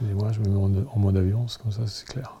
Excusez-moi, 0.00 0.32
je 0.32 0.40
me 0.40 0.48
mets 0.48 0.86
en 0.90 0.98
mode 0.98 1.16
avion, 1.18 1.44
comme 1.62 1.72
ça 1.72 1.82
c'est 1.86 2.06
clair. 2.06 2.34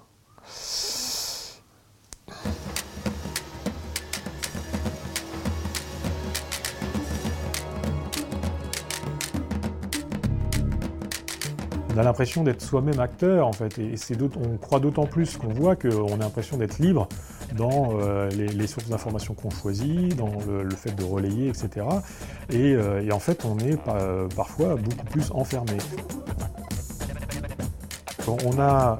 On 11.92 11.98
a 11.98 12.02
l'impression 12.02 12.44
d'être 12.44 12.62
soi-même 12.62 12.98
acteur, 12.98 13.46
en 13.46 13.52
fait, 13.52 13.78
et 13.78 13.94
on 14.42 14.56
croit 14.56 14.80
d'autant 14.80 15.04
plus 15.04 15.36
qu'on 15.36 15.52
voit 15.52 15.76
qu'on 15.76 16.14
a 16.14 16.16
l'impression 16.16 16.56
d'être 16.56 16.78
libre 16.78 17.10
dans 17.54 17.90
euh, 18.00 18.30
les, 18.30 18.66
sources 18.68 18.88
d'informations 18.88 19.34
qu'on 19.34 19.50
choisit, 19.50 20.16
dans 20.16 20.32
le, 20.48 20.70
fait 20.70 20.94
de 20.94 21.04
relayer, 21.04 21.48
etc. 21.48 21.86
Euh, 22.54 23.02
et, 23.02 23.12
en 23.12 23.18
fait, 23.18 23.44
on 23.44 23.58
est 23.58 23.76
parfois 24.34 24.76
beaucoup 24.76 25.04
plus 25.10 25.30
enfermé. 25.32 25.76
On 28.44 28.58
a 28.58 28.98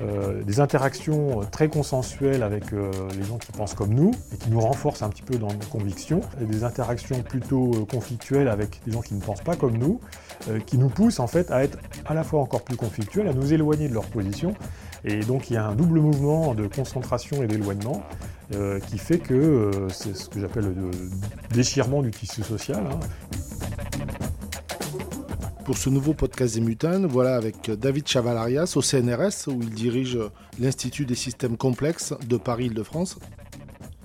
euh, 0.00 0.42
des 0.42 0.60
interactions 0.60 1.40
très 1.50 1.68
consensuelles 1.68 2.42
avec 2.42 2.72
euh, 2.72 2.90
les 3.16 3.24
gens 3.24 3.38
qui 3.38 3.52
pensent 3.52 3.74
comme 3.74 3.94
nous 3.94 4.12
et 4.32 4.36
qui 4.36 4.50
nous 4.50 4.60
renforcent 4.60 5.02
un 5.02 5.08
petit 5.10 5.22
peu 5.22 5.36
dans 5.36 5.48
nos 5.48 5.66
convictions, 5.70 6.20
et 6.40 6.44
des 6.44 6.64
interactions 6.64 7.22
plutôt 7.22 7.72
euh, 7.74 7.84
conflictuelles 7.84 8.48
avec 8.48 8.80
des 8.86 8.92
gens 8.92 9.02
qui 9.02 9.14
ne 9.14 9.20
pensent 9.20 9.42
pas 9.42 9.56
comme 9.56 9.76
nous, 9.76 10.00
qui 10.66 10.76
nous 10.76 10.88
poussent 10.88 11.20
en 11.20 11.28
fait 11.28 11.50
à 11.52 11.62
être 11.62 11.78
à 12.06 12.14
la 12.14 12.24
fois 12.24 12.40
encore 12.40 12.62
plus 12.62 12.76
conflictuels, 12.76 13.28
à 13.28 13.32
nous 13.32 13.52
éloigner 13.52 13.88
de 13.88 13.94
leur 13.94 14.06
position. 14.06 14.54
Et 15.04 15.20
donc 15.20 15.50
il 15.50 15.54
y 15.54 15.56
a 15.56 15.66
un 15.66 15.74
double 15.74 16.00
mouvement 16.00 16.54
de 16.54 16.66
concentration 16.66 17.42
et 17.42 17.46
d'éloignement 17.46 18.02
qui 18.86 18.98
fait 18.98 19.18
que 19.18 19.70
c'est 19.90 20.16
ce 20.16 20.28
que 20.28 20.40
j'appelle 20.40 20.74
le 20.74 20.90
déchirement 21.54 22.02
du 22.02 22.10
tissu 22.10 22.42
social. 22.42 22.82
Hein. 22.90 22.98
Pour 25.72 25.80
ce 25.80 25.88
nouveau 25.88 26.12
podcast 26.12 26.54
des 26.54 26.60
Mutanes, 26.60 27.06
voilà 27.06 27.34
avec 27.34 27.70
David 27.70 28.06
Chavalarias 28.06 28.74
au 28.76 28.82
CNRS 28.82 29.48
où 29.48 29.62
il 29.62 29.70
dirige 29.70 30.18
l'Institut 30.60 31.06
des 31.06 31.14
systèmes 31.14 31.56
complexes 31.56 32.12
de 32.28 32.36
Paris-Île-de-France. 32.36 33.18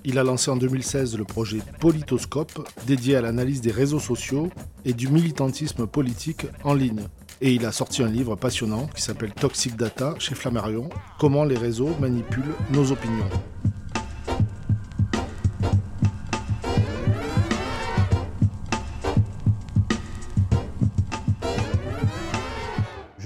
Il 0.02 0.18
a 0.18 0.24
lancé 0.24 0.50
en 0.50 0.56
2016 0.56 1.18
le 1.18 1.24
projet 1.24 1.58
Politoscope 1.78 2.66
dédié 2.86 3.16
à 3.16 3.20
l'analyse 3.20 3.60
des 3.60 3.70
réseaux 3.70 4.00
sociaux 4.00 4.48
et 4.86 4.94
du 4.94 5.08
militantisme 5.08 5.86
politique 5.86 6.46
en 6.64 6.72
ligne. 6.72 7.02
Et 7.42 7.52
il 7.52 7.66
a 7.66 7.70
sorti 7.70 8.02
un 8.02 8.08
livre 8.08 8.34
passionnant 8.34 8.86
qui 8.86 9.02
s'appelle 9.02 9.34
Toxic 9.34 9.76
Data 9.76 10.14
chez 10.18 10.34
Flammarion, 10.34 10.88
Comment 11.20 11.44
les 11.44 11.58
réseaux 11.58 11.94
manipulent 12.00 12.54
nos 12.72 12.92
opinions. 12.92 13.28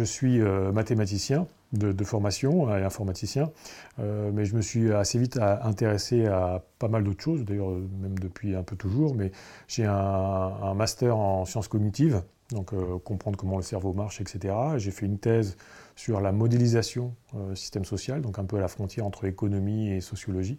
Je 0.02 0.06
suis 0.08 0.40
euh, 0.40 0.72
mathématicien 0.72 1.46
de, 1.72 2.04
formation 2.04 2.76
et 2.76 2.82
informaticien, 2.82 3.52
euh, 4.00 4.32
mais 4.34 4.44
je 4.44 4.56
me 4.56 4.60
suis 4.60 4.92
assez 4.92 5.16
vite 5.16 5.38
intéressé 5.38 6.26
à 6.26 6.60
pas 6.80 6.88
mal 6.88 7.04
d'autres 7.04 7.22
choses, 7.22 7.44
d'ailleurs 7.44 7.70
même 8.00 8.18
depuis 8.18 8.56
un 8.56 8.64
peu 8.64 8.74
toujours, 8.74 9.14
mais 9.14 9.30
j'ai 9.68 9.84
un, 9.84 10.74
master 10.74 11.16
en 11.16 11.44
sciences 11.44 11.68
cognitives, 11.68 12.20
donc 12.50 12.74
euh, 12.74 12.98
comprendre 12.98 13.38
comment 13.38 13.58
le 13.58 13.62
cerveau 13.62 13.92
marche, 13.92 14.20
etc. 14.20 14.54
J'ai 14.76 14.90
fait 14.90 15.06
une 15.06 15.18
thèse 15.18 15.56
sur 15.94 16.20
la 16.20 16.32
modélisation 16.32 17.14
système 17.54 17.84
social, 17.84 18.22
donc 18.22 18.38
un 18.38 18.44
peu 18.44 18.56
à 18.56 18.60
la 18.60 18.68
frontière 18.68 19.06
entre 19.06 19.26
économie 19.26 19.90
et 19.90 20.00
sociologie. 20.00 20.58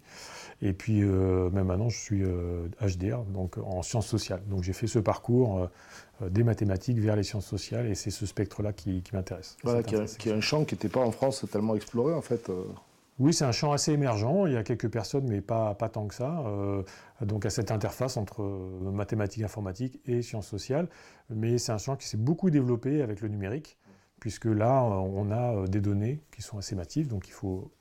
Et 0.61 0.73
puis 0.73 1.01
même 1.01 1.65
maintenant, 1.65 1.89
je 1.89 1.97
suis 1.97 2.23
HDR, 2.81 3.23
donc 3.23 3.57
en 3.57 3.81
sciences 3.81 4.07
sociales. 4.07 4.43
Donc 4.47 4.61
j'ai 4.61 4.73
fait 4.73 4.85
ce 4.85 4.99
parcours 4.99 5.57
euh, 5.57 5.67
des 6.29 6.43
mathématiques 6.43 6.99
vers 6.99 7.15
les 7.15 7.23
sciences 7.23 7.45
sociales, 7.45 7.87
et 7.87 7.95
c'est 7.95 8.11
ce 8.11 8.25
spectre-là 8.25 8.73
qui, 8.73 9.03
m'intéresse. 9.13 9.57
Voilà, 9.63 9.83
qui, 9.83 9.95
est 9.95 10.31
un 10.31 10.41
champ 10.41 10.65
qui 10.65 10.75
n'était 10.75 10.89
pas 10.89 11.01
en 11.01 11.11
France 11.11 11.45
tellement 11.51 11.75
exploré 11.75 12.13
en 12.13 12.21
fait. 12.21 12.49
Euh. 12.49 12.63
Oui, 13.19 13.33
c'est 13.33 13.45
un 13.45 13.51
champ 13.51 13.71
assez 13.71 13.91
émergent. 13.91 14.47
Il 14.47 14.53
y 14.53 14.57
a 14.57 14.63
quelques 14.63 14.89
personnes, 14.89 15.27
mais 15.27 15.41
pas, 15.41 15.75
pas 15.75 15.87
tant 15.87 16.07
que 16.07 16.15
ça. 16.15 16.43
Euh, 16.47 16.81
donc 17.21 17.45
à 17.45 17.51
cette 17.51 17.69
interface 17.69 18.17
entre 18.17 18.43
mathématiques, 18.81 19.43
informatique 19.43 19.99
et 20.07 20.23
sciences 20.23 20.47
sociales. 20.47 20.89
Mais 21.29 21.59
c'est 21.59 21.71
un 21.71 21.77
champ 21.77 21.95
qui 21.95 22.07
s'est 22.07 22.17
beaucoup 22.17 22.49
développé 22.49 23.03
avec 23.03 23.21
le 23.21 23.27
numérique, 23.27 23.77
puisque 24.19 24.45
là, 24.45 24.81
on 24.83 25.29
a 25.31 25.67
des 25.67 25.79
données 25.79 26.21
qui 26.35 26.41
sont 26.41 26.57
assez 26.57 26.75
massives, 26.75 27.07
donc 27.07 27.27
il 27.27 27.33
faut 27.33 27.71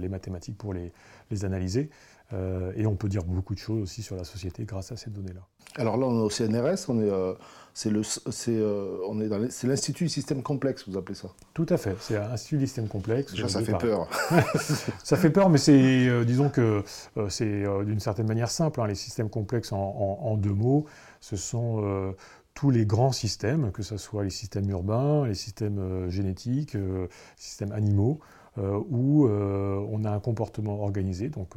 les 0.00 0.08
mathématiques 0.08 0.56
pour 0.56 0.72
les, 0.72 0.90
les 1.30 1.44
analyser. 1.44 1.90
Et 2.32 2.86
on 2.86 2.96
peut 2.96 3.08
dire 3.08 3.24
beaucoup 3.24 3.54
de 3.54 3.58
choses 3.58 3.82
aussi 3.82 4.02
sur 4.02 4.16
la 4.16 4.24
société 4.24 4.64
grâce 4.64 4.92
à 4.92 4.96
ces 4.96 5.10
données-là. 5.10 5.46
Alors 5.76 5.96
là, 5.96 6.06
on 6.06 6.18
est 6.18 6.22
au 6.22 6.30
CNRS, 6.30 6.88
on 6.88 7.00
est, 7.00 7.10
euh, 7.10 7.34
c'est 7.74 7.90
le, 7.90 8.02
c'est, 8.02 8.56
euh, 8.56 8.98
on 9.06 9.20
est 9.20 9.28
dans 9.28 9.48
c'est 9.50 9.66
l'Institut 9.66 10.04
du 10.04 10.10
système 10.10 10.42
complexe, 10.42 10.88
vous 10.88 10.96
appelez 10.96 11.14
ça 11.14 11.28
Tout 11.54 11.66
à 11.68 11.76
fait, 11.76 11.96
c'est 12.00 12.14
l'Institut 12.14 12.58
du 12.58 12.66
système 12.66 12.88
complexe. 12.88 13.32
Déjà, 13.32 13.48
ça 13.48 13.62
fait 13.62 13.76
peur. 13.78 14.08
ça 15.04 15.16
fait 15.16 15.30
peur, 15.30 15.50
mais 15.50 15.58
c'est, 15.58 16.08
euh, 16.08 16.24
disons 16.24 16.48
que 16.48 16.82
c'est 17.28 17.64
d'une 17.84 18.00
certaine 18.00 18.26
manière 18.26 18.50
simple. 18.50 18.80
Hein. 18.80 18.86
les 18.86 18.94
systèmes 18.94 19.30
complexes, 19.30 19.72
en, 19.72 20.36
deux 20.36 20.54
mots, 20.54 20.86
ce 21.20 21.36
sont 21.36 22.14
tous 22.54 22.70
les 22.70 22.86
grands 22.86 23.12
systèmes, 23.12 23.70
que 23.70 23.82
ce 23.82 23.96
soit 23.96 24.24
les 24.24 24.30
systèmes 24.30 24.68
urbains, 24.70 25.26
les 25.26 25.34
systèmes 25.34 26.08
génétiques, 26.10 26.74
les 26.74 27.08
systèmes 27.36 27.72
animaux, 27.72 28.18
où 28.56 29.28
on 29.28 30.04
a 30.04 30.10
un 30.10 30.20
comportement 30.20 30.82
organisé, 30.82 31.28
donc 31.28 31.54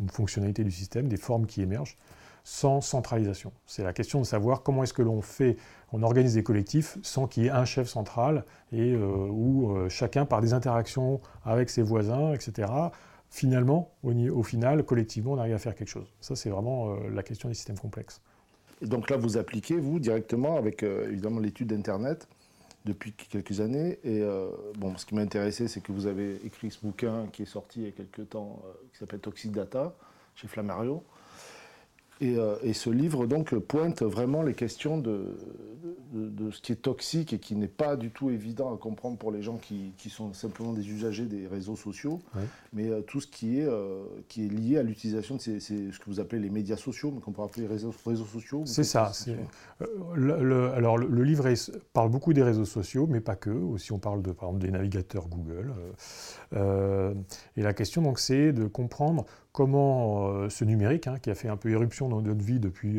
une 0.00 0.08
fonctionnalité 0.08 0.64
du 0.64 0.70
système, 0.70 1.08
des 1.08 1.16
formes 1.16 1.46
qui 1.46 1.62
émergent 1.62 1.96
sans 2.44 2.80
centralisation. 2.80 3.52
C'est 3.66 3.84
la 3.84 3.92
question 3.92 4.20
de 4.20 4.26
savoir 4.26 4.62
comment 4.62 4.82
est-ce 4.82 4.94
que 4.94 5.02
l'on 5.02 5.22
fait, 5.22 5.56
on 5.92 6.02
organise 6.02 6.34
des 6.34 6.42
collectifs 6.42 6.98
sans 7.02 7.26
qu'il 7.26 7.44
y 7.44 7.46
ait 7.46 7.50
un 7.50 7.64
chef 7.64 7.88
central 7.88 8.44
et 8.72 8.94
euh, 8.94 9.28
où 9.30 9.70
euh, 9.70 9.88
chacun, 9.88 10.24
par 10.24 10.40
des 10.40 10.52
interactions 10.52 11.20
avec 11.44 11.70
ses 11.70 11.82
voisins, 11.82 12.32
etc., 12.32 12.68
finalement, 13.30 13.94
au, 14.02 14.42
final, 14.42 14.82
collectivement, 14.84 15.32
on 15.32 15.38
arrive 15.38 15.54
à 15.54 15.58
faire 15.58 15.74
quelque 15.74 15.88
chose. 15.88 16.12
Ça, 16.20 16.36
c'est 16.36 16.50
vraiment 16.50 16.90
euh, 16.90 17.10
la 17.10 17.22
question 17.22 17.48
des 17.48 17.54
systèmes 17.54 17.78
complexes. 17.78 18.20
Et 18.82 18.86
donc 18.86 19.08
là, 19.08 19.16
vous 19.16 19.38
appliquez, 19.38 19.76
vous, 19.76 20.00
directement, 20.00 20.56
avec 20.56 20.82
évidemment 20.82 21.38
l'étude 21.38 21.68
d'Internet 21.68 22.26
depuis 22.84 23.12
quelques 23.12 23.60
années. 23.60 23.98
Et 24.04 24.22
bon, 24.76 24.96
ce 24.96 25.06
qui 25.06 25.14
m'a 25.14 25.22
intéressé, 25.22 25.68
c'est 25.68 25.80
que 25.80 25.92
vous 25.92 26.06
avez 26.06 26.36
écrit 26.44 26.70
ce 26.70 26.78
bouquin 26.80 27.26
qui 27.32 27.42
est 27.42 27.46
sorti 27.46 27.80
il 27.80 27.84
y 27.86 27.88
a 27.88 27.92
quelques 27.92 28.28
temps, 28.30 28.62
qui 28.92 28.98
s'appelle 28.98 29.20
Toxic 29.20 29.52
Data, 29.52 29.94
chez 30.34 30.48
Flammarion. 30.48 31.02
Euh, 32.22 32.56
et, 32.62 32.72
ce 32.72 32.90
livre 32.90 33.26
donc 33.26 33.54
pointe 33.58 34.02
vraiment 34.02 34.42
les 34.42 34.54
questions 34.54 34.98
de, 34.98 35.36
de, 36.12 36.50
ce 36.50 36.60
qui 36.60 36.72
est 36.72 36.76
toxique 36.76 37.32
et 37.32 37.38
qui 37.38 37.56
n'est 37.56 37.68
pas 37.68 37.96
du 37.96 38.10
tout 38.10 38.30
évident 38.30 38.72
à 38.72 38.78
comprendre 38.78 39.18
pour 39.18 39.32
les 39.32 39.42
gens 39.42 39.56
qui, 39.56 39.92
qui 39.96 40.10
sont 40.10 40.32
simplement 40.32 40.72
des 40.72 40.88
usagers 40.88 41.26
des 41.26 41.46
réseaux 41.46 41.76
sociaux, 41.76 42.20
mais 42.72 42.88
euh, 42.88 43.00
tout 43.00 43.20
ce 43.20 43.26
qui 43.26 43.58
est, 43.58 43.66
euh, 43.66 44.04
qui 44.28 44.46
est 44.46 44.48
lié 44.48 44.78
à 44.78 44.82
l'utilisation 44.82 45.36
de 45.36 45.40
ces, 45.40 45.60
ce 45.60 45.98
que 45.98 46.04
vous 46.06 46.20
appelez 46.20 46.40
les 46.40 46.50
médias 46.50 46.76
sociaux, 46.76 47.10
mais 47.12 47.20
qu'on 47.20 47.32
peut 47.32 47.42
appeler 47.42 47.62
les 47.62 47.68
réseaux, 47.68 47.94
réseaux 48.06 48.24
sociaux. 48.24 48.62
C'est 48.66 48.84
ça. 48.84 49.10
Le, 50.14 50.70
alors 50.72 50.98
le, 50.98 51.24
livre 51.24 51.48
parle 51.92 52.10
beaucoup 52.10 52.32
des 52.32 52.42
réseaux 52.42 52.64
sociaux, 52.64 53.06
mais 53.08 53.20
pas 53.20 53.36
que. 53.36 53.50
Aussi 53.50 53.92
on 53.92 53.98
parle 53.98 54.22
de, 54.22 54.32
par 54.32 54.50
exemple 54.50 54.64
des 54.64 54.70
navigateurs 54.70 55.28
Google. 55.28 55.72
et 56.52 57.62
la 57.62 57.74
question 57.74 58.02
donc 58.02 58.18
c'est 58.18 58.52
de 58.52 58.66
comprendre 58.66 59.24
comment 59.52 60.28
euh, 60.28 60.48
ce 60.48 60.64
numérique, 60.64 61.06
hein, 61.06 61.18
qui 61.20 61.30
a 61.30 61.34
fait 61.34 61.48
un 61.48 61.56
peu 61.56 61.70
éruption 61.70 62.08
dans 62.08 62.22
notre 62.22 62.42
vie 62.42 62.60
depuis 62.60 62.98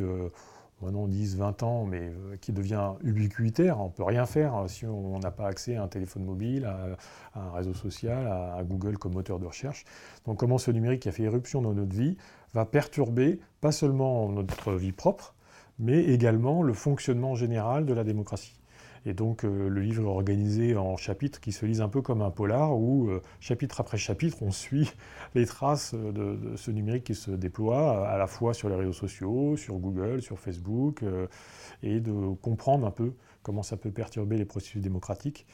maintenant 0.83 1.07
10, 1.07 1.37
20 1.37 1.63
ans, 1.63 1.85
mais 1.85 2.01
euh, 2.01 2.35
qui 2.41 2.51
devient 2.51 2.93
ubiquitaire, 3.03 3.79
on 3.79 3.85
ne 3.85 3.91
peut 3.91 4.03
rien 4.03 4.25
faire 4.25 4.53
hein, 4.53 4.67
si 4.67 4.85
on 4.85 5.19
n'a 5.19 5.31
pas 5.31 5.47
accès 5.47 5.75
à 5.75 5.83
un 5.83 5.87
téléphone 5.87 6.23
mobile, 6.23 6.65
à, 6.65 7.39
un 7.39 7.51
réseau 7.51 7.73
social, 7.73 8.27
à, 8.27 8.61
Google 8.63 8.97
comme 8.97 9.13
moteur 9.13 9.39
de 9.39 9.45
recherche. 9.45 9.85
Donc 10.25 10.39
comment 10.39 10.57
ce 10.57 10.71
numérique 10.71 11.01
qui 11.01 11.09
a 11.09 11.11
fait 11.11 11.23
éruption 11.23 11.61
dans 11.61 11.73
notre 11.73 11.95
vie 11.95 12.17
va 12.53 12.65
perturber 12.65 13.39
pas 13.61 13.71
seulement 13.71 14.29
notre 14.29 14.73
vie 14.73 14.91
propre, 14.91 15.33
mais 15.79 16.03
également 16.03 16.61
le 16.61 16.73
fonctionnement 16.73 17.35
général 17.35 17.85
de 17.85 17.93
la 17.93 18.03
démocratie. 18.03 18.59
Et 19.05 19.13
donc 19.13 19.43
euh, 19.43 19.67
le 19.67 19.81
livre 19.81 20.03
est 20.03 20.07
organisé 20.07 20.77
en 20.77 20.95
chapitres 20.95 21.39
qui 21.41 21.51
se 21.51 21.65
lisent 21.65 21.81
un 21.81 21.89
peu 21.89 22.01
comme 22.01 22.21
un 22.21 22.31
polar, 22.31 22.77
où 22.77 23.09
euh, 23.09 23.21
chapitre 23.39 23.81
après 23.81 23.97
chapitre, 23.97 24.37
on 24.41 24.51
suit 24.51 24.91
les 25.35 25.45
traces 25.45 25.93
de, 25.93 26.55
ce 26.55 26.71
numérique 26.71 27.03
qui 27.05 27.15
se 27.15 27.31
déploie 27.31 28.07
à 28.07 28.17
la 28.17 28.27
fois 28.27 28.53
sur 28.53 28.69
les 28.69 28.75
réseaux 28.75 28.93
sociaux, 28.93 29.57
sur 29.57 29.75
Google, 29.75 30.21
sur 30.21 30.39
Facebook, 30.39 31.03
euh, 31.03 31.27
et 31.81 31.99
de 31.99 32.33
comprendre 32.41 32.87
un 32.87 32.91
peu 32.91 33.13
comment 33.41 33.63
ça 33.63 33.75
peut 33.75 33.91
perturber 33.91 34.37
les 34.37 34.45
processus 34.45 34.81
démocratiques, 34.81 35.45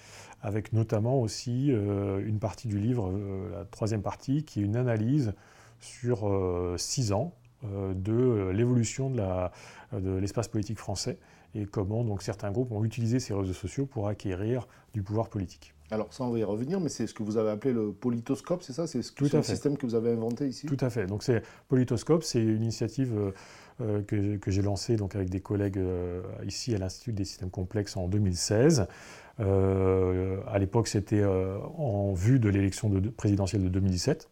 avec 0.41 0.73
notamment 0.73 1.19
aussi 1.19 1.69
une 1.69 2.37
partie 2.37 2.67
du 2.67 2.77
livre, 2.77 3.11
la 3.51 3.65
troisième 3.65 4.03
partie, 4.03 4.43
qui 4.43 4.59
est 4.59 4.63
une 4.63 4.75
analyse 4.75 5.33
sur 5.79 6.31
six 6.77 7.13
ans 7.13 7.33
de 7.63 8.51
l'évolution 8.53 9.09
de 9.09 10.11
l'espace 10.19 10.47
politique 10.47 10.77
français 10.77 11.17
et 11.55 11.65
comment 11.65 12.03
donc 12.03 12.21
certains 12.21 12.51
groupes 12.51 12.71
ont 12.71 12.83
utilisé 12.83 13.19
ces 13.19 13.33
réseaux 13.33 13.53
sociaux 13.53 13.85
pour 13.85 14.07
acquérir 14.07 14.67
du 14.93 15.01
pouvoir 15.01 15.29
politique. 15.29 15.73
Alors 15.91 16.13
ça, 16.13 16.23
on 16.23 16.29
va 16.29 16.37
y 16.37 16.43
revenir, 16.43 16.79
mais 16.79 16.89
c'est 16.89 17.07
ce 17.07 17.13
que 17.13 17.23
vous 17.23 17.37
avez 17.37 17.49
appelé 17.49 17.73
le 17.73 17.91
politoscope, 17.91 18.61
c'est 18.61 18.73
ça? 18.73 18.85
C'est 18.85 19.01
ce 19.01 19.11
le 19.19 19.41
système 19.41 19.75
que 19.75 19.87
vous 19.87 19.95
avez 19.95 20.11
inventé 20.11 20.47
ici? 20.47 20.67
Tout 20.67 20.77
à 20.81 20.89
fait. 20.89 21.07
Donc 21.07 21.23
c'est 21.23 21.41
politoscope, 21.67 22.23
c'est 22.23 22.41
une 22.41 22.61
initiative 22.61 23.17
euh, 23.17 23.31
euh, 23.81 24.01
que, 24.03 24.37
que 24.37 24.51
j'ai 24.51 24.61
lancée 24.61 24.97
donc 24.97 25.15
avec 25.15 25.29
des 25.29 25.39
collègues 25.39 25.79
euh, 25.79 26.21
ici 26.45 26.75
à 26.75 26.77
l'Institut 26.77 27.13
des 27.13 27.25
systèmes 27.25 27.49
complexes 27.49 27.97
en 27.97 28.07
2016. 28.07 28.87
à 29.39 30.59
l'époque, 30.59 30.87
c'était 30.87 31.23
en 31.23 32.13
vue 32.13 32.39
de 32.39 32.49
l'élection 32.49 32.89
de, 32.89 33.09
présidentielle 33.09 33.63
de 33.63 33.69
2017, 33.69 34.29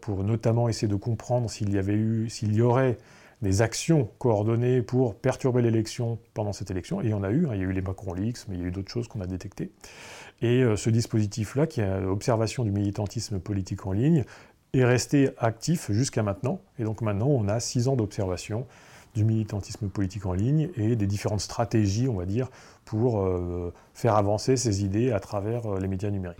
pour 0.00 0.22
notamment 0.22 0.68
essayer 0.68 0.86
de 0.86 0.96
comprendre 0.96 1.50
s'il 1.50 1.72
y 1.72 1.78
avait 1.78 1.94
eu, 1.94 2.28
s'il 2.28 2.54
y 2.54 2.60
aurait 2.60 2.98
des 3.42 3.60
actions 3.60 4.08
coordonnées 4.18 4.82
pour 4.82 5.16
perturber 5.16 5.62
l'élection 5.62 6.18
pendant 6.32 6.52
cette 6.52 6.70
élection. 6.70 7.02
Et 7.02 7.06
il 7.06 7.10
y 7.10 7.14
en 7.14 7.24
a 7.24 7.30
eu, 7.30 7.46
hein. 7.46 7.50
il 7.54 7.60
y 7.60 7.64
a 7.64 7.66
eu 7.66 7.72
les 7.72 7.82
Macron 7.82 8.14
Leaks, 8.14 8.48
mais 8.48 8.56
il 8.56 8.60
y 8.60 8.64
a 8.64 8.68
eu 8.68 8.70
d'autres 8.70 8.90
choses 8.90 9.08
qu'on 9.08 9.20
a 9.20 9.26
détectées. 9.26 9.72
Et 10.40 10.62
euh, 10.62 10.76
ce 10.76 10.90
dispositif-là, 10.90 11.66
qui 11.66 11.80
est 11.80 12.00
l'observation 12.00 12.64
du 12.64 12.70
militantisme 12.70 13.40
politique 13.40 13.86
en 13.86 13.92
ligne, 13.92 14.24
est 14.72 14.84
resté 14.84 15.30
actif 15.38 15.90
jusqu'à 15.90 16.22
maintenant. 16.22 16.60
Et 16.78 16.84
donc 16.84 17.02
maintenant, 17.02 17.28
on 17.28 17.48
a 17.48 17.60
six 17.60 17.88
ans 17.88 17.96
d'observation 17.96 18.66
du 19.14 19.24
militantisme 19.24 19.88
politique 19.88 20.24
en 20.24 20.32
ligne 20.32 20.70
et 20.76 20.96
des 20.96 21.06
différentes 21.06 21.40
stratégies, 21.40 22.08
on 22.08 22.14
va 22.14 22.24
dire, 22.24 22.48
pour 22.84 23.20
euh, 23.20 23.72
faire 23.92 24.16
avancer 24.16 24.56
ces 24.56 24.84
idées 24.84 25.12
à 25.12 25.20
travers 25.20 25.66
euh, 25.66 25.80
les 25.80 25.88
médias 25.88 26.10
numériques. 26.10 26.38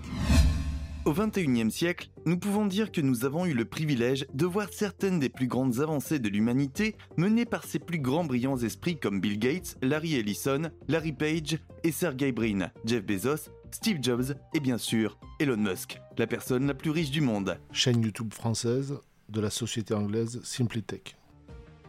Au 1.04 1.12
XXIe 1.12 1.68
siècle, 1.68 2.10
nous 2.26 2.38
pouvons 2.38 2.64
dire 2.64 2.92
que 2.92 3.00
nous 3.00 3.24
avons 3.24 3.44
eu 3.44 3.54
le 3.54 3.64
privilège 3.64 4.24
de 4.34 4.46
voir 4.46 4.68
certaines 4.70 5.18
des 5.18 5.28
plus 5.28 5.48
grandes 5.48 5.80
avancées 5.80 6.20
de 6.20 6.28
l'humanité 6.28 6.94
menées 7.16 7.44
par 7.44 7.64
ces 7.64 7.80
plus 7.80 7.98
grands 7.98 8.22
brillants 8.22 8.58
esprits 8.58 9.00
comme 9.00 9.20
Bill 9.20 9.36
Gates, 9.36 9.76
Larry 9.82 10.14
Ellison, 10.14 10.70
Larry 10.86 11.10
Page 11.10 11.58
et 11.82 11.90
Sergey 11.90 12.30
Brin, 12.30 12.70
Jeff 12.84 13.04
Bezos, 13.04 13.50
Steve 13.72 13.98
Jobs 14.00 14.36
et 14.54 14.60
bien 14.60 14.78
sûr 14.78 15.18
Elon 15.40 15.56
Musk, 15.56 16.00
la 16.18 16.28
personne 16.28 16.68
la 16.68 16.74
plus 16.74 16.90
riche 16.90 17.10
du 17.10 17.20
monde. 17.20 17.58
Chaîne 17.72 18.00
YouTube 18.00 18.32
française 18.32 18.94
de 19.28 19.40
la 19.40 19.50
société 19.50 19.94
anglaise 19.94 20.40
SimplyTech. 20.44 21.16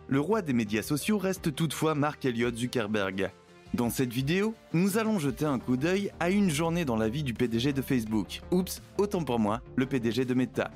Le 0.07 0.19
roi 0.19 0.42
des 0.42 0.54
médias 0.54 0.81
sociaux 0.81 1.19
reste 1.19 1.54
toutefois 1.54 1.94
Mark 1.94 2.25
Elliott 2.25 2.57
Zuckerberg, 2.57 3.31
dans 3.73 3.89
cette 3.89 4.13
vidéo, 4.13 4.53
nous 4.73 4.99
allons 4.99 5.17
jeter 5.17 5.45
un 5.45 5.57
coup 5.57 5.77
d'œil 5.77 6.11
à 6.19 6.29
une 6.29 6.51
journée 6.51 6.85
dans 6.85 6.95
la 6.95 7.09
vie 7.09 7.23
du 7.23 7.33
PDG 7.33 7.73
de 7.73 7.81
Facebook. 7.81 8.41
Oups, 8.51 8.83
autant 8.99 9.23
pour 9.23 9.39
moi, 9.39 9.61
le 9.75 9.87
PDG 9.87 10.25
de 10.25 10.35
Meta. 10.35 10.69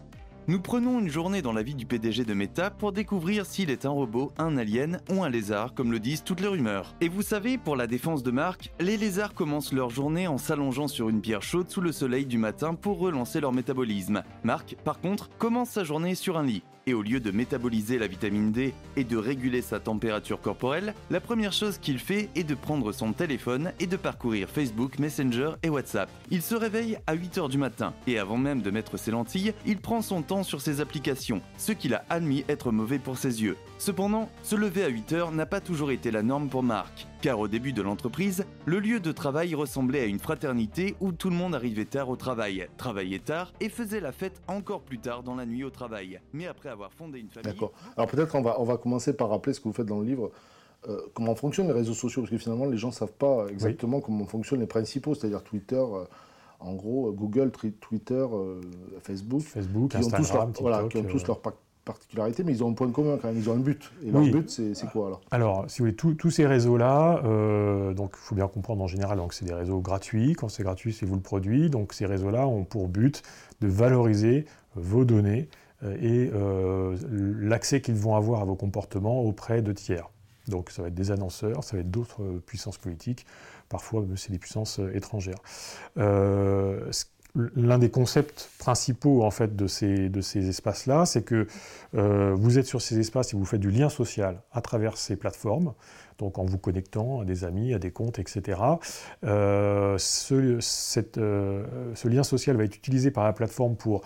Nous 0.47 0.59
prenons 0.59 0.99
une 0.99 1.09
journée 1.09 1.43
dans 1.43 1.53
la 1.53 1.61
vie 1.61 1.75
du 1.75 1.85
PDG 1.85 2.25
de 2.25 2.33
Meta 2.33 2.71
pour 2.71 2.93
découvrir 2.93 3.45
s'il 3.45 3.69
est 3.69 3.85
un 3.85 3.91
robot, 3.91 4.31
un 4.39 4.57
alien 4.57 4.99
ou 5.11 5.23
un 5.23 5.29
lézard, 5.29 5.75
comme 5.75 5.91
le 5.91 5.99
disent 5.99 6.23
toutes 6.23 6.41
les 6.41 6.47
rumeurs. 6.47 6.95
Et 7.01 7.09
vous 7.09 7.21
savez, 7.21 7.57
pour 7.57 7.75
la 7.75 7.85
défense 7.85 8.23
de 8.23 8.31
Marc, 8.31 8.71
les 8.79 8.97
lézards 8.97 9.35
commencent 9.35 9.73
leur 9.73 9.89
journée 9.89 10.27
en 10.27 10.37
s'allongeant 10.37 10.87
sur 10.87 11.09
une 11.09 11.21
pierre 11.21 11.43
chaude 11.43 11.69
sous 11.69 11.81
le 11.81 11.91
soleil 11.91 12.25
du 12.25 12.37
matin 12.37 12.73
pour 12.73 12.97
relancer 12.97 13.41
leur 13.41 13.53
métabolisme. 13.53 14.23
Marc, 14.43 14.75
par 14.83 14.99
contre, 15.01 15.29
commence 15.37 15.69
sa 15.69 15.83
journée 15.83 16.15
sur 16.15 16.37
un 16.37 16.43
lit 16.43 16.63
et 16.87 16.93
au 16.93 17.03
lieu 17.03 17.19
de 17.19 17.29
métaboliser 17.29 17.99
la 17.99 18.07
vitamine 18.07 18.51
D 18.51 18.73
et 18.95 19.03
de 19.03 19.17
réguler 19.17 19.61
sa 19.61 19.79
température 19.79 20.41
corporelle, 20.41 20.95
la 21.11 21.19
première 21.19 21.53
chose 21.53 21.77
qu'il 21.77 21.99
fait 21.99 22.29
est 22.35 22.43
de 22.43 22.55
prendre 22.55 22.91
son 22.91 23.13
téléphone 23.13 23.73
et 23.79 23.85
de 23.85 23.97
parcourir 23.97 24.49
Facebook, 24.49 24.97
Messenger 24.97 25.51
et 25.61 25.69
WhatsApp. 25.69 26.09
Il 26.31 26.41
se 26.41 26.55
réveille 26.55 26.97
à 27.05 27.15
8h 27.15 27.49
du 27.49 27.57
matin 27.57 27.93
et 28.07 28.17
avant 28.17 28.37
même 28.37 28.61
de 28.61 28.71
mettre 28.71 28.97
ses 28.97 29.11
lentilles, 29.11 29.53
il 29.65 29.77
prend 29.77 30.01
son 30.01 30.21
temps 30.21 30.43
sur 30.43 30.61
ses 30.61 30.81
applications, 30.81 31.41
ce 31.57 31.73
qu'il 31.73 31.93
a 31.93 32.05
admis 32.09 32.45
être 32.47 32.71
mauvais 32.71 32.99
pour 32.99 33.17
ses 33.17 33.43
yeux. 33.43 33.57
Cependant, 33.77 34.29
se 34.41 34.55
lever 34.55 34.83
à 34.83 34.89
8h 34.89 35.35
n'a 35.35 35.45
pas 35.45 35.59
toujours 35.59 35.91
été 35.91 36.09
la 36.09 36.23
norme 36.23 36.47
pour 36.47 36.63
Marc, 36.63 37.07
car 37.21 37.39
au 37.39 37.47
début 37.47 37.73
de 37.73 37.81
l'entreprise, 37.81 38.45
le 38.65 38.79
lieu 38.79 38.99
de 38.99 39.11
travail 39.11 39.55
ressemblait 39.55 40.01
à 40.01 40.05
une 40.05 40.19
fraternité 40.19 40.95
où 40.99 41.11
tout 41.11 41.29
le 41.29 41.35
monde 41.35 41.55
arrivait 41.55 41.85
tard 41.85 42.09
au 42.09 42.15
travail, 42.15 42.67
travaillait 42.77 43.19
tard 43.19 43.53
et 43.59 43.69
faisait 43.69 43.99
la 43.99 44.11
fête 44.11 44.41
encore 44.47 44.81
plus 44.81 44.99
tard 44.99 45.23
dans 45.23 45.35
la 45.35 45.45
nuit 45.45 45.63
au 45.63 45.69
travail. 45.69 46.19
Mais 46.33 46.47
après 46.47 46.69
avoir 46.69 46.91
fondé 46.93 47.19
une 47.19 47.29
famille... 47.29 47.51
D'accord. 47.51 47.71
Alors 47.95 48.09
peut-être 48.09 48.35
on 48.35 48.41
va, 48.41 48.59
on 48.59 48.63
va 48.63 48.77
commencer 48.77 49.15
par 49.15 49.29
rappeler 49.29 49.53
ce 49.53 49.59
que 49.59 49.67
vous 49.67 49.73
faites 49.73 49.87
dans 49.87 49.99
le 49.99 50.05
livre. 50.05 50.31
Euh, 50.87 51.01
comment 51.13 51.35
fonctionnent 51.35 51.67
les 51.67 51.73
réseaux 51.73 51.93
sociaux 51.93 52.21
Parce 52.21 52.31
que 52.31 52.37
finalement, 52.37 52.65
les 52.65 52.77
gens 52.77 52.89
ne 52.89 52.93
savent 52.93 53.11
pas 53.11 53.47
exactement 53.49 53.99
comment 53.99 54.25
fonctionnent 54.25 54.61
les 54.61 54.67
principaux, 54.67 55.15
c'est-à-dire 55.15 55.43
Twitter... 55.43 55.75
Euh, 55.75 56.05
en 56.59 56.73
gros, 56.73 57.11
Google, 57.11 57.51
Twitter, 57.51 58.13
euh, 58.13 58.61
Facebook, 59.01 59.41
Facebook, 59.41 59.93
Instagram, 59.93 60.53
tous 60.53 60.61
voilà, 60.61 60.87
qui 60.87 60.97
ont 60.97 61.03
tous 61.03 61.27
leur 61.27 61.39
particularité, 61.87 62.43
mais 62.43 62.51
ils 62.51 62.63
ont 62.63 62.69
un 62.69 62.73
point 62.73 62.91
commun 62.91 63.17
quand 63.19 63.29
même, 63.29 63.37
ils 63.37 63.49
ont 63.49 63.53
un 63.53 63.59
but. 63.59 63.91
Et 64.05 64.11
leur 64.11 64.21
but, 64.21 64.49
c'est 64.49 64.89
quoi 64.91 65.07
alors? 65.07 65.21
Alors, 65.31 65.65
si 65.67 65.79
vous 65.79 65.85
voulez, 65.85 66.15
tous 66.15 66.31
ces 66.31 66.45
réseaux-là, 66.45 67.21
euh, 67.25 67.93
donc 67.93 68.11
il 68.15 68.19
faut 68.19 68.35
bien 68.35 68.47
comprendre 68.47 68.83
en 68.83 68.87
général, 68.87 69.17
donc 69.17 69.33
c'est 69.33 69.45
des 69.45 69.53
réseaux 69.53 69.79
gratuits. 69.79 70.33
Quand 70.33 70.49
c'est 70.49 70.63
gratuit, 70.63 70.93
c'est 70.93 71.05
vous 71.05 71.15
le 71.15 71.21
produit. 71.21 71.69
Donc 71.69 71.93
ces 71.93 72.05
réseaux-là 72.05 72.47
ont 72.47 72.63
pour 72.63 72.87
but 72.87 73.23
de 73.61 73.67
valoriser 73.67 74.45
vos 74.75 75.05
données 75.05 75.49
euh, 75.83 75.95
et 75.99 76.31
euh, 76.33 76.97
l'accès 77.39 77.81
qu'ils 77.81 77.95
vont 77.95 78.15
avoir 78.15 78.41
à 78.41 78.45
vos 78.45 78.55
comportements 78.55 79.21
auprès 79.21 79.61
de 79.61 79.71
tiers. 79.71 80.09
Donc 80.47 80.69
ça 80.71 80.81
va 80.81 80.87
être 80.87 80.95
des 80.95 81.11
annonceurs, 81.11 81.63
ça 81.63 81.75
va 81.75 81.81
être 81.81 81.91
d'autres 81.91 82.23
puissances 82.45 82.77
politiques, 82.77 83.25
parfois 83.67 84.05
c'est 84.15 84.31
des 84.31 84.39
puissances 84.39 84.79
étrangères. 84.93 85.39
Euh, 85.97 86.89
l'un 87.55 87.77
des 87.77 87.89
concepts 87.89 88.49
principaux 88.57 89.23
en 89.23 89.31
fait 89.31 89.55
de 89.55 89.67
ces, 89.67 90.49
espaces-là, 90.49 91.05
c'est 91.05 91.23
que 91.23 91.47
euh, 91.95 92.33
vous 92.35 92.57
êtes 92.57 92.65
sur 92.65 92.81
ces 92.81 92.99
espaces 92.99 93.33
et 93.33 93.37
vous 93.37 93.45
faites 93.45 93.59
du 93.59 93.71
lien 93.71 93.89
social 93.89 94.41
à 94.51 94.61
travers 94.61 94.97
ces 94.97 95.15
plateformes, 95.15 95.73
donc 96.17 96.39
en 96.39 96.45
vous 96.45 96.57
connectant 96.57 97.21
à 97.21 97.25
des 97.25 97.43
amis, 97.43 97.73
à 97.73 97.79
des 97.79 97.91
comptes, 97.91 98.19
etc. 98.19 98.59
Euh, 99.23 99.97
euh, 100.31 100.57
ce, 100.59 102.07
lien 102.07 102.23
social 102.23 102.57
va 102.57 102.63
être 102.63 102.75
utilisé 102.75 103.11
par 103.11 103.23
la 103.23 103.33
plateforme 103.33 103.75
pour 103.75 104.01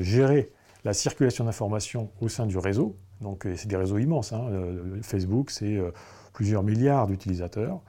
gérer 0.00 0.52
la 0.84 0.92
circulation 0.92 1.44
d'informations 1.44 2.10
au 2.20 2.28
sein 2.28 2.46
du 2.46 2.58
réseau. 2.58 2.96
Donc 3.20 3.46
c'est 3.56 3.66
des 3.66 3.76
réseaux 3.76 3.98
immenses. 3.98 4.32
Hein. 4.32 4.48
Facebook, 5.02 5.50
c'est 5.50 5.80
plusieurs 6.38 6.62
milliards 6.62 7.08
d'utilisateurs. 7.08 7.80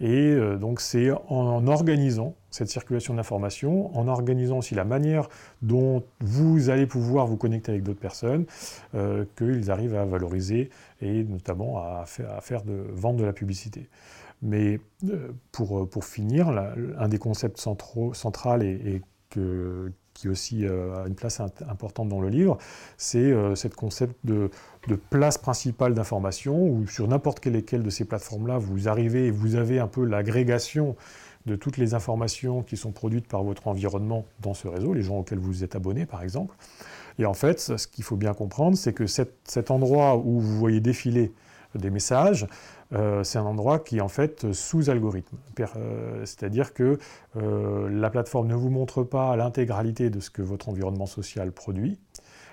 Et 0.00 0.30
euh, 0.30 0.56
donc 0.56 0.80
c'est 0.80 1.10
en 1.28 1.66
organisant 1.66 2.34
cette 2.50 2.70
circulation 2.70 3.12
d'informations, 3.12 3.94
en 3.94 4.08
organisant 4.08 4.56
aussi 4.56 4.74
la 4.74 4.86
manière 4.86 5.28
dont 5.60 6.02
vous 6.20 6.70
allez 6.70 6.86
pouvoir 6.86 7.26
vous 7.26 7.36
connecter 7.36 7.72
avec 7.72 7.82
d'autres 7.82 8.00
personnes, 8.00 8.46
euh, 8.94 9.26
qu'ils 9.36 9.70
arrivent 9.70 9.96
à 9.96 10.06
valoriser 10.06 10.70
et 11.02 11.24
notamment 11.24 11.76
à 11.76 12.06
faire, 12.06 12.62
de 12.62 12.86
vendre 12.90 13.20
de 13.20 13.24
la 13.26 13.34
publicité. 13.34 13.90
Mais 14.40 14.80
euh, 15.04 15.32
pour, 15.52 15.86
pour 15.86 16.06
finir, 16.06 16.48
un 16.48 17.08
des 17.08 17.18
concepts 17.18 17.58
centraux, 17.58 18.14
central 18.14 18.62
et, 18.62 19.02
qui 20.14 20.28
aussi 20.28 20.66
a 20.66 21.06
une 21.06 21.14
place 21.14 21.40
importante 21.40 22.08
dans 22.08 22.20
le 22.20 22.30
livre, 22.30 22.58
c'est 22.96 23.30
ce 23.54 23.68
concept 23.68 24.16
de, 24.24 24.50
place 25.10 25.38
principale 25.38 25.94
d'information, 25.94 26.62
où 26.66 26.86
sur 26.86 27.06
n'importe 27.08 27.40
quelle, 27.40 27.82
de 27.82 27.90
ces 27.90 28.04
plateformes-là, 28.04 28.58
vous 28.58 28.88
arrivez 28.88 29.26
et 29.26 29.30
vous 29.30 29.56
avez 29.56 29.78
un 29.78 29.88
peu 29.88 30.04
l'agrégation 30.04 30.96
de 31.46 31.56
toutes 31.56 31.78
les 31.78 31.94
informations 31.94 32.62
qui 32.62 32.76
sont 32.76 32.92
produites 32.92 33.26
par 33.26 33.42
votre 33.42 33.68
environnement 33.68 34.26
dans 34.40 34.54
ce 34.54 34.68
réseau, 34.68 34.92
les 34.92 35.02
gens 35.02 35.18
auxquels 35.18 35.38
vous 35.38 35.64
êtes 35.64 35.74
abonné 35.74 36.04
par 36.04 36.22
exemple. 36.22 36.54
Et 37.18 37.26
en 37.26 37.34
fait, 37.34 37.60
ce 37.60 37.86
qu'il 37.86 38.04
faut 38.04 38.16
bien 38.16 38.34
comprendre, 38.34 38.76
c'est 38.76 38.92
que 38.92 39.06
cet 39.06 39.70
endroit 39.70 40.16
où 40.16 40.40
vous 40.40 40.58
voyez 40.58 40.80
défiler 40.80 41.32
des 41.74 41.90
messages, 41.90 42.46
euh, 42.92 43.22
c'est 43.22 43.38
un 43.38 43.44
endroit 43.44 43.78
qui 43.78 43.98
est 43.98 44.00
en 44.00 44.08
fait 44.08 44.52
sous 44.52 44.90
algorithme. 44.90 45.36
Euh, 45.76 46.24
c'est-à-dire 46.24 46.74
que 46.74 46.98
euh, 47.36 47.88
la 47.88 48.10
plateforme 48.10 48.48
ne 48.48 48.54
vous 48.54 48.70
montre 48.70 49.04
pas 49.04 49.36
l'intégralité 49.36 50.10
de 50.10 50.18
ce 50.18 50.30
que 50.30 50.42
votre 50.42 50.68
environnement 50.68 51.06
social 51.06 51.52
produit, 51.52 51.98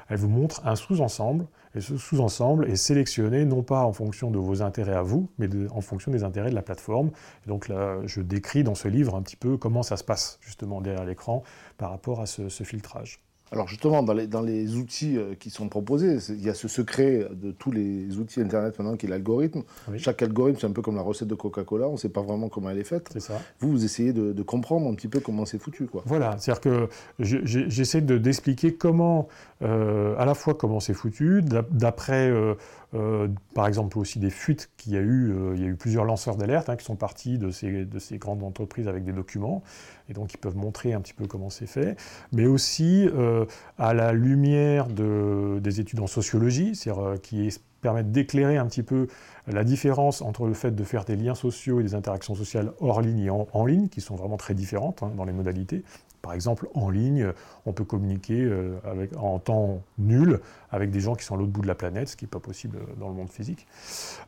elle 0.09 0.17
vous 0.17 0.29
montre 0.29 0.65
un 0.65 0.75
sous-ensemble, 0.75 1.47
et 1.75 1.81
ce 1.81 1.97
sous-ensemble 1.97 2.69
est 2.69 2.75
sélectionné 2.75 3.45
non 3.45 3.61
pas 3.61 3.83
en 3.83 3.93
fonction 3.93 4.31
de 4.31 4.37
vos 4.37 4.61
intérêts 4.61 4.95
à 4.95 5.01
vous, 5.01 5.29
mais 5.37 5.47
en 5.71 5.81
fonction 5.81 6.11
des 6.11 6.23
intérêts 6.23 6.49
de 6.49 6.55
la 6.55 6.61
plateforme. 6.61 7.11
Et 7.45 7.49
donc 7.49 7.67
là, 7.67 7.99
je 8.05 8.21
décris 8.21 8.63
dans 8.63 8.75
ce 8.75 8.87
livre 8.87 9.15
un 9.15 9.21
petit 9.21 9.35
peu 9.35 9.57
comment 9.57 9.83
ça 9.83 9.97
se 9.97 10.03
passe 10.03 10.39
justement 10.41 10.81
derrière 10.81 11.05
l'écran 11.05 11.43
par 11.77 11.91
rapport 11.91 12.21
à 12.21 12.25
ce 12.25 12.63
filtrage. 12.63 13.19
Alors 13.51 13.67
justement, 13.67 14.03
dans 14.03 14.13
les, 14.13 14.27
dans 14.27 14.41
les 14.41 14.75
outils 14.75 15.17
euh, 15.17 15.33
qui 15.39 15.49
sont 15.49 15.69
proposés, 15.69 16.17
il 16.29 16.43
y 16.43 16.49
a 16.49 16.53
ce 16.53 16.67
secret 16.67 17.27
de 17.31 17.51
tous 17.51 17.71
les 17.71 18.17
outils 18.17 18.41
Internet 18.41 18.77
maintenant 18.77 18.97
qui 18.97 19.05
est 19.05 19.09
l'algorithme. 19.09 19.63
Chaque 19.97 20.21
algorithme, 20.21 20.59
c'est 20.59 20.67
un 20.67 20.71
peu 20.71 20.81
comme 20.81 20.95
la 20.95 21.01
recette 21.01 21.27
de 21.27 21.35
Coca-Cola, 21.35 21.87
on 21.87 21.93
ne 21.93 21.97
sait 21.97 22.09
pas 22.09 22.21
vraiment 22.21 22.49
comment 22.49 22.69
elle 22.69 22.79
est 22.79 22.83
faite. 22.83 23.09
C'est 23.13 23.19
ça. 23.19 23.41
Vous, 23.59 23.71
vous 23.71 23.85
essayez 23.85 24.13
de, 24.13 24.41
comprendre 24.43 24.87
un 24.89 24.95
petit 24.95 25.07
peu 25.07 25.19
comment 25.19 25.45
c'est 25.45 25.57
foutu. 25.57 25.87
Quoi. 25.87 26.03
Voilà, 26.05 26.37
c'est-à-dire 26.37 26.61
que 26.61 26.89
j'essaie 27.19 28.01
d'expliquer 28.01 28.73
comment, 28.75 29.27
euh, 29.61 30.15
à 30.17 30.25
la 30.25 30.33
fois 30.33 30.53
comment 30.53 30.79
c'est 30.79 30.93
foutu, 30.93 31.41
d'après... 31.71 32.29
Euh, 32.29 32.55
euh, 32.93 33.27
par 33.53 33.67
exemple 33.67 33.99
aussi 33.99 34.17
des 34.17 34.29
fuites 34.29 34.69
qu'il 34.77 34.93
y 34.93 34.97
a 34.97 35.01
eu, 35.01 35.31
euh, 35.31 35.55
il 35.55 35.61
y 35.61 35.65
a 35.65 35.67
eu 35.67 35.75
plusieurs 35.75 36.05
lanceurs 36.05 36.37
d'alerte 36.37 36.69
hein, 36.69 36.77
qui 36.77 36.85
sont 36.85 36.95
partis 36.95 37.37
de 37.37 37.51
ces, 37.51 37.83
de 37.85 37.99
ces, 37.99 38.17
grandes 38.17 38.43
entreprises 38.43 38.87
avec 38.87 39.03
des 39.03 39.11
documents, 39.11 39.61
et 40.09 40.13
donc 40.13 40.33
ils 40.33 40.37
peuvent 40.37 40.55
montrer 40.55 40.93
un 40.93 41.01
petit 41.01 41.13
peu 41.13 41.27
comment 41.27 41.49
c'est 41.49 41.67
fait, 41.67 41.97
mais 42.31 42.45
aussi 42.45 43.09
euh, 43.13 43.45
à 43.77 43.93
la 43.93 44.13
lumière 44.13 44.87
de, 44.87 45.59
des 45.61 45.81
études 45.81 45.99
en 45.99 46.07
sociologie, 46.07 46.75
c'est-à-dire 46.75 47.19
qui 47.21 47.49
permettre 47.81 48.09
d'éclairer 48.09 48.57
un 48.57 48.65
petit 48.65 48.83
peu 48.83 49.07
la 49.47 49.63
différence 49.63 50.21
entre 50.21 50.45
le 50.45 50.53
fait 50.53 50.71
de 50.71 50.83
faire 50.83 51.05
des 51.05 51.15
liens 51.15 51.35
sociaux 51.35 51.79
et 51.79 51.83
des 51.83 51.95
interactions 51.95 52.35
sociales 52.35 52.73
hors 52.79 53.01
ligne 53.01 53.19
et 53.19 53.29
en, 53.29 53.65
ligne, 53.65 53.87
qui 53.87 54.01
sont 54.01 54.15
vraiment 54.15 54.37
très 54.37 54.53
différentes 54.53 55.03
hein, 55.03 55.11
dans 55.15 55.25
les 55.25 55.31
modalités. 55.31 55.83
Par 56.21 56.33
exemple, 56.33 56.67
en 56.73 56.89
ligne, 56.89 57.31
on 57.65 57.73
peut 57.73 57.83
communiquer 57.83 58.41
euh, 58.41 58.77
en 59.17 59.39
temps 59.39 59.81
nul 59.97 60.39
avec 60.71 60.91
des 60.91 60.99
gens 60.99 61.15
qui 61.15 61.23
sont 61.23 61.35
à 61.35 61.37
l'autre 61.37 61.51
bout 61.51 61.61
de 61.61 61.67
la 61.67 61.75
planète, 61.75 62.09
ce 62.09 62.15
qui 62.15 62.25
n'est 62.25 62.29
pas 62.29 62.39
possible 62.39 62.79
dans 62.99 63.09
le 63.09 63.15
monde 63.15 63.29
physique. 63.29 63.67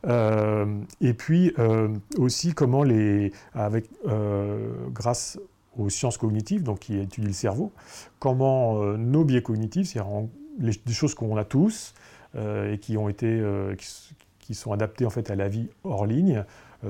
Euh, 0.06 0.80
et 1.00 1.14
puis 1.14 1.54
aussi 2.18 2.54
comment 2.54 2.82
les, 2.82 3.32
avec, 3.54 3.88
grâce 4.92 5.38
aux 5.76 5.88
sciences 5.88 6.18
cognitives, 6.18 6.62
donc 6.62 6.80
qui 6.80 6.98
étudient 6.98 7.28
le 7.28 7.34
cerveau, 7.34 7.72
comment 8.18 8.82
nos 8.96 9.24
biais 9.24 9.42
cognitifs, 9.42 9.88
c'est-à-dire 9.88 10.28
des 10.58 10.92
choses 10.92 11.14
qu'on 11.14 11.36
a 11.36 11.44
tous, 11.44 11.94
euh, 12.36 12.74
et 12.74 12.78
qui 12.78 12.96
ont 12.96 13.08
été, 13.08 13.26
euh, 13.26 13.74
qui, 14.38 14.54
sont 14.54 14.72
adaptés 14.72 15.04
en 15.04 15.10
fait 15.10 15.30
à 15.30 15.36
la 15.36 15.48
vie 15.48 15.68
hors 15.82 16.06
ligne, 16.06 16.38
euh, 16.38 16.42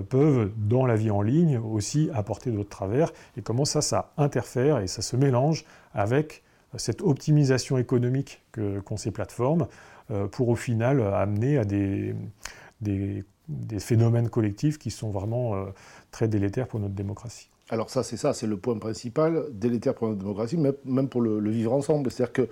peuvent 0.09 0.51
dans 0.57 0.87
la 0.87 0.97
vie 0.97 1.11
en 1.11 1.23
ligne 1.23 1.59
aussi 1.59 2.11
apporter 2.15 2.51
d'autres 2.51 2.69
travers, 2.69 3.13
et 3.37 3.43
comment 3.43 3.65
ça, 3.65 3.81
ça 3.81 4.13
interfère 4.17 4.79
et 4.79 4.87
ça 4.87 5.03
se 5.03 5.17
mélange 5.17 5.65
avec 5.95 6.43
cette 6.77 7.03
optimisation 7.03 7.79
économique 7.79 8.43
qu'ont 8.85 8.97
ces 8.97 9.11
plateformes 9.11 9.67
pour 10.31 10.49
au 10.49 10.55
final 10.55 11.01
amener 11.03 11.59
à 11.59 11.65
des, 11.65 12.15
des, 12.81 13.25
des, 13.49 13.81
phénomènes 13.81 14.29
collectifs 14.29 14.79
qui 14.79 14.93
sont 14.93 15.11
vraiment 15.11 15.67
très 16.13 16.29
délétères 16.29 16.69
pour 16.69 16.79
notre 16.79 16.95
démocratie. 16.95 17.51
Alors 17.71 17.89
ça, 17.89 18.03
c'est 18.03 18.17
ça, 18.17 18.35
c'est 18.35 18.49
le 18.49 18.57
point 18.57 18.77
principal, 18.79 19.45
délétère 19.53 19.95
pour 19.95 20.09
la 20.09 20.15
démocratie, 20.15 20.59
même 20.85 21.09
pour 21.09 21.21
le, 21.21 21.51
vivre 21.51 21.73
ensemble. 21.73 22.11
C'est-à-dire 22.11 22.33
que 22.33 22.49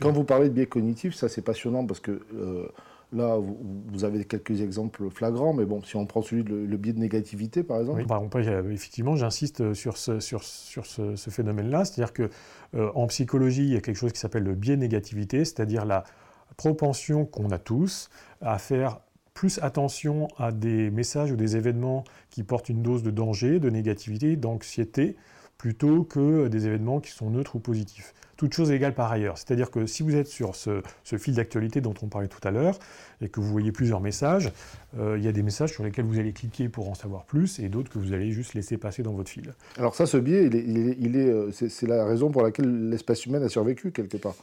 quand 0.00 0.12
vous 0.12 0.24
parlez 0.24 0.48
de 0.48 0.54
biais 0.54 0.66
cognitifs, 0.66 1.14
ça 1.14 1.28
c'est 1.28 1.42
passionnant 1.42 1.86
parce 1.86 2.00
que 2.00 2.22
euh, 2.34 2.66
là, 3.12 3.38
vous, 3.38 4.04
avez 4.04 4.24
quelques 4.24 4.60
exemples 4.60 5.10
flagrants, 5.10 5.52
mais 5.52 5.64
bon, 5.64 5.82
si 5.82 5.96
on 5.96 6.06
prend 6.06 6.22
celui 6.22 6.44
de 6.44 6.54
le, 6.54 6.76
biais 6.76 6.92
de 6.92 6.98
négativité, 6.98 7.62
par 7.62 7.80
exemple. 7.80 8.04
Oui, 8.34 8.72
effectivement, 8.72 9.16
j'insiste 9.16 9.74
sur 9.74 9.96
ce, 9.96 10.20
sur, 10.20 10.42
sur 10.42 10.86
ce, 10.86 11.30
phénomène-là, 11.30 11.84
c'est-à-dire 11.84 12.12
que 12.12 12.30
euh, 12.74 12.90
en 12.94 13.06
psychologie, 13.06 13.64
il 13.64 13.72
y 13.72 13.76
a 13.76 13.80
quelque 13.80 13.96
chose 13.96 14.12
qui 14.12 14.20
s'appelle 14.20 14.44
le 14.44 14.54
biais 14.54 14.76
de 14.76 14.80
négativité, 14.80 15.44
c'est-à-dire 15.44 15.84
la 15.84 16.04
propension 16.56 17.24
qu'on 17.24 17.50
a 17.50 17.58
tous 17.58 18.08
à 18.40 18.58
faire 18.58 19.00
plus 19.34 19.58
attention 19.62 20.28
à 20.38 20.52
des 20.52 20.90
messages 20.90 21.32
ou 21.32 21.36
des 21.36 21.56
événements 21.56 22.04
qui 22.30 22.42
portent 22.42 22.68
une 22.68 22.82
dose 22.82 23.02
de 23.02 23.10
danger, 23.10 23.60
de 23.60 23.70
négativité, 23.70 24.36
d'anxiété, 24.36 25.16
plutôt 25.58 26.04
que 26.04 26.48
des 26.48 26.66
événements 26.66 27.00
qui 27.00 27.10
sont 27.10 27.30
neutres 27.30 27.56
ou 27.56 27.60
positifs. 27.60 28.14
Toute 28.42 28.54
chose 28.54 28.72
égale 28.72 28.92
par 28.92 29.12
ailleurs. 29.12 29.38
C'est-à-dire 29.38 29.70
que 29.70 29.86
si 29.86 30.02
vous 30.02 30.16
êtes 30.16 30.26
sur 30.26 30.56
ce, 30.56 30.82
fil 31.04 31.36
d'actualité 31.36 31.80
dont 31.80 31.94
on 32.02 32.08
parlait 32.08 32.26
tout 32.26 32.40
à 32.42 32.50
l'heure, 32.50 32.76
et 33.20 33.28
que 33.28 33.38
vous 33.38 33.46
voyez 33.46 33.70
plusieurs 33.70 34.00
messages, 34.00 34.50
euh, 34.98 35.14
il 35.16 35.22
y 35.22 35.28
a 35.28 35.32
des 35.32 35.44
messages 35.44 35.70
sur 35.70 35.84
lesquels 35.84 36.06
vous 36.06 36.18
allez 36.18 36.32
cliquer 36.32 36.68
pour 36.68 36.90
en 36.90 36.94
savoir 36.94 37.24
plus, 37.24 37.60
et 37.60 37.68
d'autres 37.68 37.88
que 37.88 38.00
vous 38.00 38.12
allez 38.12 38.32
juste 38.32 38.54
laisser 38.54 38.78
passer 38.78 39.04
dans 39.04 39.12
votre 39.12 39.30
fil. 39.30 39.54
Alors 39.78 39.94
ça, 39.94 40.06
ce 40.06 40.16
biais, 40.16 40.46
il 40.46 41.16
est, 41.16 41.28
euh, 41.28 41.52
c'est 41.52 41.86
la 41.86 42.04
raison 42.04 42.32
pour 42.32 42.42
laquelle 42.42 42.88
l'espèce 42.88 43.26
humaine 43.26 43.44
a 43.44 43.48
survécu 43.48 43.92
quelque 43.92 44.16
part. 44.16 44.34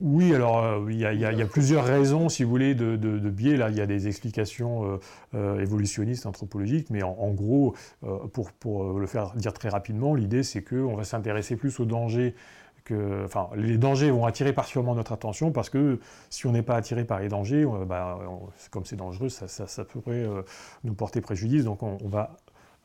Oui, 0.00 0.32
alors 0.32 0.64
euh, 0.64 0.86
il 0.92 0.96
y, 0.96 1.04
a 1.04 1.46
plusieurs 1.46 1.84
raisons, 1.84 2.28
si 2.28 2.44
vous 2.44 2.50
voulez, 2.50 2.76
de, 2.76 2.96
biais. 3.30 3.56
Là, 3.56 3.68
il 3.68 3.76
y 3.76 3.80
a 3.80 3.86
des 3.86 4.06
explications 4.06 4.84
euh, 4.84 4.98
euh, 5.34 5.60
évolutionnistes, 5.60 6.24
anthropologiques, 6.24 6.88
mais 6.90 7.02
en, 7.02 7.32
gros, 7.32 7.74
pour, 8.32 8.98
le 8.98 9.06
faire 9.08 9.34
dire 9.34 9.52
très 9.52 9.68
rapidement, 9.68 10.14
l'idée 10.14 10.44
c'est 10.44 10.62
qu'on 10.62 10.94
va 10.94 11.02
s'intéresser 11.02 11.56
plus 11.56 11.80
aux 11.80 11.84
dangers. 11.84 12.34
Enfin, 13.24 13.48
les 13.56 13.78
dangers 13.78 14.10
vont 14.10 14.26
attirer 14.26 14.52
particulièrement 14.52 14.94
notre 14.94 15.12
attention 15.12 15.52
parce 15.52 15.70
que 15.70 16.00
si 16.30 16.46
on 16.46 16.52
n'est 16.52 16.62
pas 16.62 16.76
attiré 16.76 17.04
par 17.04 17.20
les 17.20 17.28
dangers, 17.28 17.66
bah, 17.86 18.18
comme 18.70 18.84
c'est 18.84 18.96
dangereux, 18.96 19.28
ça, 19.28 19.84
pourrait 19.84 20.26
nous 20.84 20.94
porter 20.94 21.20
préjudice. 21.20 21.64
Donc 21.64 21.82
on 21.82 22.08
va 22.08 22.36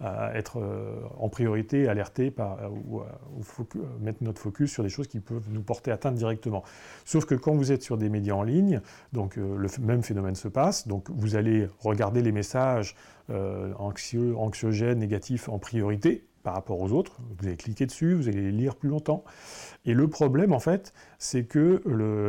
à 0.04 0.36
être 0.36 0.60
euh, 0.60 1.02
en 1.18 1.30
priorité 1.30 1.88
alerté 1.88 2.32
par, 2.32 2.60
euh, 2.60 2.70
ou, 2.70 3.02
euh, 3.02 3.06
mettre 4.02 4.24
notre 4.24 4.42
focus 4.42 4.72
sur 4.72 4.84
des 4.84 4.90
choses 4.90 5.08
qui 5.08 5.20
peuvent 5.20 5.50
nous 5.50 5.62
porter 5.62 5.92
atteinte 5.92 6.16
directement. 6.16 6.64
Sauf 7.06 7.26
que 7.26 7.36
quand 7.36 7.54
vous 7.54 7.72
êtes 7.72 7.84
sur 7.84 7.98
des 7.98 8.10
médias 8.10 8.34
en 8.34 8.44
ligne, 8.44 8.82
donc 9.14 9.38
le 9.38 9.68
même 9.82 10.04
phénomène 10.04 10.36
se 10.36 10.48
passe, 10.48 10.88
donc 10.88 11.10
vous 11.10 11.36
allez 11.36 11.68
regarder 11.80 12.22
les 12.22 12.32
messages 12.32 12.96
anxiogènes, 13.30 15.00
négatifs 15.00 15.48
en 15.50 15.60
priorité 15.60 16.26
par 16.44 16.54
rapport 16.54 16.80
aux 16.80 16.92
autres, 16.92 17.20
vous 17.38 17.48
allez 17.48 17.58
cliquer 17.58 17.86
dessus, 17.86 18.14
vous 18.14 18.28
allez 18.28 18.42
les 18.42 18.52
lire 18.52 18.76
plus 18.76 18.90
longtemps. 18.90 19.24
Et 19.86 19.94
le 19.94 20.08
problème 20.08 20.54
en 20.54 20.60
fait, 20.60 20.94
c'est 21.18 21.46
que 21.46 21.82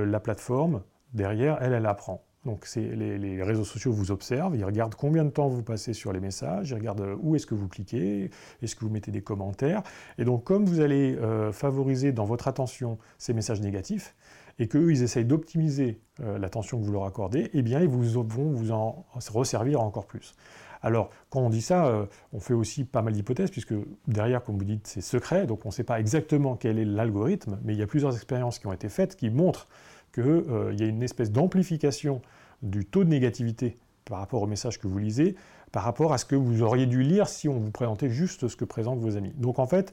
la 0.06 0.20
plateforme, 0.20 0.82
derrière, 1.12 1.58
elle, 1.60 1.72
elle 1.72 1.86
apprend. 1.86 2.24
Donc 2.44 2.68
les, 2.76 3.16
les, 3.16 3.42
réseaux 3.42 3.64
sociaux 3.64 3.90
vous 3.90 4.10
observent, 4.10 4.54
ils 4.54 4.64
regardent 4.64 4.94
combien 4.94 5.24
de 5.24 5.30
temps 5.30 5.48
vous 5.48 5.62
passez 5.62 5.94
sur 5.94 6.12
les 6.12 6.20
messages, 6.20 6.70
ils 6.70 6.74
regardent 6.74 7.16
où 7.22 7.34
est-ce 7.36 7.46
que 7.46 7.54
vous 7.54 7.68
cliquez, 7.68 8.30
est-ce 8.60 8.76
que 8.76 8.84
vous 8.84 8.90
mettez 8.90 9.10
des 9.10 9.22
commentaires. 9.22 9.82
Et 10.18 10.26
donc 10.26 10.44
comme 10.44 10.66
vous 10.66 10.80
allez 10.80 11.16
euh, 11.16 11.52
favoriser 11.52 12.12
dans 12.12 12.26
votre 12.26 12.46
attention 12.46 12.98
ces 13.16 13.32
messages 13.32 13.62
négatifs, 13.62 14.14
et 14.58 14.68
qu'eux, 14.68 14.92
ils 14.92 15.02
essayent 15.02 15.24
d'optimiser 15.24 16.00
euh, 16.20 16.38
l'attention 16.38 16.78
que 16.78 16.84
vous 16.84 16.92
leur 16.92 17.04
accordez, 17.04 17.50
eh 17.54 17.62
bien, 17.62 17.80
ils 17.80 17.88
vous, 17.88 18.22
vont 18.22 18.50
vous 18.50 18.70
en 18.70 19.04
resservir 19.32 19.80
encore 19.80 20.06
plus. 20.06 20.34
Alors, 20.84 21.10
quand 21.30 21.40
on 21.40 21.48
dit 21.48 21.62
ça, 21.62 22.06
on 22.34 22.40
fait 22.40 22.52
aussi 22.52 22.84
pas 22.84 23.00
mal 23.00 23.14
d'hypothèses, 23.14 23.50
puisque 23.50 23.74
derrière, 24.06 24.44
comme 24.44 24.58
vous 24.58 24.64
dites, 24.64 24.86
c'est 24.86 25.00
secret, 25.00 25.46
donc 25.46 25.64
on 25.64 25.70
ne 25.70 25.72
sait 25.72 25.82
pas 25.82 25.98
exactement 25.98 26.56
quel 26.56 26.78
est 26.78 26.84
l'algorithme, 26.84 27.58
mais 27.64 27.72
il 27.72 27.78
y 27.78 27.82
a 27.82 27.86
plusieurs 27.86 28.14
expériences 28.14 28.58
qui 28.58 28.66
ont 28.66 28.72
été 28.72 28.90
faites 28.90 29.16
qui 29.16 29.30
montrent 29.30 29.66
qu'il 30.12 30.24
euh, 30.24 30.74
y 30.74 30.82
a 30.82 30.86
une 30.86 31.02
espèce 31.02 31.32
d'amplification 31.32 32.20
du 32.62 32.84
taux 32.84 33.02
de 33.02 33.08
négativité 33.08 33.76
par 34.04 34.18
rapport 34.18 34.42
au 34.42 34.46
message 34.46 34.78
que 34.78 34.86
vous 34.86 34.98
lisez, 34.98 35.34
par 35.72 35.82
rapport 35.82 36.12
à 36.12 36.18
ce 36.18 36.24
que 36.24 36.36
vous 36.36 36.62
auriez 36.62 36.86
dû 36.86 37.02
lire 37.02 37.28
si 37.28 37.48
on 37.48 37.58
vous 37.58 37.70
présentait 37.70 38.10
juste 38.10 38.46
ce 38.48 38.56
que 38.56 38.64
présentent 38.64 39.00
vos 39.00 39.16
amis. 39.16 39.32
Donc 39.36 39.58
en 39.58 39.66
fait, 39.66 39.92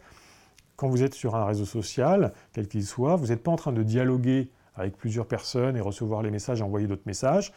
quand 0.75 0.89
vous 0.89 1.03
êtes 1.03 1.13
sur 1.13 1.35
un 1.35 1.45
réseau 1.45 1.65
social, 1.65 2.33
quel 2.53 2.67
qu'il 2.67 2.85
soit, 2.85 3.15
vous 3.15 3.27
n'êtes 3.27 3.43
pas 3.43 3.51
en 3.51 3.55
train 3.55 3.71
de 3.71 3.83
dialoguer 3.83 4.49
avec 4.75 4.97
plusieurs 4.97 5.27
personnes 5.27 5.75
et 5.75 5.81
recevoir 5.81 6.21
les 6.21 6.31
messages 6.31 6.59
et 6.59 6.63
envoyer 6.63 6.87
d'autres 6.87 7.01
messages. 7.05 7.51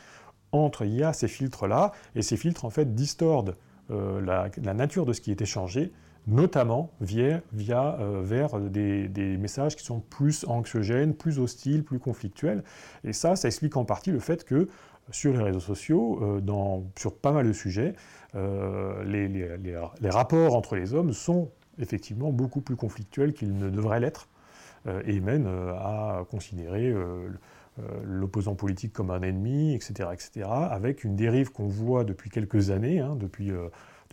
Entre, 0.54 0.84
il 0.84 0.94
y 0.94 1.02
a 1.02 1.12
ces 1.12 1.26
filtres-là, 1.26 1.90
et 2.14 2.23
ces 2.23 2.37
filtres, 2.37 2.64
en 2.64 2.70
fait, 2.70 2.94
distordent 2.94 3.56
euh, 3.90 4.20
la, 4.20 4.75
nature 4.75 5.04
de 5.04 5.12
ce 5.12 5.20
qui 5.20 5.32
est 5.32 5.42
échangé, 5.42 5.92
notamment 6.26 6.92
via, 7.00 7.42
via 7.52 7.99
euh, 7.99 8.20
vers 8.23 8.61
des, 8.61 9.37
messages 9.37 9.75
qui 9.75 9.84
sont 9.84 9.99
plus 9.99 10.44
anxiogènes, 10.46 11.12
plus 11.14 11.40
hostiles, 11.40 11.82
plus 11.82 11.99
conflictuels. 11.99 12.62
Et 13.02 13.12
ça, 13.12 13.34
ça 13.34 13.49
explique 13.49 13.76
en 13.76 13.84
partie 13.84 14.12
le 14.12 14.20
fait 14.20 14.44
que 14.44 14.68
sur 15.11 15.32
les 15.32 15.42
réseaux 15.42 15.61
sociaux, 15.61 16.20
euh, 16.23 16.40
dans, 16.40 16.84
sur 16.96 17.16
pas 17.16 17.32
mal 17.32 17.46
de 17.49 17.52
sujets, 17.52 17.94
euh, 18.37 19.02
les, 19.04 19.28
les, 19.28 20.11
rapports 20.11 20.56
entre 20.56 20.76
les 20.76 20.94
hommes 20.94 21.12
sont 21.12 21.50
effectivement 21.78 22.30
beaucoup 22.30 22.61
plus 22.61 22.76
conflictuels 22.76 23.32
qu'ils 23.32 23.56
ne 23.56 23.70
devraient 23.70 24.00
l'être, 24.00 24.28
et 25.06 25.18
mènent 25.18 25.49
à 25.78 26.26
considérer 26.30 26.92
l'opposant 28.04 28.54
politique 28.54 28.93
comme 28.93 29.11
un 29.11 29.23
ennemi, 29.23 29.75
etc., 29.75 30.09
etc., 30.12 30.49
avec 30.49 31.04
une 31.04 31.16
dérive 31.16 31.50
qu'on 31.50 31.66
voit 31.66 32.04
depuis 32.04 32.31
quelques 32.31 32.71
années, 32.71 33.00
hein, 33.00 33.16
depuis 33.19 33.52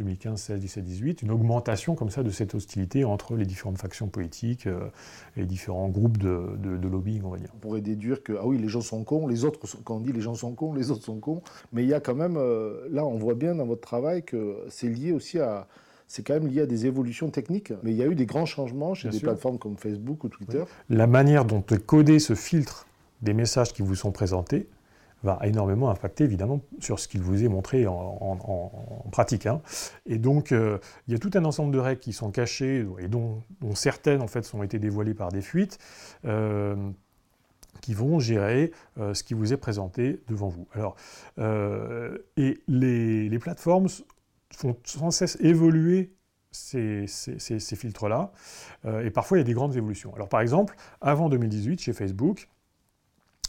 2015, 0.01 0.41
16, 0.41 0.59
17, 0.59 0.83
18, 0.83 1.21
une 1.21 1.31
augmentation 1.31 1.95
comme 1.95 2.09
ça 2.09 2.23
de 2.23 2.29
cette 2.29 2.55
hostilité 2.55 3.03
entre 3.03 3.35
les 3.35 3.45
différentes 3.45 3.77
factions 3.77 4.07
politiques 4.07 4.67
euh, 4.67 4.89
et 5.35 5.41
les 5.41 5.45
différents 5.45 5.89
groupes 5.89 6.17
de, 6.17 6.57
de, 6.57 6.87
lobbying, 6.87 7.21
on 7.23 7.29
va 7.29 7.37
dire. 7.37 7.49
On 7.55 7.59
pourrait 7.59 7.81
déduire 7.81 8.23
que, 8.23 8.33
ah 8.33 8.45
oui, 8.45 8.57
les 8.57 8.67
gens 8.67 8.81
sont 8.81 9.03
cons, 9.03 9.27
les 9.27 9.45
autres, 9.45 9.59
quand 9.83 9.95
on 9.95 9.99
dit 9.99 10.11
les 10.11 10.21
gens 10.21 10.35
sont 10.35 10.53
cons, 10.53 10.73
les 10.73 10.91
autres 10.91 11.03
sont 11.03 11.19
cons, 11.19 11.41
mais 11.73 11.83
il 11.83 11.89
y 11.89 11.93
a 11.93 11.99
quand 11.99 12.15
même, 12.15 12.37
euh, 12.37 12.87
là 12.89 13.05
on 13.05 13.17
voit 13.17 13.35
bien 13.35 13.55
dans 13.55 13.65
votre 13.65 13.81
travail 13.81 14.23
que 14.23 14.57
c'est 14.69 14.89
lié 14.89 15.11
aussi 15.11 15.39
à, 15.39 15.67
c'est 16.07 16.23
quand 16.23 16.33
même 16.33 16.47
lié 16.47 16.61
à 16.61 16.65
des 16.65 16.85
évolutions 16.85 17.29
techniques. 17.29 17.71
Mais 17.83 17.91
il 17.91 17.97
y 17.97 18.03
a 18.03 18.07
eu 18.07 18.15
des 18.15 18.25
grands 18.25 18.45
changements 18.45 18.93
chez 18.93 19.09
des 19.09 19.19
plateformes 19.19 19.57
comme 19.57 19.77
Facebook 19.77 20.23
ou 20.23 20.29
Twitter. 20.29 20.63
La 20.89 21.07
manière 21.07 21.45
dont 21.45 21.63
est 21.71 21.85
codé 21.85 22.19
ce 22.19 22.35
filtre 22.35 22.85
des 23.21 23.33
messages 23.33 23.73
qui 23.73 23.81
vous 23.81 23.95
sont 23.95 24.11
présentés, 24.11 24.67
va 25.23 25.39
énormément 25.43 25.89
impacter 25.89 26.23
évidemment 26.23 26.61
sur 26.79 26.99
ce 26.99 27.07
qu'il 27.07 27.21
vous 27.21 27.43
est 27.43 27.47
montré 27.47 27.85
en, 27.87 28.37
pratique. 29.11 29.45
Hein. 29.45 29.61
Et 30.05 30.17
donc 30.17 30.51
euh, 30.51 30.79
il 31.07 31.13
y 31.13 31.15
a 31.15 31.19
tout 31.19 31.31
un 31.35 31.45
ensemble 31.45 31.71
de 31.71 31.79
règles 31.79 31.99
qui 31.99 32.13
sont 32.13 32.31
cachées 32.31 32.85
et 32.99 33.07
dont, 33.07 33.43
certaines 33.73 34.21
en 34.21 34.27
fait 34.27 34.49
ont 34.53 34.63
été 34.63 34.79
dévoilées 34.79 35.13
par 35.13 35.29
des 35.29 35.41
fuites. 35.41 35.77
Euh, 36.25 36.75
qui 37.79 37.95
vont 37.95 38.19
gérer 38.19 38.71
euh, 38.99 39.15
ce 39.15 39.23
qui 39.23 39.33
vous 39.33 39.53
est 39.53 39.57
présenté 39.57 40.21
devant 40.27 40.49
vous. 40.49 40.67
Alors, 40.73 40.95
et 42.37 42.61
les, 42.67 43.39
plateformes 43.39 43.87
font 44.53 44.77
sans 44.83 45.09
cesse 45.09 45.35
évoluer 45.39 46.13
ces, 46.51 47.07
ces 47.07 47.75
filtres-là, 47.75 48.33
et 49.03 49.09
parfois 49.09 49.37
il 49.37 49.39
y 49.39 49.43
a 49.43 49.45
des 49.45 49.53
grandes 49.53 49.77
évolutions. 49.77 50.13
Alors 50.13 50.29
par 50.29 50.41
exemple, 50.41 50.75
avant 50.99 51.27
2018, 51.27 51.81
chez 51.81 51.93
Facebook, 51.93 52.49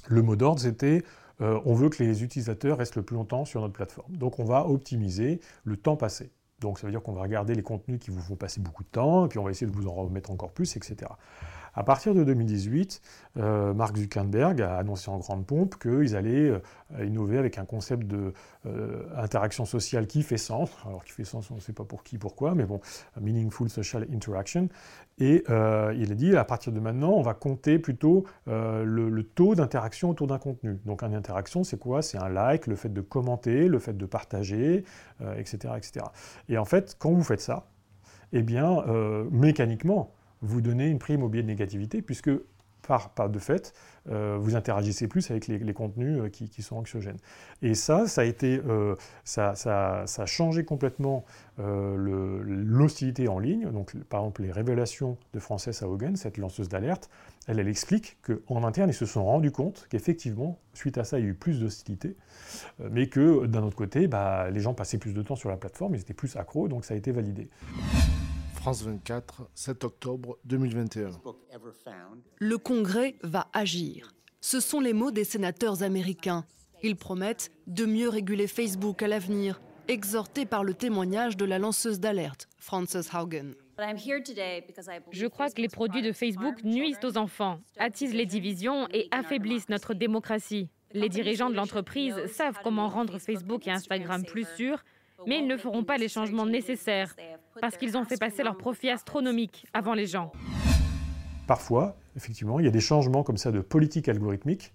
le 0.08 0.22
mot 0.22 0.36
d'ordre 0.36 0.60
c'était 0.60 1.02
euh, 1.40 1.60
on 1.64 1.74
veut 1.74 1.88
que 1.88 2.02
les 2.02 2.22
utilisateurs 2.22 2.78
restent 2.78 2.96
le 2.96 3.02
plus 3.02 3.16
longtemps 3.16 3.44
sur 3.44 3.60
notre 3.60 3.72
plateforme. 3.72 4.16
Donc 4.16 4.38
on 4.38 4.44
va 4.44 4.66
optimiser 4.66 5.40
le 5.64 5.76
temps 5.76 5.96
passé. 5.96 6.30
Donc 6.60 6.78
ça 6.78 6.86
veut 6.86 6.92
dire 6.92 7.02
qu'on 7.02 7.12
va 7.12 7.22
regarder 7.22 7.54
les 7.54 7.62
contenus 7.62 7.98
qui 7.98 8.10
vous 8.10 8.20
font 8.20 8.36
passer 8.36 8.60
beaucoup 8.60 8.84
de 8.84 8.88
temps, 8.88 9.26
et 9.26 9.28
puis 9.28 9.40
on 9.40 9.42
va 9.44 9.50
essayer 9.50 9.66
de 9.66 9.74
vous 9.74 9.88
en 9.88 9.94
remettre 9.94 10.30
encore 10.30 10.52
plus, 10.52 10.76
etc. 10.76 11.10
À 11.74 11.82
partir 11.82 12.14
de 12.14 12.22
2018, 12.22 13.00
euh, 13.38 13.74
Mark 13.74 13.96
Zuckerberg 13.96 14.60
a 14.60 14.76
annoncé 14.76 15.10
en 15.10 15.18
grande 15.18 15.44
pompe 15.44 15.76
qu'ils 15.76 16.14
allaient 16.14 16.50
euh, 16.50 17.04
innover 17.04 17.38
avec 17.38 17.58
un 17.58 17.64
concept 17.64 18.04
d'interaction 18.06 19.64
sociale 19.64 20.06
qui 20.06 20.22
fait 20.22 20.36
sens. 20.36 20.70
Alors 20.86 21.02
qui 21.02 21.12
fait 21.12 21.24
sens, 21.24 21.50
on 21.50 21.56
ne 21.56 21.60
sait 21.60 21.72
pas 21.72 21.84
pour 21.84 22.04
qui, 22.04 22.18
pourquoi, 22.18 22.54
mais 22.54 22.64
bon, 22.64 22.80
Meaningful 23.20 23.70
Social 23.70 24.06
Interaction. 24.12 24.68
Et 25.18 25.44
il 25.48 26.12
a 26.12 26.14
dit, 26.14 26.36
à 26.36 26.44
partir 26.44 26.72
de 26.72 26.80
maintenant, 26.80 27.12
on 27.12 27.22
va 27.22 27.34
compter 27.34 27.78
plutôt 27.78 28.24
le, 28.46 29.22
taux 29.34 29.54
d'interaction 29.54 30.10
autour 30.10 30.26
d'un 30.26 30.38
contenu. 30.38 30.80
Donc 30.84 31.02
une 31.02 31.14
interaction, 31.14 31.64
c'est 31.64 31.78
quoi? 31.78 32.02
C'est 32.02 32.18
un 32.18 32.28
like, 32.28 32.66
le 32.66 32.76
fait 32.76 32.92
de 32.92 33.00
commenter, 33.00 33.68
le 33.68 33.78
fait 33.78 33.96
de 33.96 34.06
partager, 34.06 34.84
etc., 35.36 35.74
etc. 35.76 36.06
Et 36.48 36.58
en 36.58 36.64
fait, 36.64 36.96
quand 36.98 37.12
vous 37.12 37.22
faites 37.22 37.40
ça, 37.40 37.68
eh 38.32 38.42
bien, 38.42 38.84
mécaniquement, 39.30 40.12
vous 40.40 40.60
donnez 40.60 40.88
une 40.88 40.98
prime 40.98 41.22
au 41.22 41.28
biais 41.28 41.42
de 41.42 41.46
négativité, 41.48 42.02
puisque 42.02 42.30
par, 42.82 43.30
de 43.30 43.38
fait, 43.38 43.72
euh, 44.10 44.36
vous 44.38 44.56
interagissez 44.56 45.06
plus 45.06 45.30
avec 45.30 45.46
les, 45.46 45.72
contenus 45.72 46.20
euh, 46.20 46.28
qui, 46.28 46.62
sont 46.62 46.76
anxiogènes. 46.76 47.18
Et 47.62 47.74
ça, 47.74 48.06
ça 48.06 48.22
a, 48.22 48.24
été, 48.24 48.60
euh, 48.66 48.96
ça, 49.24 49.54
a 49.54 50.26
changé 50.26 50.64
complètement 50.64 51.24
l'hostilité 51.58 53.28
en 53.28 53.38
ligne. 53.38 53.70
Donc, 53.70 53.94
par 54.08 54.20
exemple, 54.20 54.42
les 54.42 54.50
révélations 54.50 55.16
de 55.32 55.38
Frances 55.38 55.82
Haugen, 55.82 56.16
cette 56.16 56.38
lanceuse 56.38 56.68
d'alerte, 56.68 57.08
elle, 57.46 57.58
elle 57.58 57.68
explique 57.68 58.18
qu'en 58.22 58.64
interne, 58.64 58.90
ils 58.90 58.94
se 58.94 59.06
sont 59.06 59.24
rendus 59.24 59.52
compte 59.52 59.86
qu'effectivement, 59.90 60.58
suite 60.74 60.98
à 60.98 61.04
ça, 61.04 61.18
il 61.18 61.24
y 61.24 61.28
a 61.28 61.30
eu 61.30 61.34
plus 61.34 61.60
d'hostilité, 61.60 62.16
mais 62.90 63.08
que 63.08 63.46
d'un 63.46 63.62
autre 63.62 63.76
côté, 63.76 64.08
bah, 64.08 64.50
les 64.50 64.60
gens 64.60 64.74
passaient 64.74 64.98
plus 64.98 65.12
de 65.12 65.22
temps 65.22 65.36
sur 65.36 65.48
la 65.48 65.56
plateforme, 65.56 65.94
ils 65.94 66.00
étaient 66.00 66.14
plus 66.14 66.36
accros, 66.36 66.68
donc 66.68 66.84
ça 66.84 66.94
a 66.94 66.96
été 66.96 67.12
validé. 67.12 67.48
France 68.62 68.84
24, 68.84 69.50
7 69.56 69.82
octobre 69.82 70.38
2021. 70.44 71.10
Le 72.38 72.58
Congrès 72.58 73.16
va 73.24 73.48
agir. 73.52 74.14
Ce 74.40 74.60
sont 74.60 74.78
les 74.78 74.92
mots 74.92 75.10
des 75.10 75.24
sénateurs 75.24 75.82
américains. 75.82 76.44
Ils 76.84 76.94
promettent 76.94 77.50
de 77.66 77.86
mieux 77.86 78.08
réguler 78.08 78.46
Facebook 78.46 79.02
à 79.02 79.08
l'avenir, 79.08 79.60
exhortés 79.88 80.46
par 80.46 80.62
le 80.62 80.74
témoignage 80.74 81.36
de 81.36 81.44
la 81.44 81.58
lanceuse 81.58 81.98
d'alerte, 81.98 82.48
Frances 82.56 82.94
Haugen. 83.12 83.56
Je 85.10 85.26
crois 85.26 85.50
que 85.50 85.60
les 85.60 85.66
produits 85.66 86.02
de 86.02 86.12
Facebook 86.12 86.62
nuisent 86.62 87.00
aux 87.02 87.18
enfants, 87.18 87.58
attisent 87.78 88.14
les 88.14 88.26
divisions 88.26 88.86
et 88.92 89.08
affaiblissent 89.10 89.70
notre 89.70 89.92
démocratie. 89.92 90.68
Les 90.92 91.08
dirigeants 91.08 91.50
de 91.50 91.56
l'entreprise 91.56 92.14
savent 92.26 92.60
comment 92.62 92.88
rendre 92.88 93.18
Facebook 93.18 93.66
et 93.66 93.72
Instagram 93.72 94.22
plus 94.24 94.46
sûrs, 94.56 94.84
mais 95.26 95.38
ils 95.38 95.46
ne 95.46 95.56
feront 95.56 95.84
pas 95.84 95.98
les 95.98 96.08
changements 96.08 96.46
nécessaires 96.46 97.14
parce 97.60 97.76
qu'ils 97.76 97.96
ont 97.96 98.04
fait 98.04 98.18
passer 98.18 98.42
leur 98.42 98.56
profit 98.56 98.90
astronomique 98.90 99.66
avant 99.72 99.94
les 99.94 100.06
gens. 100.06 100.32
Parfois, 101.46 101.96
effectivement, 102.16 102.60
il 102.60 102.64
y 102.64 102.68
a 102.68 102.72
des 102.72 102.80
changements 102.80 103.22
comme 103.22 103.36
ça 103.36 103.50
de 103.50 103.60
politique 103.60 104.08
algorithmique 104.08 104.72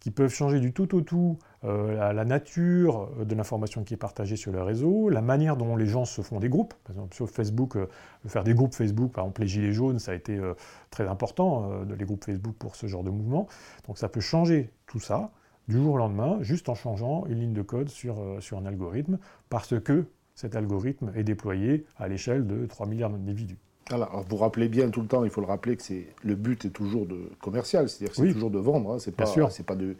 qui 0.00 0.10
peuvent 0.10 0.32
changer 0.32 0.60
du 0.60 0.72
tout 0.72 0.94
au 0.94 1.00
tout 1.00 1.38
euh, 1.64 2.12
la, 2.12 2.24
nature 2.24 3.10
de 3.24 3.34
l'information 3.34 3.82
qui 3.82 3.94
est 3.94 3.98
partagée 3.98 4.36
sur 4.36 4.52
le 4.52 4.62
réseau, 4.62 5.08
la 5.08 5.22
manière 5.22 5.56
dont 5.56 5.74
les 5.76 5.86
gens 5.86 6.04
se 6.04 6.22
font 6.22 6.38
des 6.38 6.48
groupes. 6.48 6.74
Par 6.84 6.94
exemple, 6.94 7.16
sur 7.16 7.28
Facebook, 7.28 7.76
euh, 7.76 7.88
faire 8.26 8.44
des 8.44 8.54
groupes 8.54 8.74
Facebook, 8.74 9.12
par 9.12 9.24
exemple 9.24 9.40
les 9.40 9.48
Gilets 9.48 9.72
jaunes, 9.72 9.98
ça 9.98 10.12
a 10.12 10.14
été 10.14 10.36
euh, 10.36 10.54
très 10.90 11.08
important, 11.08 11.70
les 11.98 12.04
groupes 12.04 12.24
Facebook 12.24 12.54
pour 12.58 12.76
ce 12.76 12.86
genre 12.86 13.02
de 13.02 13.10
mouvement. 13.10 13.48
Donc 13.86 13.98
ça 13.98 14.08
peut 14.08 14.20
changer 14.20 14.70
tout 14.86 15.00
ça 15.00 15.32
du 15.68 15.76
jour 15.76 15.94
au 15.94 15.98
lendemain, 15.98 16.38
juste 16.40 16.68
en 16.68 16.74
changeant 16.74 17.24
une 17.26 17.40
ligne 17.40 17.52
de 17.52 17.62
code 17.62 17.88
sur, 17.88 18.16
sur 18.40 18.58
un 18.58 18.66
algorithme, 18.66 19.18
parce 19.50 19.78
que 19.80 20.04
cet 20.34 20.56
algorithme 20.56 21.12
est 21.14 21.24
déployé 21.24 21.84
à 21.98 22.08
l'échelle 22.08 22.46
de 22.46 22.66
3 22.66 22.86
milliards 22.86 23.10
d'individus. 23.10 23.58
Alors, 23.90 24.24
vous 24.28 24.36
rappelez 24.36 24.68
bien 24.68 24.90
tout 24.90 25.00
le 25.00 25.06
temps, 25.06 25.24
il 25.24 25.30
faut 25.30 25.40
le 25.40 25.46
rappeler 25.46 25.76
que 25.76 25.82
c'est 25.82 26.06
le 26.22 26.34
but 26.34 26.64
est 26.64 26.70
toujours 26.70 27.06
de 27.06 27.30
commercial, 27.40 27.88
c'est-à-dire 27.88 28.14
c'est 28.14 28.32
toujours 28.32 28.50
de 28.50 28.58
vendre. 28.58 28.92
Hein, 28.92 28.98
c'est 28.98 29.14
pas, 29.14 29.26
c'est 29.50 29.66
pas 29.66 29.76
de, 29.76 29.96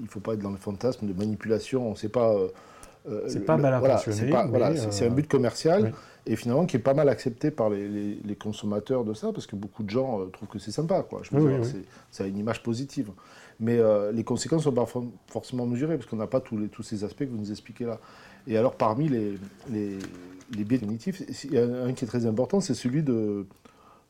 il 0.00 0.08
faut 0.08 0.20
pas 0.20 0.34
être 0.34 0.40
dans 0.40 0.50
le 0.50 0.56
fantasme 0.56 1.06
de 1.06 1.12
manipulation. 1.12 1.94
C'est 1.94 2.08
pas. 2.08 2.32
Euh, 2.34 2.48
euh, 3.08 3.24
c'est 3.28 3.44
pas 3.44 3.56
mal 3.56 3.74
intentionné. 3.74 4.32
Voilà, 4.48 4.74
c'est 4.90 5.06
un 5.06 5.10
euh, 5.10 5.14
but 5.14 5.28
commercial 5.28 5.92
et 6.26 6.34
finalement 6.34 6.66
qui 6.66 6.76
est 6.76 6.80
pas 6.80 6.94
mal 6.94 7.08
accepté 7.08 7.52
par 7.52 7.70
les, 7.70 8.36
consommateurs 8.40 9.04
de 9.04 9.14
ça 9.14 9.32
parce 9.32 9.46
que 9.46 9.54
beaucoup 9.54 9.84
de 9.84 9.90
gens 9.90 10.26
trouvent 10.32 10.48
que 10.48 10.58
c'est 10.58 10.72
sympa. 10.72 11.02
Quoi. 11.02 11.20
Je 11.22 11.36
veux 11.36 11.58
dire, 11.58 11.64
ça 12.10 12.24
a 12.24 12.26
une 12.26 12.38
image 12.38 12.62
positive. 12.62 13.10
Mais 13.58 13.78
les 14.12 14.24
conséquences 14.24 14.66
ne 14.66 14.70
sont 14.70 14.72
pas 14.72 14.86
forcément 15.28 15.66
mesurées 15.66 15.96
parce 15.96 16.08
qu'on 16.08 16.16
n'a 16.16 16.26
pas 16.26 16.40
tous, 16.40 16.58
les, 16.58 16.68
tous 16.68 16.82
ces 16.82 17.04
aspects 17.04 17.24
que 17.24 17.30
vous 17.30 17.38
nous 17.38 17.50
expliquez 17.50 17.84
là. 17.84 17.98
Et 18.46 18.56
alors, 18.56 18.74
parmi 18.74 19.08
les, 19.08 19.38
les, 19.70 20.64
biais 20.64 20.78
cognitifs, 20.78 21.22
il 21.44 21.52
y 21.52 21.58
a 21.58 21.64
un 21.64 21.92
qui 21.92 22.04
est 22.04 22.08
très 22.08 22.26
important, 22.26 22.60
c'est 22.60 22.74
celui 22.74 23.02
de, 23.02 23.46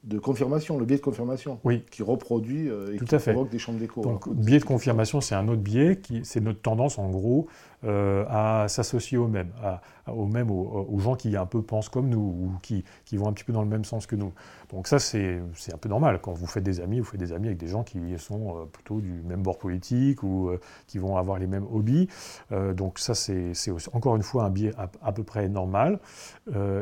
de 0.05 0.19
confirmation, 0.19 0.79
le 0.79 0.85
biais 0.85 0.99
de 0.99 1.03
confirmation, 1.03 1.59
oui. 1.65 1.83
qui 1.91 2.03
reproduit 2.03 2.69
euh, 2.69 2.95
et 2.95 2.99
qui 2.99 3.17
provoque 3.17 3.51
des 3.51 3.59
chambres 3.59 3.79
d'écho. 3.79 4.03
Donc, 4.03 4.29
biais 4.29 4.59
de 4.59 4.65
confirmation, 4.65 5.21
c'est 5.21 5.35
un 5.35 5.49
autre 5.49 5.63
biais, 5.63 5.99
c'est 6.23 6.41
notre 6.41 6.61
tendance, 6.61 6.99
en 6.99 7.09
gros, 7.09 7.47
euh, 7.85 8.25
à 8.29 8.69
s'associer 8.69 9.19
aux 9.19 9.29
mêmes, 9.29 9.53
à, 9.63 9.83
aux, 10.11 10.27
mêmes 10.27 10.51
aux, 10.51 10.99
gens 10.99 11.15
qui 11.15 11.37
un 11.37 11.45
peu 11.45 11.61
pensent 11.61 11.91
comme 11.91 12.09
nous, 12.09 12.19
ou 12.19 12.53
qui, 12.63 12.85
vont 13.13 13.29
un 13.29 13.33
petit 13.33 13.45
peu 13.45 13.53
dans 13.53 13.63
le 13.63 13.69
même 13.69 13.85
sens 13.85 14.07
que 14.07 14.17
nous. 14.17 14.33
Donc 14.71 14.89
ça, 14.89 14.99
c'est 14.99 15.41
un 15.73 15.77
peu 15.79 15.89
normal. 15.89 16.21
Quand 16.23 16.33
vous 16.33 16.47
faites 16.47 16.63
des 16.63 16.81
amis, 16.81 17.01
vous 17.01 17.05
faites 17.05 17.21
des 17.21 17.33
amis 17.33 17.49
avec 17.49 17.59
des 17.59 17.69
gens 17.69 17.85
qui 17.85 18.19
sont 18.19 18.57
euh, 18.57 18.65
plutôt 18.65 19.01
du 19.01 19.23
même 19.23 19.43
bord 19.43 19.59
politique, 19.59 20.23
ou 20.23 20.51
qui 20.87 20.99
vont 20.99 21.17
avoir 21.17 21.39
les 21.39 21.47
mêmes 21.47 21.67
hobbies. 21.71 22.09
donc 22.51 22.99
ça, 22.99 23.15
c'est 23.15 23.53
encore 23.93 24.17
une 24.17 24.23
fois 24.23 24.45
un 24.45 24.51
biais 24.51 24.73
à, 25.03 25.13
peu 25.13 25.23
près 25.23 25.49
normal. 25.49 25.99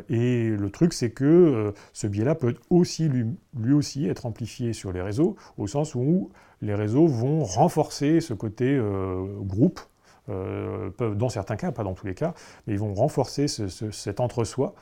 et 0.09 0.49
le 0.49 0.71
truc, 0.71 0.93
c'est 0.93 1.11
que 1.11 1.73
ce 1.93 2.07
biais-là 2.07 2.35
peut 2.35 2.55
aussi 2.71 3.09
lui, 3.09 3.27
lui 3.59 3.73
aussi 3.73 4.07
être 4.07 4.27
amplifié 4.27 4.73
sur 4.73 4.93
les 4.93 5.03
réseaux, 5.03 5.37
au 5.59 5.67
sens 5.67 5.95
où 5.95 6.31
les 6.61 6.75
réseaux 6.75 7.07
vont 7.07 7.45
renforcer 7.45 8.21
ce 8.21 8.35
côté 8.35 8.81
groupe, 9.43 9.81
euh, 10.31 10.91
dans 10.99 11.29
certains 11.29 11.57
cas, 11.57 11.71
pas 11.73 11.85
dans 11.85 11.93
tous 11.93 12.07
les 12.07 12.15
cas, 12.15 12.33
mais 12.67 12.75
ils 12.75 12.79
vont 12.79 12.95
renforcer 12.95 13.47
cet 13.47 14.21
entre-soi 14.21 14.75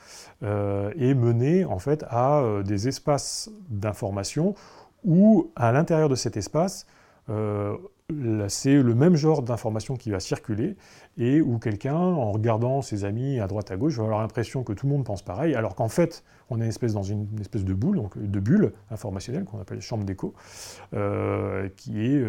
euh, 0.44 0.92
et 0.96 1.14
mener 1.14 1.64
en 1.64 1.78
fait 1.78 2.05
à 2.09 2.40
euh, 2.40 2.62
des 2.62 2.87
espaces 2.87 3.50
d'information 3.68 4.55
où, 5.05 5.50
à 5.57 5.72
l'intérieur 5.72 6.09
de 6.09 6.14
cet 6.14 6.37
espace, 6.37 6.87
c'est 8.48 8.74
le 8.74 8.94
même 8.94 9.16
genre 9.16 9.42
d'information 9.42 9.96
qui 9.96 10.11
va 10.11 10.20
circuler 10.20 10.76
et 11.16 11.40
où 11.40 11.59
quelqu'un, 11.59 11.96
en 11.96 12.31
regardant 12.31 12.83
ses 12.83 13.05
amis 13.05 13.40
à 13.40 13.46
droite 13.46 13.70
à 13.70 13.76
gauche, 13.76 13.96
va 13.96 14.05
avoir 14.05 14.20
l'impression 14.20 14.62
que 14.64 14.72
tout 14.72 14.87
le 14.87 14.92
monde 14.92 15.05
pense 15.05 15.22
pareil, 15.22 15.55
alors 15.55 15.74
qu'en 15.74 15.88
fait, 15.88 16.24
on 16.50 16.61
est 16.61 16.66
espèce 16.66 16.92
dans 16.92 17.02
une, 17.02 17.26
espèce 17.40 17.64
de 17.64 17.74
boule, 17.74 17.96
donc 17.96 18.18
de 18.18 18.40
bulle 18.40 18.72
informationnelle 18.90 19.44
qu'on 19.44 19.61
appelle 19.61 19.81
chambre 19.81 20.05
d'écho, 20.05 20.35
qui 21.76 22.00
est 22.00 22.24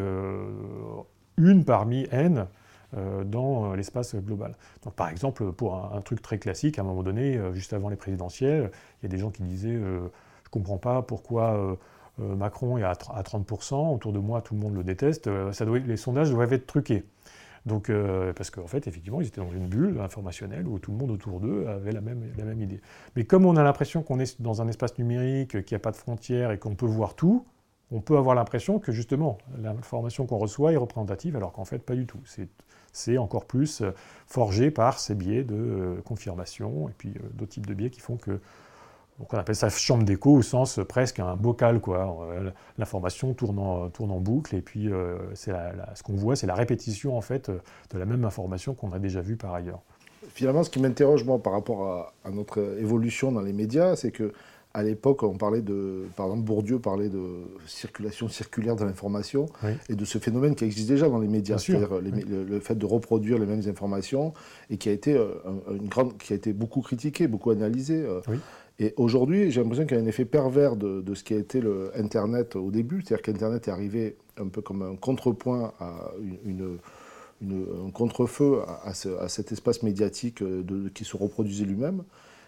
une 1.38 1.65
parmi 1.65 2.08
N 2.12 2.47
dans 3.25 3.71
euh, 3.71 3.75
l'espace 3.75 4.15
global. 4.15 4.56
Donc, 4.84 4.93
par 4.93 5.10
exemple, 5.10 5.51
pour 5.51 5.75
un, 5.75 6.01
truc 6.01 6.21
très 6.21 6.38
classique, 6.38 6.79
à 6.79 6.82
un 6.82 6.86
moment 6.86 7.03
donné, 7.03 7.38
euh, 7.38 7.53
juste 7.53 7.73
avant 7.73 7.89
les 7.89 7.95
présidentielles, 7.95 8.71
il 9.01 9.06
y 9.06 9.08
a 9.08 9.10
des 9.10 9.17
gens 9.17 9.32
qui 9.32 9.43
disaient 9.43 9.75
Je 9.75 9.99
ne 9.99 10.10
comprends 10.51 10.77
pas 10.77 11.01
pourquoi 11.01 11.77
Macron 12.19 12.77
est 12.77 12.84
à, 12.84 12.93
30%, 12.93 13.95
autour 13.95 14.13
de 14.13 14.19
moi 14.19 14.41
tout 14.41 14.53
le 14.53 14.60
monde 14.60 14.75
le 14.75 14.84
déteste, 14.84 15.29
ça 15.51 15.65
doit, 15.65 15.79
les 15.79 15.97
sondages 15.97 16.29
doivent 16.29 16.53
être 16.53 16.67
truqués. 16.67 17.06
Donc, 17.65 17.91
parce 18.36 18.51
qu'en 18.51 18.67
fait, 18.67 18.88
effectivement, 18.88 19.19
ils 19.21 19.27
étaient 19.27 19.41
dans 19.41 19.51
une 19.51 19.67
bulle 19.67 19.99
informationnelle 19.99 20.67
où 20.67 20.77
tout 20.77 20.91
le 20.91 20.97
monde 20.97 21.10
autour 21.10 21.39
d'eux 21.39 21.65
avait 21.67 21.91
la 21.91 22.01
même, 22.01 22.62
idée. 22.62 22.82
Mais 23.15 23.23
comme 23.25 23.45
on 23.45 23.56
a 23.56 23.63
l'impression 23.63 24.03
qu'on 24.03 24.19
est 24.19 24.39
dans 24.41 24.62
un 24.62 24.67
espace 24.67 24.97
numérique, 24.99 25.63
qu'il 25.63 25.75
n'y 25.75 25.77
a 25.77 25.79
pas 25.79 25.91
de 25.91 25.97
frontières 25.97 26.51
et 26.51 26.60
qu'on 26.60 26.75
peut 26.75 26.86
voir 26.86 27.15
tout, 27.15 27.45
on 27.93 28.01
peut 28.01 28.17
avoir 28.17 28.36
l'impression 28.36 28.79
que 28.79 28.91
justement 28.91 29.38
l'information 29.58 30.25
qu'on 30.25 30.39
reçoit 30.39 30.73
est 30.73 30.77
représentative, 30.77 31.36
alors 31.36 31.53
qu'en 31.53 31.63
fait 31.63 31.79
pas 31.79 31.95
du 31.95 32.06
tout. 32.06 32.19
Encore 33.17 33.45
plus 33.45 33.82
euh, 33.82 33.91
forgé 34.27 34.71
par 34.71 34.99
ces 34.99 35.15
biais 35.15 35.43
de 35.43 35.56
euh, 35.56 36.01
confirmation 36.06 36.89
et 36.89 36.93
puis 36.97 37.10
euh, 37.10 37.29
d'autres 37.34 37.51
types 37.51 37.65
de 37.65 37.73
biais 37.73 37.89
qui 37.89 37.99
font 37.99 38.17
que 38.17 38.39
on 39.19 39.38
appelle 39.38 39.56
ça 39.56 39.69
chambre 39.69 40.03
d'écho 40.03 40.32
au 40.32 40.41
sens 40.41 40.79
presque 40.89 41.19
un 41.19 41.36
bocal 41.36 41.79
quoi. 41.79 42.27
L'information 42.79 43.36
tourne 43.36 43.60
en, 43.60 44.19
boucle 44.19 44.56
et 44.56 44.62
puis 44.62 44.89
ce 45.36 46.03
qu'on 46.03 46.15
voit 46.15 46.36
c'est 46.36 46.47
la 46.47 46.56
répétition 46.56 47.15
en 47.15 47.21
fait 47.21 47.51
de 47.91 47.99
la 47.99 48.06
même 48.06 48.25
information 48.25 48.73
qu'on 48.73 48.91
a 48.91 48.97
déjà 48.97 49.21
vue 49.21 49.38
par 49.38 49.53
ailleurs. 49.53 49.82
Finalement, 50.29 50.63
ce 50.63 50.71
qui 50.71 50.82
m'interroge 50.82 51.23
moi 51.25 51.38
par 51.38 51.53
rapport 51.53 52.12
à, 52.25 52.32
notre 52.32 52.79
évolution 52.79 53.32
dans 53.32 53.41
les 53.41 53.53
médias, 53.53 53.95
c'est 53.95 54.10
que 54.10 54.34
à 54.75 54.81
l'époque, 54.81 55.21
on 55.21 55.38
parlait 55.38 55.62
de, 55.62 56.05
par 56.15 56.25
exemple, 56.27 56.43
Bourdieu 56.43 56.79
parlait 56.79 57.09
de 57.09 57.21
circulation 57.67 58.27
circulaire 58.27 58.75
de 58.75 58.83
l'information 58.83 59.45
et 59.88 59.95
de 59.95 60.03
ce 60.03 60.17
phénomène 60.17 60.55
qui 60.55 60.65
existe 60.65 60.89
déjà 60.89 61.07
dans 61.07 61.19
les 61.19 61.27
médias, 61.27 61.59
c'est-à-dire 61.59 61.99
le, 62.01 62.59
fait 62.59 62.75
de 62.75 62.86
reproduire 62.86 63.38
les 63.38 63.45
mêmes 63.45 63.62
informations 63.67 64.33
et 64.71 64.77
qui 64.77 64.89
a 64.89 64.91
été 64.91 65.15
euh, 65.15 65.27
une 65.69 65.88
grande, 65.88 66.17
qui 66.17 66.33
a 66.33 66.36
été 66.36 66.53
beaucoup 66.53 66.81
critiqué, 66.81 67.27
beaucoup 67.27 67.51
analysé. 67.51 68.03
Euh. 68.03 68.21
Et 68.79 68.95
aujourd'hui, 68.97 69.51
j'ai 69.51 69.62
l'impression 69.62 69.86
qu'il 69.86 69.95
y 69.95 69.99
a 69.99 70.03
un 70.03 70.07
effet 70.07 70.25
pervers 70.25 70.75
de, 70.75 71.13
ce 71.13 71.23
qui 71.23 71.36
a 71.36 71.38
été 71.38 71.62
le 71.62 71.91
Internet 71.95 72.55
au 72.55 72.71
début, 72.71 73.01
c'est-à-dire 73.01 73.21
qu'Internet 73.21 73.67
est 73.67 73.71
arrivé 73.71 74.15
un 74.38 74.47
peu 74.47 74.62
comme 74.62 74.81
un 74.81 74.95
contrepoint 74.95 75.73
à 75.79 76.12
une, 76.43 76.79
un 77.43 77.91
contre-feu 77.91 78.62
à, 78.83 78.93
cet 79.29 79.51
espace 79.51 79.83
médiatique 79.83 80.41
euh, 80.41 80.63
de, 80.63 80.89
qui 80.89 81.05
se 81.05 81.15
reproduisait 81.15 81.65
lui-même. 81.65 82.03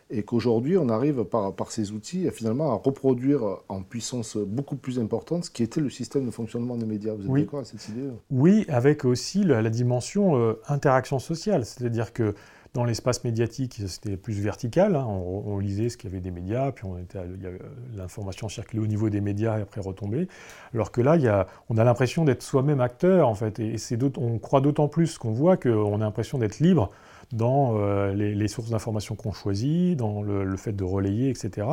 Et 0.09 0.23
qu'aujourd'hui 0.23 0.77
on 0.77 0.89
arrive 0.89 1.23
par, 1.23 1.53
par 1.53 1.71
ces 1.71 1.91
outils 1.91 2.29
finalement 2.31 2.71
à 2.71 2.75
reproduire 2.75 3.41
en 3.69 3.81
puissance 3.81 4.37
beaucoup 4.37 4.75
plus 4.75 4.99
importante 4.99 5.45
ce 5.45 5.51
qui 5.51 5.63
était 5.63 5.81
le 5.81 5.89
système 5.89 6.25
de 6.25 6.31
fonctionnement 6.31 6.77
des 6.77 6.85
médias. 6.85 7.13
Vous 7.13 7.23
êtes 7.23 7.45
d'accord 7.45 7.59
avec 7.59 7.67
cette 7.67 7.89
idée 7.89 8.09
Oui, 8.29 8.65
avec 8.69 9.05
aussi 9.05 9.43
la, 9.43 9.69
dimension 9.69 10.37
euh, 10.37 10.61
interaction 10.67 11.19
sociale, 11.19 11.65
c'est-à-dire 11.65 12.13
que 12.13 12.35
dans 12.75 12.83
l'espace 12.83 13.23
médiatique, 13.23 13.81
c'était 13.87 14.17
plus 14.17 14.33
vertical. 14.33 14.97
Hein. 14.97 15.05
On, 15.07 15.57
lisait 15.59 15.87
ce 15.87 15.95
qu'il 15.95 16.09
y 16.09 16.13
avait 16.13 16.21
des 16.21 16.29
médias, 16.29 16.73
puis 16.73 16.85
l'information 17.95 18.49
circulait 18.49 18.83
au 18.83 18.87
niveau 18.87 19.09
des 19.09 19.21
médias 19.21 19.57
et 19.57 19.61
après 19.61 19.79
retombait. 19.79 20.27
Alors 20.73 20.91
que 20.91 20.99
là, 20.99 21.15
il 21.15 21.21
y 21.21 21.29
a, 21.29 21.47
on 21.69 21.77
a 21.77 21.85
l'impression 21.85 22.25
d'être 22.25 22.43
soi-même 22.43 22.81
acteur, 22.81 23.29
en 23.29 23.33
fait. 23.33 23.59
Et, 23.59 23.77
c'est 23.77 23.97
on 24.17 24.39
croit 24.39 24.59
d'autant 24.59 24.89
plus 24.89 25.17
qu'on 25.17 25.31
voit 25.31 25.55
qu'on 25.55 25.95
a 25.95 25.97
l'impression 26.03 26.37
d'être 26.37 26.59
libre 26.59 26.91
dans 27.31 27.75
euh, 27.77 28.13
les, 28.13 28.47
sources 28.47 28.69
d'informations 28.69 29.15
qu'on 29.15 29.31
choisit, 29.31 29.97
dans 29.97 30.21
le, 30.21 30.57
fait 30.57 30.73
de 30.73 30.83
relayer, 30.83 31.29
etc. 31.29 31.67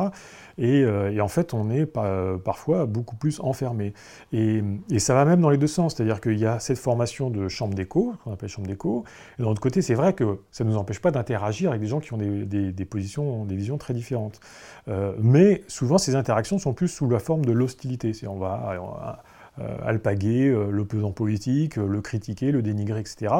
Euh, 0.59 1.11
et, 1.11 1.21
en 1.21 1.27
fait, 1.27 1.53
on 1.53 1.69
est 1.69 1.85
parfois 1.85 2.85
beaucoup 2.85 3.15
plus 3.15 3.39
enfermé. 3.39 3.93
Et, 4.31 4.61
ça 4.97 5.13
va 5.13 5.25
même 5.25 5.41
dans 5.41 5.49
les 5.49 5.57
deux 5.57 5.67
sens, 5.67 5.95
c'est-à-dire 5.95 6.21
qu'il 6.21 6.39
y 6.39 6.45
a 6.45 6.59
cette 6.59 6.77
formation 6.77 7.29
de 7.29 7.47
chambre 7.47 7.73
d'écho, 7.73 8.13
qu'on 8.23 8.31
appelle 8.31 8.49
chambre 8.49 8.67
d'écho, 8.67 9.03
et 9.37 9.43
d'un 9.43 9.49
autre 9.49 9.61
côté, 9.61 9.81
c'est 9.81 9.95
vrai 9.95 10.13
que 10.13 10.39
ça 10.51 10.63
ne 10.63 10.69
nous 10.69 10.77
empêche 10.77 10.99
pas 10.99 11.11
d'interagir 11.11 11.69
avec 11.69 11.81
des 11.81 11.87
gens 11.87 11.99
qui 11.99 12.13
ont 12.13 12.17
des, 12.17 12.85
positions, 12.85 13.45
des 13.45 13.55
visions 13.55 13.77
très 13.77 13.93
différentes. 13.93 14.39
Euh, 14.87 15.13
mais 15.19 15.63
souvent, 15.67 15.97
ces 15.97 16.15
interactions 16.15 16.57
sont 16.59 16.73
plus 16.73 16.87
sous 16.87 17.09
la 17.09 17.19
forme 17.19 17.45
de 17.45 17.51
l'hostilité. 17.51 18.11
On 18.27 18.37
va, 18.37 18.77
on 18.81 18.91
va 18.91 19.23
alpaguer 19.57 20.49
l'opposant 20.69 21.11
politique, 21.11 21.75
le 21.75 22.01
critiquer, 22.01 22.51
le 22.51 22.61
dénigrer, 22.61 22.99
etc. 22.99 23.33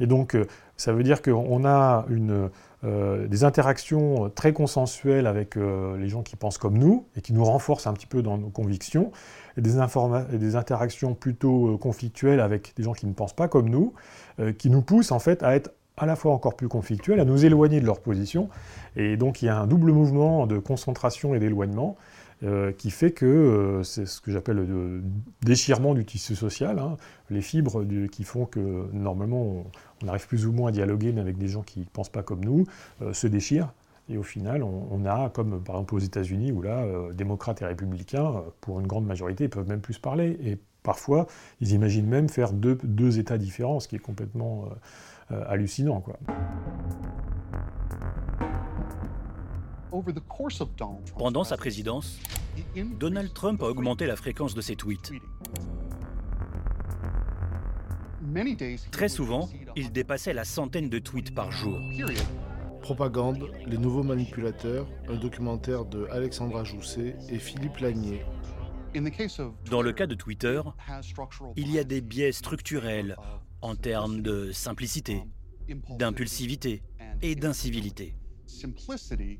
Et 0.00 0.06
donc, 0.06 0.36
ça 0.76 0.92
veut 0.92 1.02
dire 1.02 1.22
qu'on 1.22 1.64
a 1.64 2.06
euh, 2.82 3.28
des 3.28 3.44
interactions 3.44 4.30
très 4.34 4.54
consensuelles 4.54 5.26
avec 5.26 5.58
euh, 5.58 5.98
les 5.98 6.08
gens 6.08 6.22
qui 6.22 6.36
pensent 6.36 6.56
comme 6.56 6.78
nous 6.78 7.04
et 7.14 7.20
qui 7.20 7.34
nous 7.34 7.44
renforcent 7.44 7.86
un 7.86 7.92
petit 7.92 8.06
peu 8.06 8.22
dans 8.22 8.38
nos 8.38 8.48
convictions, 8.48 9.12
et 9.58 9.60
des, 9.60 9.76
interactions 10.56 11.14
plutôt 11.14 11.74
euh, 11.74 11.76
conflictuelles 11.76 12.40
avec 12.40 12.74
des 12.76 12.82
gens 12.82 12.94
qui 12.94 13.06
ne 13.06 13.12
pensent 13.12 13.36
pas 13.36 13.48
comme 13.48 13.68
nous, 13.68 13.92
qui 14.56 14.70
nous 14.70 14.80
poussent 14.80 15.12
en 15.12 15.18
fait 15.18 15.42
à 15.42 15.54
être 15.54 15.72
à 15.98 16.06
la 16.06 16.16
fois 16.16 16.32
encore 16.32 16.56
plus 16.56 16.68
conflictuels, 16.68 17.20
à 17.20 17.26
nous 17.26 17.44
éloigner 17.44 17.82
de 17.82 17.84
leur 17.84 18.00
position. 18.00 18.48
Et 18.96 19.18
donc 19.18 19.42
il 19.42 19.46
y 19.46 19.48
a 19.50 19.58
un 19.58 19.66
double 19.66 19.92
mouvement 19.92 20.46
de 20.46 20.58
concentration 20.58 21.34
et 21.34 21.38
d'éloignement. 21.38 21.98
Euh, 22.42 22.72
qui 22.72 22.90
fait 22.90 23.10
que 23.10 23.26
euh, 23.26 23.82
c'est 23.82 24.06
ce 24.06 24.22
que 24.22 24.30
j'appelle 24.30 24.56
le 24.56 25.02
déchirement 25.42 25.92
du 25.92 26.06
tissu 26.06 26.34
social, 26.34 26.78
hein. 26.78 26.96
les 27.28 27.42
fibres 27.42 27.84
qui 28.10 28.24
font 28.24 28.46
que 28.46 28.86
normalement 28.94 29.66
on, 30.02 30.08
arrive 30.08 30.26
plus 30.26 30.46
ou 30.46 30.52
moins 30.52 30.70
à 30.70 30.72
dialoguer 30.72 31.12
mais 31.12 31.20
avec 31.20 31.36
des 31.36 31.48
gens 31.48 31.60
qui 31.60 31.80
ne 31.80 31.84
pensent 31.84 32.08
pas 32.08 32.22
comme 32.22 32.42
nous, 32.42 32.64
euh, 33.02 33.12
se 33.12 33.26
déchirent. 33.26 33.74
Et 34.08 34.16
au 34.16 34.22
final, 34.22 34.62
on, 34.64 35.04
a, 35.04 35.28
comme 35.28 35.62
par 35.62 35.76
exemple 35.76 35.94
aux 35.94 36.00
États-Unis, 36.00 36.50
où 36.50 36.62
là, 36.62 36.84
démocrates 37.12 37.62
et 37.62 37.64
républicains, 37.64 38.42
pour 38.60 38.80
une 38.80 38.88
grande 38.88 39.06
majorité, 39.06 39.46
peuvent 39.46 39.68
même 39.68 39.80
plus 39.80 39.98
parler. 39.98 40.36
Et 40.42 40.58
parfois, 40.82 41.28
ils 41.60 41.70
imaginent 41.74 42.08
même 42.08 42.28
faire 42.28 42.52
deux, 42.52 42.76
deux 42.82 43.20
États 43.20 43.38
différents, 43.38 43.78
ce 43.78 43.86
qui 43.86 43.94
est 43.94 44.00
complètement 44.00 44.64
hallucinant. 45.28 46.00
Quoi. 46.00 46.18
Pendant 51.18 51.44
sa 51.44 51.56
présidence, 51.56 52.18
Donald 52.98 53.32
Trump 53.32 53.62
a 53.62 53.66
augmenté 53.66 54.06
la 54.06 54.16
fréquence 54.16 54.54
de 54.54 54.60
ses 54.60 54.76
tweets. 54.76 55.12
Très 58.90 59.08
souvent, 59.08 59.48
il 59.76 59.92
dépassait 59.92 60.32
la 60.32 60.44
centaine 60.44 60.88
de 60.88 60.98
tweets 60.98 61.34
par 61.34 61.50
jour. 61.50 61.78
Propagande, 62.82 63.50
les 63.66 63.78
nouveaux 63.78 64.02
manipulateurs, 64.02 64.86
un 65.08 65.16
documentaire 65.16 65.84
de 65.84 66.06
Alexandra 66.10 66.64
Jousset 66.64 67.16
et 67.28 67.38
Philippe 67.38 67.78
Lagnier. 67.78 68.24
Dans 69.70 69.82
le 69.82 69.92
cas 69.92 70.06
de 70.06 70.14
Twitter, 70.14 70.60
il 71.56 71.70
y 71.70 71.78
a 71.78 71.84
des 71.84 72.00
biais 72.00 72.32
structurels 72.32 73.16
en 73.62 73.76
termes 73.76 74.22
de 74.22 74.50
simplicité, 74.52 75.22
d'impulsivité 75.98 76.82
et 77.22 77.34
d'incivilité. 77.34 78.14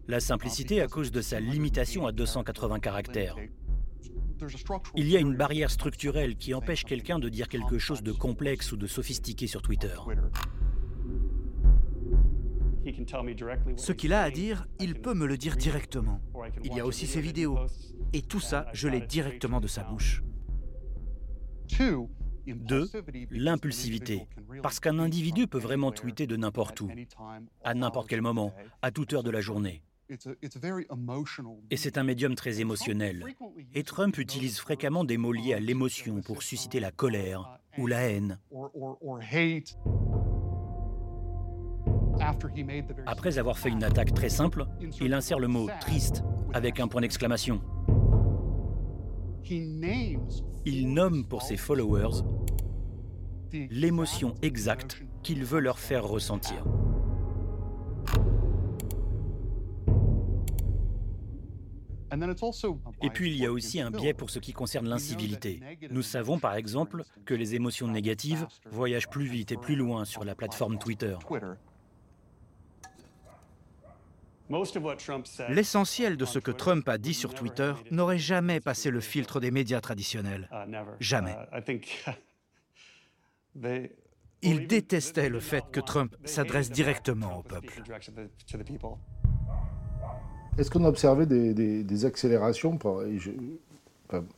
La 0.09 0.21
simplicité 0.21 0.81
à 0.81 0.89
cause 0.89 1.11
de 1.11 1.21
sa 1.21 1.41
limitation 1.41 2.07
à 2.07 2.13
280 2.13 2.81
caractères. 2.81 3.37
Il 4.97 5.09
y 5.09 5.17
a 5.17 5.21
une 5.21 5.37
barrière 5.37 5.71
structurelle 5.71 6.37
qui 6.37 6.55
empêche 6.55 6.85
quelqu'un 6.85 7.19
de 7.19 7.29
dire 7.29 7.49
quelque 7.49 7.79
chose 7.79 8.03
de 8.03 8.13
complexe 8.13 8.73
ou 8.73 8.77
de 8.77 8.87
sophistiqué 8.87 9.47
sur 9.47 9.63
Twitter. 9.63 9.95
Ce 13.77 13.93
qu'il 13.93 14.13
a 14.13 14.23
à 14.23 14.31
dire, 14.31 14.67
il 14.79 14.95
peut 14.95 15.15
me 15.15 15.27
le 15.27 15.37
dire 15.37 15.57
directement. 15.57 16.21
Il 16.65 16.75
y 16.75 16.81
a 16.81 16.87
aussi 16.87 17.07
ses 17.07 17.21
vidéos. 17.21 17.59
Et 18.13 18.23
tout 18.23 18.41
ça, 18.41 18.67
je 18.73 18.89
l'ai 18.89 19.01
directement 19.01 19.61
de 19.61 19.67
sa 19.67 19.85
bouche. 19.85 20.23
Deux, 22.47 22.89
l'impulsivité. 23.31 24.27
Parce 24.63 24.81
qu'un 24.81 24.99
individu 24.99 25.47
peut 25.47 25.59
vraiment 25.59 25.93
tweeter 25.93 26.27
de 26.27 26.37
n'importe 26.37 26.81
où, 26.81 26.91
à 27.65 27.75
n'importe 27.75 28.09
quel 28.09 28.23
moment, 28.23 28.53
à 28.83 28.91
toute 28.91 29.13
heure 29.13 29.23
de 29.23 29.31
la 29.31 29.41
journée. 29.41 29.83
Et 31.71 31.77
c'est 31.77 31.99
un 31.99 32.03
médium 32.03 32.35
très 32.35 32.61
émotionnel. 32.61 33.25
Et 33.75 33.85
Trump 33.85 34.19
utilise 34.19 34.59
fréquemment 34.59 35.05
des 35.05 35.17
mots 35.17 35.33
liés 35.33 35.55
à 35.55 35.61
l'émotion 35.61 36.21
pour 36.21 36.43
susciter 36.43 36.81
la 36.81 36.91
colère 36.91 37.59
ou 37.79 37.87
la 37.87 38.03
haine. 38.11 38.39
Après 43.07 43.39
avoir 43.39 43.59
fait 43.59 43.71
une 43.71 43.85
attaque 43.85 44.13
très 44.13 44.29
simple, 44.29 44.67
il 45.01 45.15
insère 45.15 45.39
le 45.39 45.49
mot 45.49 45.69
triste 45.81 46.23
avec 46.53 46.81
un 46.81 46.89
point 46.89 47.01
d'exclamation. 47.01 47.61
Il 50.67 50.93
nomme 50.93 51.25
pour 51.25 51.43
ses 51.43 51.57
followers 51.57 52.23
l'émotion 53.53 54.35
exacte 54.43 55.03
qu'il 55.23 55.45
veut 55.45 55.61
leur 55.61 55.79
faire 55.79 56.05
ressentir. 56.05 56.65
Et 63.03 63.11
puis 63.11 63.31
il 63.31 63.37
y 63.37 63.47
a 63.47 63.53
aussi 63.53 63.81
un 63.81 63.91
biais 63.91 64.15
pour 64.15 64.31
ce 64.31 64.41
qui 64.41 64.53
concerne 64.53 64.89
l'incivilité. 64.89 65.61
Nous 65.91 66.03
savons 66.03 66.39
par 66.39 66.55
exemple 66.55 67.05
que 67.25 67.35
les 67.35 67.55
émotions 67.55 67.87
négatives 67.87 68.47
voyagent 68.71 69.09
plus 69.09 69.27
vite 69.27 69.53
et 69.53 69.57
plus 69.57 69.77
loin 69.77 70.05
sur 70.05 70.25
la 70.25 70.35
plateforme 70.35 70.79
Twitter. 70.79 71.17
L'essentiel 75.49 76.17
de 76.17 76.25
ce 76.25 76.39
que 76.39 76.51
Trump 76.51 76.89
a 76.89 76.99
dit 76.99 77.15
sur 77.15 77.35
Twitter 77.35 77.73
n'aurait 77.91 78.19
jamais 78.19 78.61
passé 78.61 78.91
le 78.91 79.01
filtre 79.01 79.41
des 79.41 79.51
médias 79.51 79.81
traditionnels. 79.81 80.49
Uh, 80.53 80.75
jamais. 80.99 81.37
Uh, 83.65 83.89
Il 84.43 84.67
détestait 84.67 85.29
le 85.29 85.41
fait 85.41 85.65
que 85.71 85.81
Trump 85.81 86.17
s'adresse 86.25 86.71
directement 86.71 87.39
au 87.39 87.43
peuple. 87.43 87.83
Est-ce 90.59 90.71
qu'on 90.71 90.85
a 90.85 90.89
observé 90.89 91.27
des, 91.27 92.05
accélérations 92.05 92.79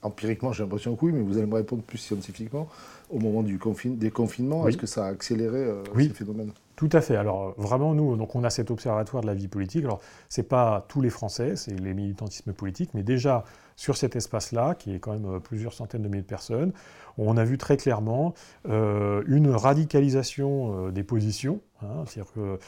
Empiriquement, 0.02 0.52
j'ai 0.52 0.62
l'impression 0.62 0.94
que 0.96 1.06
oui, 1.06 1.12
mais 1.12 1.22
vous 1.22 1.38
allez 1.38 1.46
me 1.46 1.54
répondre 1.54 1.82
plus 1.82 1.98
scientifiquement. 1.98 2.68
Au 3.08 3.18
moment 3.18 3.42
du 3.42 3.58
des 3.86 4.10
confinements, 4.10 4.68
est-ce 4.68 4.76
que 4.76 4.86
ça 4.86 5.06
a 5.06 5.08
accéléré 5.08 5.58
euh, 5.58 5.82
ces 5.96 6.10
phénomènes? 6.10 6.52
Tout 6.82 6.96
à 6.96 7.00
fait. 7.00 7.14
Alors 7.14 7.54
vraiment, 7.58 7.94
nous, 7.94 8.26
on 8.34 8.42
a 8.42 8.50
cet 8.50 8.72
observatoire 8.72 9.22
de 9.22 9.28
la 9.28 9.34
vie 9.34 9.46
politique. 9.46 9.84
Alors 9.84 10.00
c'est 10.28 10.42
pas 10.42 10.84
tous 10.88 11.00
les 11.00 11.10
Français, 11.10 11.54
c'est 11.54 11.78
les 11.78 11.94
militantismes 11.94 12.52
politiques, 12.52 12.90
mais 12.92 13.04
déjà 13.04 13.44
sur 13.76 13.96
cet 13.96 14.16
espace-là, 14.16 14.74
qui 14.74 14.92
est 14.92 14.98
quand 14.98 15.12
même 15.12 15.36
euh, 15.36 15.38
plusieurs 15.38 15.74
centaines 15.74 16.02
de 16.02 16.08
milliers 16.08 16.22
de 16.22 16.26
personnes, 16.26 16.72
on 17.18 17.36
a 17.36 17.44
vu 17.44 17.56
très 17.56 17.76
clairement 17.76 18.34
euh, 18.68 19.22
une 19.28 19.50
radicalisation 19.50 20.88
euh, 20.88 20.90
des 20.90 21.04
positions, 21.04 21.60
hein, 21.82 22.02
c'est-à-dire 22.04 22.32
que 22.32 22.58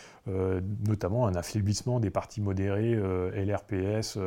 notamment 0.87 1.27
un 1.27 1.35
affaiblissement 1.35 1.98
des 1.98 2.11
partis 2.11 2.40
modérés, 2.40 2.94
LRPS, 2.94 4.18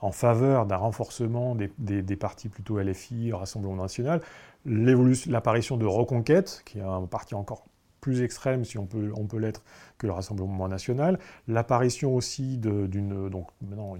en 0.00 0.12
faveur 0.12 0.66
d'un 0.66 0.76
renforcement 0.76 1.56
des, 1.56 2.16
partis 2.16 2.48
plutôt 2.48 2.78
LFI, 2.80 3.32
Rassemblement 3.32 3.82
national, 3.82 4.20
l'apparition 4.64 5.76
de 5.76 5.86
Reconquête, 5.86 6.62
qui 6.64 6.78
est 6.78 6.82
un 6.82 7.06
parti 7.06 7.34
encore 7.34 7.64
plus 8.00 8.22
extrême, 8.22 8.64
si 8.64 8.78
on 8.78 8.86
peut, 8.86 9.12
on 9.16 9.26
peut 9.26 9.38
l'être, 9.38 9.62
que 9.96 10.06
le 10.06 10.12
Rassemblement 10.12 10.68
national, 10.68 11.18
l'apparition 11.46 12.14
aussi 12.14 12.58
d'une 12.58 13.30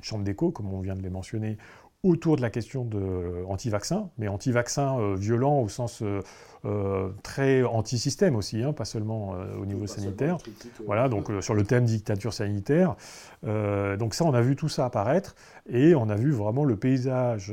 chambre 0.02 0.24
d'écho, 0.24 0.50
comme 0.50 0.74
on 0.74 0.80
vient 0.80 0.96
de 0.96 1.02
les 1.02 1.10
mentionner, 1.10 1.56
autour 2.02 2.36
de 2.36 2.42
la 2.42 2.50
question 2.50 2.84
de 2.84 3.44
anti-vaccin, 3.46 4.10
mais 4.18 4.26
anti-vaccin 4.26 4.98
euh, 4.98 5.14
violent 5.14 5.60
au 5.60 5.68
sens 5.68 6.02
euh, 6.02 6.20
euh, 6.64 7.10
très 7.22 7.62
anti-système 7.62 8.34
aussi, 8.34 8.62
hein, 8.62 8.72
pas 8.72 8.84
seulement 8.84 9.36
au 9.60 9.66
niveau 9.66 9.86
sanitaire. 9.86 10.38
voilà, 10.86 11.08
donc 11.08 11.30
sur 11.40 11.54
le 11.54 11.64
thème 11.64 11.84
dictature 11.84 12.32
sanitaire. 12.32 12.96
donc 13.44 14.14
ça, 14.14 14.24
on 14.24 14.34
a 14.34 14.42
vu 14.42 14.56
tout 14.56 14.68
ça 14.68 14.84
apparaître 14.84 15.34
et 15.68 15.94
on 15.94 16.08
a 16.08 16.14
vu 16.14 16.30
vraiment 16.30 16.64
le 16.64 16.76
paysage 16.76 17.52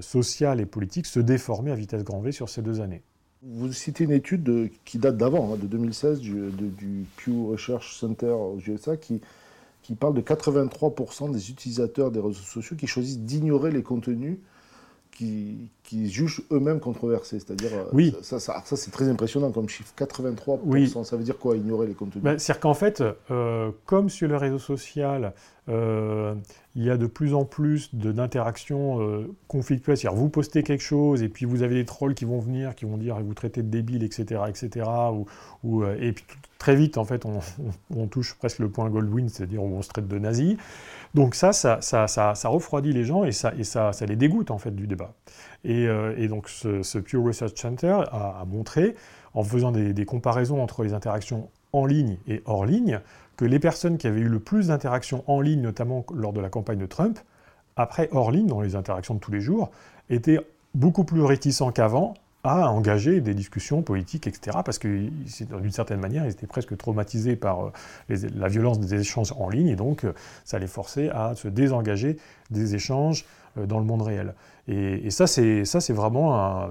social 0.00 0.60
et 0.60 0.66
politique 0.66 1.06
se 1.06 1.20
déformer 1.20 1.70
à 1.70 1.74
vitesse 1.74 2.04
grand 2.04 2.20
V 2.20 2.32
sur 2.32 2.48
ces 2.48 2.60
deux 2.62 2.80
années. 2.80 3.02
Vous 3.42 3.72
citez 3.72 4.04
une 4.04 4.12
étude 4.12 4.70
qui 4.84 4.98
date 4.98 5.16
d'avant, 5.16 5.54
hein, 5.54 5.56
de 5.56 5.66
2016, 5.66 6.20
du, 6.20 6.50
du, 6.50 7.06
Pew 7.16 7.50
Research 7.50 7.96
Center 7.98 8.32
aux 8.32 8.58
USA, 8.66 8.98
qui, 8.98 9.22
qui 9.82 9.94
parle 9.94 10.14
de 10.14 10.20
83% 10.20 11.30
des 11.30 11.50
utilisateurs 11.50 12.10
des 12.10 12.20
réseaux 12.20 12.34
sociaux 12.34 12.76
qui 12.76 12.86
choisissent 12.86 13.20
d'ignorer 13.20 13.70
les 13.70 13.82
contenus 13.82 14.38
qui, 15.10 15.70
jugent 15.92 16.42
eux-mêmes 16.50 16.80
controversés. 16.80 17.40
C'est-à-dire, 17.40 17.70
euh, 17.74 17.84
oui. 17.92 18.14
ça, 18.22 18.38
ça, 18.38 18.62
ça 18.64 18.76
c'est 18.76 18.90
très 18.90 19.08
impressionnant 19.08 19.50
comme 19.50 19.68
chiffre. 19.68 19.92
83%, 19.98 21.04
ça 21.04 21.16
veut 21.16 21.24
dire 21.24 21.38
quoi, 21.38 21.56
ignorer 21.56 21.86
les 21.86 21.94
contenus? 21.94 22.22
Ben, 22.22 22.38
C'est-à-dire 22.38 22.60
qu'en 22.60 22.74
fait, 22.74 23.02
euh, 23.30 23.70
comme 23.86 24.08
sur 24.08 24.28
le 24.28 24.36
réseau 24.36 24.58
social, 24.58 25.32
euh, 25.68 26.34
il 26.74 26.84
y 26.84 26.90
a 26.90 26.96
de 26.96 27.06
plus 27.06 27.34
en 27.34 27.44
plus 27.44 27.94
d'interactions 27.94 29.00
euh, 29.00 29.26
conflictuelles. 29.48 29.96
C'est-à-dire, 29.96 30.18
vous 30.18 30.28
postez 30.28 30.62
quelque 30.62 30.82
chose 30.82 31.22
et 31.22 31.28
puis 31.28 31.44
vous 31.44 31.62
avez 31.62 31.74
des 31.74 31.84
trolls 31.84 32.14
qui 32.14 32.24
vont 32.24 32.38
venir, 32.38 32.74
qui 32.74 32.84
vont 32.84 32.96
dire 32.96 33.16
vous 33.20 33.34
traitez 33.34 33.62
de 33.62 33.68
débile, 33.68 34.02
etc. 34.04 34.42
etc. 34.48 34.86
Ou, 35.12 35.26
ou 35.64 35.84
et 35.84 36.12
puis 36.12 36.24
très 36.58 36.76
vite, 36.76 36.98
en 36.98 37.04
fait, 37.04 37.24
on, 37.24 37.40
on, 37.96 38.06
touche 38.06 38.34
presque 38.34 38.60
le 38.60 38.68
point 38.68 38.88
Goldwyn, 38.88 39.28
c'est-à-dire 39.28 39.62
où 39.62 39.74
on 39.74 39.82
se 39.82 39.88
traite 39.88 40.08
de 40.08 40.18
nazi. 40.18 40.56
Donc 41.14 41.34
ça 41.34 41.52
ça, 41.52 42.48
refroidit 42.48 42.92
les 42.92 43.04
gens 43.04 43.24
et, 43.24 43.32
ça, 43.32 43.52
les 44.06 44.16
dégoûte 44.16 44.50
en 44.50 44.58
fait 44.58 44.74
du 44.74 44.86
débat. 44.86 45.12
Et, 45.64 45.86
euh, 45.86 46.28
donc 46.28 46.48
ce, 46.48 46.82
ce, 46.82 46.98
Pew 46.98 47.16
Research 47.24 47.56
Center 47.56 48.02
a, 48.12 48.44
montré, 48.46 48.94
en 49.34 49.42
faisant 49.42 49.72
des, 49.72 49.92
des, 49.92 50.04
comparaisons 50.04 50.62
entre 50.62 50.82
les 50.84 50.94
interactions 50.94 51.48
en 51.72 51.86
ligne 51.86 52.18
et 52.28 52.42
hors 52.46 52.64
ligne, 52.64 53.00
que 53.36 53.44
les 53.44 53.58
personnes 53.58 53.96
qui 53.98 54.06
avaient 54.06 54.20
eu 54.20 54.28
le 54.28 54.40
plus 54.40 54.68
d'interactions 54.68 55.24
en 55.26 55.40
ligne, 55.40 55.62
notamment 55.62 56.04
lors 56.14 56.32
de 56.32 56.40
la 56.40 56.48
campagne 56.48 56.78
de 56.78 56.86
Trump, 56.86 57.18
après 57.76 58.08
hors 58.12 58.30
ligne, 58.30 58.46
dans 58.46 58.60
les 58.60 58.76
interactions 58.76 59.14
de 59.14 59.20
tous 59.20 59.32
les 59.32 59.40
jours, 59.40 59.70
étaient 60.10 60.40
beaucoup 60.74 61.04
plus 61.04 61.22
réticents 61.22 61.72
qu'avant 61.72 62.14
à 62.42 62.70
engager 62.70 63.20
des 63.20 63.34
discussions 63.34 63.82
politiques, 63.82 64.26
etc. 64.26 64.58
Parce 64.64 64.78
que 64.78 64.88
d'une 64.88 65.70
certaine 65.72 66.00
manière, 66.00 66.24
ils 66.24 66.30
étaient 66.30 66.46
presque 66.46 66.76
traumatisés 66.76 67.36
par 67.36 67.66
euh, 67.66 68.16
la 68.34 68.48
violence 68.48 68.80
des 68.80 69.00
échanges 69.00 69.34
en 69.38 69.48
ligne, 69.48 69.68
et 69.68 69.76
donc 69.76 70.04
euh, 70.04 70.12
ça 70.44 70.58
les 70.58 70.66
forçait 70.66 71.10
à 71.10 71.34
se 71.34 71.48
désengager 71.48 72.16
des 72.50 72.74
échanges 72.74 73.26
euh, 73.58 73.66
dans 73.66 73.78
le 73.78 73.84
monde 73.84 74.02
réel. 74.02 74.34
Et, 74.68 75.10
ça, 75.10 75.26
c'est 75.26 75.92
vraiment 75.92 76.70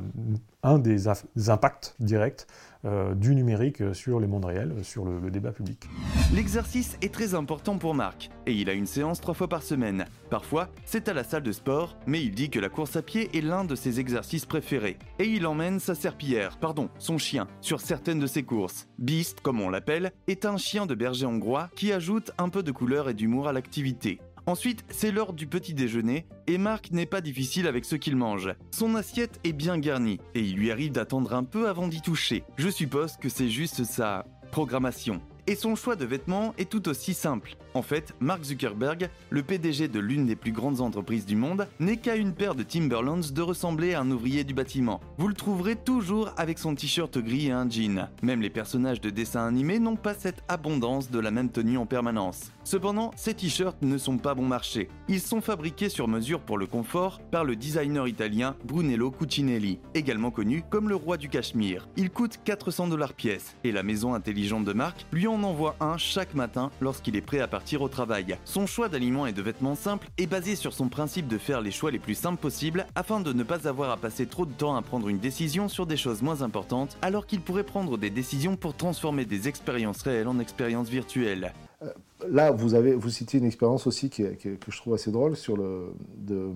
un, 0.64 0.80
des, 0.80 1.08
impacts 1.50 1.96
directs 2.00 2.48
du 2.84 3.36
numérique 3.36 3.84
sur 3.94 4.20
les 4.20 4.28
mondes 4.28 4.46
réels, 4.46 4.74
sur 4.84 5.06
le, 5.06 5.30
débat 5.30 5.52
public. 5.52 5.88
L'exercice 6.34 6.98
est 7.02 7.14
très 7.14 7.34
important 7.34 7.78
pour 7.78 7.94
Marc, 7.94 8.30
et 8.46 8.54
il 8.54 8.70
a 8.70 8.74
une 8.74 8.86
séance 8.86 9.20
trois 9.20 9.34
fois 9.34 9.50
par 9.50 9.64
semaine. 9.64 10.06
Parfois, 10.30 10.70
c'est 10.86 11.10
à 11.10 11.14
la 11.14 11.24
salle 11.24 11.44
de 11.44 11.52
sport, 11.52 11.98
mais 12.08 12.22
il 12.22 12.32
dit 12.32 12.50
que 12.50 12.60
la 12.60 12.70
course 12.70 12.96
à 12.96 13.02
pied 13.02 13.30
est 13.38 13.42
l'un 13.42 13.66
de 13.66 13.76
ses 13.76 14.00
exercices 14.00 14.46
préférés. 14.46 14.98
Et 15.20 15.26
il 15.26 15.46
emmène 15.46 15.80
sa 15.80 15.96
serpillière, 15.96 16.58
pardon, 16.58 16.90
son 17.00 17.18
chien, 17.18 17.48
sur 17.62 17.82
certaines 17.82 18.20
de 18.20 18.28
ses 18.28 18.44
courses. 18.44 18.88
Beast, 18.98 19.42
comme 19.42 19.62
on 19.62 19.70
l'appelle, 19.70 20.12
est 20.28 20.46
un 20.46 20.58
chien 20.58 20.86
de 20.86 20.96
berger 20.96 21.26
hongrois 21.26 21.70
qui 21.76 21.92
ajoute 21.92 22.32
un 22.38 22.50
peu 22.50 22.64
de 22.64 22.72
couleur 22.72 23.10
et 23.10 23.14
d'humour 23.14 23.48
à 23.48 23.54
l'activité. 23.54 24.20
Ensuite, 24.50 24.84
c'est 24.90 25.12
l'heure 25.12 25.34
du 25.34 25.46
petit 25.46 25.76
déjeuner, 25.76 26.26
et 26.48 26.58
Marc 26.58 26.90
n'est 26.90 27.06
pas 27.06 27.22
difficile 27.22 27.68
avec 27.68 27.86
ce 27.86 27.96
qu'il 27.96 28.16
mange. 28.16 28.50
Son 28.72 28.96
assiette 28.96 29.40
est 29.44 29.54
bien 29.54 29.78
garnie, 29.78 30.20
et 30.34 30.40
il 30.40 30.56
lui 30.56 30.72
arrive 30.72 30.92
d'attendre 30.92 31.36
un 31.36 31.44
peu 31.44 31.70
avant 31.70 31.88
d'y 31.88 32.02
toucher. 32.02 32.44
Je 32.58 32.68
suppose 32.68 33.16
que 33.18 33.30
c'est 33.30 33.50
juste 33.50 33.84
sa 33.84 34.26
programmation. 34.50 35.22
Et 35.46 35.54
son 35.54 35.76
choix 35.76 35.96
de 35.96 36.04
vêtements 36.04 36.56
est 36.58 36.68
tout 36.68 36.90
aussi 36.90 37.14
simple. 37.14 37.58
En 37.76 37.84
fait, 37.84 38.16
Mark 38.20 38.44
Zuckerberg, 38.44 39.10
le 39.30 39.44
PDG 39.44 39.88
de 39.88 40.00
l'une 40.00 40.26
des 40.26 40.36
plus 40.36 40.52
grandes 40.52 40.82
entreprises 40.82 41.26
du 41.26 41.36
monde, 41.36 41.68
n'est 41.80 41.98
qu'à 41.98 42.16
une 42.16 42.34
paire 42.34 42.56
de 42.56 42.64
Timberlands 42.64 43.32
de 43.32 43.42
ressembler 43.42 43.94
à 43.94 44.02
un 44.02 44.10
ouvrier 44.10 44.44
du 44.44 44.56
bâtiment. 44.56 45.00
Vous 45.18 45.28
le 45.28 45.36
trouverez 45.36 45.76
toujours 45.76 46.32
avec 46.38 46.58
son 46.58 46.74
t-shirt 46.74 47.16
gris 47.20 47.48
et 47.48 47.52
un 47.52 47.70
jean. 47.70 48.10
Même 48.24 48.42
les 48.42 48.50
personnages 48.50 49.02
de 49.02 49.12
dessins 49.12 49.46
animés 49.46 49.78
n'ont 49.78 49.96
pas 49.96 50.16
cette 50.16 50.44
abondance 50.48 51.12
de 51.12 51.20
la 51.20 51.30
même 51.30 51.50
tenue 51.50 51.78
en 51.78 51.86
permanence. 51.86 52.52
Cependant, 52.64 53.12
ces 53.16 53.36
t-shirts 53.36 53.82
ne 53.84 53.98
sont 53.98 54.18
pas 54.18 54.34
bon 54.34 54.46
marché. 54.46 54.90
Ils 55.08 55.22
sont 55.22 55.42
fabriqués 55.42 55.90
sur 55.90 56.08
mesure 56.08 56.42
pour 56.42 56.58
le 56.58 56.66
confort 56.66 57.20
par 57.32 57.44
le 57.44 57.56
designer 57.56 58.08
italien 58.08 58.56
Brunello 58.66 59.12
Cucinelli, 59.12 59.80
également 59.94 60.32
connu 60.32 60.64
comme 60.70 60.90
le 60.90 60.96
roi 60.96 61.18
du 61.18 61.30
Cachemire. 61.30 61.88
Il 61.98 62.10
coûte 62.10 62.40
400 62.44 62.88
dollars 62.88 63.14
pièce 63.14 63.56
et 63.64 63.72
la 63.72 63.84
maison 63.84 64.14
intelligente 64.14 64.66
de 64.66 64.74
Marc 64.74 65.06
lui 65.12 65.28
en 65.28 65.42
envoie 65.44 65.76
un 65.80 65.98
chaque 65.98 66.34
matin 66.34 66.72
lorsqu'il 66.82 67.16
est 67.16 67.22
prêt 67.22 67.40
à 67.40 67.48
partir 67.48 67.59
au 67.80 67.88
travail. 67.88 68.38
Son 68.46 68.66
choix 68.66 68.90
d'aliments 68.90 69.26
et 69.26 69.34
de 69.34 69.42
vêtements 69.42 69.76
simples 69.76 70.10
est 70.18 70.28
basé 70.28 70.56
sur 70.56 70.74
son 70.74 70.90
principe 70.90 71.28
de 71.28 71.38
faire 71.38 71.62
les 71.62 71.72
choix 71.72 71.92
les 71.92 72.00
plus 72.00 72.16
simples 72.16 72.40
possibles 72.40 72.86
afin 72.96 73.20
de 73.20 73.34
ne 73.34 73.44
pas 73.44 73.68
avoir 73.68 73.92
à 73.92 73.98
passer 73.98 74.26
trop 74.26 74.46
de 74.46 74.52
temps 74.52 74.76
à 74.76 74.82
prendre 74.82 75.10
une 75.10 75.20
décision 75.20 75.68
sur 75.68 75.86
des 75.86 75.98
choses 75.98 76.22
moins 76.22 76.42
importantes 76.42 76.98
alors 77.02 77.26
qu'il 77.26 77.42
pourrait 77.42 77.64
prendre 77.64 77.98
des 77.98 78.10
décisions 78.10 78.56
pour 78.56 78.76
transformer 78.76 79.26
des 79.26 79.48
expériences 79.48 80.02
réelles 80.02 80.28
en 80.28 80.40
expériences 80.40 80.90
virtuelles. 80.90 81.54
Euh, 81.82 81.92
là, 82.28 82.52
vous, 82.52 82.74
avez, 82.74 82.94
vous 82.94 83.10
citez 83.10 83.38
une 83.38 83.46
expérience 83.46 83.88
aussi 83.88 84.10
qui, 84.10 84.24
que 84.24 84.58
je 84.68 84.78
trouve 84.78 84.94
assez 84.94 85.12
drôle 85.12 85.36
sur 85.36 85.56
le, 85.56 85.94
de 86.18 86.52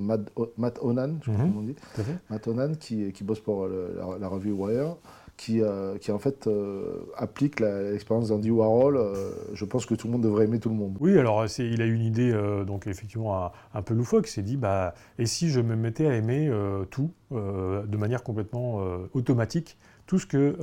Matt, 0.58 0.80
Onan, 0.82 1.18
je 1.24 1.32
mhm. 1.32 1.66
dit. 1.68 1.76
Matt 2.30 2.48
Onan 2.48 2.74
qui, 2.76 3.12
qui 3.14 3.24
bosse 3.24 3.40
pour 3.40 3.68
la, 3.68 4.18
la, 4.20 4.28
revue 4.28 4.52
Wire 4.52 4.98
qui, 5.38 5.62
euh, 5.62 5.98
qui 5.98 6.12
en 6.12 6.20
fait 6.20 6.48
euh, 6.48 7.06
applique 7.18 7.60
l'expérience 7.60 8.30
d'Andy 8.30 8.52
Warhol. 8.52 8.98
Euh, 8.98 9.32
je 9.54 9.66
pense 9.66 9.86
que 9.86 9.96
tout 9.96 10.08
le 10.08 10.14
monde 10.14 10.24
devrait 10.24 10.46
aimer 10.46 10.60
tout 10.60 10.70
le 10.70 10.76
monde. 10.76 10.96
Oui, 11.00 11.18
alors 11.18 11.46
il 11.60 11.82
a 11.82 11.86
eu 11.86 11.94
une 11.94 12.04
idée 12.04 12.34
donc 12.66 12.88
effectivement 12.88 13.52
un, 13.74 13.82
peu 13.82 13.94
loufoque. 13.94 14.28
Il 14.28 14.32
s'est 14.32 14.42
dit 14.42 14.58
bah 14.58 14.94
et 15.18 15.26
si 15.26 15.50
je 15.50 15.60
me 15.60 15.76
mettais 15.76 16.08
à 16.08 16.16
aimer 16.16 16.52
tout 16.92 17.12
de 17.32 17.98
manière 17.98 18.24
complètement 18.24 18.82
automatique 19.14 19.78
tout 20.06 20.20
ce 20.20 20.26
que 20.26 20.56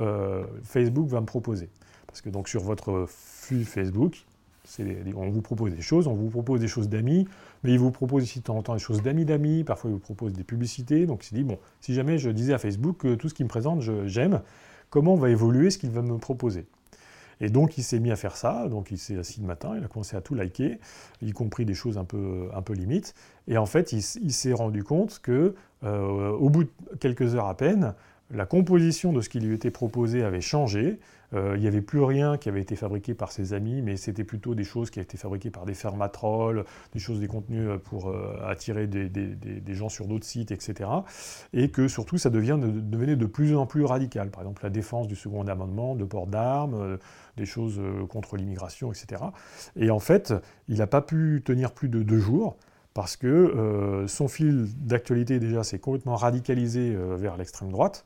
Facebook 0.63 1.07
va 1.07 1.21
me 1.21 1.25
proposer? 1.25 1.69
Parce 2.07 2.21
que 2.21 2.29
donc 2.29 2.47
sur 2.47 2.61
votre 2.61 3.05
flux 3.07 3.63
Facebook, 3.63 4.25
on 5.15 5.29
vous 5.29 5.41
propose 5.41 5.73
des 5.73 5.81
choses, 5.81 6.07
on 6.07 6.13
vous 6.13 6.29
propose 6.29 6.59
des 6.59 6.67
choses 6.67 6.89
d'amis, 6.89 7.27
mais 7.63 7.71
il 7.71 7.79
vous 7.79 7.91
propose 7.91 8.23
ici 8.23 8.39
de 8.39 8.43
temps 8.43 8.57
en 8.57 8.63
temps 8.63 8.73
des 8.73 8.79
choses 8.79 9.01
d'amis 9.01 9.25
d'amis, 9.25 9.63
parfois 9.63 9.89
il 9.89 9.93
vous 9.93 9.99
propose 9.99 10.33
des 10.33 10.43
publicités. 10.43 11.05
Donc 11.05 11.23
il 11.23 11.29
s'est 11.29 11.35
dit, 11.35 11.43
bon, 11.43 11.59
si 11.79 11.93
jamais 11.93 12.17
je 12.17 12.29
disais 12.29 12.53
à 12.53 12.57
Facebook 12.57 12.97
que 12.97 13.15
tout 13.15 13.29
ce 13.29 13.33
qu'il 13.33 13.45
me 13.45 13.49
présente, 13.49 13.81
j'aime, 14.05 14.41
comment 14.89 15.15
va 15.15 15.29
évoluer 15.29 15.69
ce 15.69 15.77
qu'il 15.77 15.91
va 15.91 16.01
me 16.01 16.17
proposer? 16.17 16.65
Et 17.41 17.49
donc 17.49 17.77
il 17.77 17.83
s'est 17.83 17.99
mis 17.99 18.11
à 18.11 18.15
faire 18.15 18.37
ça, 18.37 18.67
donc 18.69 18.91
il 18.91 18.99
s'est 18.99 19.17
assis 19.17 19.41
le 19.41 19.47
matin, 19.47 19.73
il 19.75 19.83
a 19.83 19.87
commencé 19.87 20.15
à 20.15 20.21
tout 20.21 20.35
liker, 20.35 20.79
y 21.23 21.31
compris 21.31 21.65
des 21.65 21.73
choses 21.73 21.97
un 21.97 22.05
peu, 22.05 22.49
un 22.53 22.61
peu 22.61 22.73
limites. 22.73 23.15
Et 23.47 23.57
en 23.57 23.65
fait, 23.65 23.91
il, 23.93 24.01
s'est 24.03 24.53
rendu 24.53 24.83
compte 24.83 25.19
que 25.23 25.55
euh, 25.83 26.29
au 26.29 26.49
bout 26.49 26.65
de 26.65 26.69
quelques 26.99 27.33
heures 27.33 27.47
à 27.47 27.57
peine, 27.57 27.95
la 28.29 28.45
composition 28.45 29.11
de 29.11 29.21
ce 29.21 29.29
qui 29.29 29.39
lui 29.39 29.55
était 29.55 29.71
proposé 29.71 30.23
avait 30.23 30.41
changé. 30.41 30.99
Euh, 31.33 31.53
il 31.55 31.61
n'y 31.61 31.67
avait 31.67 31.81
plus 31.81 32.03
rien 32.03 32.37
qui 32.37 32.49
avait 32.49 32.61
été 32.61 32.75
fabriqué 32.75 33.13
par 33.13 33.31
ses 33.31 33.53
amis, 33.53 33.81
mais 33.81 33.95
c'était 33.95 34.23
plutôt 34.23 34.55
des 34.55 34.63
choses 34.63 34.89
qui 34.89 34.99
avaient 34.99 35.05
été 35.05 35.17
fabriquées 35.17 35.49
par 35.49 35.65
des 35.65 35.73
fermatrolls, 35.73 36.65
des 36.93 36.99
choses, 36.99 37.19
des 37.19 37.27
contenus 37.27 37.67
euh, 37.67 37.77
pour 37.77 38.09
euh, 38.09 38.37
attirer 38.45 38.87
des, 38.87 39.73
gens 39.73 39.89
sur 39.89 40.07
d'autres 40.07 40.25
sites, 40.25 40.51
etc. 40.51 40.89
Et 41.53 41.69
que 41.69 41.87
surtout, 41.87 42.17
ça 42.17 42.29
devient, 42.29 42.59
devenait 42.61 43.15
de 43.15 43.25
plus 43.25 43.55
en 43.55 43.65
plus 43.65 43.85
radical. 43.85 44.29
Par 44.29 44.41
exemple, 44.41 44.63
la 44.63 44.69
défense 44.69 45.07
du 45.07 45.15
second 45.15 45.47
amendement, 45.47 45.95
de 45.95 46.03
port 46.03 46.27
d'armes, 46.27 46.97
des 47.37 47.45
choses 47.45 47.81
contre 48.09 48.35
l'immigration, 48.35 48.91
etc. 48.91 49.23
Et 49.77 49.89
en 49.89 49.99
fait, 49.99 50.33
il 50.67 50.79
n'a 50.79 50.87
pas 50.87 51.01
pu 51.01 51.41
tenir 51.45 51.71
plus 51.71 51.87
de 51.87 52.03
deux 52.03 52.19
jours 52.19 52.57
parce 52.93 53.15
que 53.15 54.03
son 54.07 54.27
fil 54.27 54.67
d'actualité 54.75 55.39
déjà 55.39 55.63
s'est 55.63 55.79
complètement 55.79 56.15
radicalisé 56.15 56.93
vers 57.15 57.37
l'extrême 57.37 57.71
droite. 57.71 58.05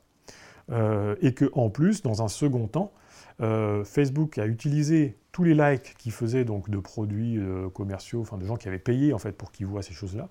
et 0.70 1.34
que 1.34 1.50
en 1.52 1.68
plus, 1.68 2.02
dans 2.02 2.22
un 2.22 2.28
second 2.28 2.68
temps, 2.68 2.92
euh, 3.42 3.84
Facebook 3.84 4.38
a 4.38 4.46
utilisé 4.46 5.16
tous 5.32 5.44
les 5.44 5.54
likes 5.54 5.94
qu'il 5.98 6.12
faisait 6.12 6.44
donc 6.44 6.70
de 6.70 6.78
produits 6.78 7.38
euh, 7.38 7.68
commerciaux, 7.68 8.20
enfin 8.22 8.38
de 8.38 8.46
gens 8.46 8.56
qui 8.56 8.68
avaient 8.68 8.78
payé 8.78 9.12
en 9.12 9.18
fait 9.18 9.32
pour 9.32 9.52
qu'ils 9.52 9.66
voient 9.66 9.82
ces 9.82 9.92
choses-là. 9.92 10.28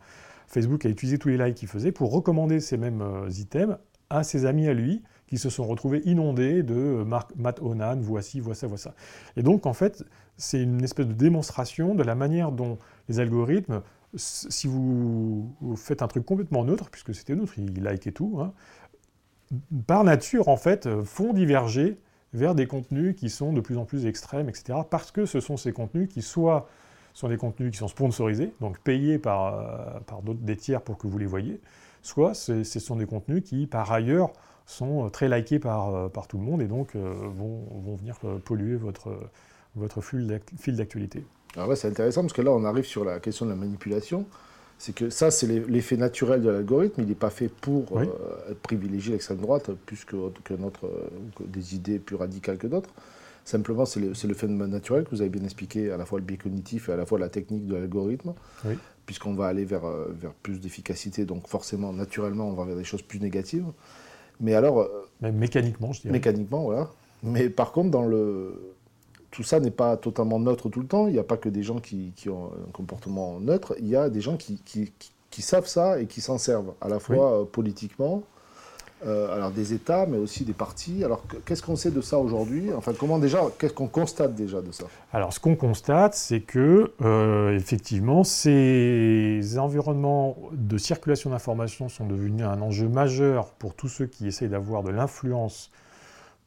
Facebook 0.48 0.86
a 0.86 0.90
utilisé 0.90 1.18
tous 1.20 1.30
les 1.30 1.38
likes 1.38 1.56
qu'il 1.56 1.68
faisait 1.68 1.92
pour 1.92 2.12
recommander 2.12 2.60
ces 2.60 2.78
mêmes 2.78 3.02
euh, 3.02 3.30
items 3.30 3.78
à 4.10 4.24
ses 4.24 4.46
amis 4.46 4.68
à 4.68 4.74
lui 4.74 5.04
qui 5.28 5.38
se 5.38 5.50
sont 5.50 5.66
retrouvés 5.66 6.02
inondés 6.06 6.62
de 6.62 7.04
Matt 7.36 7.60
Onan, 7.60 7.98
voici, 8.00 8.40
voici, 8.40 8.66
voici. 8.68 8.90
Et 9.36 9.42
donc 9.42 9.66
en 9.66 9.74
fait, 9.74 10.04
c'est 10.38 10.62
une 10.62 10.84
espèce 10.84 11.08
de 11.08 11.14
démonstration 11.14 11.96
de 11.96 12.04
la 12.04 12.14
manière 12.14 12.52
dont 12.52 12.78
les 13.10 13.20
algorithmes, 13.20 13.82
si 14.16 14.68
vous, 14.68 15.56
faites 15.76 16.04
un 16.04 16.08
truc 16.08 16.26
complètement 16.26 16.64
neutre, 16.64 16.92
puisque 16.92 17.16
c'était 17.16 17.36
neutre, 17.36 17.58
il 17.58 17.82
like 17.82 18.06
et 18.06 18.12
tout, 18.12 18.40
hein, 18.40 18.54
par 19.88 20.04
nature 20.04 20.48
en 20.48 20.58
fait 20.58 20.88
font 21.04 21.34
diverger 21.34 22.00
vers 22.36 22.54
des 22.54 22.68
contenus 22.68 23.16
qui 23.16 23.30
sont 23.30 23.54
de 23.54 23.62
plus 23.62 23.78
en 23.78 23.86
plus 23.86 24.06
extrêmes, 24.06 24.50
etc. 24.50 24.80
Parce 24.90 25.12
que 25.12 25.26
ce 25.26 25.40
sont 25.40 25.58
ces 25.58 25.72
contenus 25.72 26.10
qui 26.10 26.22
soit 26.22 26.68
sont 27.14 27.30
des 27.30 27.38
contenus 27.38 27.72
qui 27.72 27.78
sont 27.78 27.88
sponsorisés, 27.88 28.54
donc 28.60 28.78
payés 28.80 29.18
par, 29.18 29.56
euh, 29.56 30.00
par 30.06 30.22
des 30.22 30.58
tiers 30.58 30.82
pour 30.82 30.98
que 30.98 31.08
vous 31.08 31.18
les 31.18 31.26
voyez, 31.26 31.62
soit 32.02 32.34
ce 32.34 32.64
sont 32.64 32.98
des 32.98 33.06
contenus 33.06 33.42
qui, 33.44 33.68
par 33.68 33.90
ailleurs, 33.92 34.34
sont 34.66 35.10
très 35.10 35.30
likés 35.30 35.60
par, 35.60 35.96
euh, 35.96 36.10
par 36.10 36.28
tout 36.28 36.38
le 36.38 36.44
monde 36.44 36.62
et 36.62 36.68
donc 36.68 36.96
euh, 36.96 37.14
vont, 37.38 37.64
vont, 37.86 37.96
venir 37.96 38.18
polluer 38.44 38.76
votre, 38.76 39.18
votre 39.76 40.02
fil 40.02 40.76
d'actualité. 40.76 41.24
Alors 41.56 41.70
là, 41.70 41.78
c'est 41.78 41.88
intéressant 41.88 42.22
parce 42.22 42.34
que 42.34 42.42
là, 42.42 42.52
on 42.52 42.66
arrive 42.66 42.86
sur 42.86 43.06
la 43.06 43.20
question 43.20 43.46
de 43.46 43.52
la 43.52 43.56
manipulation. 43.56 44.26
C'est 44.78 44.94
que 44.94 45.10
ça, 45.10 45.32
c'est 45.32 45.48
l'effet 45.48 45.98
naturel 45.98 46.42
de 46.42 46.50
l'algorithme. 46.50 47.02
Il 47.02 47.08
n'est 47.08 47.16
pas 47.16 47.30
fait 47.30 47.48
pour 47.48 48.02
privilégier 48.64 49.14
l'extrême 49.14 49.38
droite 49.38 49.72
plus 49.86 50.06
que, 50.06 50.16
que, 50.44 50.54
notre, 50.54 50.90
des 51.40 51.76
idées 51.76 52.00
plus 52.00 52.16
radicales 52.16 52.58
que 52.58 52.68
d'autres. 52.68 52.90
Simplement, 53.46 53.86
c'est 53.86 54.00
le, 54.00 54.10
le, 54.10 54.34
phénomène 54.34 54.72
naturel 54.72 55.04
que 55.06 55.12
vous 55.12 55.22
avez 55.22 55.30
bien 55.30 55.44
expliqué, 55.44 55.92
à 55.92 55.98
la 55.98 56.06
fois 56.06 56.20
le 56.20 56.26
biais 56.26 56.38
cognitif 56.38 56.90
et 56.90 56.94
à 56.94 56.96
la 56.98 57.06
fois 57.06 57.20
la 57.20 57.30
technique 57.30 57.68
de 57.68 57.76
l'algorithme, 57.76 58.34
puisqu'on 59.06 59.36
va 59.36 59.46
aller 59.46 59.66
vers, 59.66 59.86
vers 59.86 60.34
plus 60.34 60.60
d'efficacité. 60.60 61.26
Donc 61.26 61.48
forcément, 61.48 61.94
naturellement, 61.94 62.50
on 62.50 62.54
va 62.54 62.66
vers 62.66 62.76
des 62.76 62.84
choses 62.84 63.04
plus 63.04 63.20
négatives. 63.20 63.66
Mais 64.42 64.56
alors... 64.56 64.90
Même 65.22 65.38
mécaniquement, 65.38 65.94
je 65.94 66.02
dirais. 66.02 66.12
Mécaniquement, 66.12 66.64
voilà. 66.64 66.90
Mais 67.24 67.50
par 67.50 67.72
contre, 67.72 67.92
dans 67.92 68.06
le, 68.06 68.76
tout 69.36 69.44
ça 69.44 69.60
n'est 69.60 69.72
pas 69.72 69.98
totalement 69.98 70.40
neutre 70.40 70.70
tout 70.70 70.80
le 70.80 70.88
temps. 70.88 71.08
Il 71.08 71.14
n'y 71.14 71.20
a 71.20 71.24
pas 71.24 71.36
que 71.36 71.50
des 71.50 71.62
gens 71.62 71.80
qui, 71.80 72.14
ont 72.30 72.52
un 72.68 72.72
comportement 72.72 73.38
neutre. 73.42 73.76
Il 73.80 73.88
y 73.88 73.96
a 73.98 74.10
des 74.10 74.22
gens 74.22 74.38
qui, 74.38 74.62
qui, 74.64 75.42
savent 75.42 75.68
ça 75.68 76.00
et 76.00 76.06
qui 76.06 76.22
s'en 76.22 76.38
servent, 76.38 76.74
à 76.80 76.88
la 76.88 77.00
fois 77.00 77.42
euh, 77.42 77.44
politiquement, 77.44 78.24
euh, 79.06 79.36
alors 79.36 79.52
des 79.52 79.74
États, 79.74 80.06
mais 80.06 80.18
aussi 80.18 80.46
des 80.46 80.54
partis. 80.54 81.04
Alors 81.04 81.22
qu'est-ce 81.46 81.62
qu'on 81.62 81.76
sait 81.76 81.92
de 81.92 82.00
ça 82.00 82.18
aujourd'hui? 82.18 82.72
Enfin, 82.74 82.94
comment 82.98 83.20
déjà, 83.20 83.42
qu'est-ce 83.60 83.74
qu'on 83.74 83.90
constate 83.90 84.36
déjà 84.36 84.62
de 84.62 84.72
ça? 84.72 84.86
Alors, 85.12 85.34
ce 85.34 85.42
qu'on 85.42 85.58
constate, 85.58 86.14
c'est 86.16 86.40
que 86.40 86.94
euh, 87.02 87.54
effectivement, 87.58 88.24
ces 88.24 89.58
environnements 89.58 90.38
de 90.54 90.78
circulation 90.78 91.32
d'informations 91.32 91.90
sont 91.90 92.06
devenus 92.06 92.46
un 92.46 92.62
enjeu 92.62 92.88
majeur 92.88 93.48
pour 93.60 93.74
tous 93.74 93.90
ceux 93.90 94.06
qui 94.06 94.28
essayent 94.28 94.48
d'avoir 94.48 94.82
de 94.82 94.92
l'influence 94.92 95.72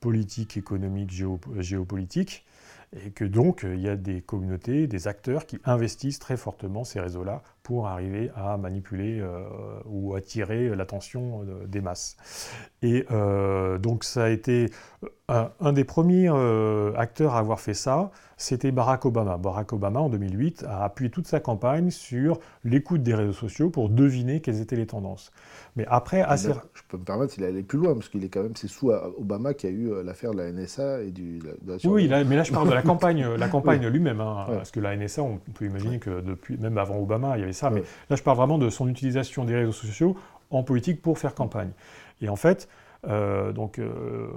politique, 0.00 0.56
économique, 0.56 1.10
géopolitique, 1.58 2.46
et 2.92 3.10
que 3.10 3.24
donc 3.24 3.64
il 3.64 3.80
y 3.80 3.88
a 3.88 3.96
des 3.96 4.22
communautés, 4.22 4.86
des 4.86 5.08
acteurs 5.08 5.46
qui 5.46 5.58
investissent 5.64 6.18
très 6.18 6.36
fortement 6.36 6.84
ces 6.84 7.00
réseaux-là 7.00 7.42
pour 7.68 7.86
arriver 7.86 8.30
à 8.34 8.56
manipuler 8.56 9.20
euh, 9.20 9.42
ou 9.84 10.14
attirer 10.14 10.74
l'attention 10.74 11.42
euh, 11.42 11.66
des 11.66 11.82
masses. 11.82 12.16
Et 12.80 13.04
euh, 13.10 13.76
donc 13.76 14.04
ça 14.04 14.24
a 14.24 14.28
été 14.30 14.70
un, 15.28 15.74
des 15.74 15.84
premiers 15.84 16.30
acteurs 16.96 17.34
à 17.34 17.40
avoir 17.40 17.60
fait 17.60 17.74
ça, 17.74 18.10
c'était 18.38 18.70
Barack 18.70 19.04
Obama. 19.04 19.36
Barack 19.36 19.74
Obama, 19.74 20.00
en 20.00 20.08
2008, 20.08 20.64
a 20.66 20.84
appuyé 20.84 21.10
toute 21.10 21.26
sa 21.26 21.38
campagne 21.38 21.90
sur 21.90 22.40
l'écoute 22.64 23.02
des 23.02 23.14
réseaux 23.14 23.34
sociaux 23.34 23.68
pour 23.68 23.90
deviner 23.90 24.40
quelles 24.40 24.62
étaient 24.62 24.76
les 24.76 24.86
tendances. 24.86 25.30
Mais 25.76 25.84
après, 25.86 26.22
assez... 26.22 26.48
Je 26.72 26.82
peux 26.88 26.96
me 26.96 27.04
permettre, 27.04 27.34
il 27.36 27.44
est 27.44 27.48
allé 27.48 27.62
plus 27.62 27.78
loin, 27.78 27.92
parce 27.92 28.08
qu'il 28.08 28.24
est 28.24 28.30
quand 28.30 28.42
même, 28.42 28.56
c'est 28.56 28.68
sous 28.68 28.90
Obama 28.90 29.52
qui 29.52 29.66
a 29.66 29.70
eu 29.70 30.02
l'affaire 30.02 30.30
de 30.32 30.38
la 30.38 30.50
NSA 30.50 31.02
et 31.02 31.10
du, 31.10 31.40
de 31.40 31.72
la 31.72 31.90
Oui, 31.90 32.08
mais 32.08 32.36
là 32.36 32.42
je 32.42 32.52
parle 32.52 32.70
de 32.70 32.74
la 32.74 32.82
campagne, 32.94 33.28
la 33.34 33.48
campagne 33.48 33.86
lui-même, 33.86 34.22
hein, 34.22 34.46
parce 34.48 34.70
que 34.70 34.80
la 34.80 34.96
NSA, 34.96 35.22
on 35.22 35.36
peut 35.36 35.66
imaginer 35.66 35.98
que 35.98 36.22
depuis, 36.22 36.56
même 36.56 36.78
avant 36.78 36.98
Obama, 36.98 37.36
il 37.36 37.40
y 37.40 37.42
avait 37.42 37.52
ça, 37.58 37.70
mais 37.70 37.82
là 38.08 38.16
je 38.16 38.22
parle 38.22 38.36
vraiment 38.36 38.58
de 38.58 38.70
son 38.70 38.88
utilisation 38.88 39.44
des 39.44 39.54
réseaux 39.54 39.72
sociaux 39.72 40.16
en 40.50 40.62
politique 40.62 41.02
pour 41.02 41.18
faire 41.18 41.34
campagne. 41.34 41.70
Et 42.20 42.28
en 42.28 42.36
fait, 42.36 42.68
euh, 43.06 43.52
donc, 43.52 43.78
euh, 43.78 44.28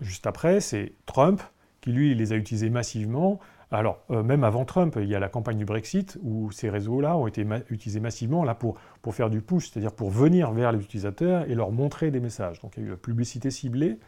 juste 0.00 0.26
après, 0.26 0.60
c'est 0.60 0.92
Trump 1.06 1.42
qui, 1.80 1.92
lui, 1.92 2.14
les 2.14 2.32
a 2.32 2.36
utilisés 2.36 2.70
massivement. 2.70 3.40
Alors, 3.70 3.98
euh, 4.10 4.22
même 4.22 4.44
avant 4.44 4.64
Trump, 4.64 4.96
il 5.00 5.08
y 5.08 5.14
a 5.14 5.18
la 5.18 5.28
campagne 5.28 5.56
du 5.56 5.64
Brexit 5.64 6.18
où 6.22 6.50
ces 6.52 6.68
réseaux-là 6.68 7.16
ont 7.16 7.26
été 7.26 7.44
utilisés 7.70 8.00
massivement 8.00 8.44
là, 8.44 8.54
pour, 8.54 8.76
pour 9.00 9.14
faire 9.14 9.30
du 9.30 9.40
push, 9.40 9.70
c'est-à-dire 9.70 9.92
pour 9.92 10.10
venir 10.10 10.52
vers 10.52 10.72
les 10.72 10.80
utilisateurs 10.80 11.48
et 11.50 11.54
leur 11.54 11.72
montrer 11.72 12.10
des 12.10 12.20
messages. 12.20 12.60
Donc, 12.60 12.74
il 12.76 12.82
y 12.82 12.84
a 12.84 12.88
eu 12.88 12.90
la 12.90 12.96
publicité 12.96 13.50
ciblée. 13.50 13.98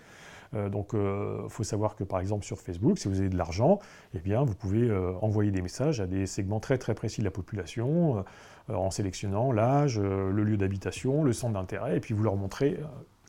Euh, 0.54 0.68
donc, 0.68 0.90
il 0.92 0.98
euh, 0.98 1.48
faut 1.48 1.64
savoir 1.64 1.96
que 1.96 2.04
par 2.04 2.20
exemple 2.20 2.44
sur 2.44 2.58
Facebook, 2.58 2.98
si 2.98 3.08
vous 3.08 3.20
avez 3.20 3.28
de 3.28 3.36
l'argent, 3.36 3.78
eh 4.14 4.18
bien, 4.18 4.42
vous 4.42 4.54
pouvez 4.54 4.88
euh, 4.88 5.12
envoyer 5.20 5.50
des 5.50 5.62
messages 5.62 6.00
à 6.00 6.06
des 6.06 6.26
segments 6.26 6.60
très 6.60 6.78
très 6.78 6.94
précis 6.94 7.20
de 7.20 7.24
la 7.24 7.30
population 7.30 8.24
en 8.68 8.90
sélectionnant 8.90 9.52
l'âge, 9.52 10.00
le 10.00 10.42
lieu 10.42 10.56
d'habitation, 10.56 11.22
le 11.22 11.34
centre 11.34 11.52
d'intérêt, 11.52 11.98
et 11.98 12.00
puis 12.00 12.14
vous 12.14 12.22
leur 12.22 12.36
montrez 12.36 12.80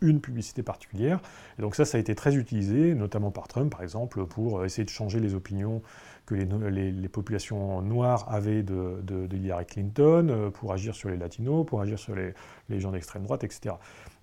une 0.01 0.21
publicité 0.21 0.63
particulière. 0.63 1.19
Et 1.59 1.61
donc 1.61 1.75
ça, 1.75 1.83
ça 1.83 1.97
a 1.97 2.01
été 2.01 2.15
très 2.15 2.35
utilisé, 2.35 2.95
notamment 2.95 3.31
par 3.31 3.49
Trump, 3.49 3.69
par 3.69 3.81
exemple, 3.81 4.25
pour 4.25 4.63
essayer 4.63 4.85
de 4.85 4.89
changer 4.89 5.19
les 5.19 5.35
opinions 5.35 5.81
que 6.25 6.35
les, 6.35 7.09
populations 7.09 7.81
noires 7.81 8.31
avaient 8.33 8.63
de, 8.63 9.01
de, 9.03 9.35
Hillary 9.35 9.65
Clinton, 9.65 10.51
pour 10.53 10.71
agir 10.71 10.95
sur 10.95 11.09
les 11.09 11.17
latinos, 11.17 11.65
pour 11.65 11.81
agir 11.81 11.99
sur 11.99 12.15
les, 12.15 12.33
les 12.69 12.79
gens 12.79 12.91
d'extrême 12.91 13.23
droite, 13.23 13.43
etc. 13.43 13.75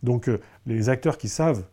Donc 0.02 0.30
les 0.66 0.88
acteurs 0.88 1.18
qui 1.18 1.28
savent 1.28 1.64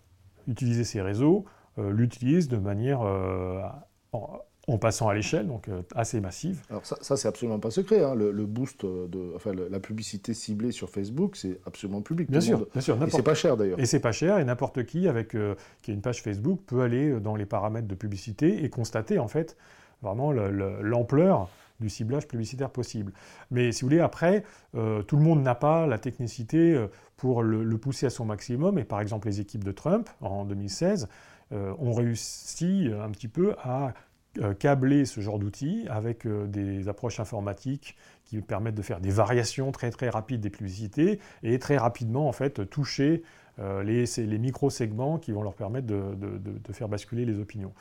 utiliser 0.49 0.83
ces 0.83 1.01
réseaux 1.01 1.45
euh, 1.77 1.91
l'utilisent 1.91 2.49
de 2.49 2.57
manière 2.57 3.01
euh, 3.03 3.62
en, 4.12 4.77
passant 4.77 5.07
à 5.07 5.13
l'échelle, 5.13 5.47
donc 5.47 5.67
euh, 5.67 5.81
assez 5.95 6.19
massive. 6.19 6.62
Alors 6.69 6.85
ça, 6.85 6.97
ça 7.01 7.17
c'est 7.17 7.27
absolument 7.27 7.59
pas 7.59 7.71
secret. 7.71 8.03
Hein. 8.03 8.15
Le, 8.15 8.31
boost, 8.45 8.85
de, 8.85 9.33
enfin 9.35 9.51
la 9.53 9.79
publicité 9.79 10.33
ciblée 10.33 10.71
sur 10.71 10.89
Facebook, 10.89 11.35
c'est 11.35 11.59
absolument 11.65 12.01
public. 12.01 12.29
Bien 12.29 12.41
sûr, 12.41 12.67
bien 12.71 12.81
sûr. 12.81 13.01
Et 13.01 13.09
c'est 13.09 13.23
pas 13.23 13.33
cher 13.33 13.57
d'ailleurs. 13.57 13.79
Et 13.79 13.85
c'est 13.85 13.99
pas 13.99 14.12
cher, 14.12 14.39
et 14.39 14.45
n'importe 14.45 14.85
qui 14.85 15.07
avec 15.07 15.29
qui 15.81 15.91
a 15.91 15.93
une 15.93 16.01
page 16.01 16.21
Facebook 16.21 16.59
peut 16.65 16.81
aller 16.81 17.19
dans 17.19 17.35
les 17.35 17.45
paramètres 17.45 17.88
de 17.88 17.95
publicité 17.95 18.63
et 18.63 18.69
constater 18.69 19.17
en 19.19 19.27
fait 19.27 19.57
vraiment 20.01 20.31
l'ampleur 20.31 21.49
du 21.79 21.89
ciblage 21.89 22.27
publicitaire 22.27 22.69
possible. 22.69 23.13
Mais 23.51 23.71
si 23.71 23.81
vous 23.81 23.88
voulez, 23.88 24.01
après, 24.01 24.43
euh, 24.75 25.01
tout 25.03 25.15
le 25.15 25.23
monde 25.23 25.41
n'a 25.41 25.55
pas 25.55 25.88
la 25.88 25.97
technicité 25.97 26.73
euh, 26.73 26.88
pour 27.19 27.43
le, 27.43 27.77
pousser 27.77 28.05
à 28.05 28.10
son 28.10 28.25
maximum. 28.25 28.79
Et 28.79 28.86
par 28.86 29.01
exemple, 29.01 29.27
les 29.27 29.41
équipes 29.41 29.63
de 29.63 29.73
Trump, 29.73 30.10
en 30.21 30.45
2016, 30.45 31.10
euh, 31.51 31.73
ont 31.77 31.93
réussi 31.93 32.89
un 32.97 33.10
petit 33.10 33.27
peu 33.27 33.55
à 33.62 33.93
câbler 34.60 35.05
ce 35.05 35.21
genre 35.21 35.39
d'outils 35.39 35.86
avec 35.89 36.25
des 36.27 36.88
approches 36.88 37.19
informatiques 37.19 37.97
qui 38.25 38.39
permettent 38.41 38.75
de 38.75 38.84
faire 38.84 39.01
des 39.01 39.10
variations 39.10 39.71
très 39.71 39.89
très 39.89 40.08
rapides 40.08 40.39
des 40.39 40.51
publicités 40.51 41.19
et 41.41 41.58
très 41.58 41.77
rapidement 41.77 42.29
en 42.29 42.32
fait 42.32 42.69
toucher 42.69 43.23
les, 43.58 44.05
les 44.05 44.38
micro-segments 44.38 45.17
qui 45.17 45.32
vont 45.32 45.41
leur 45.41 45.55
permettre 45.55 45.88
de, 45.88 46.13
de 46.15 46.73
faire 46.73 46.88
basculer 46.88 47.25
les 47.25 47.39
opinions. 47.39 47.73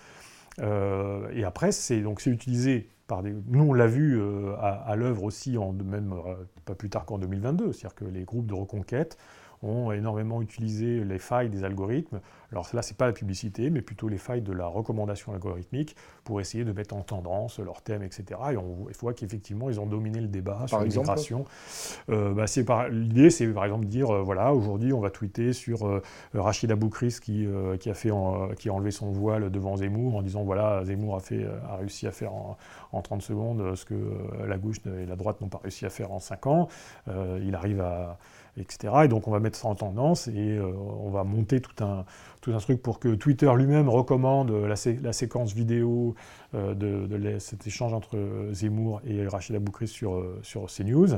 et 0.58 1.44
après, 1.44 1.70
c'est 1.70 2.00
donc 2.00 2.22
c'est 2.22 2.30
utilisé 2.30 2.88
nous, 3.22 3.64
on 3.64 3.72
l'a 3.72 3.86
vu 3.86 4.20
euh, 4.20 4.54
à, 4.60 4.94
l'œuvre 4.96 5.24
aussi, 5.24 5.56
en, 5.58 5.72
même 5.72 6.12
euh, 6.12 6.34
pas 6.64 6.74
plus 6.74 6.90
tard 6.90 7.04
qu'en 7.04 7.18
2022, 7.18 7.72
c'est-à-dire 7.72 7.94
que 7.94 8.04
les 8.04 8.24
groupes 8.24 8.46
de 8.46 8.54
reconquête 8.54 9.16
ont 9.62 9.92
énormément 9.92 10.42
utilisé 10.42 11.04
les 11.04 11.18
failles 11.18 11.48
des 11.48 11.64
algorithmes. 11.64 12.20
Alors 12.52 12.66
là, 12.72 12.82
ce 12.82 12.92
n'est 12.92 12.96
pas 12.96 13.06
la 13.06 13.12
publicité, 13.12 13.70
mais 13.70 13.82
plutôt 13.82 14.08
les 14.08 14.18
failles 14.18 14.42
de 14.42 14.52
la 14.52 14.66
recommandation 14.66 15.32
algorithmique 15.32 15.96
pour 16.24 16.40
essayer 16.40 16.64
de 16.64 16.72
mettre 16.72 16.96
en 16.96 17.02
tendance 17.02 17.58
leurs 17.58 17.82
thèmes, 17.82 18.02
etc. 18.02 18.40
Et 18.52 18.56
on 18.56 18.86
voit 19.00 19.14
qu'effectivement, 19.14 19.68
ils 19.68 19.80
ont 19.80 19.86
dominé 19.86 20.20
le 20.20 20.28
débat 20.28 20.66
sur 20.66 20.80
l'immigration. 20.80 21.44
Euh, 22.10 22.32
bah, 22.32 22.46
L'idée, 22.90 23.30
c'est 23.30 23.46
par 23.48 23.64
exemple 23.64 23.84
de 23.84 23.90
dire, 23.90 24.10
euh, 24.10 24.22
voilà, 24.22 24.52
aujourd'hui, 24.54 24.92
on 24.92 25.00
va 25.00 25.10
tweeter 25.10 25.52
sur 25.52 25.86
euh, 25.86 26.02
Rachida 26.34 26.76
Boukris 26.76 27.18
qui, 27.22 27.46
euh, 27.46 27.76
qui, 27.76 27.90
a 27.90 27.94
fait 27.94 28.10
qui 28.58 28.68
a 28.68 28.72
enlevé 28.72 28.90
son 28.90 29.10
voile 29.10 29.50
devant 29.50 29.76
Zemmour 29.76 30.16
en 30.16 30.22
disant, 30.22 30.44
voilà, 30.44 30.84
Zemmour 30.84 31.16
a, 31.16 31.20
fait, 31.20 31.46
a 31.68 31.76
réussi 31.76 32.06
à 32.06 32.12
faire 32.12 32.32
en, 32.32 32.56
en 32.92 33.02
30 33.02 33.22
secondes 33.22 33.74
ce 33.74 33.84
que 33.84 33.94
la 34.46 34.56
gauche 34.58 34.78
et 34.86 35.06
la 35.06 35.16
droite 35.16 35.40
n'ont 35.40 35.48
pas 35.48 35.60
réussi 35.62 35.84
à 35.86 35.90
faire 35.90 36.12
en 36.12 36.20
5 36.20 36.46
ans. 36.46 36.68
il 37.42 37.54
arrive 37.54 37.80
à 37.80 38.18
etc. 38.60 38.94
Et 39.04 39.08
donc 39.08 39.28
on 39.28 39.30
va 39.30 39.40
mettre 39.40 39.56
ça 39.56 39.68
en 39.68 39.74
tendance 39.74 40.28
et 40.28 40.56
euh, 40.56 40.72
on 41.00 41.10
va 41.10 41.24
monter 41.24 41.60
tout 41.60 41.84
un, 41.84 42.04
tout 42.40 42.52
un 42.52 42.58
truc 42.58 42.82
pour 42.82 42.98
que 42.98 43.14
Twitter 43.14 43.50
lui-même 43.54 43.88
recommande 43.88 44.50
la, 44.50 44.74
la, 45.02 45.12
séquence 45.12 45.52
vidéo 45.52 46.14
euh, 46.54 46.74
de, 46.74 47.38
cet 47.38 47.66
échange 47.66 47.92
entre 47.92 48.18
Zemmour 48.52 49.00
et 49.06 49.26
Rachid 49.26 49.54
Aboukri 49.56 49.88
sur, 49.88 50.14
euh, 50.14 50.38
sur 50.42 50.66
CNews. 50.66 51.14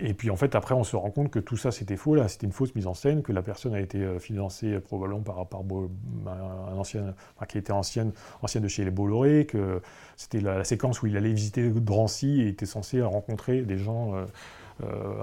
et 0.00 0.14
puis 0.14 0.30
en 0.30 0.36
fait 0.36 0.54
après 0.54 0.74
on 0.74 0.84
se 0.84 0.96
rend 0.96 1.10
compte 1.10 1.30
que 1.30 1.38
tout 1.38 1.56
ça 1.56 1.70
c'était 1.70 1.96
faux, 1.96 2.14
là 2.14 2.28
c'était 2.28 2.46
une 2.46 2.52
fausse 2.52 2.74
mise 2.74 2.86
en 2.86 2.94
scène, 2.94 3.22
que 3.22 3.32
la 3.32 3.42
personne 3.42 3.74
a 3.74 3.80
été 3.80 4.18
financée 4.18 4.78
probablement 4.80 5.20
par, 5.20 5.46
par 5.46 5.62
un 5.62 6.76
ancien, 6.76 7.14
qui 7.48 7.58
était 7.58 7.72
ancienne, 7.72 8.12
ancienne 8.42 8.62
de 8.62 8.68
chez 8.68 8.84
les 8.84 8.90
Bolloré, 8.90 9.46
que 9.46 9.80
c'était 10.16 10.40
la, 10.40 10.64
séquence 10.64 11.02
où 11.02 11.06
il 11.06 11.16
allait 11.16 11.32
visiter 11.32 11.68
Drancy 11.70 12.42
et 12.42 12.48
était 12.48 12.66
censé 12.66 13.02
rencontrer 13.02 13.62
des 13.62 13.78
gens 13.78 14.14
euh, 14.14 14.24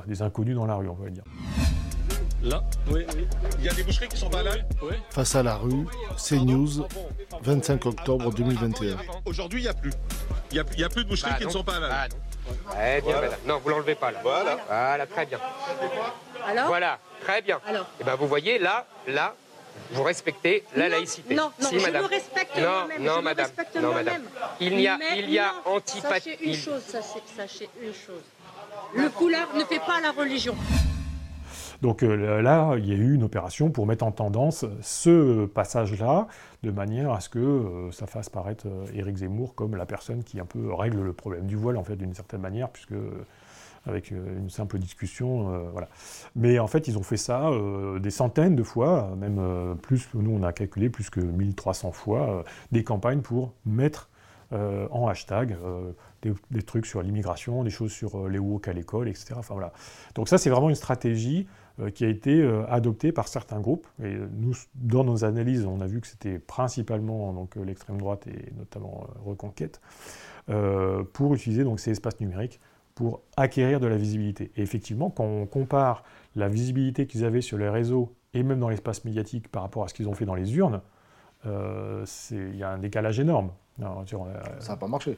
des 0.08 0.22
inconnus 0.22 0.56
dans 0.56 0.66
la 0.66 0.76
rue, 0.76 0.90
on 0.90 0.94
va 0.94 1.10
dire. 1.10 1.24
Là, 2.44 2.64
oui, 2.88 3.06
oui. 3.16 3.28
Il 3.60 3.66
y 3.66 3.70
a 3.70 3.74
des 3.74 3.84
boucheries 3.84 4.08
qui 4.08 4.18
sont 4.18 4.30
pas 4.30 4.42
là 4.42 4.52
oui. 4.82 4.96
Face 5.12 5.36
à 5.36 5.44
la 5.44 5.58
rue, 5.58 5.86
CNews, 6.18 6.88
25 7.44 7.86
octobre 7.86 8.34
2021. 8.34 8.98
Aujourd'hui, 9.26 9.60
il 9.60 9.64
n'y 9.64 9.70
a 9.70 9.74
plus. 9.76 9.92
Il 10.52 10.56
n'y 10.56 10.84
a, 10.84 10.90
plus 10.90 11.04
de 11.04 11.10
boucheries 11.10 11.32
bah 11.32 11.38
qui 11.38 11.46
ne 11.46 11.52
sont 11.52 11.64
pas 11.64 11.80
là. 11.80 11.90
Ah, 11.92 12.08
non. 12.10 12.16
Eh 12.84 13.02
bien, 13.02 13.16
Non, 13.46 13.62
vous 13.64 13.70
l'enlevez 13.70 13.96
pas 13.96 14.12
là. 14.12 14.20
Voilà. 14.24 14.58
Voilà, 14.68 15.06
très 15.06 15.26
bien. 15.28 15.40
Alors 16.48 16.68
Voilà, 16.68 17.00
très 17.22 17.42
bien. 17.42 17.60
Alors 17.66 17.84
Et 17.84 18.02
eh 18.02 18.04
ben, 18.04 18.16
vous 18.16 18.28
voyez, 18.28 18.58
là, 18.58 18.86
là, 19.08 19.36
vous 19.92 20.04
respectez 20.04 20.64
la 20.76 20.90
laïcité. 20.90 21.36
Non, 21.36 21.52
non, 21.62 21.70
si, 21.70 21.80
je 21.80 21.86
madame. 21.86 22.04
me 22.04 22.08
respecte 22.08 22.58
non, 22.58 22.64
moi-même. 22.64 23.04
Non, 23.04 23.22
madame. 23.22 23.50
non, 23.82 23.94
madame. 23.94 24.24
Il 24.60 24.80
y 24.80 24.88
a, 24.88 24.98
il 25.16 25.30
y 25.30 25.40
a 25.40 25.54
antipathie. 25.66 26.32
Sachez 26.32 26.50
une 26.50 26.56
chose, 26.56 26.82
sachez 27.36 27.70
une 27.82 27.94
chose. 27.94 28.24
Le 28.96 29.10
foulard 29.10 29.48
ne 29.56 29.64
fait 29.64 29.80
pas 29.80 30.02
la 30.02 30.12
religion. 30.12 30.56
Donc 31.82 32.04
là, 32.04 32.76
il 32.78 32.88
y 32.88 32.92
a 32.92 32.96
eu 32.96 33.16
une 33.16 33.24
opération 33.24 33.72
pour 33.72 33.88
mettre 33.88 34.06
en 34.06 34.12
tendance 34.12 34.66
ce 34.82 35.46
passage-là, 35.48 36.28
de 36.62 36.70
manière 36.70 37.12
à 37.12 37.22
ce 37.22 37.30
que 37.30 37.90
ça 37.92 38.06
fasse 38.06 38.30
paraître 38.30 38.68
Éric 38.94 39.18
Zemmour 39.18 39.56
comme 39.56 39.76
la 39.76 39.88
personne 39.88 40.24
qui 40.24 40.40
un 40.40 40.46
peu 40.46 40.72
règle 40.74 41.02
le 41.02 41.14
problème 41.14 41.48
du 41.48 41.56
voile, 41.56 41.78
en 41.78 41.84
fait, 41.84 41.96
d'une 41.96 42.14
certaine 42.14 42.42
manière, 42.42 42.70
puisque 42.70 42.94
avec 43.88 44.12
une 44.12 44.52
simple 44.52 44.78
discussion. 44.78 45.70
voilà. 45.72 45.90
Mais 46.36 46.60
en 46.60 46.68
fait, 46.68 46.88
ils 46.88 47.00
ont 47.00 47.04
fait 47.04 47.18
ça 47.18 47.50
des 48.00 48.12
centaines 48.12 48.56
de 48.56 48.62
fois, 48.62 49.16
même 49.18 49.76
plus, 49.82 50.08
nous 50.14 50.32
on 50.32 50.44
a 50.44 50.54
calculé 50.54 50.90
plus 50.90 51.10
que 51.10 51.20
1300 51.20 51.92
fois, 51.92 52.44
des 52.72 52.84
campagnes 52.84 53.22
pour 53.22 53.54
mettre 53.66 54.11
en 54.52 55.08
hashtag 55.08 55.58
des, 56.52 56.62
trucs 56.62 56.86
sur 56.86 57.02
l'immigration, 57.02 57.64
des 57.64 57.70
choses 57.70 57.92
sur 57.92 58.16
euh, 58.16 58.30
les 58.30 58.40
woke 58.40 58.68
à 58.68 58.74
l'école, 58.74 59.10
etc. 59.10 59.34
Enfin, 59.38 59.54
voilà. 59.54 59.74
Donc 60.16 60.30
ça, 60.30 60.38
c'est 60.38 60.50
vraiment 60.50 60.70
une 60.70 60.76
stratégie 60.76 61.48
euh, 61.80 61.90
qui 61.90 62.06
a 62.06 62.08
été 62.08 62.42
euh, 62.42 62.66
adoptée 62.68 63.12
par 63.12 63.28
certains 63.28 63.60
groupes. 63.60 63.88
Et 64.04 64.16
nous, 64.34 64.54
dans 64.76 65.04
nos 65.04 65.26
analyses, 65.26 65.66
on 65.66 65.82
a 65.82 65.88
vu 65.88 66.02
que 66.02 66.08
c'était 66.08 66.40
principalement 66.40 67.48
l'extrême 67.66 67.98
droite 67.98 68.28
et 68.28 68.54
notamment 68.58 69.08
Reconquête, 69.26 69.82
pour 71.14 71.34
utiliser 71.34 71.64
donc, 71.64 71.80
ces 71.80 71.92
espaces 71.92 72.20
numériques 72.20 72.60
pour 72.96 73.22
acquérir 73.38 73.80
de 73.80 73.88
la 73.88 73.96
visibilité. 73.96 74.52
Et 74.58 74.62
effectivement, 74.62 75.10
quand 75.10 75.24
on 75.24 75.46
compare 75.46 76.04
la 76.36 76.50
visibilité 76.50 77.08
qu'ils 77.08 77.24
avaient 77.24 77.42
sur 77.42 77.58
les 77.58 77.70
réseaux 77.70 78.14
et 78.34 78.44
même 78.44 78.60
dans 78.60 78.70
l'espace 78.70 79.06
médiatique 79.06 79.48
par 79.50 79.64
rapport 79.64 79.84
à 79.84 79.88
ce 79.88 79.94
qu'ils 79.94 80.10
ont 80.10 80.14
fait 80.14 80.26
dans 80.26 80.36
les 80.36 80.58
urnes, 80.58 80.82
il 81.46 82.56
y 82.56 82.64
a 82.64 82.72
un 82.72 82.80
décalage 82.80 83.20
énorme. 83.20 83.52
Ça 84.60 84.74
n'a 84.74 84.78
pas 84.78 84.88
marché. 84.88 85.18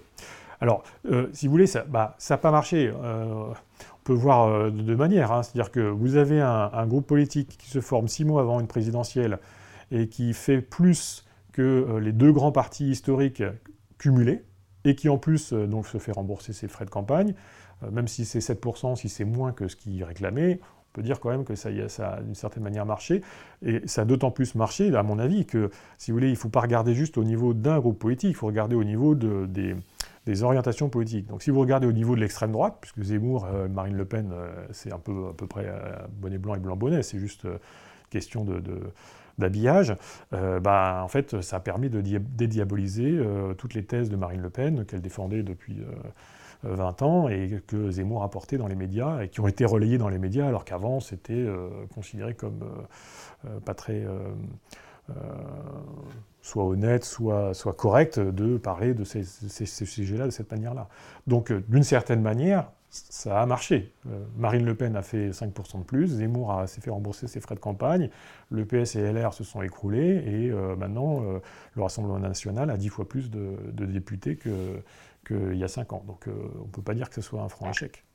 Alors, 0.64 0.84
euh, 1.12 1.28
si 1.34 1.48
vous 1.48 1.52
voulez, 1.52 1.68
ça 1.68 1.80
n'a 1.80 1.86
bah, 1.86 2.18
pas 2.42 2.52
marché. 2.52 2.90
Euh, 2.90 3.52
on 3.52 4.04
peut 4.06 4.14
voir 4.14 4.48
euh, 4.48 4.70
de 4.72 4.82
deux 4.82 4.96
manières. 4.96 5.34
Hein. 5.34 5.44
C'est-à-dire 5.44 5.72
que 5.72 5.82
vous 5.82 6.16
avez 6.16 6.40
un, 6.40 6.88
groupe 6.88 7.06
politique 7.06 7.58
qui 7.58 7.70
se 7.70 7.82
forme 7.82 8.08
six 8.08 8.24
mois 8.24 8.42
avant 8.42 8.62
une 8.62 8.68
présidentielle 8.68 9.40
et 9.92 10.08
qui 10.08 10.34
fait 10.34 10.62
plus 10.62 11.26
que 11.52 12.00
les 12.02 12.14
deux 12.14 12.32
grands 12.32 12.54
partis 12.54 12.90
historiques 12.90 13.44
cumulés, 13.98 14.44
et 14.86 14.96
qui 14.96 15.08
en 15.08 15.18
plus 15.18 15.54
donc, 15.54 15.86
se 15.86 15.98
fait 15.98 16.14
rembourser 16.14 16.52
ses 16.52 16.68
frais 16.68 16.86
de 16.86 16.90
campagne, 16.90 17.36
même 17.92 18.08
si 18.08 18.26
c'est 18.26 18.40
7%, 18.40 18.96
si 18.96 19.08
c'est 19.08 19.24
moins 19.26 19.52
que 19.52 19.68
ce 19.68 19.76
qu'il 19.76 20.04
réclamait, 20.04 20.60
peut 20.94 21.02
dire 21.02 21.20
quand 21.20 21.30
même 21.30 21.44
que 21.44 21.56
ça, 21.56 21.70
a 21.70 22.22
d'une 22.22 22.36
certaine 22.36 22.64
manière 22.64 22.86
marché. 22.86 23.22
Et 23.66 23.82
ça 23.88 24.04
a 24.04 24.06
d'autant 24.06 24.32
plus 24.32 24.56
marché, 24.56 24.96
à 24.96 25.04
mon 25.04 25.20
avis, 25.20 25.46
que 25.46 25.70
si 25.98 26.12
vous 26.12 26.18
voulez, 26.18 26.28
il 26.28 26.34
ne 26.34 26.38
faut 26.38 26.50
pas 26.50 26.62
regarder 26.62 26.94
juste 26.94 27.18
au 27.18 27.24
niveau 27.24 27.54
d'un 27.54 27.80
groupe 27.80 28.00
politique, 28.00 28.30
il 28.30 28.36
faut 28.36 28.48
regarder 28.48 28.76
au 28.76 28.84
niveau 28.84 29.16
de, 29.16 29.46
des, 29.48 29.76
des 30.26 30.44
orientations 30.44 30.90
politiques. 30.90 31.28
Donc 31.28 31.44
si 31.44 31.50
vous 31.50 31.60
regardez 31.60 31.88
au 31.88 31.92
niveau 31.92 32.16
de 32.16 32.22
l'extrême 32.22 32.52
droite, 32.52 32.78
puisque 32.80 33.02
Zemmour, 33.02 33.46
euh, 33.46 33.68
Marine 33.68 33.98
Le 33.98 34.06
Pen, 34.06 34.32
euh, 34.32 34.54
c'est 34.72 34.94
un 34.94 35.00
peu 35.00 35.30
à 35.30 35.34
peu 35.34 35.48
près 35.48 35.66
euh, 35.68 35.96
bonnet 36.10 36.38
blanc 36.38 36.56
et 36.56 36.60
blanc 36.60 36.76
bonnet, 36.76 37.04
c'est 37.04 37.20
juste 37.20 37.48
question 38.10 38.46
de, 38.46 38.62
d'habillage, 39.40 39.96
bah, 40.32 41.02
en 41.04 41.08
fait, 41.08 41.42
ça 41.42 41.56
a 41.56 41.60
permis 41.60 41.90
de 41.90 42.00
dédiaboliser 42.00 43.20
toutes 43.58 43.74
les 43.74 43.84
thèses 43.84 44.12
de 44.12 44.16
Marine 44.16 44.42
Le 44.42 44.52
Pen 44.52 44.86
qu'elle 44.86 45.02
défendait 45.02 45.42
depuis 45.42 45.82
20 46.64 47.02
ans 47.02 47.28
et 47.28 47.62
que 47.68 47.92
Zemmour 47.92 48.24
a 48.24 48.30
portées 48.30 48.58
dans 48.58 48.68
les 48.68 48.76
médias 48.76 49.22
et 49.22 49.30
qui 49.30 49.40
ont 49.40 49.48
été 49.48 49.66
relayées 49.66 49.98
dans 49.98 50.10
les 50.10 50.18
médias 50.18 50.48
alors 50.48 50.66
qu'avant 50.66 51.00
c'était 51.00 51.46
considéré 51.94 52.34
comme 52.34 52.64
pas 53.66 53.74
très 53.74 54.06
euh, 55.10 55.16
soit 56.42 56.66
honnête, 56.66 57.06
soit, 57.06 57.54
soit 57.54 57.74
correct 57.74 58.20
de 58.20 58.58
parler 58.58 58.94
de 58.94 59.04
ces, 59.06 59.24
sujets-là 59.24 60.26
de 60.26 60.30
cette 60.30 60.52
manière-là. 60.52 60.90
Donc, 61.26 61.52
euh, 61.52 61.64
d'une 61.70 61.84
certaine 61.84 62.22
manière, 62.22 62.70
ça 62.90 63.42
a 63.42 63.46
marché. 63.46 63.94
Euh, 64.08 64.24
Marine 64.38 64.66
Le 64.66 64.76
Pen 64.76 64.96
a 64.98 65.02
fait 65.02 65.30
5% 65.30 65.80
de 65.80 65.84
plus, 65.84 66.08
Zemmour 66.08 66.64
s'est 66.68 66.82
fait 66.82 66.90
rembourser 66.90 67.28
ses 67.28 67.40
frais 67.40 67.56
de 67.56 67.62
campagne, 67.62 68.10
le 68.50 68.66
PS 68.66 68.96
et 68.96 69.12
LR 69.12 69.34
se 69.34 69.44
sont 69.46 69.62
écroulés, 69.62 70.24
et 70.26 70.52
maintenant, 70.78 71.22
le 71.76 71.82
Rassemblement 71.82 72.20
national 72.20 72.70
a 72.70 72.78
10 72.78 72.90
fois 72.90 73.08
plus 73.08 73.32
de, 73.32 73.56
députés 73.86 74.38
qu'il 75.26 75.56
y 75.56 75.64
a 75.64 75.68
5 75.68 75.94
ans. 75.94 76.04
Donc, 76.06 76.28
on 76.28 76.66
ne 76.66 76.72
peut 76.72 76.82
pas 76.82 76.94
dire 76.94 77.10
que 77.10 77.16
ce 77.16 77.22
soit 77.22 77.42
un 77.42 77.50
franc 77.50 77.70
échec. 77.70 78.06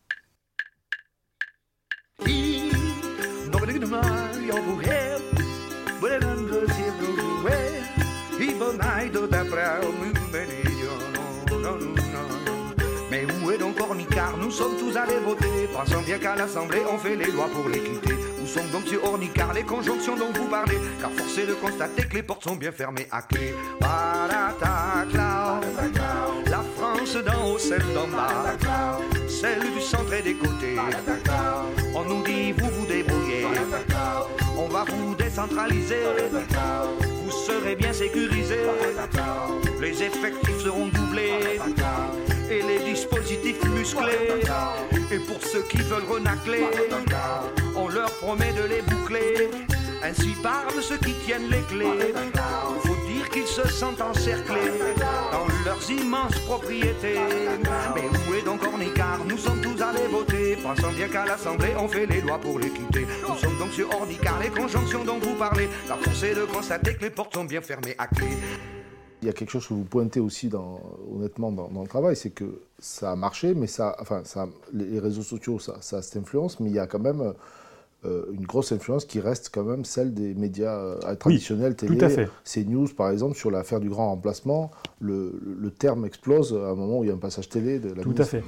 Mais 13.10 13.26
où 13.42 13.50
est 13.50 13.58
donc 13.58 13.80
Ornicard 13.80 14.36
Nous 14.36 14.50
sommes 14.50 14.76
tous 14.78 14.96
allés 14.96 15.18
voter, 15.18 15.68
pensant 15.72 16.02
bien 16.02 16.18
qu'à 16.18 16.36
l'Assemblée 16.36 16.82
on 16.90 16.98
fait 16.98 17.16
les 17.16 17.30
lois 17.30 17.48
pour 17.48 17.68
l'équité. 17.68 18.14
Où 18.42 18.46
sont 18.46 18.66
donc 18.72 18.86
ces 18.86 18.96
Ornicard, 18.96 19.54
les 19.54 19.64
conjonctions 19.64 20.16
dont 20.16 20.32
vous 20.32 20.48
parlez? 20.48 20.78
Car 21.00 21.10
force 21.10 21.38
est 21.38 21.46
de 21.46 21.54
constater 21.54 22.06
que 22.06 22.14
les 22.14 22.22
portes 22.22 22.44
sont 22.44 22.56
bien 22.56 22.72
fermées 22.72 23.08
à 23.10 23.22
clé. 23.22 23.54
La 23.80 24.52
France 27.08 27.24
d'en 27.24 27.46
haut, 27.46 27.58
celle 27.58 27.84
d'en 27.94 28.06
bas, 28.08 28.56
celle 29.28 29.60
du 29.72 29.80
centre 29.80 30.12
et 30.12 30.22
des 30.22 30.34
côtés. 30.34 30.76
On 31.94 32.04
nous 32.04 32.22
dit 32.22 32.52
vous 32.52 32.68
vous 32.68 32.86
débrouillez, 32.86 33.46
on 34.56 34.68
va 34.68 34.84
vous 34.84 35.14
décentraliser 35.14 36.02
vous 37.24 37.30
serez 37.30 37.76
bien 37.76 37.92
sécurisé. 37.92 38.58
Les 39.80 40.02
effectifs 40.02 40.60
seront 40.62 40.88
doublés 40.88 41.58
et 42.50 42.62
les 42.62 42.90
dispositifs 42.90 43.62
musclés. 43.64 44.42
Et 45.10 45.18
pour 45.18 45.42
ceux 45.42 45.62
qui 45.62 45.78
veulent 45.78 46.08
renacler, 46.08 46.64
on 47.76 47.88
leur 47.88 48.10
promet 48.16 48.52
de 48.52 48.68
les 48.68 48.82
boucler. 48.82 49.50
Ainsi 50.02 50.34
parlent 50.42 50.82
ceux 50.82 50.98
qui 50.98 51.12
tiennent 51.26 51.50
les 51.50 51.62
clés. 51.62 52.14
Qu'ils 53.32 53.46
se 53.46 53.66
sentent 53.68 54.00
encerclés 54.00 54.54
dans 54.96 55.46
leurs 55.64 55.90
immenses 55.90 56.38
propriétés. 56.40 57.16
Mais 57.94 58.08
où 58.28 58.34
est 58.34 58.42
donc 58.42 58.62
Ornicard 58.62 59.24
Nous 59.28 59.36
sommes 59.36 59.60
tous 59.60 59.82
allés 59.82 60.06
voter, 60.10 60.56
pensant 60.56 60.92
bien 60.92 61.08
qu'à 61.08 61.26
l'Assemblée 61.26 61.74
on 61.78 61.88
fait 61.88 62.06
les 62.06 62.20
lois 62.20 62.38
pour 62.38 62.58
les 62.58 62.70
quitter. 62.70 63.06
Nous 63.28 63.36
sommes 63.36 63.58
donc 63.58 63.72
sur 63.72 63.88
Ornicard, 63.94 64.40
les 64.40 64.48
conjonctions 64.48 65.04
dont 65.04 65.18
vous 65.18 65.34
parlez. 65.34 65.68
La 65.88 65.96
force 65.96 66.22
est 66.22 66.34
de 66.34 66.44
constater 66.44 66.94
que 66.94 67.02
les 67.02 67.10
portes 67.10 67.34
sont 67.34 67.44
bien 67.44 67.60
fermées 67.60 67.94
à 67.98 68.06
clé. 68.06 68.28
Il 69.20 69.26
y 69.26 69.30
a 69.30 69.32
quelque 69.32 69.50
chose 69.50 69.66
que 69.66 69.74
vous 69.74 69.84
pointez 69.84 70.20
aussi, 70.20 70.48
dans, 70.48 70.80
honnêtement, 71.12 71.50
dans, 71.50 71.82
le 71.82 71.88
travail, 71.88 72.14
c'est 72.16 72.30
que 72.30 72.62
ça 72.78 73.12
a 73.12 73.16
marché, 73.16 73.52
mais 73.54 73.66
ça, 73.66 73.96
enfin, 73.98 74.22
les 74.72 75.00
réseaux 75.00 75.22
sociaux, 75.22 75.58
ça, 75.58 75.76
ça 75.80 75.98
a 75.98 76.02
cette 76.02 76.22
influence, 76.22 76.60
mais 76.60 76.70
il 76.70 76.76
y 76.76 76.78
a 76.78 76.86
quand 76.86 77.00
même 77.00 77.34
euh, 78.04 78.26
une 78.32 78.46
grosse 78.46 78.70
influence 78.70 79.04
qui 79.04 79.18
reste 79.18 79.50
quand 79.52 79.64
même 79.64 79.84
celle 79.84 80.14
des 80.14 80.32
médias 80.34 80.76
euh, 80.76 81.14
traditionnels, 81.16 81.74
télé, 81.74 81.98
CNews 82.44 82.88
par 82.96 83.10
exemple, 83.10 83.36
sur 83.36 83.50
l'affaire 83.50 83.80
du 83.80 83.88
grand 83.88 84.10
remplacement. 84.10 84.70
Le, 85.00 85.32
terme 85.76 86.04
explose 86.04 86.54
à 86.54 86.70
un 86.70 86.74
moment 86.76 87.00
où 87.00 87.04
il 87.04 87.08
y 87.08 87.10
a 87.10 87.14
un 87.14 87.18
passage 87.18 87.48
télé 87.48 87.80
de 87.80 87.92
la 87.92 88.02
Tout 88.04 88.14
à 88.18 88.24
fait. 88.24 88.44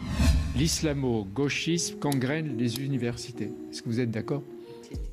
L'islamo-gauchisme 0.57 1.99
gangrène 1.99 2.57
les 2.57 2.79
universités. 2.79 3.51
Est-ce 3.71 3.83
que 3.83 3.89
vous 3.89 4.01
êtes 4.01 4.11
d'accord? 4.11 4.43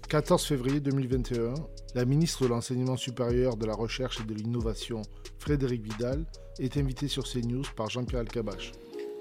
14 0.07 0.45
février 0.45 0.79
2021, 0.79 1.55
la 1.95 2.05
ministre 2.05 2.43
de 2.43 2.49
l'Enseignement 2.49 2.95
supérieur, 2.95 3.57
de 3.57 3.65
la 3.65 3.73
Recherche 3.73 4.21
et 4.21 4.23
de 4.23 4.33
l'Innovation, 4.33 5.01
Frédéric 5.39 5.81
Vidal, 5.81 6.25
est 6.59 6.77
invitée 6.77 7.07
sur 7.07 7.23
CNews 7.23 7.63
par 7.75 7.89
Jean-Pierre 7.89 8.21
Alcabache. 8.21 8.71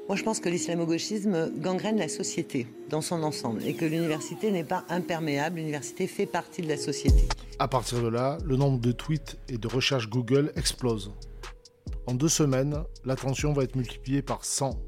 Moi, 0.09 0.14
je 0.14 0.22
pense 0.22 0.38
que 0.38 0.48
l'islamo-gauchisme 0.48 1.50
gangrène 1.59 1.98
la 1.98 2.07
société 2.07 2.68
dans 2.90 3.00
son 3.00 3.24
ensemble 3.24 3.64
et 3.64 3.74
que 3.74 3.84
l'université 3.84 4.52
n'est 4.52 4.62
pas 4.62 4.84
imperméable. 4.88 5.57
L'université 5.57 6.07
fait 6.07 6.26
partie 6.26 6.62
de 6.62 6.68
la 6.68 6.76
société. 6.76 7.26
À 7.59 7.66
partir 7.66 8.00
de 8.00 8.07
là, 8.07 8.38
le 8.44 8.57
nombre 8.57 8.78
de 8.78 8.92
tweets 8.92 9.36
et 9.48 9.59
de 9.59 9.66
recherches 9.66 10.09
Google 10.09 10.52
explose. 10.54 11.12
En 12.07 12.14
deux 12.14 12.28
semaines, 12.28 12.84
l'attention 13.04 13.52
va 13.52 13.64
être 13.64 13.74
multipliée 13.74 14.22
par 14.22 14.44
100. 14.44 14.78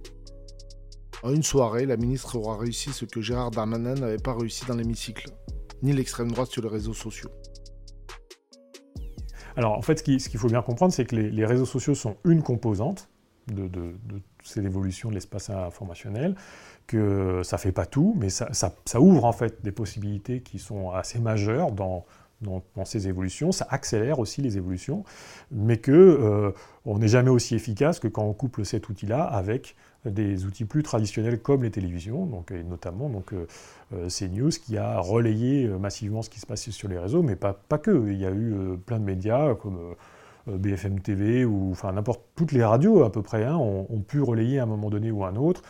En 1.24 1.34
une 1.34 1.42
soirée, 1.42 1.84
la 1.84 1.96
ministre 1.96 2.36
aura 2.36 2.56
réussi 2.56 2.92
ce 2.92 3.04
que 3.04 3.20
Gérard 3.20 3.50
Darmanin 3.50 3.94
n'avait 3.94 4.18
pas 4.18 4.36
réussi 4.36 4.66
dans 4.66 4.76
l'hémicycle, 4.76 5.30
ni 5.82 5.92
l'extrême 5.92 6.30
droite 6.30 6.52
sur 6.52 6.62
les 6.62 6.68
réseaux 6.68 6.94
sociaux. 6.94 7.30
Alors 9.56 9.72
en 9.72 9.82
fait, 9.82 9.98
ce 9.98 10.28
qu'il 10.28 10.38
faut 10.38 10.46
bien 10.46 10.62
comprendre, 10.62 10.92
c'est 10.92 11.06
que 11.06 11.16
les, 11.16 11.44
réseaux 11.44 11.66
sociaux 11.66 11.96
sont 11.96 12.18
une 12.24 12.44
composante 12.44 13.08
de, 13.48 13.66
de, 13.66 13.96
de 14.04 14.22
c'est 14.48 14.60
l'évolution 14.60 15.08
de 15.08 15.14
l'espace 15.14 15.50
informationnel, 15.50 16.34
que 16.86 17.42
ça 17.44 17.56
ne 17.56 17.60
fait 17.60 17.72
pas 17.72 17.86
tout, 17.86 18.14
mais 18.18 18.30
ça, 18.30 18.50
ouvre 18.96 19.24
en 19.24 19.32
fait 19.32 19.62
des 19.62 19.72
possibilités 19.72 20.40
qui 20.40 20.58
sont 20.58 20.90
assez 20.90 21.18
majeures 21.18 21.72
dans, 21.72 22.04
dans, 22.40 22.62
ces 22.84 23.08
évolutions, 23.08 23.52
ça 23.52 23.66
accélère 23.70 24.18
aussi 24.18 24.42
les 24.42 24.56
évolutions, 24.56 25.04
mais 25.50 25.76
que 25.76 25.92
euh, 25.92 26.52
on 26.84 26.98
n'est 26.98 27.08
jamais 27.08 27.30
aussi 27.30 27.54
efficace 27.54 28.00
que 28.00 28.08
quand 28.08 28.22
on 28.22 28.32
couple 28.32 28.64
cet 28.64 28.88
outil-là 28.88 29.22
avec 29.24 29.76
des 30.04 30.44
outils 30.44 30.64
plus 30.64 30.82
traditionnels 30.82 31.40
comme 31.40 31.62
les 31.62 31.70
télévisions, 31.70 32.26
donc, 32.26 32.50
et 32.52 32.62
notamment 32.62 33.08
donc, 33.08 33.32
euh, 33.32 33.46
euh, 33.92 34.08
CNews 34.08 34.50
qui 34.50 34.76
a 34.76 34.98
relayé 34.98 35.66
massivement 35.68 36.22
ce 36.22 36.30
qui 36.30 36.40
se 36.40 36.46
passait 36.46 36.70
sur 36.70 36.88
les 36.88 36.98
réseaux, 36.98 37.22
mais 37.22 37.36
pas, 37.36 37.52
pas 37.52 37.78
que. 37.78 38.10
Il 38.10 38.18
y 38.18 38.26
a 38.26 38.30
eu 38.30 38.78
plein 38.86 38.98
de 38.98 39.04
médias 39.04 39.54
comme 39.56 39.76
euh, 39.76 39.94
BFM 40.48 41.00
TV 41.00 41.44
ou 41.44 41.70
enfin 41.70 41.92
n'importe 41.92 42.22
toutes 42.34 42.52
les 42.52 42.64
radios 42.64 43.02
à 43.02 43.12
peu 43.12 43.22
près 43.22 43.44
hein, 43.44 43.56
ont, 43.56 44.02
pu 44.06 44.20
relayer 44.20 44.58
à 44.58 44.62
un 44.62 44.66
moment 44.66 44.90
donné 44.90 45.10
ou 45.10 45.24
à 45.24 45.28
un 45.28 45.36
autre 45.36 45.62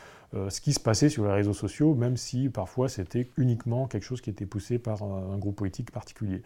ce 0.50 0.60
qui 0.60 0.74
se 0.74 0.80
passait 0.80 1.08
sur 1.08 1.24
les 1.24 1.32
réseaux 1.32 1.54
sociaux, 1.54 1.94
même 1.94 2.18
si 2.18 2.50
parfois 2.50 2.90
c'était 2.90 3.30
uniquement 3.38 3.86
quelque 3.86 4.02
chose 4.02 4.20
qui 4.20 4.28
était 4.28 4.44
poussé 4.44 4.78
par 4.78 5.02
un, 5.02 5.38
groupe 5.38 5.56
politique 5.56 5.90
particulier. 5.90 6.42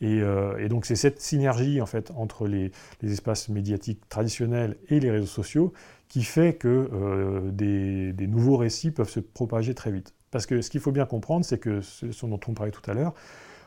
Et, 0.00 0.20
donc 0.68 0.86
c'est 0.86 0.94
cette 0.94 1.20
synergie 1.20 1.80
en 1.80 1.86
fait 1.86 2.12
entre 2.14 2.46
les, 2.46 2.70
espaces 3.02 3.48
médiatiques 3.48 4.08
traditionnels 4.08 4.76
et 4.90 5.00
les 5.00 5.10
réseaux 5.10 5.26
sociaux 5.26 5.72
qui 6.06 6.22
fait 6.22 6.54
que 6.54 7.50
des, 7.50 8.12
des 8.12 8.26
nouveaux 8.28 8.56
récits 8.56 8.92
peuvent 8.92 9.10
se 9.10 9.18
propager 9.18 9.74
très 9.74 9.90
vite. 9.90 10.14
Parce 10.30 10.46
que 10.46 10.60
ce 10.60 10.70
qu'il 10.70 10.80
faut 10.80 10.92
bien 10.92 11.06
comprendre, 11.06 11.44
c'est 11.44 11.58
que 11.58 11.80
ce 11.80 12.26
dont 12.26 12.40
on 12.46 12.52
parlait 12.52 12.72
tout 12.72 12.90
à 12.90 12.94
l'heure, 12.94 13.14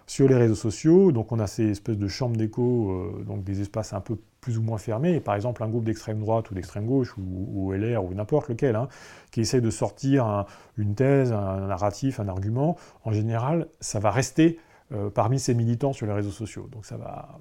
sur 0.09 0.27
les 0.27 0.35
réseaux 0.35 0.55
sociaux, 0.55 1.11
donc 1.11 1.31
on 1.31 1.37
a 1.37 1.45
ces 1.45 1.69
espèces 1.69 1.97
de 1.97 2.07
chambres 2.07 2.35
d'écho, 2.35 2.89
euh, 2.89 3.23
donc 3.27 3.43
des 3.43 3.61
espaces 3.61 3.93
un 3.93 4.01
peu 4.01 4.17
plus 4.41 4.57
ou 4.57 4.63
moins 4.63 4.79
fermés, 4.79 5.19
par 5.19 5.35
exemple 5.35 5.61
un 5.63 5.69
groupe 5.69 5.83
d'extrême 5.83 6.19
droite 6.19 6.49
ou 6.49 6.55
d'extrême 6.55 6.87
gauche, 6.87 7.13
ou, 7.19 7.71
LR, 7.73 8.03
ou 8.03 8.15
n'importe 8.15 8.49
lequel, 8.49 8.75
hein, 8.75 8.87
qui 9.29 9.41
essaye 9.41 9.61
de 9.61 9.69
sortir 9.69 10.47
une 10.77 10.95
thèse, 10.95 11.31
un 11.31 11.67
narratif, 11.67 12.19
un 12.19 12.27
argument, 12.27 12.75
en 13.05 13.11
général, 13.11 13.67
ça 13.81 13.99
va 13.99 14.09
rester 14.09 14.57
euh, 14.93 15.11
parmi 15.11 15.37
ces 15.37 15.53
militants 15.53 15.93
sur 15.93 16.07
les 16.07 16.13
réseaux 16.13 16.31
sociaux. 16.31 16.67
Donc 16.71 16.87
ça 16.87 16.95
ne 16.95 17.01
va, 17.01 17.39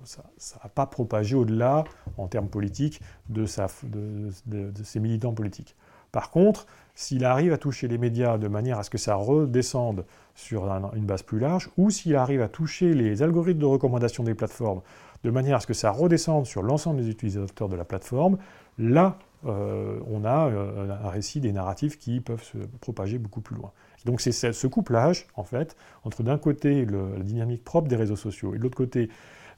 pas 0.74 0.84
propager 0.84 1.36
au-delà, 1.36 1.84
en 2.18 2.26
termes 2.26 2.48
politiques, 2.48 3.00
de, 3.30 3.46
de, 3.84 4.70
de 4.70 4.82
ces 4.84 5.00
militants 5.00 5.32
politiques. 5.32 5.74
Par 6.12 6.30
contre, 6.30 6.66
s'il 6.98 7.24
arrive 7.24 7.52
à 7.52 7.58
toucher 7.58 7.86
les 7.86 7.96
médias 7.96 8.38
de 8.38 8.48
manière 8.48 8.80
à 8.80 8.82
ce 8.82 8.90
que 8.90 8.98
ça 8.98 9.14
redescende 9.14 10.04
sur 10.34 10.64
une 10.96 11.06
base 11.06 11.22
plus 11.22 11.38
large, 11.38 11.70
ou 11.76 11.90
s'il 11.90 12.16
arrive 12.16 12.42
à 12.42 12.48
toucher 12.48 12.92
les 12.92 13.22
algorithmes 13.22 13.60
de 13.60 13.66
recommandation 13.66 14.24
des 14.24 14.34
plateformes 14.34 14.80
de 15.22 15.30
manière 15.30 15.58
à 15.58 15.60
ce 15.60 15.68
que 15.68 15.74
ça 15.74 15.92
redescende 15.92 16.44
sur 16.44 16.60
l'ensemble 16.60 17.00
des 17.00 17.08
utilisateurs 17.08 17.68
de 17.68 17.76
la 17.76 17.84
plateforme, 17.84 18.36
là, 18.78 19.16
euh, 19.46 20.00
on 20.10 20.24
a 20.24 20.48
euh, 20.48 20.90
un 21.04 21.08
récit 21.08 21.38
des 21.38 21.52
narratifs 21.52 22.00
qui 22.00 22.20
peuvent 22.20 22.42
se 22.42 22.58
propager 22.80 23.18
beaucoup 23.18 23.42
plus 23.42 23.54
loin. 23.54 23.70
Donc 24.04 24.20
c'est 24.20 24.32
ce 24.32 24.66
couplage, 24.66 25.28
en 25.36 25.44
fait, 25.44 25.76
entre 26.02 26.24
d'un 26.24 26.36
côté 26.36 26.84
la 26.84 27.22
dynamique 27.22 27.62
propre 27.62 27.86
des 27.86 27.94
réseaux 27.96 28.16
sociaux 28.16 28.56
et 28.56 28.58
de 28.58 28.62
l'autre 28.64 28.76
côté 28.76 29.08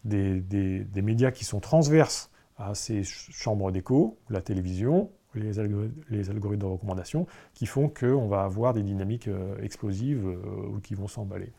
des, 0.05 0.43
des 0.43 1.03
médias 1.03 1.31
qui 1.31 1.47
sont 1.47 1.61
transverses 1.61 2.31
à 2.59 2.75
ces 2.75 3.03
chambres 3.03 3.73
d'écho, 3.73 4.19
la 4.29 4.43
télévision, 4.43 5.09
les, 5.35 5.59
algorithmes 5.61 6.57
de 6.57 6.67
recommandation, 6.67 7.27
qui 7.55 7.67
font 7.67 7.89
qu'on 7.89 8.29
va 8.29 8.43
avoir 8.43 8.75
des 8.75 8.83
dynamiques 8.83 9.29
euh, 9.29 9.57
explosives 9.63 10.27
euh, 10.27 10.75
ou 10.75 10.81
qui 10.81 10.95
vont 10.95 11.09
s'emballer. 11.09 11.53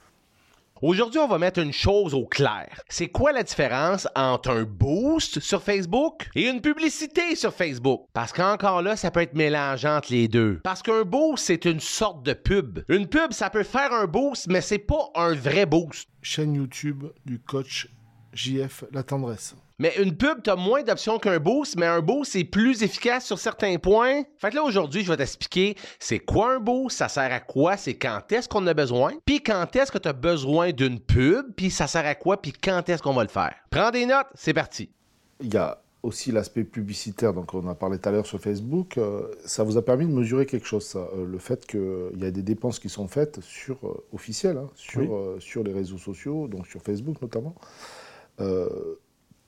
Aujourd'hui, 0.82 1.20
on 1.20 1.28
va 1.28 1.38
mettre 1.38 1.60
une 1.60 1.74
chose 1.74 2.16
au 2.16 2.26
clair. 2.26 2.82
C'est 2.90 3.10
quoi 3.10 3.32
la 3.32 3.44
différence 3.44 4.08
entre 4.16 4.50
un 4.50 4.64
boost 4.64 5.40
sur 5.40 5.62
Facebook 5.62 6.28
et 6.34 6.50
une 6.50 6.60
publicité 6.60 7.36
sur 7.36 7.54
Facebook? 7.54 8.08
Parce 8.14 8.34
qu'encore 8.34 8.82
là, 8.82 8.96
ça 8.96 9.12
peut 9.12 9.20
être 9.20 9.36
mélangeant 9.36 9.98
entre 9.98 10.12
les 10.12 10.28
deux. 10.28 10.60
Parce 10.64 10.82
qu'un 10.82 11.04
boost, 11.04 11.46
c'est 11.46 11.66
une 11.66 11.80
sorte 11.80 12.24
de 12.24 12.34
pub. 12.34 12.80
Une 12.90 13.06
pub, 13.06 13.32
ça 13.32 13.52
peut 13.52 13.62
faire 13.62 13.94
un 13.94 14.08
boost, 14.08 14.48
mais 14.48 14.62
c'est 14.62 14.80
pas 14.80 15.12
un 15.14 15.36
vrai 15.36 15.68
boost. 15.68 16.10
Chaîne 16.24 16.56
YouTube 16.56 17.04
du 17.26 17.38
coach 17.38 17.88
JF 18.34 18.86
La 18.92 19.04
Tendresse. 19.04 19.56
Mais 19.82 19.96
une 19.98 20.16
pub, 20.16 20.44
t'as 20.44 20.56
moins 20.56 20.84
d'options 20.84 21.18
qu'un 21.18 21.40
boost, 21.40 21.76
mais 21.76 21.88
un 21.88 22.02
boost, 22.02 22.34
c'est 22.34 22.44
plus 22.44 22.84
efficace 22.84 23.26
sur 23.26 23.40
certains 23.40 23.78
points. 23.78 24.22
Fait 24.38 24.52
que 24.52 24.56
là, 24.58 24.64
aujourd'hui, 24.64 25.04
je 25.04 25.10
vais 25.10 25.18
t'expliquer 25.18 25.76
c'est 25.98 26.20
quoi 26.20 26.54
un 26.54 26.60
boost, 26.60 27.00
ça 27.00 27.10
sert 27.10 27.34
à 27.34 27.40
quoi, 27.40 27.78
c'est 27.78 27.96
quand 27.96 28.32
est-ce 28.32 28.48
qu'on 28.48 28.68
a 28.68 28.76
besoin, 28.76 29.14
puis 29.26 29.42
quand 29.42 29.76
est-ce 29.76 29.92
que 29.92 29.98
tu 29.98 30.08
as 30.08 30.14
besoin 30.14 30.72
d'une 30.72 31.00
pub, 31.00 31.56
puis 31.56 31.72
ça 31.72 31.88
sert 31.88 32.06
à 32.06 32.14
quoi, 32.14 32.40
puis 32.40 32.54
quand 32.54 32.88
est-ce 32.90 33.02
qu'on 33.02 33.16
va 33.16 33.24
le 33.24 33.30
faire. 33.30 33.56
Prends 33.72 33.90
des 33.90 34.06
notes, 34.06 34.28
c'est 34.36 34.54
parti. 34.54 34.92
Il 35.40 35.52
y 35.52 35.58
a 35.58 35.82
aussi 36.04 36.32
l'aspect 36.32 36.64
publicitaire, 36.64 37.34
donc 37.34 37.52
on 37.56 37.68
a 37.68 37.74
parlé 37.74 37.98
tout 37.98 38.08
à 38.08 38.12
l'heure 38.12 38.28
sur 38.28 38.40
Facebook, 38.40 39.00
euh, 39.00 39.32
ça 39.46 39.64
vous 39.64 39.78
a 39.78 39.82
permis 39.84 40.06
de 40.06 40.12
mesurer 40.12 40.46
quelque 40.46 40.68
chose, 40.68 40.86
ça, 40.86 41.10
euh, 41.16 41.26
le 41.26 41.40
fait 41.40 41.66
qu'il 41.66 42.22
y 42.22 42.26
a 42.26 42.30
des 42.30 42.44
dépenses 42.44 42.78
qui 42.78 42.90
sont 42.90 43.08
faites 43.08 43.42
sur 43.42 43.80
euh, 43.84 44.06
officielles, 44.14 44.58
hein, 44.58 44.70
sur, 44.76 45.38
sur 45.40 45.64
les 45.64 45.74
réseaux 45.74 45.98
sociaux, 45.98 46.48
donc 46.48 46.68
sur 46.68 46.84
Facebook 46.84 47.20
notamment 47.20 47.56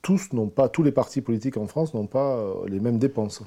tous 0.04 0.34
n'ont 0.34 0.48
pas, 0.48 0.68
tous 0.68 0.84
les 0.84 0.92
partis 0.92 1.22
politiques 1.22 1.56
en 1.56 1.66
France 1.66 1.94
n'ont 1.94 2.06
pas 2.06 2.36
euh, 2.36 2.68
les 2.68 2.78
mêmes 2.78 2.98
dépenses. 2.98 3.42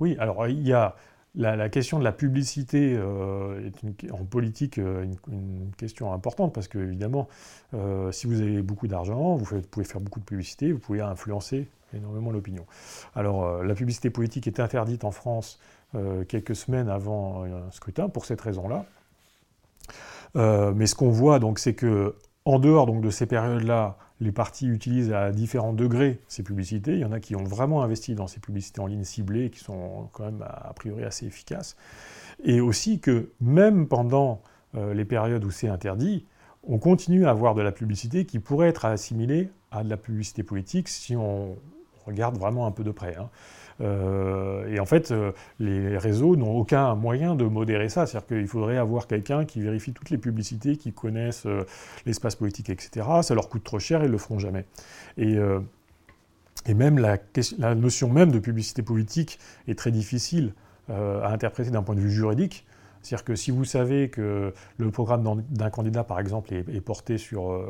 Oui, 0.00 0.16
alors 0.18 0.46
il 0.48 0.66
y 0.66 0.72
a 0.72 0.96
la, 1.36 1.68
question 1.68 2.00
de 2.00 2.04
la 2.04 2.10
publicité 2.10 2.94
euh, 2.96 3.70
en 4.10 4.24
politique 4.24 4.78
euh, 4.78 5.06
une, 5.28 5.70
question 5.78 6.12
importante 6.12 6.52
parce 6.52 6.66
que 6.66 6.78
évidemment, 6.78 7.28
si 8.10 8.26
vous 8.26 8.40
avez 8.40 8.60
beaucoup 8.60 8.88
d'argent, 8.88 9.36
vous, 9.36 9.62
pouvez 9.62 9.86
faire 9.86 10.00
beaucoup 10.00 10.20
de 10.20 10.24
publicité, 10.24 10.72
vous 10.72 10.80
pouvez 10.80 11.00
influencer 11.00 11.68
énormément 11.94 12.32
l'opinion. 12.32 12.66
Alors 13.14 13.62
la 13.62 13.74
publicité 13.74 14.10
politique 14.10 14.46
est 14.46 14.60
interdite 14.60 15.04
en 15.04 15.10
France 15.10 15.58
quelques 16.28 16.56
semaines 16.56 16.88
avant 16.88 17.44
un 17.44 17.70
scrutin 17.70 18.08
pour 18.08 18.26
cette 18.26 18.40
raison-là. 18.40 18.84
mais 20.34 20.86
ce 20.86 20.94
qu'on 20.94 21.10
voit 21.10 21.38
donc, 21.38 21.58
c'est 21.58 21.74
que 21.74 22.14
en 22.44 22.58
dehors 22.58 22.86
donc, 22.86 23.00
de 23.00 23.10
ces 23.10 23.26
périodes-là, 23.26 23.96
les 24.20 24.32
partis 24.32 24.66
utilisent 24.66 25.12
à 25.12 25.32
différents 25.32 25.72
degrés 25.72 26.20
ces 26.28 26.42
publicités. 26.42 26.92
Il 26.92 27.00
y 27.00 27.04
en 27.04 27.12
a 27.12 27.20
qui 27.20 27.34
ont 27.36 27.44
vraiment 27.44 27.82
investi 27.82 28.14
dans 28.14 28.26
ces 28.26 28.40
publicités 28.40 28.80
en 28.80 28.86
ligne 28.86 29.04
ciblées, 29.04 29.50
qui 29.50 29.60
sont 29.60 30.08
quand 30.12 30.24
même 30.24 30.42
a 30.42 30.72
priori 30.74 31.04
assez 31.04 31.26
efficaces. 31.26 31.76
Et 32.44 32.60
aussi 32.60 33.00
que 33.00 33.30
même 33.40 33.88
pendant 33.88 34.42
euh, 34.74 34.94
les 34.94 35.04
périodes 35.04 35.44
où 35.44 35.50
c'est 35.50 35.68
interdit, 35.68 36.26
on 36.62 36.78
continue 36.78 37.26
à 37.26 37.30
avoir 37.30 37.54
de 37.54 37.62
la 37.62 37.72
publicité 37.72 38.26
qui 38.26 38.38
pourrait 38.38 38.68
être 38.68 38.84
assimilée 38.84 39.50
à 39.70 39.82
de 39.82 39.88
la 39.88 39.96
publicité 39.96 40.42
politique 40.42 40.88
si 40.88 41.16
on 41.16 41.56
regarde 42.06 42.38
vraiment 42.38 42.66
un 42.66 42.70
peu 42.70 42.84
de 42.84 42.90
près. 42.90 43.16
Hein. 43.16 43.30
Euh, 43.80 44.66
et 44.68 44.80
en 44.80 44.86
fait, 44.86 45.10
euh, 45.10 45.32
les 45.58 45.96
réseaux 45.96 46.36
n'ont 46.36 46.56
aucun 46.56 46.94
moyen 46.94 47.34
de 47.34 47.44
modérer 47.44 47.88
ça. 47.88 48.06
C'est-à-dire 48.06 48.26
qu'il 48.26 48.46
faudrait 48.46 48.76
avoir 48.76 49.06
quelqu'un 49.06 49.44
qui 49.44 49.60
vérifie 49.60 49.92
toutes 49.92 50.10
les 50.10 50.18
publicités, 50.18 50.76
qui 50.76 50.92
connaissent 50.92 51.46
euh, 51.46 51.64
l'espace 52.06 52.36
politique, 52.36 52.70
etc. 52.70 53.06
Ça 53.22 53.34
leur 53.34 53.48
coûte 53.48 53.64
trop 53.64 53.78
cher, 53.78 54.02
ils 54.02 54.06
ne 54.06 54.12
le 54.12 54.18
feront 54.18 54.38
jamais. 54.38 54.64
Et, 55.16 55.36
même 56.74 56.98
la, 56.98 57.18
notion 57.74 58.10
même 58.10 58.30
de 58.30 58.38
publicité 58.38 58.82
politique 58.82 59.38
est 59.66 59.78
très 59.78 59.90
difficile 59.90 60.52
à 60.88 61.32
interpréter 61.32 61.70
d'un 61.70 61.82
point 61.82 61.94
de 61.94 62.00
vue 62.00 62.10
juridique. 62.10 62.66
C'est-à-dire 63.02 63.24
que 63.24 63.34
si 63.34 63.50
vous 63.50 63.64
savez 63.64 64.10
que 64.10 64.52
le 64.76 64.90
programme 64.90 65.42
d'un 65.48 65.70
candidat, 65.70 66.04
par 66.04 66.20
exemple, 66.20 66.52
est, 66.52 66.80
porté 66.80 67.16
sur, 67.16 67.60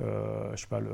je 0.00 0.56
sais 0.56 0.66
pas, 0.68 0.80
le, 0.80 0.90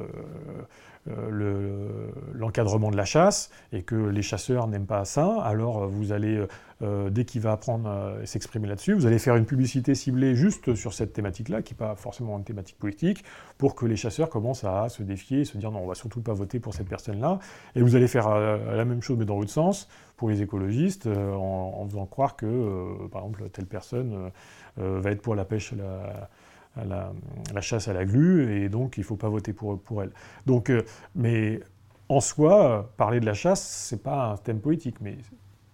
euh, 1.09 2.13
l'encadrement 2.33 2.93
de 2.93 2.97
la 2.97 3.05
chasse 3.05 3.51
et 3.73 3.83
que 3.83 3.97
les 3.97 4.23
chasseurs 4.23 4.69
n'aiment 4.69 4.87
pas 4.87 5.05
ça, 5.05 5.41
alors 5.43 5.89
vous 5.89 6.13
allez, 6.13 6.47
euh, 6.83 7.11
dès 7.11 7.25
qu'il 7.25 7.41
va 7.41 7.51
apprendre 7.51 7.89
à 7.89 8.25
s'exprimer 8.25 8.69
là-dessus, 8.69 8.93
vous 8.93 9.07
allez 9.07 9.19
faire 9.19 9.35
une 9.35 9.45
publicité 9.45 9.97
ciblée 9.97 10.37
juste 10.37 10.77
sur 10.77 10.95
cette 10.95 11.13
thématique-là, 11.13 11.63
qui 11.63 11.75
n'est 11.75 11.79
pas 11.79 11.97
forcément 11.97 12.39
une 12.39 12.45
thématique 12.45 12.79
politique, 12.79 13.25
pour 13.59 13.75
que 13.75 13.85
les 13.85 13.97
chasseurs 13.97 14.31
commencent 14.31 14.63
à 14.63 14.89
se 14.89 15.03
défier, 15.03 15.45
se 15.45 15.59
dire 15.59 15.73
non, 15.73 15.81
on 15.81 15.89
va 15.89 15.97
surtout 15.97 16.21
pas 16.21 16.35
voter 16.35 16.61
pour 16.61 16.73
cette 16.73 16.89
personne-là. 16.89 17.41
Et 17.75 17.83
vous 17.83 17.97
allez 17.97 18.07
faire 18.09 18.29
euh, 18.29 18.77
la 18.77 18.85
même 18.85 19.03
chose, 19.03 19.19
mais 19.19 19.25
dans 19.25 19.39
l'autre 19.39 19.51
sens, 19.51 19.89
pour 20.17 20.31
les 20.31 20.41
écologistes, 20.41 21.09
en, 21.09 21.81
en, 21.81 21.89
faisant 21.89 22.07
croire 22.07 22.37
que, 22.37 23.09
par 23.09 23.23
exemple, 23.23 23.49
telle 23.51 23.67
personne 23.67 24.31
va 24.77 25.11
être 25.11 25.21
pour 25.21 25.35
la 25.35 25.45
pêche. 25.45 25.73
La, 25.73 26.31
la, 26.77 27.61
chasse 27.61 27.89
à 27.89 27.93
la 27.93 28.05
glu, 28.05 28.63
et 28.63 28.69
donc 28.69 28.97
il 28.97 29.01
ne 29.01 29.07
faut 29.07 29.17
pas 29.17 29.29
voter 29.29 29.53
pour, 29.53 29.81
pour 29.81 30.03
elle. 30.03 30.11
Donc, 30.47 30.71
euh, 30.71 30.83
mais 31.15 31.61
en 32.09 32.21
soi, 32.21 32.91
parler 32.97 33.21
de 33.21 33.27
la 33.27 33.35
chasse, 33.35 33.63
c'est 33.63 34.03
pas 34.03 34.33
un 34.33 34.37
thème 34.37 34.61
politique, 34.61 34.97
mais, 35.01 35.17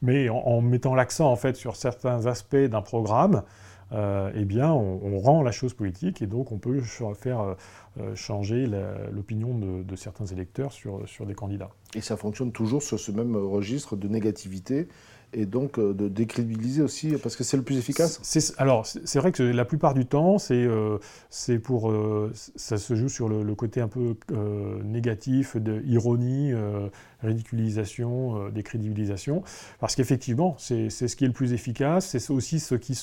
mais 0.02 0.28
en, 0.28 0.60
mettant 0.60 0.94
l'accent 0.94 1.30
en 1.30 1.36
fait 1.36 1.56
sur 1.56 1.76
certains 1.76 2.26
aspects 2.26 2.56
d'un 2.56 2.82
programme, 2.82 3.42
euh, 3.92 4.30
eh 4.34 4.44
bien, 4.44 4.70
on, 4.70 5.18
rend 5.18 5.42
la 5.42 5.50
chose 5.50 5.72
politique 5.72 6.20
et 6.20 6.26
donc 6.26 6.52
on 6.52 6.58
peut 6.58 6.80
faire 7.14 7.56
euh, 7.98 8.14
changer 8.14 8.68
l'opinion 9.10 9.56
de, 9.56 9.82
de, 9.82 9.96
certains 9.96 10.26
électeurs 10.26 10.72
sur, 10.72 11.08
sur 11.08 11.24
des 11.24 11.34
candidats. 11.34 11.70
Et 11.94 12.02
ça 12.02 12.16
fonctionne 12.16 12.52
toujours 12.52 12.82
sur 12.82 13.00
ce 13.00 13.10
même 13.10 13.34
registre 13.34 13.96
de 13.96 14.06
négativité 14.06 14.88
et 15.32 15.46
donc 15.46 15.78
euh, 15.78 15.92
de 15.92 16.08
décrédibiliser 16.08 16.82
aussi, 16.82 17.12
parce 17.22 17.36
que 17.36 17.44
c'est 17.44 17.56
le 17.56 17.62
plus 17.62 17.78
efficace 17.78 18.20
Alors, 18.58 18.86
c'est 18.86 19.18
vrai 19.18 19.32
que 19.32 19.42
la 19.42 19.64
plupart 19.64 19.94
du 19.94 20.06
temps, 20.06 20.38
c'est 20.38 20.54
euh, 20.54 20.98
pour. 21.62 21.90
Euh, 21.90 22.32
ça 22.56 22.78
se 22.78 22.94
joue 22.94 23.08
sur 23.08 23.28
le, 23.28 23.54
côté 23.54 23.80
un 23.80 23.88
peu 23.88 24.14
négatif, 24.84 25.56
de 25.56 25.82
ironie, 25.84 26.52
ridiculisation, 27.22 28.48
décrédibilisation, 28.50 29.42
parce 29.80 29.96
qu'effectivement, 29.96 30.54
c'est 30.58 30.90
ce 30.90 31.16
qui 31.16 31.24
est 31.24 31.26
le 31.26 31.32
plus 31.32 31.52
efficace, 31.52 32.16
c'est 32.16 32.30
aussi 32.30 32.60
ce 32.60 32.76
qui 32.76 32.94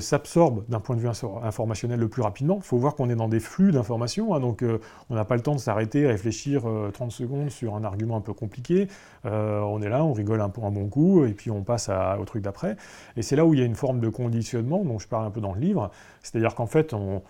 s'absorbe 0.00 0.64
d'un 0.68 0.80
point 0.80 0.96
de 0.96 1.00
vue 1.00 1.08
informationnel 1.42 2.00
le 2.00 2.08
plus 2.08 2.22
rapidement. 2.22 2.56
Il 2.56 2.66
faut 2.66 2.78
voir 2.78 2.96
qu'on 2.96 3.08
est 3.08 3.14
dans 3.14 3.28
des 3.28 3.40
flux 3.40 3.70
d'informations, 3.70 4.34
hein, 4.34 4.40
donc 4.40 4.64
on 5.10 5.14
n'a 5.14 5.24
pas 5.24 5.36
le 5.36 5.42
temps 5.42 5.54
de 5.54 5.60
s'arrêter, 5.60 6.06
réfléchir 6.06 6.64
30 6.92 7.12
secondes 7.12 7.50
sur 7.50 7.76
un 7.76 7.84
argument 7.84 8.16
un 8.16 8.22
peu 8.22 8.32
compliqué. 8.32 8.88
on 9.24 9.80
est 9.80 9.88
là, 9.88 10.04
on 10.04 10.12
rigole 10.12 10.40
un 10.40 10.48
peu 10.48 10.62
un 10.62 10.70
bon 10.72 10.88
coup 10.88 11.05
et 11.26 11.32
puis 11.32 11.50
on 11.50 11.62
passe 11.62 11.90
au 12.18 12.24
truc 12.24 12.42
d'après. 12.42 12.76
Et 13.16 13.22
c'est 13.22 13.36
là 13.36 13.44
où 13.44 13.54
il 13.54 13.60
y 13.60 13.62
a 13.62 13.66
une 13.66 13.74
forme 13.74 14.00
de 14.00 14.08
conditionnement 14.08 14.84
dont 14.84 14.98
je 14.98 15.08
parle 15.08 15.26
un 15.26 15.30
peu 15.30 15.40
dans 15.40 15.54
le 15.54 15.60
livre, 15.60 15.90
c'est-à-dire 16.22 16.54
qu'en 16.54 16.66
fait, 16.66 16.94
on, 16.94 17.22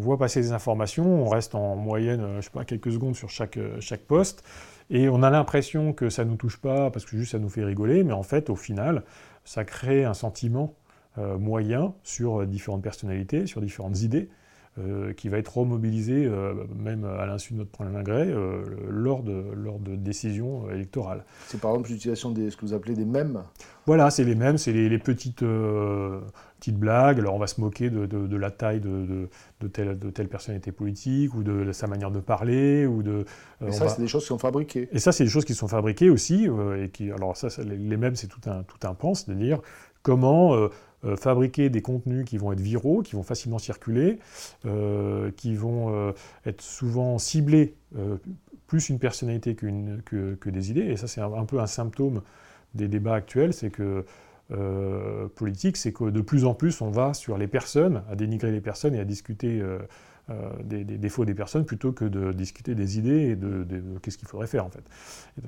voit 0.00 0.18
passer 0.18 0.40
des 0.40 0.52
informations, 0.52 1.06
on 1.06 1.28
reste 1.28 1.54
en 1.54 1.76
moyenne, 1.76 2.36
je 2.36 2.40
sais 2.40 2.50
pas, 2.50 2.64
quelques 2.64 2.90
secondes 2.90 3.14
sur 3.14 3.30
chaque, 3.30 3.58
chaque 3.78 4.00
poste, 4.00 4.42
et 4.90 5.08
on 5.08 5.22
a 5.22 5.30
l'impression 5.30 5.92
que 5.92 6.10
ça 6.10 6.24
ne 6.24 6.30
nous 6.30 6.36
touche 6.36 6.56
pas 6.56 6.90
parce 6.90 7.04
que 7.04 7.16
juste 7.16 7.32
ça 7.32 7.38
nous 7.38 7.48
fait 7.48 7.64
rigoler, 7.64 8.02
mais 8.02 8.12
en 8.12 8.24
fait, 8.24 8.50
au 8.50 8.56
final, 8.56 9.04
ça 9.44 9.64
crée 9.64 10.04
un 10.04 10.14
sentiment 10.14 10.74
moyen 11.16 11.94
sur 12.02 12.44
différentes 12.46 12.82
personnalités, 12.82 13.46
sur 13.46 13.60
différentes 13.60 14.00
idées, 14.02 14.28
euh, 14.76 15.12
qui 15.12 15.28
va 15.28 15.38
être 15.38 15.56
remobilisé, 15.56 16.26
euh, 16.26 16.52
même 16.76 17.04
à 17.04 17.26
l'insu 17.26 17.52
de 17.52 17.58
notre 17.58 17.70
premier 17.70 18.02
gré, 18.02 18.26
euh, 18.26 18.64
lors, 18.88 19.22
de, 19.22 19.44
lors 19.54 19.78
de 19.78 19.94
décisions 19.94 20.68
électorales. 20.68 21.24
C'est 21.46 21.60
par 21.60 21.70
exemple 21.70 21.90
l'utilisation 21.90 22.32
de 22.32 22.50
ce 22.50 22.56
que 22.56 22.66
vous 22.66 22.74
appelez 22.74 22.96
des 22.96 23.04
mèmes 23.04 23.44
Voilà, 23.86 24.10
c'est 24.10 24.24
les 24.24 24.34
mèmes, 24.34 24.58
c'est 24.58 24.72
les, 24.72 24.98
petites, 24.98 25.44
petites 25.44 26.76
blagues. 26.76 27.20
Alors 27.20 27.36
on 27.36 27.38
va 27.38 27.46
se 27.46 27.60
moquer 27.60 27.88
de, 27.88 28.06
de, 28.06 28.36
la 28.36 28.50
taille 28.50 28.80
de, 28.80 29.28
de, 29.60 29.68
telle, 29.68 29.96
de 29.96 30.10
telle 30.10 30.26
personnalité 30.26 30.72
politique 30.72 31.36
ou 31.36 31.44
de, 31.44 31.70
sa 31.70 31.86
manière 31.86 32.10
de 32.10 32.18
parler. 32.18 32.84
Ou 32.84 33.04
de, 33.04 33.26
et 33.64 33.70
ça, 33.70 33.88
c'est 33.88 34.02
des 34.02 34.08
choses 34.08 34.22
qui 34.22 34.28
sont 34.28 34.38
fabriquées. 34.38 34.88
Et 34.90 34.98
ça, 34.98 35.12
c'est 35.12 35.22
des 35.22 35.30
choses 35.30 35.44
qui 35.44 35.54
sont 35.54 35.68
fabriquées 35.68 36.10
aussi. 36.10 36.48
et 36.82 36.88
qui, 36.88 37.12
alors 37.12 37.36
ça, 37.36 37.46
les, 37.62 37.76
les 37.76 37.96
mèmes, 37.96 38.16
c'est 38.16 38.26
tout 38.26 38.50
un, 38.50 38.64
tout 38.64 38.84
un 38.88 38.94
pan, 38.94 39.14
c'est-à-dire 39.14 39.60
comment 40.02 40.68
euh, 41.04 41.16
fabriquer 41.16 41.70
des 41.70 41.82
contenus 41.82 42.24
qui 42.24 42.38
vont 42.38 42.52
être 42.52 42.60
viraux, 42.60 43.02
qui 43.02 43.16
vont 43.16 43.22
facilement 43.22 43.58
circuler, 43.58 44.18
euh, 44.64 45.30
qui 45.36 45.54
vont 45.54 45.94
euh, 45.94 46.12
être 46.46 46.62
souvent 46.62 47.18
ciblés 47.18 47.74
plus 48.66 48.88
une 48.88 48.98
personnalité 48.98 49.54
que, 49.54 50.34
que, 50.34 50.50
des 50.50 50.70
idées. 50.70 50.86
Et 50.86 50.96
ça, 50.96 51.06
c'est 51.06 51.20
un, 51.20 51.44
peu 51.44 51.60
un 51.60 51.66
symptôme 51.66 52.22
des 52.74 52.88
débats 52.88 53.14
actuels, 53.14 53.52
c'est 53.52 53.70
que 53.70 54.04
politique, 55.36 55.76
c'est 55.76 55.92
que 55.92 56.10
de 56.10 56.20
plus 56.20 56.44
en 56.44 56.54
plus, 56.54 56.80
on 56.80 56.90
va 56.90 57.14
sur 57.14 57.38
les 57.38 57.46
personnes, 57.46 58.02
à 58.10 58.16
dénigrer 58.16 58.50
les 58.50 58.60
personnes 58.60 58.94
et 58.94 58.98
à 59.00 59.04
discuter 59.04 59.62
euh, 60.30 60.50
des, 60.62 60.84
défauts 60.84 61.26
des 61.26 61.34
personnes 61.34 61.66
plutôt 61.66 61.92
que 61.92 62.06
de 62.06 62.32
discuter 62.32 62.74
des 62.74 62.98
idées 62.98 63.28
et 63.28 63.36
de, 63.36 63.66
qu'est-ce 64.00 64.16
qu'il 64.16 64.26
faudrait 64.26 64.46
faire 64.46 64.64
en 64.64 64.70
fait. 64.70 64.82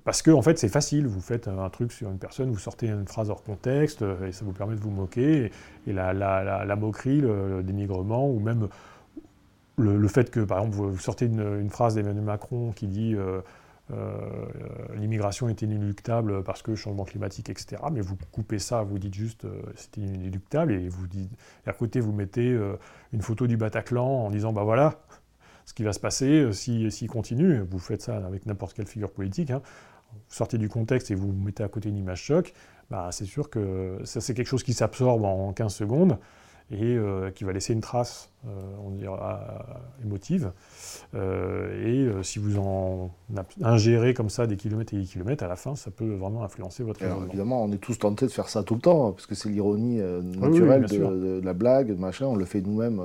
Parce 0.05 0.21
que 0.21 0.31
en 0.31 0.43
fait 0.43 0.59
c'est 0.59 0.69
facile, 0.69 1.07
vous 1.07 1.23
faites 1.23 1.49
un 1.49 1.71
truc 1.71 1.93
sur 1.93 2.11
une 2.11 2.19
personne, 2.19 2.51
vous 2.51 2.59
sortez 2.59 2.89
une 2.89 3.09
phrase 3.09 3.31
hors 3.31 3.43
contexte 3.43 4.03
euh, 4.03 4.29
et 4.29 4.33
ça 4.33 4.45
vous 4.45 4.53
permet 4.53 4.75
de 4.75 4.81
vous 4.81 4.91
moquer 4.91 5.51
et, 5.87 5.93
la, 5.95 6.77
moquerie, 6.77 7.23
le, 7.23 7.63
dénigrement 7.63 8.29
ou 8.31 8.39
même 8.39 8.69
le, 9.79 10.09
fait 10.09 10.31
que 10.31 10.41
par 10.41 10.59
exemple 10.59 10.77
vous, 10.77 10.99
sortez 10.99 11.25
une, 11.25 11.71
phrase 11.71 11.95
d'Emmanuel 11.95 12.25
Macron 12.25 12.73
qui 12.73 12.87
dit 12.87 13.15
euh, 13.15 13.41
l'immigration 14.95 15.49
est 15.49 15.63
inéluctable 15.63 16.43
parce 16.43 16.63
que 16.63 16.75
changement 16.75 17.05
climatique, 17.05 17.49
etc. 17.51 17.83
Mais 17.93 18.01
vous 18.01 18.17
coupez 18.33 18.59
ça, 18.59 18.83
vous 18.83 18.99
dites 18.99 19.15
juste 19.15 19.45
euh, 19.45 19.63
c'est 19.77 19.99
inéluctable 19.99 20.73
et 20.73 20.89
vous 20.89 21.07
dites, 21.07 21.31
à 21.67 21.73
côté 21.73 22.01
vous 22.01 22.13
mettez 22.13 22.51
euh, 22.51 22.77
une 23.13 23.23
photo 23.23 23.47
du 23.47 23.57
Bataclan 23.57 24.05
en 24.05 24.31
disant 24.31 24.53
bah 24.53 24.65
voilà 24.65 25.01
ce 25.65 25.75
qui 25.75 25.83
va 25.83 25.93
se 25.93 26.01
passer 26.01 26.53
s'il 26.53 26.93
si, 26.93 27.07
continue. 27.07 27.61
Vous 27.61 27.79
faites 27.79 28.03
ça 28.03 28.17
avec 28.25 28.47
n'importe 28.47 28.75
quelle 28.75 28.87
figure 28.87 29.11
politique. 29.11 29.51
Hein. 29.51 29.63
Vous 30.13 30.21
sortez 30.29 30.59
du 30.59 30.69
contexte 30.69 31.11
et 31.11 31.15
vous 31.15 31.33
mettez 31.33 31.63
à 31.63 31.69
côté 31.69 31.89
une 31.89 31.97
image 31.97 32.23
choc. 32.23 32.55
Bah, 32.91 33.09
c'est 33.11 33.25
sûr 33.25 33.51
que 33.51 33.99
ça 34.05 34.21
c'est 34.21 34.35
quelque 34.35 34.47
chose 34.47 34.63
qui 34.63 34.73
s'absorbe 34.73 35.25
en 35.25 35.53
15 35.53 35.75
secondes 35.75 36.19
et 36.71 36.97
euh, 36.97 37.31
qui 37.31 37.45
va 37.45 37.53
laisser 37.53 37.73
une 37.73 37.81
trace, 37.81 38.31
euh, 38.47 38.51
on 38.85 38.91
dira, 38.91 39.41
émotive. 40.05 40.51
Euh, 41.15 42.19
et 42.19 42.25
si 42.25 42.41
vous 42.41 42.59
en 42.59 43.13
ingérez 43.63 44.15
comme 44.15 44.31
ça 44.31 44.49
des 44.49 44.57
kilomètres 44.57 44.93
et 44.95 44.99
des 44.99 45.05
kilomètres, 45.05 45.45
à 45.45 45.49
la 45.49 45.55
fin, 45.55 45.77
ça 45.77 45.93
peut 45.93 46.15
vraiment 46.15 46.43
influencer 46.43 46.83
votre 46.83 47.05
Alors, 47.05 47.23
Évidemment, 47.29 47.63
on 47.63 47.71
est 47.71 47.79
tous 47.79 47.99
tentés 47.99 48.27
de 48.27 48.33
faire 48.33 48.49
ça 48.49 48.65
tout 48.65 48.75
le 48.75 48.81
temps, 48.81 49.13
parce 49.13 49.27
que 49.27 49.37
c'est 49.37 49.49
l'ironie 49.49 50.01
naturelle 50.41 50.87
de, 50.87 51.41
la 51.45 51.53
blague, 51.53 51.97
machin. 51.97 52.27
On 52.27 52.37
le 52.37 52.45
fait 52.45 52.61
nous-mêmes, 52.61 53.01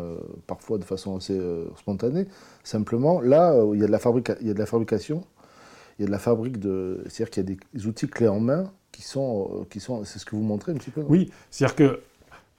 parfois 0.47 0.79
de 0.79 0.83
façon 0.83 1.17
assez 1.17 1.39
spontanée. 1.77 2.25
Simplement, 2.63 3.21
là, 3.21 3.53
il 3.73 3.79
y, 3.79 3.83
a 3.83 3.87
de 3.87 3.91
la 3.91 3.99
il 4.41 4.47
y 4.47 4.49
a 4.49 4.53
de 4.53 4.59
la 4.59 4.65
fabrication, 4.65 5.23
il 5.99 6.01
y 6.01 6.05
a 6.05 6.07
de 6.07 6.11
la 6.11 6.19
fabrique 6.19 6.57
de... 6.59 7.03
C'est-à-dire 7.07 7.29
qu'il 7.29 7.49
y 7.49 7.53
a 7.53 7.55
des 7.75 7.85
outils 7.85 8.07
clés 8.07 8.27
en 8.27 8.39
main 8.39 8.71
qui 8.91 9.03
sont... 9.03 9.67
Qui 9.69 9.79
sont 9.79 10.03
c'est 10.03 10.17
ce 10.17 10.25
que 10.25 10.35
vous 10.35 10.41
montrez 10.41 10.71
un 10.71 10.75
petit 10.75 10.89
peu 10.89 11.03
Oui, 11.07 11.29
c'est-à-dire 11.51 11.75
que 11.75 12.01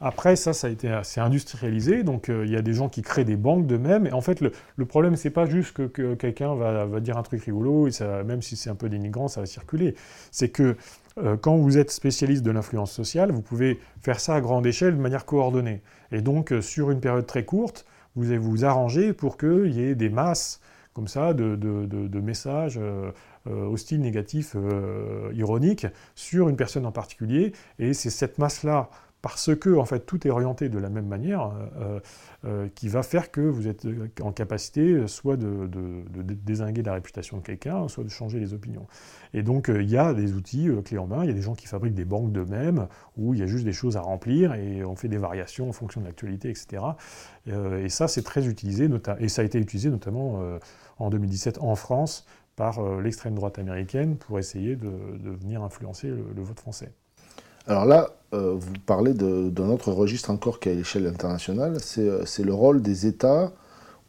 après, 0.03 0.35
ça, 0.35 0.53
ça 0.53 0.67
a 0.67 0.71
été 0.71 0.91
assez 0.91 1.21
industrialisé, 1.21 2.03
donc 2.03 2.29
euh, 2.29 2.45
il 2.45 2.51
y 2.51 2.57
a 2.57 2.63
des 2.63 2.75
gens 2.75 2.89
qui 2.89 3.03
créent 3.03 3.25
des 3.25 3.37
banques 3.37 3.69
d'eux-mêmes. 3.69 4.09
Et 4.09 4.13
en 4.13 4.21
fait, 4.21 4.41
le, 4.41 4.51
le 4.75 4.85
problème, 4.85 5.15
c'est 5.15 5.31
pas 5.31 5.47
juste 5.47 5.73
que, 5.73 6.15
quelqu'un 6.15 6.57
va, 6.57 6.99
dire 6.99 7.17
un 7.17 7.23
truc 7.23 7.45
rigolo, 7.45 7.87
et 7.87 7.93
même 8.25 8.43
si 8.43 8.57
c'est 8.57 8.69
un 8.69 8.75
peu 8.75 8.89
dénigrant, 8.89 9.29
ça 9.29 9.41
va 9.41 9.47
circuler. 9.47 9.95
C'est 10.33 10.49
que 10.49 10.77
euh, 11.19 11.37
quand 11.37 11.57
vous 11.57 11.79
êtes 11.79 11.93
spécialiste 11.93 12.43
de 12.43 12.51
l'influence 12.51 12.91
sociale, 12.91 13.31
vous 13.31 13.43
pouvez 13.43 13.79
faire 14.03 14.19
ça 14.19 14.35
à 14.35 14.41
grande 14.41 14.67
échelle 14.67 14.97
de 14.97 15.01
manière 15.01 15.25
coordonnée. 15.25 15.83
Et 16.11 16.21
donc, 16.21 16.53
euh, 16.53 16.61
sur 16.61 16.91
une 16.91 17.01
période 17.01 17.27
très 17.27 17.45
courte, 17.45 17.87
vous 18.17 18.31
allez 18.31 18.39
vous 18.39 18.65
arranger 18.65 19.13
pour 19.13 19.39
qu'il 19.39 19.73
y 19.73 19.83
ait 19.83 19.95
des 19.95 20.11
masses 20.11 20.61
comme 20.95 21.09
ça 21.09 21.33
de, 21.33 21.55
de, 21.55 21.87
de, 21.87 22.21
messages 22.21 22.79
hostiles, 23.47 24.03
négatifs, 24.03 24.55
ironiques 25.33 25.87
sur 26.15 26.51
une 26.51 26.57
personne 26.57 26.85
en 26.85 26.93
particulier. 26.93 27.55
Et 27.79 27.95
c'est 27.95 28.11
cette 28.11 28.37
masse-là 28.37 28.91
parce 29.23 29.55
que 29.55 29.75
en 29.77 29.85
fait 29.85 30.01
tout 30.01 30.27
est 30.27 30.31
orienté 30.31 30.69
de 30.69 30.79
la 30.79 30.91
même 30.91 31.07
manière, 31.07 31.53
euh, 31.77 32.01
euh, 32.45 32.69
qui 32.75 32.89
va 32.89 33.05
faire 33.05 33.31
que 33.31 33.41
vous 33.41 33.69
êtes 33.69 33.87
en 34.21 34.33
capacité 34.33 35.07
soit 35.07 35.37
de, 35.37 35.69
désinguer 36.11 36.83
la 36.83 36.95
réputation 36.95 37.37
de 37.37 37.43
quelqu'un, 37.43 37.87
soit 37.87 38.03
de 38.03 38.09
changer 38.09 38.41
les 38.41 38.53
opinions. 38.53 38.87
Et 39.33 39.45
donc 39.45 39.71
euh, 39.71 39.81
il 39.81 39.89
y 39.89 39.97
a 39.97 40.13
des 40.13 40.35
outils 40.35 40.69
clés 40.85 40.99
en 40.99 41.07
main, 41.07 41.23
il 41.23 41.29
y 41.29 41.31
a 41.31 41.35
des 41.35 41.43
gens 41.43 41.55
qui 41.55 41.69
fabriquent 41.69 41.95
des 41.95 42.05
banques 42.05 42.33
d'eux-mêmes, 42.33 42.89
où 43.17 43.33
il 43.33 43.41
y 43.41 43.43
a 43.45 43.47
juste 43.47 43.65
des 43.65 43.73
choses 43.73 43.97
à 43.97 44.01
remplir, 44.01 44.55
et 44.55 44.85
on 44.85 44.97
fait 44.97 45.09
des 45.09 45.19
variations 45.19 45.69
en 45.69 45.73
fonction 45.73 46.01
de 46.01 46.07
l'actualité, 46.07 46.51
etc. 46.51 46.83
et 47.47 47.89
ça 47.89 48.09
c'est 48.09 48.23
très 48.23 48.49
utilisé, 48.49 48.89
et 49.21 49.29
ça 49.29 49.43
a 49.43 49.45
été 49.45 49.59
utilisé 49.59 49.89
notamment 49.89 50.43
en 50.99 51.11
2017 51.11 51.59
en 51.61 51.77
France 51.77 52.27
par 52.57 53.01
l'extrême 53.01 53.35
droite 53.35 53.59
américaine 53.59 54.17
pour 54.17 54.39
essayer 54.39 54.77
de, 54.77 54.91
venir 55.25 55.63
influencer 55.63 56.09
le 56.09 56.43
vote 56.43 56.59
français. 56.59 56.93
Alors 57.67 57.85
là, 57.85 58.09
euh, 58.35 58.55
vous 58.57 58.73
parlez 58.87 59.13
d'un 59.13 59.69
autre 59.69 59.93
registre 59.93 60.31
encore 60.31 60.59
qui 60.59 60.71
est 60.71 60.73
à 60.73 60.75
l'échelle 60.75 61.07
internationale, 61.07 61.77
euh, 61.99 62.23
c'est 62.25 62.45
le 62.45 62.55
rôle 62.55 62.81
des 62.81 63.07
États 63.07 63.53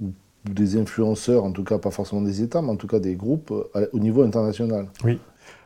ou 0.01 0.11
des 0.45 0.77
influenceurs, 0.77 1.43
en 1.43 1.51
tout 1.51 1.65
cas 1.65 1.77
pas 1.77 1.91
forcément 1.91 2.21
des 2.21 2.41
États, 2.41 2.61
mais 2.61 2.69
en 2.69 2.77
tout 2.77 2.87
cas 2.87 2.99
des 2.99 3.15
groupes 3.15 3.51
euh, 3.51 3.87
au 3.91 3.99
niveau 3.99 4.23
international. 4.23 4.87
Oui, 5.03 5.19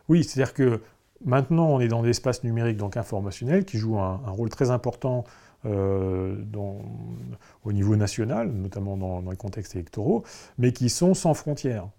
oui 0.10 0.24
c'est-à-dire 0.24 0.56
que 0.56 0.82
maintenant 1.24 1.68
on 1.68 1.80
est 1.80 1.88
dans 1.88 2.02
l'espace 2.02 2.44
numérique 2.44 2.78
donc 2.78 2.98
informationnel 2.98 3.64
qui 3.64 3.78
joue 3.78 4.00
un, 4.00 4.18
rôle 4.26 4.50
très 4.50 4.72
important 4.72 5.24
au 5.66 7.74
niveau 7.74 7.98
national, 7.98 8.50
notamment 8.52 8.96
dans, 8.96 9.30
les 9.30 9.36
contextes 9.36 9.76
électoraux, 9.76 10.24
mais 10.58 10.72
qui 10.72 10.90
sont 10.90 11.14
sans 11.14 11.34
frontières. 11.34 11.90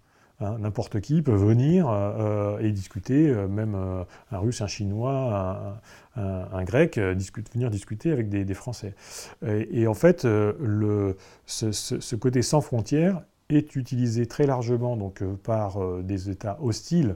Hein, 0.41 0.55
n'importe 0.59 1.01
qui 1.01 1.21
peut 1.21 1.35
venir 1.35 1.89
euh, 1.89 2.55
euh, 2.57 2.59
et 2.59 2.71
discuter, 2.71 3.27
euh, 3.27 3.49
même 3.49 3.75
un 4.31 4.37
russe, 4.37 4.61
un 4.61 4.67
chinois, 4.67 5.81
un, 6.15 6.63
grec, 6.63 6.97
venir 6.97 7.69
discuter 7.69 8.11
avec 8.11 8.29
des, 8.29 8.53
Français. 8.53 8.93
Et, 9.45 9.87
en 9.87 9.93
fait, 9.93 10.23
le, 10.25 11.17
ce, 11.45 12.15
côté 12.15 12.41
sans 12.41 12.61
frontières 12.61 13.21
est 13.49 13.75
utilisé 13.75 14.25
très 14.27 14.45
largement 14.45 14.95
donc, 14.95 15.23
par 15.43 15.79
des 16.03 16.29
États 16.29 16.57
hostiles, 16.61 17.15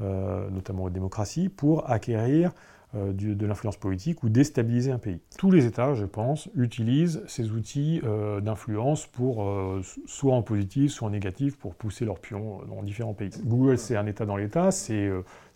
notamment 0.00 0.84
aux 0.84 0.90
démocraties, 0.90 1.48
pour 1.48 1.90
acquérir 1.90 2.52
euh, 2.94 3.14
de 3.14 3.46
l'influence 3.46 3.78
politique 3.78 4.22
ou 4.22 4.28
déstabiliser 4.28 4.92
un 4.92 4.98
pays. 4.98 5.18
Tous 5.38 5.50
les 5.50 5.64
États, 5.64 5.94
je 5.94 6.04
pense, 6.04 6.50
utilisent 6.54 7.22
ces 7.26 7.50
outils 7.50 8.02
euh, 8.04 8.42
d'influence 8.42 9.06
pour, 9.06 9.48
euh, 9.48 9.80
soit 10.04 10.34
en 10.34 10.42
positif, 10.42 10.92
soit 10.92 11.08
en 11.08 11.10
négatif, 11.10 11.56
pour 11.56 11.74
pousser 11.74 12.04
leurs 12.04 12.18
pions 12.18 12.60
dans 12.68 12.82
différents 12.82 13.14
pays. 13.14 13.30
Google, 13.46 13.78
c'est 13.78 13.96
un 13.96 14.04
État 14.04 14.26
dans 14.26 14.36
l'État, 14.36 14.70
c'est 14.70 15.10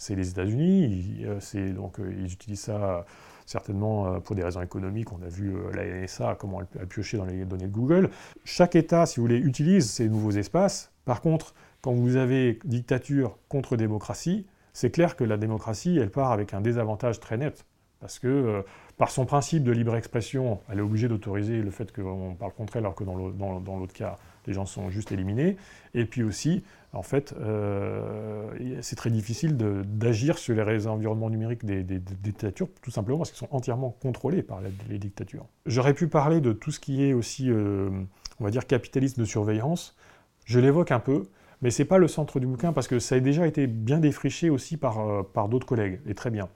les 0.08 0.30
États-Unis, 0.30 1.26
donc 1.74 1.98
ils 1.98 2.32
utilisent 2.32 2.60
ça 2.60 3.04
certainement 3.44 4.18
pour 4.22 4.34
des 4.34 4.42
raisons 4.42 4.62
économiques. 4.62 5.12
On 5.12 5.20
a 5.22 5.28
vu 5.28 5.52
la 5.74 5.84
NSA, 5.84 6.36
comment 6.40 6.62
elle 6.62 6.82
a 6.82 6.86
pioché 6.86 7.18
dans 7.18 7.26
les 7.26 7.44
données 7.44 7.66
de 7.66 7.72
Google. 7.72 8.08
Chaque 8.44 8.76
État, 8.76 9.04
si 9.04 9.20
vous 9.20 9.26
voulez, 9.26 9.38
utilise 9.38 9.90
ces 9.90 10.08
nouveaux 10.08 10.32
espaces. 10.32 10.90
Par 11.04 11.20
contre, 11.20 11.54
quand 11.82 11.92
vous 11.92 12.16
avez 12.16 12.58
dictature 12.64 13.36
contre 13.48 13.76
démocratie, 13.76 14.46
c'est 14.76 14.90
clair 14.90 15.16
que 15.16 15.24
la 15.24 15.38
démocratie, 15.38 15.96
elle 15.96 16.10
part 16.10 16.32
avec 16.32 16.52
un 16.52 16.60
désavantage 16.60 17.18
très 17.18 17.38
net. 17.38 17.64
Parce 17.98 18.18
que, 18.18 18.28
euh, 18.28 18.62
par 18.98 19.10
son 19.10 19.24
principe 19.24 19.64
de 19.64 19.72
libre 19.72 19.96
expression, 19.96 20.60
elle 20.70 20.80
est 20.80 20.82
obligée 20.82 21.08
d'autoriser 21.08 21.62
le 21.62 21.70
fait 21.70 21.90
qu'on 21.92 22.36
parle 22.38 22.52
contre 22.52 22.76
elle, 22.76 22.82
alors 22.84 22.94
que 22.94 23.02
dans 23.02 23.78
l'autre 23.78 23.94
cas, 23.94 24.18
les 24.46 24.52
gens 24.52 24.66
sont 24.66 24.90
juste 24.90 25.12
éliminés. 25.12 25.56
Et 25.94 26.04
puis 26.04 26.22
aussi, 26.22 26.62
en 26.92 27.02
fait, 27.02 27.34
euh, 27.40 28.50
c'est 28.82 28.96
très 28.96 29.08
difficile 29.08 29.56
d'agir 29.56 30.36
sur 30.36 30.54
les 30.54 30.86
environnements 30.86 31.30
numériques 31.30 31.64
des, 31.64 31.82
dictatures, 31.82 32.68
tout 32.82 32.90
simplement 32.90 33.16
parce 33.16 33.30
qu'ils 33.30 33.38
sont 33.38 33.54
entièrement 33.54 33.96
contrôlés 34.02 34.42
par 34.42 34.60
les 34.90 34.98
dictatures. 34.98 35.46
J'aurais 35.64 35.94
pu 35.94 36.06
parler 36.06 36.42
de 36.42 36.52
tout 36.52 36.70
ce 36.70 36.80
qui 36.80 37.02
est 37.02 37.14
aussi, 37.14 37.50
euh, 37.50 37.88
on 38.40 38.44
va 38.44 38.50
dire, 38.50 38.66
capitalisme 38.66 39.22
de 39.22 39.26
surveillance. 39.26 39.96
Je 40.44 40.60
l'évoque 40.60 40.90
un 40.90 41.00
peu, 41.00 41.22
mais 41.62 41.70
ce 41.70 41.82
n'est 41.82 41.86
pas 41.86 41.98
le 41.98 42.08
centre 42.08 42.40
du 42.40 42.46
bouquin 42.46 42.72
parce 42.72 42.88
que 42.88 42.98
ça 42.98 43.14
a 43.14 43.20
déjà 43.20 43.46
été 43.46 43.66
bien 43.66 43.98
défriché 43.98 44.50
aussi 44.50 44.76
par, 44.76 45.00
euh, 45.00 45.22
par 45.22 45.48
d'autres 45.48 45.66
collègues, 45.66 46.00
et 46.06 46.14
très 46.14 46.30
bien. 46.30 46.48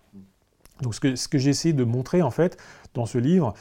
Donc 0.82 0.94
ce 0.94 1.00
que, 1.00 1.16
ce 1.16 1.28
que 1.28 1.72
de 1.72 1.84
montrer 1.84 2.22
en 2.22 2.30
fait 2.30 2.56
dans 2.94 3.06
ce 3.06 3.18
livre, 3.18 3.54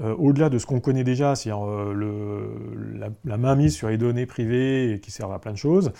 euh, 0.00 0.14
au-delà 0.16 0.50
de 0.50 0.58
ce 0.58 0.66
qu'on 0.66 0.80
connaît 0.80 1.04
déjà, 1.04 1.34
c'est-à-dire 1.34 1.66
euh, 1.66 3.08
la, 3.24 3.36
mainmise 3.38 3.74
sur 3.74 3.88
les 3.88 3.96
données 3.96 4.26
privées 4.26 5.00
qui 5.02 5.10
servent 5.10 5.32
à 5.32 5.38
plein 5.38 5.52
de 5.52 5.58
choses, 5.58 5.92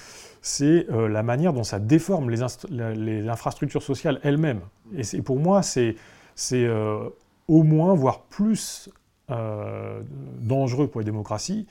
c'est 0.42 0.86
la 0.90 1.22
manière 1.22 1.52
dont 1.52 1.64
ça 1.64 1.78
déforme 1.80 2.30
les, 2.30 2.44
les 2.94 3.28
infrastructures 3.28 3.82
sociales 3.82 4.20
elles-mêmes. 4.22 4.60
Et 4.94 5.22
pour 5.22 5.38
moi, 5.40 5.62
c'est 5.62 5.96
au 7.48 7.62
moins, 7.62 7.94
voire 7.94 8.22
plus 8.24 8.90
dangereux 9.28 10.86
pour 10.86 11.00
les 11.00 11.04
démocraties, 11.04 11.66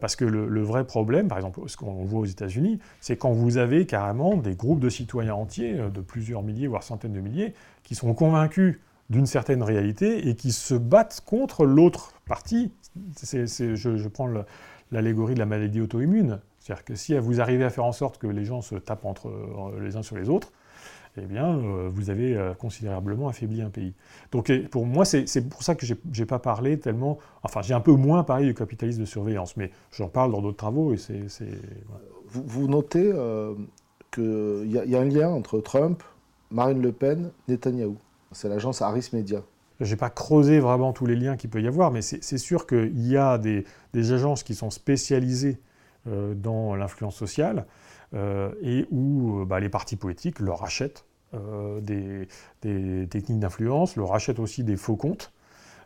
parce 0.00 0.16
que 0.16 0.24
le, 0.24 0.62
vrai 0.62 0.86
problème, 0.86 1.28
par 1.28 1.38
exemple, 1.38 1.60
ce 1.66 1.76
qu'on 1.76 2.04
voit 2.04 2.20
aux 2.20 2.24
États-Unis, 2.24 2.78
c'est 3.00 3.16
quand 3.16 3.32
vous 3.32 3.58
avez 3.58 3.86
carrément 3.86 4.36
des 4.36 4.54
groupes 4.54 4.80
de 4.80 4.88
citoyens 4.88 5.34
entiers, 5.34 5.74
de 5.74 6.00
plusieurs 6.00 6.42
milliers, 6.42 6.66
voire 6.66 6.82
centaines 6.82 7.12
de 7.12 7.20
milliers, 7.20 7.54
qui 7.82 7.94
sont 7.94 8.14
convaincus 8.14 8.80
d'une 9.10 9.26
certaine 9.26 9.62
réalité 9.62 10.28
et 10.28 10.34
qui 10.34 10.52
se 10.52 10.74
battent 10.74 11.22
contre 11.24 11.66
l'autre 11.66 12.14
partie. 12.26 12.72
je, 13.22 14.08
prends 14.08 14.28
l'allégorie 14.90 15.34
de 15.34 15.38
la 15.38 15.46
maladie 15.46 15.80
auto-immune. 15.80 16.40
C'est-à-dire 16.58 16.84
que 16.84 16.94
si 16.94 17.16
vous 17.18 17.40
arrivez 17.40 17.64
à 17.64 17.70
faire 17.70 17.84
en 17.84 17.92
sorte 17.92 18.18
que 18.18 18.26
les 18.26 18.44
gens 18.44 18.62
se 18.62 18.76
tapent 18.76 19.04
entre 19.04 19.30
les 19.80 19.96
uns 19.96 20.02
sur 20.02 20.16
les 20.16 20.30
autres, 20.30 20.52
eh 21.16 21.26
bien, 21.26 21.58
euh, 21.58 21.88
vous 21.92 22.10
avez 22.10 22.36
euh, 22.36 22.54
considérablement 22.54 23.28
affaibli 23.28 23.62
un 23.62 23.70
pays. 23.70 23.94
Donc, 24.32 24.52
pour 24.70 24.86
moi, 24.86 25.04
c'est 25.04 25.48
pour 25.48 25.62
ça 25.62 25.74
que 25.74 25.86
je 25.86 25.94
n'ai 25.94 26.26
pas 26.26 26.38
parlé 26.38 26.78
tellement. 26.78 27.18
Enfin, 27.42 27.62
j'ai 27.62 27.74
un 27.74 27.80
peu 27.80 27.92
moins 27.92 28.24
parlé 28.24 28.46
du 28.46 28.54
capitalisme 28.54 29.00
de 29.00 29.06
surveillance, 29.06 29.56
mais 29.56 29.70
j'en 29.92 30.08
parle 30.08 30.32
dans 30.32 30.42
d'autres 30.42 30.56
travaux 30.56 30.92
et 30.92 30.96
c'est. 30.96 31.24
Vous, 32.26 32.66
notez 32.66 33.12
euh, 33.14 33.54
qu'il 34.10 34.66
y, 34.66 34.90
y, 34.90 34.96
a 34.96 35.00
un 35.00 35.04
lien 35.04 35.28
entre 35.28 35.60
Trump, 35.60 36.02
Marine 36.50 36.82
Le 36.82 36.90
Pen, 36.90 37.30
Netanyahou. 37.46 37.96
C'est 38.32 38.48
l'agence 38.48 38.82
Harris 38.82 39.10
Media. 39.12 39.40
Je 39.80 39.90
n'ai 39.90 39.96
pas 39.96 40.10
creusé 40.10 40.60
vraiment 40.60 40.92
tous 40.92 41.06
les 41.06 41.16
liens 41.16 41.36
qu'il 41.36 41.50
peut 41.50 41.60
y 41.60 41.66
avoir, 41.66 41.90
mais 41.90 42.02
c'est 42.02 42.38
sûr 42.38 42.66
qu'il 42.66 43.06
y 43.06 43.16
a 43.16 43.38
des, 43.38 43.64
agences 43.94 44.42
qui 44.42 44.54
sont 44.54 44.70
spécialisées 44.70 45.58
euh, 46.06 46.34
dans 46.34 46.76
l'influence 46.76 47.16
sociale 47.16 47.66
et 48.14 48.86
où 48.90 49.40
euh, 49.40 49.44
bah, 49.44 49.60
les 49.60 49.68
partis 49.68 49.96
politiques 49.96 50.40
leur 50.40 50.62
achètent 50.64 51.04
des, 51.82 52.28
techniques 52.62 53.40
d'influence, 53.40 53.96
leur 53.96 54.14
achètent 54.14 54.38
aussi 54.38 54.62
des 54.62 54.76
faux 54.76 54.94
comptes. 54.94 55.32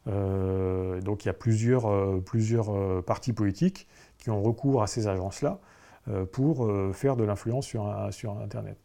donc 0.06 1.24
il 1.24 1.26
y 1.26 1.30
a 1.30 1.34
plusieurs, 1.34 2.22
plusieurs 2.22 3.02
partis 3.04 3.32
politiques 3.32 3.88
qui 4.18 4.28
ont 4.28 4.42
recours 4.42 4.82
à 4.82 4.86
ces 4.86 5.06
agences-là 5.08 5.58
pour 6.32 6.70
faire 6.92 7.16
de 7.16 7.24
l'influence 7.24 7.64
sur, 7.64 7.90
sur 8.10 8.38
Internet. 8.40 8.76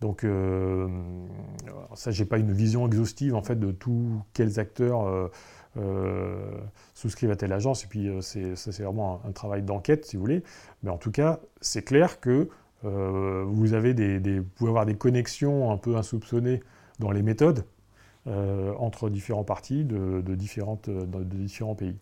Donc, 0.00 0.22
euh, 0.22 0.88
ça, 1.94 2.10
j'ai 2.10 2.24
pas 2.24 2.38
une 2.38 2.52
vision 2.52 2.86
exhaustive 2.86 3.34
en 3.34 3.42
fait 3.42 3.56
de 3.56 3.72
tous 3.72 4.22
quels 4.32 4.60
acteurs 4.60 5.06
euh, 5.06 5.28
euh, 5.76 6.60
souscrivent 6.94 7.32
à 7.32 7.36
telle 7.36 7.52
agence. 7.52 7.84
Et 7.84 7.88
puis, 7.88 8.08
ça, 8.22 8.72
c'est 8.72 8.82
vraiment 8.82 9.20
un, 9.26 9.32
travail 9.32 9.62
d'enquête, 9.62 10.04
si 10.04 10.16
vous 10.16 10.22
voulez. 10.22 10.44
Mais 10.82 10.90
en 10.90 10.98
tout 10.98 11.10
cas, 11.10 11.40
c'est 11.60 11.82
clair 11.82 12.20
que 12.20 12.48
vous, 12.82 13.74
avez 13.74 13.94
des, 13.94 14.40
pouvez 14.56 14.70
avoir 14.70 14.86
des 14.86 14.94
connexions 14.94 15.70
un 15.70 15.76
peu 15.76 15.96
insoupçonnées 15.96 16.60
dans 16.98 17.10
les 17.10 17.22
méthodes 17.22 17.64
entre 18.26 19.08
différents 19.10 19.44
partis 19.44 19.84
de, 19.84 20.34
différentes, 20.34 20.90
de 20.90 21.36
différents 21.36 21.74
pays. 21.74 21.96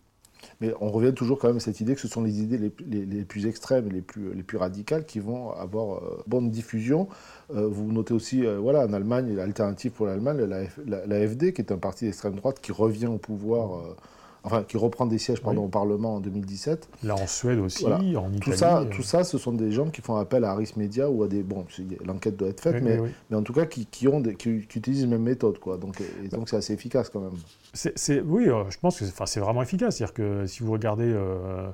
Mais 0.61 0.73
on 0.81 0.89
revient 0.89 1.13
toujours 1.13 1.39
quand 1.39 1.47
même 1.47 1.57
à 1.57 1.61
cette 1.61 1.81
idée 1.81 1.95
que 1.95 2.01
ce 2.01 2.07
sont 2.07 2.23
les 2.23 2.41
idées 2.41 2.57
les, 2.57 3.23
plus 3.23 3.45
extrêmes 3.45 3.89
les 3.89 4.01
plus, 4.01 4.33
les 4.33 4.43
plus 4.43 4.57
radicales 4.57 5.05
qui 5.05 5.19
vont 5.19 5.51
avoir 5.51 5.97
euh, 5.97 6.23
bonne 6.27 6.49
diffusion. 6.49 7.07
Euh, 7.53 7.67
vous 7.67 7.91
notez 7.91 8.13
aussi, 8.13 8.45
euh, 8.45 8.57
voilà, 8.57 8.85
en 8.85 8.93
Allemagne, 8.93 9.35
l'alternative 9.35 9.91
pour 9.91 10.05
l'Allemagne, 10.05 10.39
la, 10.85 11.27
qui 11.27 11.61
est 11.61 11.71
un 11.71 11.77
parti 11.77 12.05
d'extrême 12.05 12.35
droite 12.35 12.59
qui 12.61 12.71
revient 12.71 13.07
au 13.07 13.17
pouvoir 13.17 13.95
enfin 14.43 14.63
qui 14.63 14.77
reprend 14.77 15.05
des 15.05 15.17
sièges 15.17 15.41
pardon, 15.41 15.65
au 15.65 15.67
Parlement 15.67 16.15
en 16.15 16.19
2017. 16.19 16.89
Là 17.03 17.15
en 17.15 17.27
Suède 17.27 17.59
aussi, 17.59 17.85
en 17.85 17.99
Italie. 17.99 18.39
Tout 18.39 18.53
ça, 18.53 18.85
tout 18.89 19.03
ça, 19.03 19.23
ce 19.23 19.37
sont 19.37 19.53
des 19.53 19.71
gens 19.71 19.89
qui 19.89 20.01
font 20.01 20.15
appel 20.15 20.43
à 20.43 20.51
Harris 20.51 20.73
Media 20.75 21.09
ou 21.09 21.23
à 21.23 21.27
des 21.27 21.43
bon, 21.43 21.65
l'enquête 22.05 22.37
doit 22.37 22.49
être 22.49 22.61
faite, 22.61 22.81
mais, 22.81 22.99
mais 23.29 23.37
en 23.37 23.43
tout 23.43 23.53
cas 23.53 23.65
qui, 23.65 23.85
qui 23.85 24.07
ont 24.07 24.21
qui, 24.21 24.49
utilisent 24.49 25.01
les 25.01 25.07
mêmes 25.07 25.23
méthodes 25.23 25.59
quoi. 25.59 25.77
Donc 25.77 26.01
et, 26.01 26.27
donc 26.29 26.49
c'est 26.49 26.57
assez 26.57 26.73
efficace 26.73 27.09
quand 27.09 27.21
même. 27.21 27.37
C'est, 27.73 28.21
oui, 28.21 28.49
euh, 28.49 28.63
je 28.69 28.77
pense 28.79 28.99
que 28.99 29.05
c'est, 29.05 29.25
c'est 29.25 29.39
vraiment 29.39 29.61
efficace, 29.61 29.97
c'est-à-dire 29.97 30.13
que 30.13 30.45
si 30.47 30.63
vous 30.63 30.71
regardez 30.71 31.11
euh, 31.11 31.69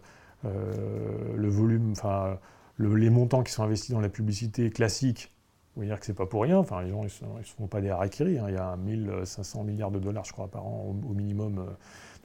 euh, 0.45 1.35
le 1.35 1.49
volume, 1.49 1.91
enfin 1.91 2.37
les 2.79 3.09
montants 3.09 3.43
qui 3.43 3.51
sont 3.51 3.63
investis 3.63 3.91
dans 3.91 4.01
la 4.01 4.09
publicité 4.09 4.69
classique. 4.69 5.29
Vous 5.75 5.79
voyez 5.79 5.89
dire 5.89 5.99
que 5.99 6.05
c'est 6.05 6.13
pas 6.13 6.25
pour 6.27 6.43
rien. 6.43 6.57
Enfin, 6.57 6.83
les 6.83 6.89
gens, 6.89 7.01
ils 7.01 7.37
ne 7.37 7.43
se 7.43 7.53
font 7.53 7.67
pas 7.67 7.81
des 7.81 7.89
harakiri. 7.89 8.37
Hein. 8.37 8.45
Il 8.49 8.53
y 8.53 8.57
a 8.57 8.75
1500 8.77 9.63
milliards 9.63 9.89
de 9.89 9.99
dollars, 9.99 10.23
je 10.23 10.31
crois, 10.31 10.47
par 10.47 10.65
an 10.65 10.95
au, 11.09 11.13
minimum 11.13 11.65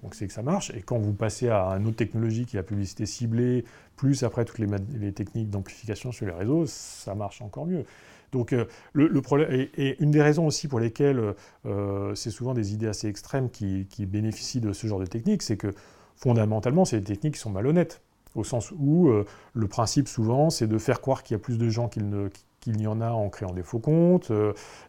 donc 0.03 0.14
c'est 0.14 0.26
que 0.26 0.32
ça 0.32 0.42
marche. 0.42 0.70
Et 0.70 0.82
quand 0.82 0.99
vous 0.99 1.12
passez 1.12 1.49
à 1.49 1.70
une 1.70 1.86
autre 1.86 1.96
technologie 1.96 2.46
qui 2.46 2.57
est 2.57 2.61
la 2.61 2.64
publicité 2.64 3.07
ciblée, 3.07 3.64
plus 3.96 4.22
après 4.22 4.44
toutes 4.44 4.59
les, 4.59 5.12
techniques 5.12 5.51
d'amplification 5.51 6.12
sur 6.12 6.26
les 6.26 6.32
réseaux, 6.32 6.66
ça 6.66 7.14
marche 7.14 7.42
encore 7.42 7.66
mieux. 7.66 7.84
Donc 8.30 8.53
euh, 8.53 8.66
le, 8.92 9.20
problème 9.22 9.51
et, 9.51 10.01
une 10.03 10.11
des 10.11 10.22
raisons 10.22 10.46
aussi 10.46 10.68
pour 10.68 10.80
lesquelles 10.80 11.34
euh, 11.66 12.14
c'est 12.14 12.30
souvent 12.30 12.55
des 12.55 12.74
idées 12.74 12.86
assez 12.86 13.09
extrêmes 13.09 13.51
qui, 13.51 13.86
bénéficient 14.01 14.61
de 14.61 14.72
ce 14.72 14.86
genre 14.86 15.01
de 15.01 15.07
techniques, 15.07 15.42
c'est 15.42 15.57
que 15.57 15.72
fondamentalement 16.14 16.84
c'est 16.84 17.01
des 17.01 17.14
techniques 17.14 17.34
qui 17.34 17.40
sont 17.40 17.51
malhonnêtes, 17.51 18.03
au 18.34 18.44
sens 18.44 18.72
où 18.78 19.09
euh, 19.09 19.24
le 19.55 19.66
principe 19.66 20.09
souvent 20.09 20.51
c'est 20.51 20.66
de 20.66 20.78
faire 20.78 21.01
croire 21.01 21.22
qu'il 21.22 21.34
y 21.34 21.36
a 21.36 21.40
plus 21.40 21.59
de 21.59 21.68
gens 21.70 21.88
qu'il 21.88 22.09
ne, 22.09 22.28
qu'il 22.61 22.80
y 22.80 22.86
en 22.86 23.00
a 23.00 23.11
en 23.11 23.28
créant 23.28 23.52
des 23.52 23.62
faux 23.62 23.78
comptes, 23.78 24.30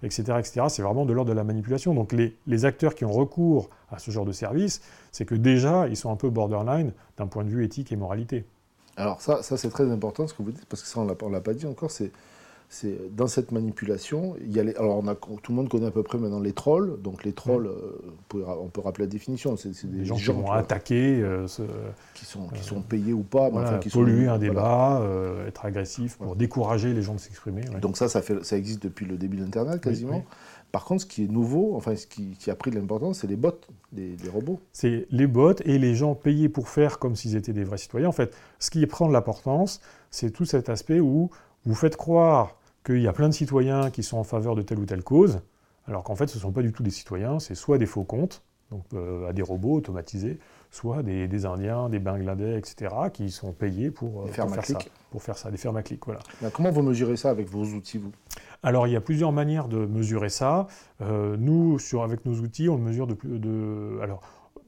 etc. 0.03 0.23
Euh, 0.31 0.39
etc. 0.39 0.65
C'est 0.69 0.81
vraiment 0.81 1.05
de 1.05 1.13
l'ordre 1.13 1.29
de 1.29 1.35
la 1.35 1.43
manipulation. 1.43 1.93
Donc 1.93 2.13
les, 2.13 2.65
acteurs 2.65 2.95
qui 2.95 3.05
ont 3.05 3.11
recours 3.11 3.69
à 3.91 3.99
ce 3.99 4.11
genre 4.11 4.25
de 4.25 4.31
service, 4.31 4.81
c'est 5.11 5.25
que 5.25 5.35
déjà, 5.35 5.87
ils 5.87 5.97
sont 5.97 6.11
un 6.11 6.15
peu 6.15 6.29
borderline 6.29 6.93
d'un 7.17 7.27
point 7.27 7.43
de 7.43 7.49
vue 7.49 7.63
éthique 7.63 7.91
et 7.91 7.95
moralité. 7.95 8.45
Alors 8.97 9.21
ça, 9.21 9.41
c'est 9.41 9.69
très 9.69 9.89
important 9.91 10.27
ce 10.27 10.33
que 10.33 10.43
vous 10.43 10.51
dites, 10.51 10.65
parce 10.65 10.81
que 10.81 10.87
ça, 10.87 10.99
on 10.99 11.05
ne 11.05 11.31
l'a 11.31 11.41
pas 11.41 11.53
dit 11.53 11.65
encore, 11.65 11.91
c'est 11.91 12.11
c'est 12.71 13.15
dans 13.15 13.25
cette 13.25 13.51
manipulation, 13.51 14.35
il 14.41 14.55
y 14.55 14.59
a 14.59 14.79
alors 14.79 15.03
on 15.03 15.07
a, 15.07 15.15
tout 15.15 15.39
le 15.49 15.55
monde 15.55 15.69
connaît 15.69 15.87
à 15.87 15.91
peu 15.91 16.03
près 16.03 16.19
maintenant 16.19 16.39
les 16.39 16.53
trolls. 16.53 17.01
Donc 17.01 17.23
les 17.23 17.33
trolls, 17.33 17.65
euh, 17.65 18.45
on 18.61 18.67
peut 18.67 18.81
rappeler 18.81 19.05
la 19.05 19.09
définition, 19.09 19.57
c'est 19.57 19.89
des 19.89 20.05
gens, 20.05 20.15
qui 20.15 20.25
vont 20.25 20.51
attaquer, 20.51 21.19
euh, 21.19 21.47
qui 22.13 22.25
sont 22.25 22.47
qui 22.49 22.63
sont 22.63 22.81
payés 22.81 23.11
ou 23.11 23.23
pas, 23.23 23.49
qui 23.79 23.89
polluer 23.89 24.27
un 24.27 24.37
débat, 24.37 25.01
euh, 25.01 25.47
être 25.47 25.65
agressif 25.65 26.17
pour 26.17 26.35
décourager 26.35 26.93
les 26.93 27.01
gens 27.01 27.15
de 27.15 27.19
s'exprimer. 27.19 27.63
Donc 27.81 27.97
ça, 27.97 28.07
ça 28.07 28.21
fait, 28.21 28.43
ça 28.43 28.55
existe 28.55 28.83
depuis 28.83 29.07
le 29.07 29.17
début 29.17 29.37
de 29.37 29.43
l'internet 29.43 29.81
quasiment. 29.81 30.23
Par 30.71 30.85
contre, 30.85 31.01
ce 31.01 31.07
qui 31.07 31.23
est 31.23 31.27
nouveau, 31.27 31.75
enfin 31.75 31.95
ce 31.95 32.05
qui, 32.05 32.37
a 32.51 32.55
pris 32.55 32.69
de 32.69 32.75
l'importance, 32.75 33.21
c'est 33.21 33.27
les 33.27 33.35
bots, 33.35 33.59
les, 33.91 34.15
robots. 34.31 34.59
C'est 34.73 35.07
les 35.09 35.25
bots 35.25 35.55
et 35.65 35.79
les 35.79 35.95
gens 35.95 36.13
payés 36.13 36.49
pour 36.49 36.69
faire 36.69 36.99
comme 36.99 37.15
s'ils 37.15 37.35
étaient 37.35 37.53
des 37.53 37.63
vrais 37.63 37.79
citoyens. 37.79 38.09
En 38.09 38.11
fait, 38.11 38.37
ce 38.59 38.69
qui 38.69 38.85
prend 38.85 39.07
de 39.07 39.13
l'importance, 39.13 39.81
c'est 40.11 40.29
tout 40.29 40.45
cet 40.45 40.69
aspect 40.69 40.99
où 40.99 41.31
vous 41.65 41.75
faites 41.75 41.97
croire 41.97 42.58
qu'il 42.89 43.01
y 43.01 43.07
a 43.07 43.13
plein 43.13 43.29
de 43.29 43.33
citoyens 43.33 43.91
qui 43.91 44.01
sont 44.01 44.17
en 44.17 44.23
faveur 44.23 44.55
de 44.55 44.63
telle 44.63 44.79
ou 44.79 44.85
telle 44.85 45.03
cause, 45.03 45.41
alors 45.87 46.03
qu'en 46.03 46.15
fait 46.15 46.27
ce 46.27 46.37
ne 46.37 46.41
sont 46.41 46.51
pas 46.51 46.63
du 46.63 46.71
tout 46.71 46.81
des 46.81 46.89
citoyens, 46.89 47.39
c'est 47.39 47.55
soit 47.55 47.77
des 47.77 47.85
faux 47.85 48.03
comptes, 48.03 48.41
donc 48.71 48.83
euh, 48.93 49.29
à 49.29 49.33
des 49.33 49.41
robots 49.41 49.73
automatisés, 49.73 50.39
soit 50.71 51.03
des, 51.03 51.45
Indiens, 51.45 51.89
des 51.89 51.99
Bangladais, 51.99 52.57
etc., 52.57 52.93
qui 53.13 53.31
sont 53.31 53.53
payés 53.53 53.91
pour, 53.91 54.23
euh, 54.23 54.27
faire, 54.27 54.47
ça, 54.63 54.77
pour 55.11 55.21
faire 55.23 55.37
ça, 55.37 55.51
des 55.51 55.57
fermes 55.57 55.77
à 55.77 55.83
clic. 55.83 56.05
Voilà. 56.05 56.21
comment 56.53 56.71
vous 56.71 56.83
mesurez 56.83 57.17
ça 57.17 57.29
avec 57.31 57.47
vos 57.47 57.63
outils, 57.63 57.97
vous? 57.97 58.11
Alors, 58.61 58.87
il 58.87 58.93
y 58.93 58.95
a 58.95 59.01
plusieurs 59.01 59.31
manières 59.31 59.67
de 59.67 59.85
mesurer 59.85 60.29
ça. 60.29 60.67
Euh, 61.01 61.37
nous, 61.37 61.79
sur, 61.79 62.03
avec 62.03 62.25
nos 62.25 62.35
outils, 62.35 62.69
on 62.69 62.77
mesure 62.77 63.07
de... 63.07 63.15
de 63.23 63.99
alors, 64.01 64.21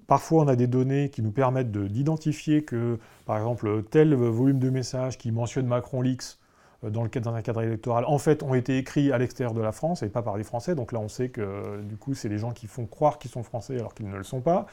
Parfois, 0.08 0.44
on 0.44 0.48
a 0.50 0.58
des 0.58 0.68
données 0.68 1.10
qui 1.10 1.22
nous 1.22 1.32
permettent 1.32 1.72
d'identifier 1.72 2.66
que, 2.66 3.00
par 3.26 3.38
exemple, 3.38 3.84
tel 3.92 4.14
volume 4.14 4.60
de 4.60 4.70
messages 4.70 5.18
qui 5.18 5.32
mentionne 5.32 5.68
Macron 5.68 6.02
Leaks 6.02 6.38
dans, 6.84 7.04
le 7.04 7.10
cadre, 7.10 7.32
d'un 7.32 7.42
cadre 7.42 7.62
électoral, 7.62 8.06
en 8.06 8.18
fait, 8.18 8.44
ont 8.44 8.54
été 8.54 8.78
écrits 8.78 9.12
à 9.12 9.18
l'extérieur 9.18 9.54
de 9.54 9.62
la 9.62 9.72
France 9.72 10.04
et 10.04 10.10
pas 10.10 10.22
par 10.22 10.38
les 10.38 10.44
Français. 10.44 10.76
Donc 10.76 10.92
là, 10.92 11.00
on 11.00 11.08
sait 11.08 11.30
que 11.30 11.82
du 11.82 11.98
coup, 11.98 12.14
c'est 12.14 12.30
les 12.30 12.38
gens 12.38 12.52
qui 12.52 12.68
font 12.68 12.86
croire 12.86 13.20
qu'ils 13.20 13.32
sont 13.32 13.44
français 13.44 13.76
alors 13.76 13.94
qu'ils 13.94 14.10
ne 14.10 14.18
le 14.18 14.24
sont 14.24 14.42
pas. 14.42 14.66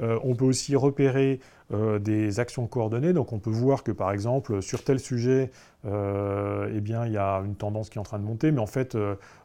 Euh, 0.00 0.18
on 0.24 0.34
peut 0.34 0.44
aussi 0.44 0.74
repérer 0.74 1.38
euh, 1.72 2.00
des 2.00 2.40
actions 2.40 2.66
coordonnées. 2.66 3.12
Donc 3.12 3.32
on 3.32 3.38
peut 3.38 3.50
voir 3.50 3.84
que 3.84 3.92
par 3.92 4.10
exemple 4.10 4.60
sur 4.60 4.82
tel 4.82 4.98
sujet, 4.98 5.50
eh 5.84 6.80
bien 6.80 7.06
il 7.06 7.12
y 7.12 7.18
a 7.18 7.42
une 7.44 7.56
tendance 7.56 7.90
qui 7.90 7.98
est 7.98 8.00
en 8.00 8.04
train 8.04 8.18
de 8.18 8.24
monter, 8.24 8.50
mais 8.50 8.60
en 8.60 8.66
fait 8.66 8.96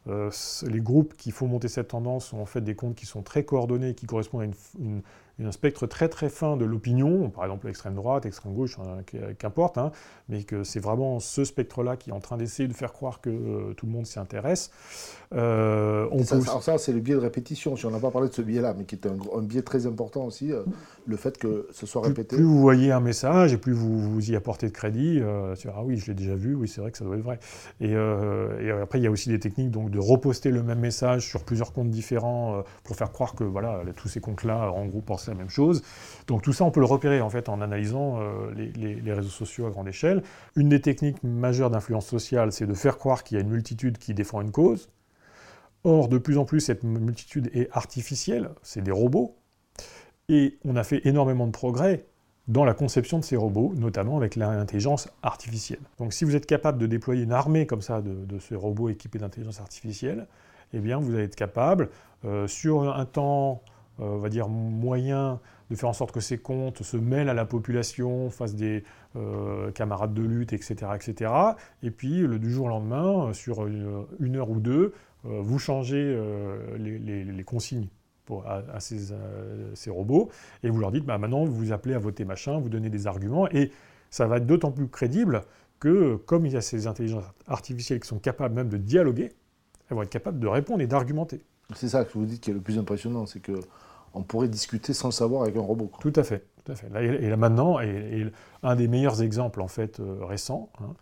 les 0.06 0.80
groupes 0.80 1.14
qui 1.16 1.30
font 1.32 1.46
monter 1.46 1.68
cette 1.68 1.88
tendance 1.88 2.26
sont 2.26 2.38
en 2.38 2.46
fait 2.46 2.62
des 2.62 2.74
comptes 2.74 2.94
qui 2.94 3.06
sont 3.06 3.22
très 3.22 3.44
coordonnés, 3.44 3.94
qui 3.94 4.06
correspondent 4.06 4.42
à 4.42 4.44
une, 4.80 5.02
un 5.44 5.52
spectre 5.52 5.86
très 5.86 6.08
très 6.08 6.28
fin 6.28 6.56
de 6.56 6.64
l'opinion, 6.64 7.30
par 7.30 7.44
exemple 7.44 7.66
l'extrême 7.66 7.94
droite, 7.94 8.24
l'extrême 8.24 8.52
gauche, 8.54 8.78
hein, 8.78 9.02
qu'importe, 9.38 9.78
hein, 9.78 9.92
mais 10.28 10.44
que 10.44 10.64
c'est 10.64 10.80
vraiment 10.80 11.20
ce 11.20 11.44
spectre-là 11.44 11.96
qui 11.96 12.10
est 12.10 12.12
en 12.12 12.20
train 12.20 12.36
d'essayer 12.36 12.68
de 12.68 12.72
faire 12.72 12.92
croire 12.92 13.20
que 13.20 13.30
euh, 13.30 13.74
tout 13.74 13.86
le 13.86 13.92
monde 13.92 14.06
s'y 14.06 14.18
intéresse. 14.18 14.70
Euh, 15.34 16.08
on 16.10 16.24
ça, 16.24 16.36
Alors 16.36 16.62
ça, 16.62 16.78
c'est 16.78 16.92
le 16.92 17.00
biais 17.00 17.14
de 17.14 17.20
répétition, 17.20 17.76
si 17.76 17.86
on 17.86 17.90
n'a 17.90 17.98
pas 17.98 18.10
parlé 18.10 18.28
de 18.28 18.34
ce 18.34 18.42
biais-là, 18.42 18.74
mais 18.76 18.84
qui 18.84 18.96
est 18.96 19.06
un, 19.06 19.42
biais 19.42 19.62
très 19.62 19.86
important 19.86 20.24
aussi, 20.24 20.52
euh, 20.52 20.62
le 21.06 21.16
fait 21.16 21.38
que 21.38 21.68
ce 21.72 21.86
soit 21.86 22.02
répété. 22.02 22.36
Plus, 22.36 22.44
vous 22.44 22.60
voyez 22.60 22.92
un 22.92 23.00
message 23.00 23.52
et 23.52 23.58
plus 23.58 23.72
vous, 23.72 23.98
vous 23.98 24.30
y 24.30 24.36
apportez 24.36 24.66
de 24.66 24.72
crédit, 24.72 25.20
ah 25.22 25.82
oui, 25.84 25.96
je 25.96 26.08
l'ai 26.08 26.14
déjà 26.14 26.34
vu, 26.34 26.54
oui, 26.54 26.68
c'est 26.68 26.80
vrai 26.80 26.90
que 26.90 26.98
ça 26.98 27.04
doit 27.04 27.16
être 27.16 27.22
vrai. 27.22 27.38
Et, 27.80 27.92
et, 27.92 28.70
après, 28.70 28.98
il 28.98 29.04
y 29.04 29.06
a 29.06 29.10
aussi 29.10 29.28
des 29.28 29.40
techniques 29.40 29.70
donc, 29.70 29.90
de 29.90 29.98
reposter 29.98 30.50
le 30.50 30.62
même 30.62 30.80
message 30.80 31.28
sur 31.28 31.44
plusieurs 31.44 31.72
comptes 31.72 31.90
différents 31.90 32.62
pour 32.84 32.96
faire 32.96 33.12
croire 33.12 33.34
que 33.34 33.44
voilà, 33.44 33.82
tous 33.96 34.08
ces 34.08 34.20
comptes-là, 34.20 34.70
en 34.72 34.86
gros, 34.86 35.00
pensent 35.00 35.29
la 35.30 35.36
même 35.36 35.48
chose. 35.48 35.82
Donc 36.26 36.42
tout 36.42 36.52
ça, 36.52 36.64
on 36.64 36.70
peut 36.70 36.80
le 36.80 36.86
repérer 36.86 37.20
en 37.20 37.30
fait 37.30 37.48
en 37.48 37.60
analysant 37.60 38.20
euh, 38.20 38.52
les, 38.54 39.12
réseaux 39.12 39.28
sociaux 39.28 39.66
à 39.66 39.70
grande 39.70 39.88
échelle. 39.88 40.22
Une 40.56 40.68
des 40.68 40.80
techniques 40.80 41.22
majeures 41.22 41.70
d'influence 41.70 42.06
sociale, 42.06 42.52
c'est 42.52 42.66
de 42.66 42.74
faire 42.74 42.98
croire 42.98 43.24
qu'il 43.24 43.36
y 43.36 43.40
a 43.40 43.42
une 43.42 43.50
multitude 43.50 43.98
qui 43.98 44.14
défend 44.14 44.40
une 44.40 44.52
cause. 44.52 44.90
Or, 45.84 46.08
de 46.08 46.18
plus 46.18 46.36
en 46.36 46.44
plus, 46.44 46.60
cette 46.60 46.84
multitude 46.84 47.50
est 47.54 47.68
artificielle, 47.72 48.50
c'est 48.62 48.82
des 48.82 48.90
robots, 48.90 49.36
et 50.28 50.58
on 50.64 50.76
a 50.76 50.84
fait 50.84 51.00
énormément 51.06 51.46
de 51.46 51.52
progrès 51.52 52.04
dans 52.48 52.64
la 52.64 52.74
conception 52.74 53.18
de 53.18 53.24
ces 53.24 53.36
robots, 53.36 53.72
notamment 53.76 54.16
avec 54.16 54.34
l'intelligence 54.34 55.08
artificielle. 55.22 55.80
Donc 55.98 56.12
si 56.12 56.24
vous 56.24 56.34
êtes 56.34 56.46
capable 56.46 56.78
de 56.78 56.86
déployer 56.86 57.22
une 57.22 57.32
armée 57.32 57.66
comme 57.66 57.80
ça 57.80 58.02
de, 58.02 58.38
ces 58.38 58.56
robots 58.56 58.88
équipés 58.88 59.18
d'intelligence 59.18 59.60
artificielle, 59.60 60.26
eh 60.72 60.80
bien 60.80 60.98
vous 60.98 61.14
allez 61.14 61.24
être 61.24 61.36
capable, 61.36 61.90
euh, 62.24 62.46
sur 62.48 62.94
un 62.94 63.04
temps, 63.04 63.62
on 64.00 64.18
va 64.18 64.28
dire, 64.28 64.48
moyen, 64.48 65.40
de 65.70 65.76
faire 65.76 65.88
en 65.88 65.92
sorte 65.92 66.12
que 66.12 66.20
ces 66.20 66.38
comptes 66.38 66.82
se 66.82 66.96
mêlent 66.96 67.28
à 67.28 67.34
la 67.34 67.44
population, 67.44 68.30
fassent 68.30 68.56
des 68.56 68.82
euh, 69.16 69.70
camarades 69.72 70.14
de 70.14 70.22
lutte, 70.22 70.52
etc., 70.52 70.74
etc. 70.94 71.32
Et 71.82 71.90
puis, 71.90 72.20
le, 72.20 72.38
du 72.38 72.50
jour 72.50 72.66
au 72.66 72.68
lendemain, 72.68 73.32
sur 73.32 73.66
une, 73.66 74.36
heure 74.36 74.50
ou 74.50 74.60
deux, 74.60 74.92
vous 75.24 75.58
changez 75.58 76.18
les 76.78 77.44
consignes 77.44 77.88
à, 78.46 78.80
ces, 78.80 79.90
robots, 79.90 80.30
et 80.62 80.70
vous 80.70 80.78
leur 80.78 80.92
dites, 80.92 81.04
bah, 81.04 81.18
maintenant, 81.18 81.44
vous 81.44 81.54
vous 81.54 81.72
appelez 81.72 81.94
à 81.94 81.98
voter 81.98 82.24
machin, 82.24 82.58
vous 82.58 82.68
donnez 82.68 82.90
des 82.90 83.06
arguments, 83.06 83.48
et 83.50 83.70
ça 84.10 84.26
va 84.26 84.38
être 84.38 84.46
d'autant 84.46 84.70
plus 84.70 84.88
crédible 84.88 85.42
que, 85.78 86.16
comme 86.16 86.46
il 86.46 86.52
y 86.52 86.56
a 86.56 86.60
ces 86.60 86.86
intelligences 86.86 87.24
artificielles 87.46 88.00
qui 88.00 88.08
sont 88.08 88.18
capables 88.18 88.54
même 88.54 88.68
de 88.68 88.76
dialoguer, 88.76 89.32
elles 89.88 89.96
vont 89.96 90.02
être 90.02 90.10
capables 90.10 90.38
de 90.38 90.46
répondre 90.46 90.82
et 90.82 90.86
d'argumenter. 90.86 91.42
C'est 91.74 91.88
ça 91.88 92.04
que 92.04 92.12
vous 92.12 92.26
dites 92.26 92.40
qui 92.40 92.50
est 92.50 92.54
le 92.54 92.60
plus 92.60 92.78
impressionnant, 92.78 93.26
c'est 93.26 93.40
que 93.40 93.52
on 94.14 94.22
pourrait 94.22 94.48
discuter 94.48 94.92
sans 94.92 95.08
le 95.08 95.12
savoir 95.12 95.42
avec 95.42 95.56
un 95.56 95.60
robot. 95.60 95.90
Tout 96.00 96.12
à 96.16 96.24
fait, 96.24 96.46
tout 96.64 96.72
à 96.72 96.74
fait. 96.74 96.88
et 97.02 97.28
là 97.28 97.36
maintenant, 97.36 97.78
un 98.62 98.76
des 98.76 98.88
meilleurs 98.88 99.22
exemples 99.22 99.60
en 99.60 99.68
fait 99.68 100.00
euh, 100.00 100.24
récents, 100.24 100.70
hein, 100.80 100.94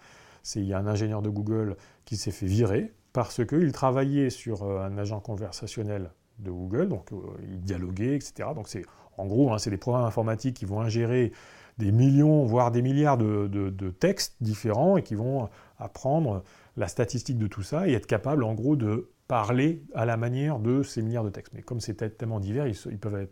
c'est 0.42 0.61
il 0.61 0.66
y 0.66 0.72
a 0.72 0.78
un 0.78 0.86
ingénieur 0.86 1.22
de 1.22 1.28
Google 1.28 1.76
qui 2.04 2.16
s'est 2.16 2.30
fait 2.30 2.46
virer 2.46 2.92
parce 3.12 3.44
qu'il 3.44 3.72
travaillait 3.72 4.30
sur 4.30 4.62
euh, 4.62 4.84
un 4.84 4.96
agent 4.98 5.20
conversationnel 5.20 6.11
de 6.38 6.50
Google, 6.50 6.88
donc 6.88 7.12
euh, 7.12 7.16
ils 7.42 7.61
dialoguaient, 7.61 8.14
etc. 8.14 8.50
Donc 8.54 8.68
c'est 8.68 8.84
en 9.16 9.26
gros, 9.26 9.52
hein, 9.52 9.59
c'est 9.59 9.70
des 9.70 9.78
programmes 9.78 10.04
informatiques 10.04 10.56
qui 10.56 10.64
vont 10.64 10.80
ingérer 10.80 11.32
des 11.78 11.92
millions, 11.92 12.44
voire 12.44 12.70
des 12.70 12.82
milliards 12.82 13.18
de, 13.18 13.90
textes 14.00 14.36
différents 14.40 14.96
et 14.96 15.02
qui 15.02 15.14
vont 15.14 15.48
apprendre 15.78 16.42
la 16.76 16.88
statistique 16.88 17.38
de 17.38 17.46
tout 17.46 17.62
ça 17.62 17.88
et 17.88 17.92
être 17.92 18.06
capables 18.06 18.44
en 18.44 18.54
gros 18.54 18.76
de 18.76 19.11
parler 19.28 19.82
à 19.94 20.06
la 20.06 20.16
manière 20.16 20.58
de 20.58 20.82
ces 20.82 21.02
milliards 21.02 21.24
de 21.24 21.30
textes. 21.30 21.52
Mais 21.54 21.62
comme 21.62 21.80
c'est 21.80 22.16
tellement 22.16 22.40
divers, 22.40 22.66
ils, 22.66 22.98
peuvent 22.98 23.26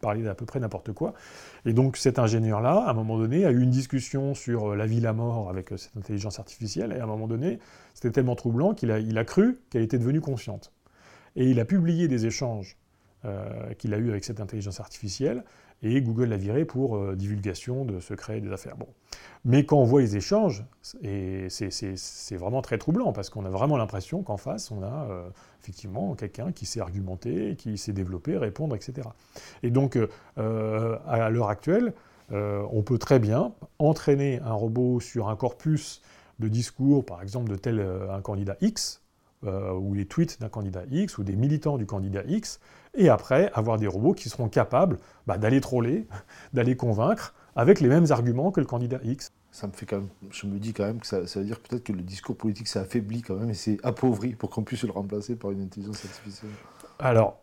parler 0.00 0.22
d'à 0.22 0.34
peu 0.34 0.46
près 0.46 0.60
n'importe 0.60 0.92
quoi. 0.92 1.14
Et 1.64 1.72
donc 1.72 1.96
cet 1.96 2.18
ingénieur-là, 2.18 2.84
à 2.86 2.90
un 2.90 2.92
moment 2.92 3.18
donné, 3.18 3.46
a 3.46 3.50
eu 3.50 3.62
une 3.62 3.70
discussion 3.70 4.34
sur 4.34 4.76
la 4.76 4.86
vie, 4.86 5.00
la 5.00 5.14
mort 5.14 5.48
avec 5.48 5.70
cette 5.76 5.96
intelligence 5.96 6.38
artificielle, 6.38 6.92
et 6.92 7.00
à 7.00 7.04
un 7.04 7.06
moment 7.06 7.26
donné, 7.26 7.58
c'était 7.94 8.10
tellement 8.10 8.36
troublant 8.36 8.74
qu'il 8.74 8.90
a, 8.90 9.24
cru 9.24 9.60
qu'elle 9.70 9.82
était 9.82 9.98
devenue 9.98 10.20
consciente. 10.20 10.72
Et 11.34 11.50
il 11.50 11.58
a 11.60 11.64
publié 11.64 12.06
des 12.06 12.26
échanges 12.26 12.76
euh, 13.24 13.72
qu'il 13.74 13.94
a 13.94 13.98
eus 13.98 14.10
avec 14.10 14.24
cette 14.24 14.40
intelligence 14.40 14.80
artificielle, 14.80 15.44
et 15.82 16.00
Google 16.02 16.26
l'a 16.26 16.36
viré 16.36 16.64
pour 16.64 16.96
euh, 16.96 17.16
divulgation 17.16 17.84
de 17.84 18.00
secrets 18.00 18.40
des 18.40 18.52
affaires. 18.52 18.76
Bon. 18.76 18.88
Mais 19.44 19.64
quand 19.64 19.78
on 19.78 19.84
voit 19.84 20.02
les 20.02 20.16
échanges, 20.16 20.64
c'est 20.82 22.36
vraiment 22.36 22.60
très 22.60 22.78
troublant, 22.78 23.12
parce 23.12 23.30
qu'on 23.30 23.44
a 23.44 23.50
vraiment 23.50 23.76
l'impression 23.76 24.22
qu'en 24.22 24.36
face, 24.36 24.70
on 24.70 24.82
a 24.82 25.06
euh, 25.10 25.28
effectivement 25.62 26.14
quelqu'un 26.14 26.52
qui 26.52 26.66
sait 26.66 26.80
argumenter, 26.80 27.56
qui 27.56 27.78
sait 27.78 27.92
développer, 27.92 28.36
répondre, 28.36 28.76
etc. 28.76 29.08
Et 29.62 29.70
donc, 29.70 29.96
à 30.36 31.30
l'heure 31.30 31.48
actuelle, 31.48 31.94
on 32.30 32.82
peut 32.82 32.98
très 32.98 33.18
bien 33.18 33.54
entraîner 33.78 34.40
un 34.40 34.52
robot 34.52 35.00
sur 35.00 35.28
un 35.30 35.36
corpus 35.36 36.02
de 36.38 36.48
discours, 36.48 37.04
par 37.04 37.22
exemple, 37.22 37.50
de 37.50 37.56
tel 37.56 37.80
un 38.10 38.20
candidat 38.20 38.56
X, 38.60 39.00
euh, 39.46 39.72
ou 39.72 39.94
les 39.94 40.04
tweets 40.04 40.38
d'un 40.38 40.50
candidat 40.50 40.82
X 40.90 41.16
ou 41.16 41.24
des 41.24 41.34
militants 41.34 41.78
du 41.78 41.86
candidat 41.86 42.22
X, 42.26 42.60
et 42.94 43.08
après 43.08 43.50
avoir 43.54 43.78
des 43.78 43.86
robots 43.86 44.14
qui 44.14 44.28
seront 44.28 44.48
capables 44.48 44.98
bah, 45.26 45.38
d'aller 45.38 45.60
troller, 45.60 46.06
d'aller 46.52 46.76
convaincre 46.76 47.34
avec 47.56 47.80
les 47.80 47.88
mêmes 47.88 48.06
arguments 48.10 48.50
que 48.50 48.60
le 48.60 48.66
candidat 48.66 49.00
X. 49.02 49.30
Ça 49.52 49.66
me 49.66 49.72
fait 49.72 49.86
quand 49.86 49.96
même, 49.96 50.08
je 50.30 50.46
me 50.46 50.58
dis 50.58 50.72
quand 50.72 50.84
même 50.84 51.00
que 51.00 51.06
ça, 51.06 51.20
veut 51.20 51.44
dire 51.44 51.58
peut-être 51.58 51.84
que 51.84 51.92
le 51.92 52.02
discours 52.02 52.36
politique 52.36 52.68
s'est 52.68 52.78
affaibli 52.78 53.22
quand 53.22 53.34
même 53.34 53.50
et 53.50 53.54
s'est 53.54 53.78
appauvri 53.82 54.34
pour 54.34 54.50
qu'on 54.50 54.62
puisse 54.62 54.84
le 54.84 54.92
remplacer 54.92 55.34
par 55.34 55.50
une 55.50 55.62
intelligence 55.62 56.04
artificielle. 56.04 56.50
Alors, 57.00 57.42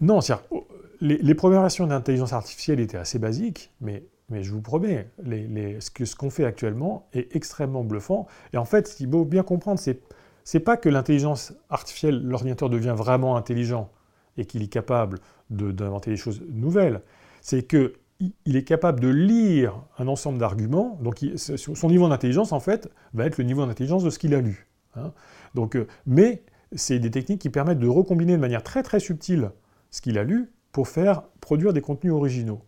non, 0.00 0.20
oh, 0.50 0.66
les, 1.00 1.16
les 1.16 1.34
premières 1.34 1.62
versions 1.62 1.86
d'intelligence 1.86 2.32
artificielle 2.32 2.80
étaient 2.80 2.98
assez 2.98 3.18
basiques, 3.18 3.70
mais 3.80 4.04
mais 4.32 4.42
je 4.42 4.52
vous 4.52 4.62
promets, 4.62 5.10
les, 5.22 5.78
ce 5.80 5.90
qu'on 6.16 6.30
ce 6.30 6.34
fait 6.34 6.46
actuellement 6.46 7.06
est 7.12 7.36
extrêmement 7.36 7.84
bluffant. 7.84 8.26
Et 8.54 8.56
en 8.56 8.64
fait, 8.64 8.88
ce 8.88 8.96
qu'il 8.96 9.10
faut 9.10 9.26
bien 9.26 9.42
comprendre, 9.42 9.78
c'est 9.78 10.00
c'est 10.44 10.60
pas 10.60 10.76
que 10.76 10.88
l'intelligence 10.88 11.52
artificielle, 11.70 12.20
l'ordinateur 12.20 12.68
devient 12.68 12.94
vraiment 12.96 13.36
intelligent 13.36 13.90
et 14.36 14.44
qu'il 14.44 14.62
est 14.62 14.68
capable 14.68 15.18
d'inventer 15.50 16.10
des 16.10 16.16
choses 16.16 16.42
nouvelles, 16.48 17.02
c'est 17.40 17.66
qu'il 17.66 18.56
est 18.56 18.64
capable 18.64 19.00
de 19.00 19.08
lire 19.08 19.74
un 19.98 20.08
ensemble 20.08 20.38
d'arguments, 20.38 20.98
donc 21.02 21.24
son 21.36 21.90
niveau 21.90 22.08
d'intelligence, 22.08 22.52
en 22.52 22.60
fait, 22.60 22.88
va 23.14 23.26
être 23.26 23.38
le 23.38 23.44
niveau 23.44 23.64
d'intelligence 23.66 24.04
de 24.04 24.10
ce 24.10 24.18
qu'il 24.18 24.34
a 24.34 24.40
lu. 24.40 24.68
Hein. 24.96 25.12
Donc, 25.54 25.76
euh, 25.76 25.86
mais 26.06 26.42
c'est 26.74 26.98
des 26.98 27.10
techniques 27.10 27.40
qui 27.40 27.50
permettent 27.50 27.78
de 27.78 27.88
recombiner 27.88 28.32
de 28.32 28.40
manière 28.40 28.62
très 28.62 28.82
très 28.82 29.00
subtile 29.00 29.50
ce 29.90 30.00
qu'il 30.00 30.18
a 30.18 30.24
lu 30.24 30.50
pour 30.72 30.88
faire 30.88 31.22
produire 31.40 31.72
des 31.72 31.82
contenus 31.82 32.12
originaux. 32.12 32.62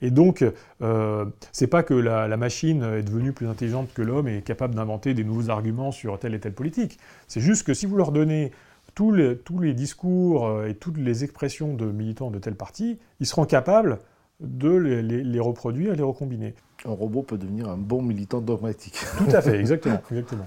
Et 0.00 0.10
donc, 0.10 0.44
euh, 0.80 1.24
c'est 1.50 1.66
pas 1.66 1.82
que 1.82 1.94
la, 1.94 2.36
machine 2.36 2.82
est 2.84 3.02
devenue 3.02 3.32
plus 3.32 3.48
intelligente 3.48 3.92
que 3.94 4.02
l'homme 4.02 4.28
et 4.28 4.38
est 4.38 4.42
capable 4.42 4.76
d'inventer 4.76 5.12
des 5.12 5.24
nouveaux 5.24 5.50
arguments 5.50 5.90
sur 5.90 6.18
telle 6.20 6.34
et 6.34 6.40
telle 6.40 6.54
politique. 6.54 6.98
C'est 7.26 7.40
juste 7.40 7.66
que 7.66 7.74
si 7.74 7.86
vous 7.86 7.96
leur 7.96 8.12
donnez 8.12 8.52
tous 8.98 9.12
les, 9.12 9.38
tous 9.38 9.60
les 9.60 9.74
discours 9.74 10.48
euh, 10.48 10.66
et 10.66 10.74
toutes 10.74 10.96
les 10.96 11.22
expressions 11.22 11.72
de 11.74 11.86
militants 11.86 12.32
de 12.32 12.40
tel 12.40 12.56
parti, 12.56 12.98
ils 13.20 13.26
seront 13.26 13.44
capables 13.44 14.00
de 14.40 14.70
les, 14.70 15.02
les, 15.02 15.38
reproduire 15.38 15.92
et 15.92 15.96
les 15.96 16.02
recombiner. 16.02 16.56
Un 16.84 16.90
robot 16.90 17.22
peut 17.22 17.38
devenir 17.38 17.68
un 17.68 17.76
bon 17.76 18.02
militant 18.02 18.40
dogmatique. 18.40 18.98
Tout 19.16 19.32
à 19.32 19.40
fait, 19.40 19.56
exactement. 19.60 20.00
exactement. 20.10 20.44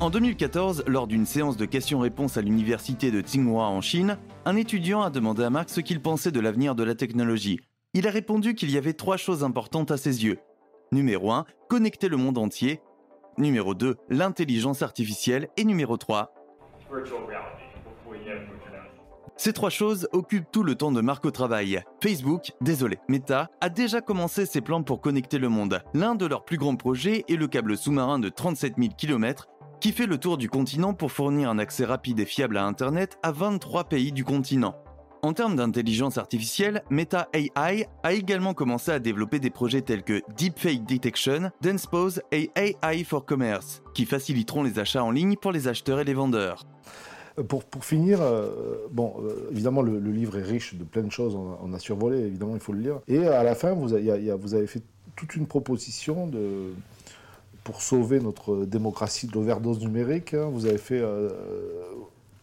En 0.00 0.10
2014, 0.10 0.82
lors 0.88 1.06
d'une 1.06 1.24
séance 1.24 1.56
de 1.56 1.66
questions-réponses 1.66 2.36
à 2.36 2.42
l'université 2.42 3.12
de 3.12 3.20
Tsinghua 3.20 3.68
en 3.68 3.80
Chine, 3.80 4.18
un 4.44 4.56
étudiant 4.56 5.02
a 5.02 5.10
demandé 5.10 5.44
à 5.44 5.50
Marx 5.50 5.72
ce 5.72 5.80
qu'il 5.80 6.02
pensait 6.02 6.32
de 6.32 6.40
l'avenir 6.40 6.74
de 6.74 6.82
la 6.82 6.96
technologie 6.96 7.60
il 7.94 8.06
a 8.06 8.10
répondu 8.10 8.54
qu'il 8.54 8.70
y 8.70 8.76
avait 8.76 8.92
trois 8.92 9.16
choses 9.16 9.42
importantes 9.42 9.90
à 9.90 9.96
ses 9.96 10.22
yeux. 10.22 10.38
Numéro 10.92 11.32
1, 11.32 11.46
connecter 11.70 12.08
le 12.08 12.18
monde 12.18 12.36
entier. 12.36 12.82
Numéro 13.38 13.72
2, 13.72 13.96
l'intelligence 14.10 14.82
artificielle. 14.82 15.48
Et 15.56 15.64
numéro 15.64 15.96
3, 15.96 16.34
ces 19.38 19.52
trois 19.52 19.68
choses 19.68 20.08
occupent 20.12 20.50
tout 20.50 20.62
le 20.62 20.76
temps 20.76 20.92
de 20.92 21.02
Marc 21.02 21.26
au 21.26 21.30
travail. 21.30 21.82
Facebook, 22.02 22.52
désolé, 22.62 22.98
Meta, 23.08 23.50
a 23.60 23.68
déjà 23.68 24.00
commencé 24.00 24.46
ses 24.46 24.62
plans 24.62 24.82
pour 24.82 25.02
connecter 25.02 25.38
le 25.38 25.50
monde. 25.50 25.82
L'un 25.92 26.14
de 26.14 26.24
leurs 26.24 26.46
plus 26.46 26.56
grands 26.56 26.76
projets 26.76 27.24
est 27.28 27.36
le 27.36 27.46
câble 27.46 27.76
sous-marin 27.76 28.18
de 28.18 28.30
37 28.30 28.76
000 28.78 28.94
km 28.96 29.48
qui 29.80 29.92
fait 29.92 30.06
le 30.06 30.16
tour 30.18 30.38
du 30.38 30.48
continent 30.48 30.94
pour 30.94 31.12
fournir 31.12 31.50
un 31.50 31.58
accès 31.58 31.84
rapide 31.84 32.18
et 32.18 32.24
fiable 32.24 32.56
à 32.56 32.64
Internet 32.64 33.18
à 33.22 33.30
23 33.30 33.84
pays 33.84 34.10
du 34.10 34.24
continent. 34.24 34.74
En 35.26 35.32
termes 35.32 35.56
d'intelligence 35.56 36.18
artificielle, 36.18 36.84
Meta 36.88 37.28
AI 37.32 37.88
a 38.04 38.12
également 38.12 38.54
commencé 38.54 38.92
à 38.92 39.00
développer 39.00 39.40
des 39.40 39.50
projets 39.50 39.82
tels 39.82 40.04
que 40.04 40.22
Deepfake 40.36 40.84
Detection, 40.86 41.50
Dancepose 41.62 42.22
et 42.30 42.52
AI 42.54 43.02
for 43.02 43.24
Commerce, 43.26 43.82
qui 43.92 44.04
faciliteront 44.04 44.62
les 44.62 44.78
achats 44.78 45.02
en 45.02 45.10
ligne 45.10 45.34
pour 45.34 45.50
les 45.50 45.66
acheteurs 45.66 45.98
et 45.98 46.04
les 46.04 46.14
vendeurs. 46.14 46.62
Euh, 47.40 47.42
pour, 47.42 47.64
pour 47.64 47.84
finir, 47.84 48.20
euh, 48.22 48.86
bon, 48.92 49.14
euh, 49.18 49.48
évidemment, 49.50 49.82
le, 49.82 49.98
livre 49.98 50.38
est 50.38 50.44
riche 50.44 50.76
de 50.76 50.84
plein 50.84 51.02
de 51.02 51.10
choses, 51.10 51.34
on 51.34 51.72
a, 51.72 51.78
survolé, 51.80 52.18
évidemment, 52.18 52.54
il 52.54 52.60
faut 52.60 52.72
le 52.72 52.82
lire. 52.82 53.00
Et 53.08 53.26
à 53.26 53.42
la 53.42 53.56
fin, 53.56 53.72
vous, 53.72 53.94
avez 53.94 54.66
fait 54.68 54.82
toute 55.16 55.34
une 55.34 55.48
proposition 55.48 56.28
de, 56.28 56.72
pour 57.64 57.82
sauver 57.82 58.20
notre 58.20 58.64
démocratie 58.64 59.26
de 59.26 59.32
l'overdose 59.32 59.80
numérique. 59.80 60.34
Hein. 60.34 60.50
Vous 60.52 60.66
avez 60.66 60.78
fait 60.78 61.02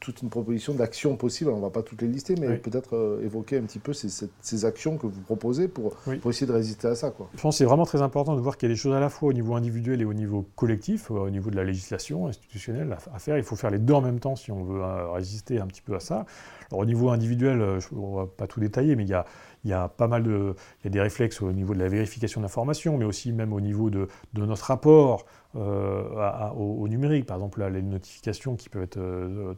toute 0.04 0.22
une 0.22 0.30
proposition 0.30 0.74
d'actions 0.74 1.16
possibles. 1.16 1.50
On 1.50 1.58
ne 1.58 1.62
va 1.62 1.70
pas 1.70 1.82
toutes 1.82 2.02
les 2.02 2.10
lister, 2.10 2.36
mais 2.36 2.58
peut-être 2.58 2.96
euh, 2.96 3.24
évoquer 3.24 3.58
un 3.58 3.62
petit 3.62 3.80
peu 3.80 3.94
ces, 3.94 4.66
actions 4.66 4.98
que 4.98 5.08
vous 5.08 5.22
proposez 5.22 5.68
pour, 5.68 5.96
essayer 6.26 6.46
de 6.46 6.52
résister 6.52 6.90
à 6.90 6.96
ça. 6.96 7.10
Quoi. 7.10 7.30
Je 7.36 7.42
pense 7.42 7.56
que 7.56 7.58
c'est 7.60 7.66
vraiment 7.66 7.86
très 7.86 8.02
important 8.02 8.36
de 8.36 8.42
voir 8.42 8.58
qu'il 8.58 8.68
y 8.68 8.72
a 8.72 8.76
des 8.76 8.80
choses 8.80 8.94
à 8.94 9.00
la 9.00 9.10
fois 9.10 9.30
au 9.30 9.34
niveau 9.34 9.56
individuel 9.56 10.02
et 10.02 10.06
au 10.06 10.14
niveau 10.14 10.46
collectif, 10.56 11.10
au 11.10 11.30
niveau 11.30 11.50
de 11.50 11.56
la 11.56 11.64
législation 11.64 12.28
institutionnelle 12.28 12.96
à 13.14 13.20
faire. 13.20 13.38
Il 13.38 13.44
faut 13.44 13.56
faire 13.56 13.72
les 13.72 13.80
deux 13.80 13.94
en 13.94 14.02
même 14.02 14.20
temps 14.20 14.36
si 14.36 14.52
on 14.52 14.64
veut 14.64 14.82
euh, 14.82 15.10
résister 15.12 15.60
un 15.60 15.68
petit 15.68 15.82
peu 15.82 15.96
à 15.96 16.02
ça. 16.02 16.26
Alors, 16.70 16.82
au 16.82 16.86
niveau 16.86 17.10
individuel, 17.10 17.62
euh, 17.62 17.80
on 17.96 18.12
ne 18.12 18.16
va 18.18 18.28
pas 18.28 18.48
tout 18.48 18.60
détailler, 18.60 18.98
mais 18.98 19.04
il 19.04 19.10
y 19.10 19.14
a, 19.14 19.26
il 19.64 19.70
y 19.70 19.74
a 19.74 19.88
pas 19.88 20.08
mal 20.08 20.24
de, 20.24 20.56
il 20.82 20.86
y 20.86 20.88
a 20.88 20.92
des 20.92 21.02
réflexes 21.02 21.42
au 21.42 21.52
niveau 21.54 21.74
de 21.74 21.80
la 21.80 21.88
vérification 21.88 22.42
d'informations, 22.42 22.98
mais 22.98 23.06
aussi 23.06 23.32
même 23.32 23.54
au 23.54 23.62
niveau 23.62 23.90
de, 23.90 24.10
de 24.34 24.46
notre 24.46 24.66
rapport 24.66 25.26
euh, 25.56 26.50
au, 26.56 26.88
numérique. 26.88 27.26
Par 27.26 27.38
exemple, 27.38 27.64
les 27.64 27.82
notifications 27.82 28.56
qui 28.56 28.70
peuvent 28.70 28.84
être 28.84 28.98
euh, 28.98 29.54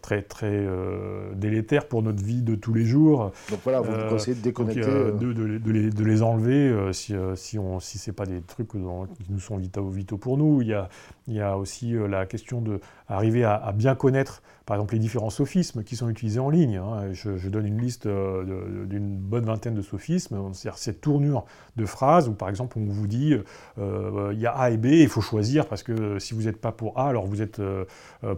très, 0.00 0.22
très 0.22 0.50
euh, 0.52 1.34
délétères 1.34 1.86
pour 1.86 2.02
notre 2.02 2.22
vie 2.22 2.42
de 2.42 2.54
tous 2.54 2.72
les 2.72 2.84
jours. 2.84 3.32
Donc 3.50 3.60
voilà, 3.64 3.80
vous 3.80 3.92
conseillez 4.08 4.36
de 4.36 4.42
déconnecter. 4.42 4.82
de, 4.82 5.32
de, 5.32 5.70
les, 5.70 5.90
de, 5.90 6.04
les, 6.04 6.22
enlever 6.22 6.92
si, 6.92 7.14
si, 7.34 7.58
on, 7.58 7.80
si 7.80 7.98
ce 7.98 8.10
n'est 8.10 8.14
pas 8.14 8.26
des 8.26 8.40
trucs 8.40 8.68
qui 8.68 8.78
nous 8.78 9.40
sont 9.40 9.56
vitaux, 9.58 9.88
vitaux 9.88 10.18
pour 10.18 10.38
nous. 10.38 10.62
Il 10.62 10.68
y 10.68 10.74
a, 10.74 10.88
il 11.28 11.34
y 11.34 11.40
a 11.40 11.56
aussi 11.56 11.94
la 12.08 12.26
question 12.26 12.62
d'arriver 13.08 13.44
à, 13.44 13.72
bien 13.74 13.94
connaître 13.94 14.42
par 14.64 14.76
exemple 14.76 14.94
les 14.94 15.00
différents 15.00 15.30
sophismes 15.30 15.84
qui 15.84 15.94
sont 15.94 16.08
utilisés 16.08 16.40
en 16.40 16.50
ligne. 16.50 16.76
Hein. 16.76 17.12
Je, 17.12 17.48
donne 17.48 17.66
une 17.66 17.80
liste 17.80 18.06
d'une 18.06 19.16
bonne 19.16 19.44
vingtaine 19.44 19.74
de 19.74 19.82
sophismes, 19.82 20.52
c'est-à-dire 20.52 20.78
cette 20.78 21.00
tournure 21.00 21.44
de 21.76 21.86
phrases 21.86 22.28
où 22.28 22.32
par 22.32 22.48
exemple 22.48 22.78
on 22.78 22.84
vous 22.84 23.06
dit 23.06 23.34
il 23.78 24.38
y 24.38 24.46
a 24.46 24.52
A 24.52 24.70
et 24.70 24.76
B, 24.76 24.86
il 24.86 25.08
faut 25.08 25.20
choisir 25.20 25.66
parce 25.66 25.82
que 25.82 26.18
si 26.18 26.34
vous 26.34 26.42
n'êtes 26.42 26.60
pas 26.60 26.72
pour 26.72 26.98
A, 26.98 27.08
alors 27.08 27.26
vous 27.26 27.42
êtes 27.42 27.60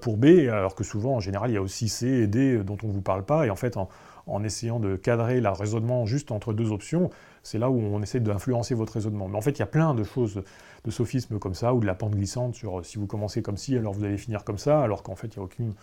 pour 0.00 0.16
B, 0.16 0.48
alors 0.50 0.74
que 0.74 0.84
souvent 0.84 1.16
en 1.16 1.20
général 1.20 1.50
il 1.50 1.54
y 1.54 1.58
a 1.58 1.62
aussi 1.62 1.88
C 1.88 2.06
et 2.06 2.26
D 2.26 2.58
dont 2.64 2.76
on 2.82 2.88
ne 2.88 2.92
vous 2.92 3.02
parle 3.02 3.24
pas, 3.24 3.46
et 3.46 3.50
en 3.50 3.56
fait 3.56 3.76
en, 3.76 3.88
en 4.28 4.44
essayant 4.44 4.78
de 4.78 4.96
cadrer 4.96 5.40
le 5.40 5.48
raisonnement 5.48 6.06
juste 6.06 6.30
entre 6.30 6.52
deux 6.52 6.70
options, 6.70 7.10
c'est 7.48 7.58
là 7.58 7.70
où 7.70 7.78
on 7.78 8.02
essaie 8.02 8.20
d'influencer 8.20 8.74
votre 8.74 8.92
raisonnement. 8.92 9.26
Mais 9.26 9.38
en 9.38 9.40
fait, 9.40 9.52
il 9.52 9.60
y 9.60 9.62
a 9.62 9.66
plein 9.66 9.94
de 9.94 10.04
choses, 10.04 10.42
de 10.84 10.90
sophismes 10.90 11.38
comme 11.38 11.54
ça, 11.54 11.72
ou 11.72 11.80
de 11.80 11.86
la 11.86 11.94
pente 11.94 12.14
glissante 12.14 12.54
sur 12.54 12.84
si 12.84 12.98
vous 12.98 13.06
commencez 13.06 13.40
comme 13.42 13.56
ci, 13.56 13.76
alors 13.76 13.94
vous 13.94 14.04
allez 14.04 14.18
finir 14.18 14.44
comme 14.44 14.58
ça, 14.58 14.82
alors 14.82 15.02
qu'en 15.02 15.16
fait, 15.16 15.28
il 15.28 15.38
n'y 15.38 15.42
a 15.42 15.44
aucune, 15.44 15.74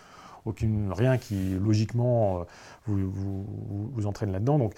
aucune, 0.45 0.91
rien 0.91 1.18
qui, 1.18 1.55
logiquement, 1.59 2.41
euh, 2.41 2.43
vous, 2.86 3.45
vous, 3.93 4.05
entraîne 4.05 4.32
là-dedans. 4.32 4.59
Donc, 4.59 4.76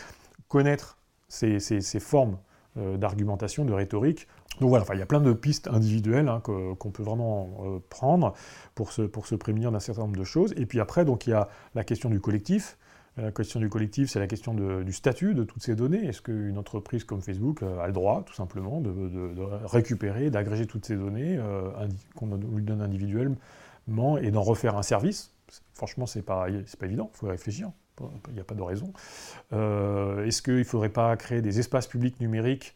connaître 0.48 0.98
ces, 1.28 1.60
formes 2.00 2.38
euh, 2.78 2.96
d'argumentation, 2.96 3.66
de 3.66 3.74
rhétorique. 3.74 4.28
Donc 4.62 4.70
voilà, 4.70 4.84
enfin, 4.84 4.94
il 4.94 5.00
y 5.00 5.04
a 5.04 5.06
plein 5.06 5.20
de 5.20 5.34
pistes 5.34 5.68
individuelles 5.68 6.30
hein, 6.30 6.42
qu'on 6.42 6.90
peut 6.90 7.04
vraiment 7.04 7.50
euh, 7.66 7.80
prendre 7.90 8.34
pour 8.76 8.94
se, 8.94 9.02
pour 9.02 9.28
se 9.28 9.36
prémunir 9.36 9.74
d'un 9.74 9.82
certain 9.82 10.04
nombre 10.04 10.18
de 10.18 10.24
choses. 10.24 10.54
Et 10.56 10.66
puis 10.66 10.80
après, 10.80 11.04
donc, 11.04 11.28
il 11.28 11.32
y 11.32 11.34
a 11.34 11.50
la 11.76 11.84
question 11.84 12.10
du 12.10 12.22
collectif. 12.22 12.78
La 13.18 13.32
question 13.32 13.60
du 13.60 13.68
collectif, 13.68 14.12
c'est 14.12 14.20
la 14.20 14.28
question 14.28 14.54
du 14.54 14.94
statut 14.94 15.34
de 15.34 15.44
toutes 15.44 15.64
ces 15.64 15.76
données. 15.76 16.06
Est-ce 16.06 16.22
qu'une 16.22 16.58
entreprise 16.58 17.04
comme 17.04 17.22
Facebook 17.22 17.64
euh, 17.64 17.80
a 17.80 17.88
le 17.88 17.94
droit, 17.94 18.24
tout 18.24 18.36
simplement, 18.36 18.80
de, 18.80 18.92
récupérer, 19.66 20.30
d'agréger 20.30 20.68
toutes 20.68 20.86
ces 20.86 20.96
données 20.96 21.36
euh, 21.40 21.72
qu'on 22.16 22.28
lui 22.36 22.64
donne 22.64 22.82
individuellement 22.82 24.18
et 24.22 24.30
d'en 24.30 24.44
refaire 24.44 24.78
un 24.78 24.84
service? 24.84 25.34
Franchement, 25.74 26.06
c'est 26.06 26.22
pas, 26.22 26.46
pas 26.80 26.86
évident, 26.86 27.10
il 27.12 27.18
faut 27.18 27.28
réfléchir. 27.28 27.72
Il 28.28 28.36
n'y 28.36 28.40
a 28.40 28.44
pas 28.44 28.54
de 28.54 28.62
raison. 28.62 28.94
Euh, 29.52 30.24
est-ce 30.26 30.44
qu'il 30.44 30.58
ne 30.58 30.64
faudrait 30.64 30.90
pas 30.90 31.16
créer 31.18 31.42
des 31.42 31.58
espaces 31.58 31.88
publics 31.88 32.20
numériques 32.20 32.76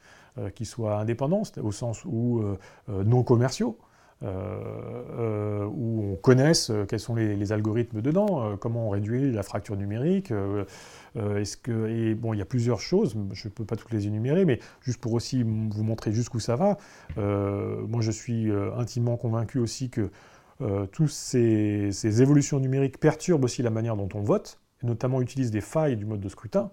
qui 0.55 0.65
soient 0.65 0.97
indépendants, 0.97 1.43
au 1.61 1.71
sens 1.73 2.05
où 2.05 2.41
non 2.87 3.21
commerciaux? 3.21 3.77
Euh, 4.23 5.03
euh, 5.17 5.65
où 5.65 6.11
on 6.11 6.15
connaisse 6.15 6.69
euh, 6.69 6.85
quels 6.85 6.99
sont 6.99 7.15
les, 7.15 7.51
algorithmes 7.51 8.03
dedans, 8.03 8.55
comment 8.57 8.85
on 8.87 8.89
réduit 8.91 9.31
la 9.31 9.41
fracture 9.41 9.75
numérique. 9.75 10.31
Est-ce 11.15 11.57
que, 11.57 12.13
bon, 12.13 12.33
il 12.33 12.37
y 12.37 12.41
a 12.41 12.45
plusieurs 12.45 12.79
choses, 12.79 13.15
je 13.33 13.47
ne 13.47 13.51
peux 13.51 13.65
pas 13.65 13.75
toutes 13.75 13.91
les 13.91 14.07
énumérer, 14.07 14.45
mais 14.45 14.59
juste 14.81 14.99
pour 15.01 15.13
aussi 15.13 15.43
vous 15.43 15.83
montrer 15.83 16.11
jusqu'où 16.13 16.39
ça 16.39 16.55
va, 16.55 16.77
moi 17.17 18.01
je 18.01 18.11
suis 18.11 18.49
intimement 18.77 19.17
convaincu 19.17 19.59
aussi 19.59 19.89
que 19.89 20.09
toutes 20.91 21.09
ces, 21.09 22.21
évolutions 22.21 22.59
numériques 22.59 22.99
perturbent 22.99 23.43
aussi 23.43 23.63
la 23.63 23.71
manière 23.71 23.97
dont 23.97 24.09
on 24.13 24.21
vote, 24.21 24.59
et 24.83 24.87
notamment 24.87 25.21
utilisent 25.21 25.51
des 25.51 25.61
failles 25.61 25.97
du 25.97 26.05
mode 26.05 26.21
de 26.21 26.29
scrutin. 26.29 26.69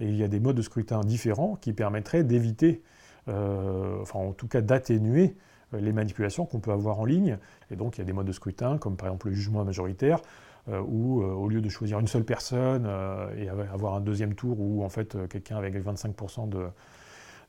Et 0.00 0.06
il 0.06 0.16
y 0.16 0.24
a 0.24 0.28
des 0.28 0.40
modes 0.40 0.56
de 0.56 0.62
scrutin 0.62 1.00
différents 1.00 1.56
qui 1.56 1.72
permettraient 1.72 2.24
d'éviter, 2.24 2.82
enfin 3.26 4.18
en 4.18 4.32
tout 4.32 4.48
cas 4.48 4.60
d'atténuer 4.60 5.36
les 5.72 5.92
manipulations 5.92 6.46
qu'on 6.46 6.60
peut 6.60 6.72
avoir 6.72 7.00
en 7.00 7.04
ligne. 7.04 7.38
Et 7.70 7.76
donc 7.76 7.96
il 7.96 8.00
y 8.00 8.02
a 8.02 8.04
des 8.04 8.12
modes 8.12 8.26
de 8.26 8.32
scrutin, 8.32 8.78
comme 8.78 8.96
par 8.96 9.08
exemple 9.08 9.28
le 9.28 9.34
jugement 9.34 9.64
majoritaire, 9.64 10.20
euh, 10.68 10.80
où 10.80 11.22
euh, 11.22 11.26
au 11.26 11.48
lieu 11.48 11.60
de 11.60 11.68
choisir 11.68 11.98
une 11.98 12.08
seule 12.08 12.24
personne 12.24 12.88
et 13.36 13.48
avoir 13.48 13.94
un 13.94 14.00
deuxième 14.00 14.34
tour 14.34 14.60
où 14.60 14.84
en 14.84 14.88
fait 14.88 15.16
quelqu'un 15.28 15.56
avec 15.56 15.74
25% 15.74 16.48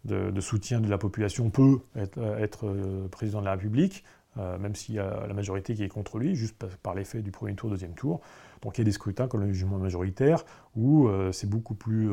de, 0.05 0.41
soutien 0.41 0.80
de 0.80 0.89
la 0.89 0.97
population 0.97 1.49
peut 1.49 1.80
être, 1.95 3.07
président 3.11 3.39
de 3.39 3.45
la 3.45 3.51
République, 3.51 4.03
même 4.36 4.76
s'il 4.76 4.95
y 4.95 4.99
a 4.99 5.26
la 5.28 5.34
majorité 5.34 5.74
qui 5.74 5.84
est 5.84 5.89
contre 5.89 6.17
lui, 6.17 6.36
juste 6.36 6.55
par, 6.82 6.95
l'effet 6.95 7.22
du 7.22 7.32
premier 7.32 7.55
tour, 7.55 7.70
deuxième 7.70 7.93
tour. 7.93 8.22
Donc 8.61 8.78
il 8.78 8.82
y 8.82 8.84
a 8.84 8.86
des 8.86 8.91
scrutins 8.91 9.28
comme 9.28 9.41
le 9.41 9.51
jugement 9.51 9.78
majoritaire, 9.78 10.45
où 10.76 11.09
c'est 11.32 11.49
beaucoup 11.49 11.76
plus 11.76 12.09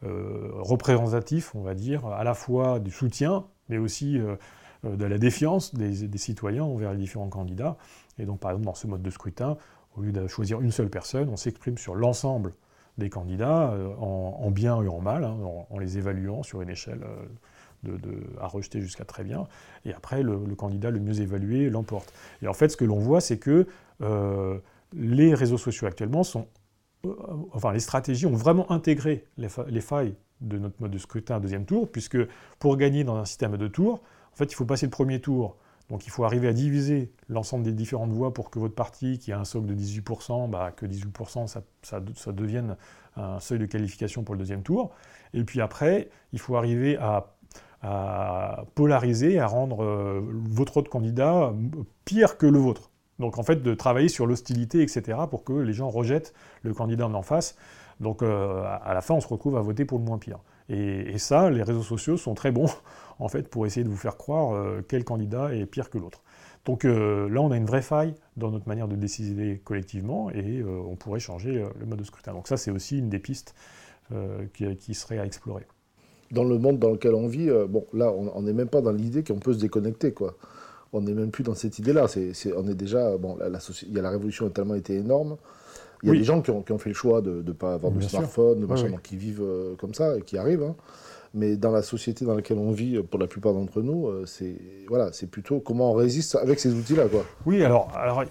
représentatif, 0.00 1.54
on 1.54 1.62
va 1.62 1.74
dire, 1.74 2.06
à 2.06 2.24
la 2.24 2.34
fois 2.34 2.78
du 2.78 2.90
soutien, 2.90 3.44
mais 3.72 3.78
aussi 3.78 4.18
euh, 4.18 4.36
de 4.84 5.04
la 5.04 5.18
défiance 5.18 5.74
des, 5.74 6.18
citoyens 6.18 6.64
envers 6.64 6.92
les 6.92 6.98
différents 6.98 7.28
candidats. 7.28 7.76
Et 8.18 8.24
donc, 8.24 8.40
par 8.40 8.50
exemple, 8.50 8.66
dans 8.66 8.74
ce 8.74 8.86
mode 8.86 9.02
de 9.02 9.10
scrutin, 9.10 9.56
au 9.96 10.02
lieu 10.02 10.12
de 10.12 10.26
choisir 10.26 10.60
une 10.60 10.70
seule 10.70 10.90
personne, 10.90 11.28
on 11.28 11.36
s'exprime 11.36 11.78
sur 11.78 11.94
l'ensemble 11.94 12.54
des 12.98 13.08
candidats, 13.08 13.70
euh, 13.72 13.94
en, 13.96 14.50
bien 14.50 14.82
et 14.82 14.88
en 14.88 15.00
mal, 15.00 15.24
hein, 15.24 15.36
en, 15.70 15.78
les 15.78 15.98
évaluant 15.98 16.42
sur 16.42 16.60
une 16.60 16.68
échelle 16.68 17.00
euh, 17.04 17.96
de, 17.98 18.22
à 18.40 18.46
rejeter 18.46 18.80
jusqu'à 18.80 19.04
très 19.04 19.24
bien. 19.24 19.46
Et 19.84 19.94
après, 19.94 20.22
le, 20.22 20.38
candidat 20.56 20.90
le 20.90 21.00
mieux 21.00 21.20
évalué 21.20 21.70
l'emporte. 21.70 22.12
Et 22.42 22.48
en 22.48 22.52
fait, 22.52 22.68
ce 22.68 22.76
que 22.76 22.84
l'on 22.84 22.98
voit, 22.98 23.20
c'est 23.20 23.38
que 23.38 23.66
les 24.94 25.34
réseaux 25.34 25.58
sociaux 25.58 25.86
actuellement 25.86 26.22
sont. 26.22 26.46
enfin, 27.52 27.72
les 27.72 27.80
stratégies 27.80 28.26
ont 28.26 28.34
vraiment 28.34 28.70
intégré 28.70 29.24
les, 29.38 29.48
les, 29.68 29.80
failles 29.80 30.14
de 30.40 30.58
notre 30.58 30.74
mode 30.80 30.90
de 30.90 30.98
scrutin 30.98 31.36
à 31.36 31.40
deuxième 31.40 31.64
tour, 31.64 31.90
puisque 31.90 32.18
pour 32.58 32.76
gagner 32.76 33.04
dans 33.04 33.16
un 33.16 33.24
système 33.24 33.56
de 33.56 33.68
tours, 33.68 34.02
en 34.32 34.36
fait, 34.36 34.50
il 34.50 34.54
faut 34.54 34.64
passer 34.64 34.86
le 34.86 34.90
premier 34.90 35.20
tour. 35.20 35.56
Donc 35.90 36.06
il 36.06 36.10
faut 36.10 36.24
arriver 36.24 36.48
à 36.48 36.52
diviser 36.52 37.12
l'ensemble 37.28 37.64
des 37.64 37.72
différentes 37.72 38.12
voix 38.12 38.32
pour 38.32 38.50
que 38.50 38.58
votre 38.58 38.74
parti, 38.74 39.18
qui 39.18 39.30
a 39.30 39.38
un 39.38 39.44
socle 39.44 39.66
de 39.66 39.74
18%, 39.74 40.48
bah, 40.48 40.72
que 40.74 40.86
18% 40.86 41.46
ça, 41.82 42.32
devienne 42.32 42.76
un 43.16 43.40
seuil 43.40 43.58
de 43.58 43.66
qualification 43.66 44.22
pour 44.22 44.34
le 44.34 44.38
deuxième 44.38 44.62
tour. 44.62 44.92
Et 45.34 45.44
puis 45.44 45.60
après, 45.60 46.08
il 46.32 46.38
faut 46.38 46.56
arriver 46.56 46.96
à, 46.96 47.26
polariser, 48.74 49.38
à 49.38 49.46
rendre 49.46 49.82
euh, 49.82 50.20
votre 50.48 50.76
autre 50.76 50.88
candidat 50.88 51.52
pire 52.04 52.38
que 52.38 52.46
le 52.46 52.58
vôtre. 52.58 52.90
Donc 53.18 53.38
en 53.38 53.42
fait, 53.42 53.62
de 53.62 53.74
travailler 53.74 54.08
sur 54.08 54.26
l'hostilité, 54.26 54.82
etc., 54.82 55.18
pour 55.28 55.44
que 55.44 55.52
les 55.52 55.72
gens 55.72 55.90
rejettent 55.90 56.32
le 56.62 56.72
candidat 56.74 57.06
en 57.06 57.22
face. 57.22 57.56
Donc 58.00 58.22
euh, 58.22 58.64
à 58.82 58.94
la 58.94 59.00
fin, 59.00 59.14
on 59.14 59.20
se 59.20 59.28
retrouve 59.28 59.56
à 59.56 59.60
voter 59.60 59.84
pour 59.84 59.98
le 59.98 60.04
moins 60.04 60.18
pire. 60.18 60.38
Et, 60.68 61.18
ça, 61.18 61.50
les 61.50 61.62
réseaux 61.62 61.82
sociaux 61.82 62.16
sont 62.16 62.34
très 62.34 62.50
bons 62.50 62.70
en 63.22 63.28
fait 63.28 63.48
pour 63.48 63.66
essayer 63.66 63.84
de 63.84 63.88
vous 63.88 63.96
faire 63.96 64.16
croire 64.16 64.54
euh, 64.54 64.82
quel 64.86 65.04
candidat 65.04 65.54
est 65.54 65.66
pire 65.66 65.90
que 65.90 65.98
l'autre. 65.98 66.22
Donc 66.64 66.84
euh, 66.84 67.28
là, 67.28 67.40
on 67.40 67.50
a 67.50 67.56
une 67.56 67.66
vraie 67.66 67.82
faille 67.82 68.14
dans 68.36 68.50
notre 68.50 68.68
manière 68.68 68.88
de 68.88 68.96
décider 68.96 69.60
collectivement 69.64 70.30
et 70.30 70.60
euh, 70.60 70.80
on 70.86 70.96
pourrait 70.96 71.20
changer 71.20 71.64
le 71.78 71.86
mode 71.86 71.98
de 71.98 72.04
scrutin. 72.04 72.32
Donc 72.32 72.48
ça, 72.48 72.56
c'est 72.56 72.70
aussi 72.70 72.98
une 72.98 73.08
des 73.08 73.18
pistes 73.18 73.54
qui, 74.52 74.76
qui, 74.76 74.92
serait 74.92 75.18
à 75.18 75.24
explorer. 75.24 75.66
Dans 76.30 76.44
le 76.44 76.58
monde 76.58 76.78
dans 76.78 76.90
lequel 76.90 77.14
on 77.14 77.28
vit, 77.28 77.48
bon, 77.66 77.86
là, 77.94 78.12
on 78.12 78.42
n'est 78.42 78.52
même 78.52 78.68
pas 78.68 78.82
dans 78.82 78.92
l'idée 78.92 79.24
qu'on 79.24 79.38
peut 79.38 79.54
se 79.54 79.58
déconnecter, 79.58 80.12
quoi. 80.12 80.36
On 80.92 81.00
n'est 81.00 81.14
même 81.14 81.30
plus 81.30 81.44
dans 81.44 81.54
cette 81.54 81.78
idée-là. 81.78 82.08
on 82.54 82.68
est 82.68 82.74
déjà, 82.74 83.16
bon, 83.16 83.38
la, 83.38 83.58
il 83.86 83.94
y 83.94 83.98
a 83.98 84.02
la 84.02 84.10
révolution 84.10 84.48
a 84.48 84.50
tellement 84.50 84.74
été 84.74 84.96
énorme 84.96 85.38
il 86.02 86.08
y 86.08 86.10
a 86.10 86.14
des 86.14 86.24
gens 86.24 86.42
qui 86.42 86.50
ont, 86.50 86.78
fait 86.78 86.90
le 86.90 86.94
choix 86.94 87.22
de 87.22 87.42
ne 87.42 87.52
pas 87.52 87.74
avoir 87.74 87.92
de 87.92 88.00
smartphone, 88.00 88.60
de 88.60 88.66
machin, 88.66 88.92
qui 89.02 89.16
vivent 89.16 89.42
euh, 89.42 89.74
comme 89.76 89.94
ça 89.94 90.16
et 90.16 90.22
qui 90.22 90.36
arrivent. 90.36 90.64
Hein. 90.64 90.74
Mais 91.34 91.56
dans 91.56 91.70
la 91.70 91.82
société 91.82 92.24
dans 92.24 92.34
laquelle 92.34 92.58
on 92.58 92.72
vit, 92.72 93.00
pour 93.02 93.18
la 93.18 93.26
plupart 93.26 93.54
d'entre 93.54 93.80
nous, 93.80 94.06
euh, 94.08 94.24
c'est 94.26 94.56
voilà, 94.88 95.12
c'est 95.12 95.30
plutôt 95.30 95.60
comment 95.60 95.92
on 95.92 95.94
résiste 95.94 96.34
avec 96.36 96.60
ces 96.60 96.72
outils-là. 96.74 97.04
Oui, 97.46 97.64
alors, 97.64 97.90
alors 97.96 98.24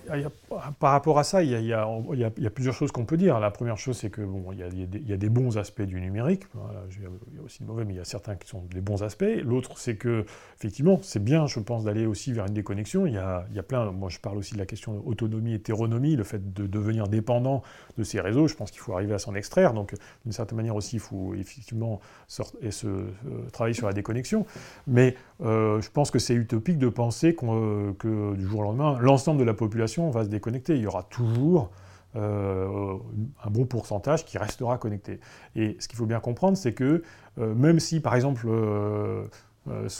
par 0.79 0.91
rapport 0.91 1.19
à 1.19 1.23
ça, 1.23 1.43
il 1.43 1.49
y 1.49 1.73
a, 1.73 2.49
plusieurs 2.53 2.75
choses 2.75 2.91
qu'on 2.91 3.05
peut 3.05 3.17
dire. 3.17 3.39
La 3.39 3.51
première 3.51 3.77
chose, 3.77 3.97
c'est 3.97 4.09
que 4.09 4.21
bon, 4.21 4.51
il 4.51 4.59
y, 4.59 5.13
a, 5.13 5.17
des 5.17 5.29
bons 5.29 5.57
aspects 5.57 5.81
du 5.81 5.99
numérique. 6.01 6.43
il 6.97 7.35
y 7.35 7.39
a 7.39 7.43
aussi 7.43 7.63
de 7.63 7.67
mauvais, 7.67 7.85
mais 7.85 7.93
il 7.93 7.97
y 7.97 8.01
a 8.01 8.05
certains 8.05 8.35
qui 8.35 8.47
sont 8.47 8.63
des 8.73 8.81
bons 8.81 9.03
aspects. 9.03 9.23
L'autre, 9.43 9.77
c'est 9.77 9.95
que, 9.95 10.25
effectivement, 10.57 10.99
c'est 11.01 11.23
bien, 11.23 11.47
je 11.47 11.59
pense, 11.59 11.83
d'aller 11.83 12.05
aussi 12.05 12.33
vers 12.33 12.45
une 12.45 12.53
déconnexion. 12.53 13.05
Il 13.05 13.13
y, 13.13 13.17
a, 13.17 13.45
plein. 13.67 13.91
Moi, 13.91 14.09
je 14.09 14.19
parle 14.19 14.37
aussi 14.37 14.53
de 14.53 14.59
la 14.59 14.65
question 14.65 14.99
d'autonomie, 14.99 15.53
hétéronomie, 15.53 16.15
le 16.15 16.23
fait 16.23 16.53
de 16.53 16.67
devenir 16.67 17.07
dépendant 17.07 17.63
de 17.97 18.03
ces 18.03 18.19
réseaux. 18.19 18.47
Je 18.47 18.55
pense 18.55 18.71
qu'il 18.71 18.81
faut 18.81 18.93
arriver 18.93 19.13
à 19.13 19.19
s'en 19.19 19.35
extraire. 19.35 19.73
Donc, 19.73 19.93
d'une 20.25 20.33
certaine 20.33 20.57
manière 20.57 20.75
aussi, 20.75 20.97
il 20.97 20.99
faut 20.99 21.33
effectivement 21.35 21.99
et 22.61 22.71
se 22.71 22.87
euh, 22.87 23.09
travailler 23.53 23.73
sur 23.73 23.87
la 23.87 23.93
déconnexion. 23.93 24.45
Mais 24.87 25.15
euh, 25.41 25.81
je 25.81 25.89
pense 25.89 26.11
que 26.11 26.19
c'est 26.19 26.33
utopique 26.33 26.77
de 26.77 26.89
penser 26.89 27.35
euh, 27.43 27.93
que 27.97 28.35
du 28.35 28.45
jour 28.45 28.59
au 28.59 28.63
lendemain, 28.63 28.97
l'ensemble 28.99 29.39
de 29.39 29.45
la 29.45 29.53
population 29.53 30.09
va 30.09 30.23
se 30.23 30.29
déconnecter. 30.29 30.40
Il 30.69 30.77
y 30.77 30.87
aura 30.87 31.03
toujours 31.03 31.71
un 32.13 33.49
bon 33.49 33.65
pourcentage 33.65 34.25
qui 34.25 34.37
restera 34.37 34.77
connecté. 34.77 35.19
Et 35.55 35.77
ce 35.79 35.87
qu'il 35.87 35.97
faut 35.97 36.05
bien 36.05 36.19
comprendre, 36.19 36.57
c'est 36.57 36.73
que 36.73 37.03
même 37.37 37.79
si, 37.79 38.01
par 38.01 38.15
exemple, 38.15 38.47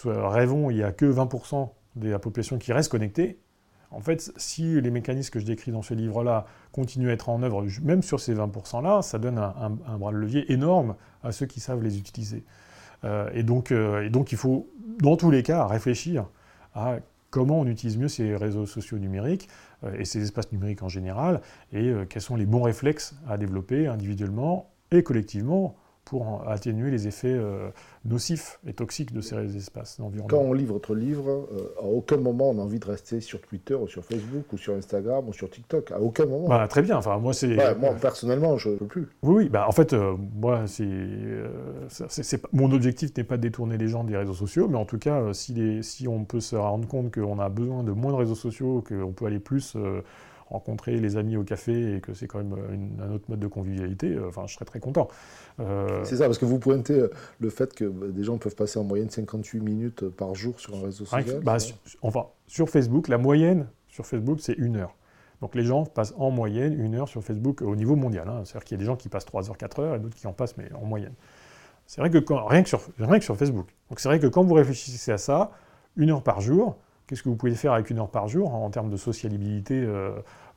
rêvons, 0.06 0.70
il 0.70 0.76
n'y 0.76 0.84
a 0.84 0.92
que 0.92 1.06
20% 1.06 1.70
de 1.96 2.10
la 2.10 2.20
population 2.20 2.58
qui 2.58 2.74
reste 2.74 2.92
connectée, 2.92 3.40
en 3.92 4.00
fait, 4.00 4.32
si 4.38 4.80
les 4.80 4.90
mécanismes 4.90 5.32
que 5.32 5.40
je 5.40 5.46
décris 5.46 5.72
dans 5.72 5.82
ce 5.82 5.94
livre-là 5.94 6.46
continuent 6.72 7.10
à 7.10 7.14
être 7.14 7.28
en 7.28 7.44
œuvre, 7.44 7.66
même 7.84 8.02
sur 8.02 8.22
ces 8.22 8.34
20%-là, 8.34 9.02
ça 9.02 9.20
donne 9.20 9.38
un, 9.38 9.98
bras 9.98 10.12
de 10.12 10.18
levier 10.18 10.52
énorme 10.52 10.96
à 11.24 11.34
ceux 11.34 11.46
qui 11.46 11.60
savent 11.60 11.84
les 11.84 11.98
utiliser. 11.98 12.46
Euh, 13.04 13.30
et, 13.34 13.44
donc, 13.44 13.72
euh, 13.72 14.06
et 14.06 14.10
donc, 14.10 14.32
il 14.32 14.38
faut, 14.38 14.70
dans 15.00 15.18
tous 15.18 15.30
les 15.30 15.44
cas, 15.44 15.66
réfléchir 15.66 16.28
à 16.74 16.98
comment 17.32 17.60
on 17.60 17.66
utilise 17.68 17.98
mieux 17.98 18.08
ces 18.08 18.36
réseaux 18.36 18.66
sociaux 18.66 18.98
numériques 18.98 19.50
euh, 19.50 19.71
et 19.98 20.06
ces 20.06 20.22
espaces 20.22 20.52
numériques 20.52 20.84
en 20.84 20.90
général, 20.90 21.42
et 21.74 21.92
quels 22.10 22.22
sont 22.22 22.36
les 22.36 22.46
bons 22.46 22.64
réflexes 22.64 23.16
à 23.28 23.38
développer 23.38 23.88
individuellement 23.88 24.72
et 24.92 25.04
collectivement 25.04 25.76
pour 26.12 26.44
atténuer 26.46 26.92
les 26.92 27.08
effets 27.08 27.34
euh, 27.34 27.70
nocifs 28.04 28.60
et 28.68 28.74
toxiques 28.74 29.14
de 29.14 29.22
ces 29.22 29.56
espaces 29.56 29.98
d'environnement. 29.98 30.28
Quand 30.28 30.44
on 30.44 30.52
lit 30.52 30.66
votre 30.66 30.94
livre, 30.94 31.48
euh, 31.54 31.74
à 31.80 31.86
aucun 31.86 32.18
moment 32.18 32.50
on 32.50 32.60
a 32.60 32.62
envie 32.62 32.80
de 32.80 32.86
rester 32.86 33.22
sur 33.22 33.40
Twitter 33.40 33.76
ou 33.76 33.88
sur 33.88 34.04
Facebook 34.04 34.52
ou 34.52 34.58
sur 34.58 34.74
Instagram 34.74 35.30
ou 35.30 35.32
sur 35.32 35.50
TikTok. 35.50 35.90
À 35.92 36.02
aucun 36.02 36.26
moment. 36.26 36.50
Bah, 36.50 36.68
très 36.68 36.82
bien. 36.82 36.98
Enfin, 36.98 37.18
moi, 37.18 37.32
c'est. 37.32 37.56
moi, 37.80 37.94
personnellement, 37.94 38.58
je 38.58 38.72
ne 38.72 38.76
peux 38.76 38.88
plus. 38.88 39.08
Oui, 39.24 39.46
oui. 39.46 39.50
Bah, 39.50 39.66
en 39.70 39.72
fait, 39.72 39.94
euh, 39.94 40.18
moi, 40.36 40.64
c'est, 40.68 42.42
mon 42.52 42.74
objectif 42.74 43.16
n'est 43.16 43.24
pas 43.24 43.38
de 43.38 43.44
détourner 43.44 43.78
les 43.78 43.88
gens 43.88 44.04
des 44.04 44.18
réseaux 44.18 44.34
sociaux, 44.34 44.68
mais 44.68 44.78
en 44.78 44.86
tout 44.86 45.00
cas, 45.00 45.32
si, 45.32 45.54
les, 45.54 45.82
si 45.82 46.10
on 46.10 46.26
peut 46.26 46.42
se 46.42 46.58
rendre 46.58 46.90
compte 46.90 47.14
qu'on 47.14 47.40
a 47.40 47.48
besoin 47.48 47.84
de 47.84 47.94
moins 47.94 48.12
de 48.12 48.18
réseaux 48.18 48.36
sociaux, 48.36 48.84
qu'on 48.86 49.14
peut 49.14 49.28
aller 49.28 49.40
plus 49.40 49.78
rencontrer 50.52 50.98
les 50.98 51.18
amis 51.18 51.38
au 51.38 51.44
café 51.44 51.96
et 51.96 52.02
que 52.02 52.14
c'est 52.14 52.28
quand 52.28 52.40
même 52.40 52.56
un 53.02 53.12
autre 53.12 53.26
mode 53.30 53.40
de 53.40 53.48
convivialité, 53.48 54.18
enfin, 54.28 54.44
je 54.48 54.54
serais 54.54 54.66
très 54.66 54.80
content. 54.80 55.08
Euh, 55.60 56.04
c'est 56.04 56.18
ça, 56.18 56.26
parce 56.26 56.38
que 56.38 56.46
vous 56.46 56.60
pointez 56.60 57.00
euh, 57.00 57.10
le 57.40 57.50
fait 57.50 57.74
que 57.74 57.86
bah, 57.86 58.08
des 58.10 58.24
gens 58.24 58.38
peuvent 58.38 58.56
passer 58.56 58.80
en 58.80 58.84
moyenne 58.84 59.10
58 59.10 59.60
minutes 59.60 60.10
par 60.10 60.36
jour 60.36 60.60
sur 60.60 60.76
un 60.76 60.82
réseau 60.82 61.06
social. 61.06 61.40
Bah, 61.44 61.60
sur, 61.60 61.76
enfin, 62.02 62.28
sur 62.48 62.70
Facebook, 62.70 63.08
la 63.08 63.18
moyenne 63.18 63.68
sur 63.88 64.06
Facebook, 64.06 64.40
c'est 64.42 64.58
une 64.58 64.78
heure. 64.78 64.96
Donc 65.42 65.56
les 65.56 65.64
gens 65.64 65.86
passent 65.86 66.14
en 66.18 66.30
moyenne 66.30 66.80
une 66.80 66.96
heure 66.96 67.10
sur 67.10 67.24
Facebook 67.24 67.62
au 67.62 67.76
niveau 67.76 67.96
mondial. 67.96 68.28
Hein. 68.30 68.44
C'est-à-dire 68.46 68.64
qu'il 68.64 68.78
y 68.78 68.80
a 68.80 68.82
des 68.82 68.86
gens 68.86 68.96
qui 68.96 69.10
passent 69.10 69.26
3 69.26 69.50
heures, 69.50 69.58
4 69.58 69.80
heures 69.80 69.96
et 69.96 70.00
d'autres 70.00 70.16
qui 70.16 70.28
en 70.28 70.34
passent, 70.34 70.56
mais 70.58 70.72
en 70.74 70.86
moyenne. 70.86 71.14
C'est 71.88 72.00
vrai 72.00 72.10
que 72.10 72.20
rien, 72.48 72.64
que 72.64 72.70
sur, 72.70 72.82
rien 73.00 73.18
que 73.18 73.26
sur 73.26 73.36
Facebook. 73.36 73.68
Donc 73.90 74.00
c'est 74.00 74.08
vrai 74.08 74.20
que 74.20 74.28
quand 74.28 74.44
vous 74.44 74.54
réfléchissez 74.54 75.12
à 75.12 75.18
ça, 75.18 75.52
une 75.98 76.12
heure 76.12 76.24
par 76.24 76.40
jour, 76.42 76.78
qu'est-ce 77.12 77.24
que 77.24 77.30
vous 77.30 77.36
pouvez 77.36 77.56
faire 77.56 77.74
avec 77.74 77.90
une 77.90 78.00
heure 78.00 78.10
par 78.10 78.30
jour 78.30 78.56
en 78.56 78.70
termes 78.70 78.90
de 78.90 78.96
sociabilité 78.96 79.74
euh, 79.84 80.12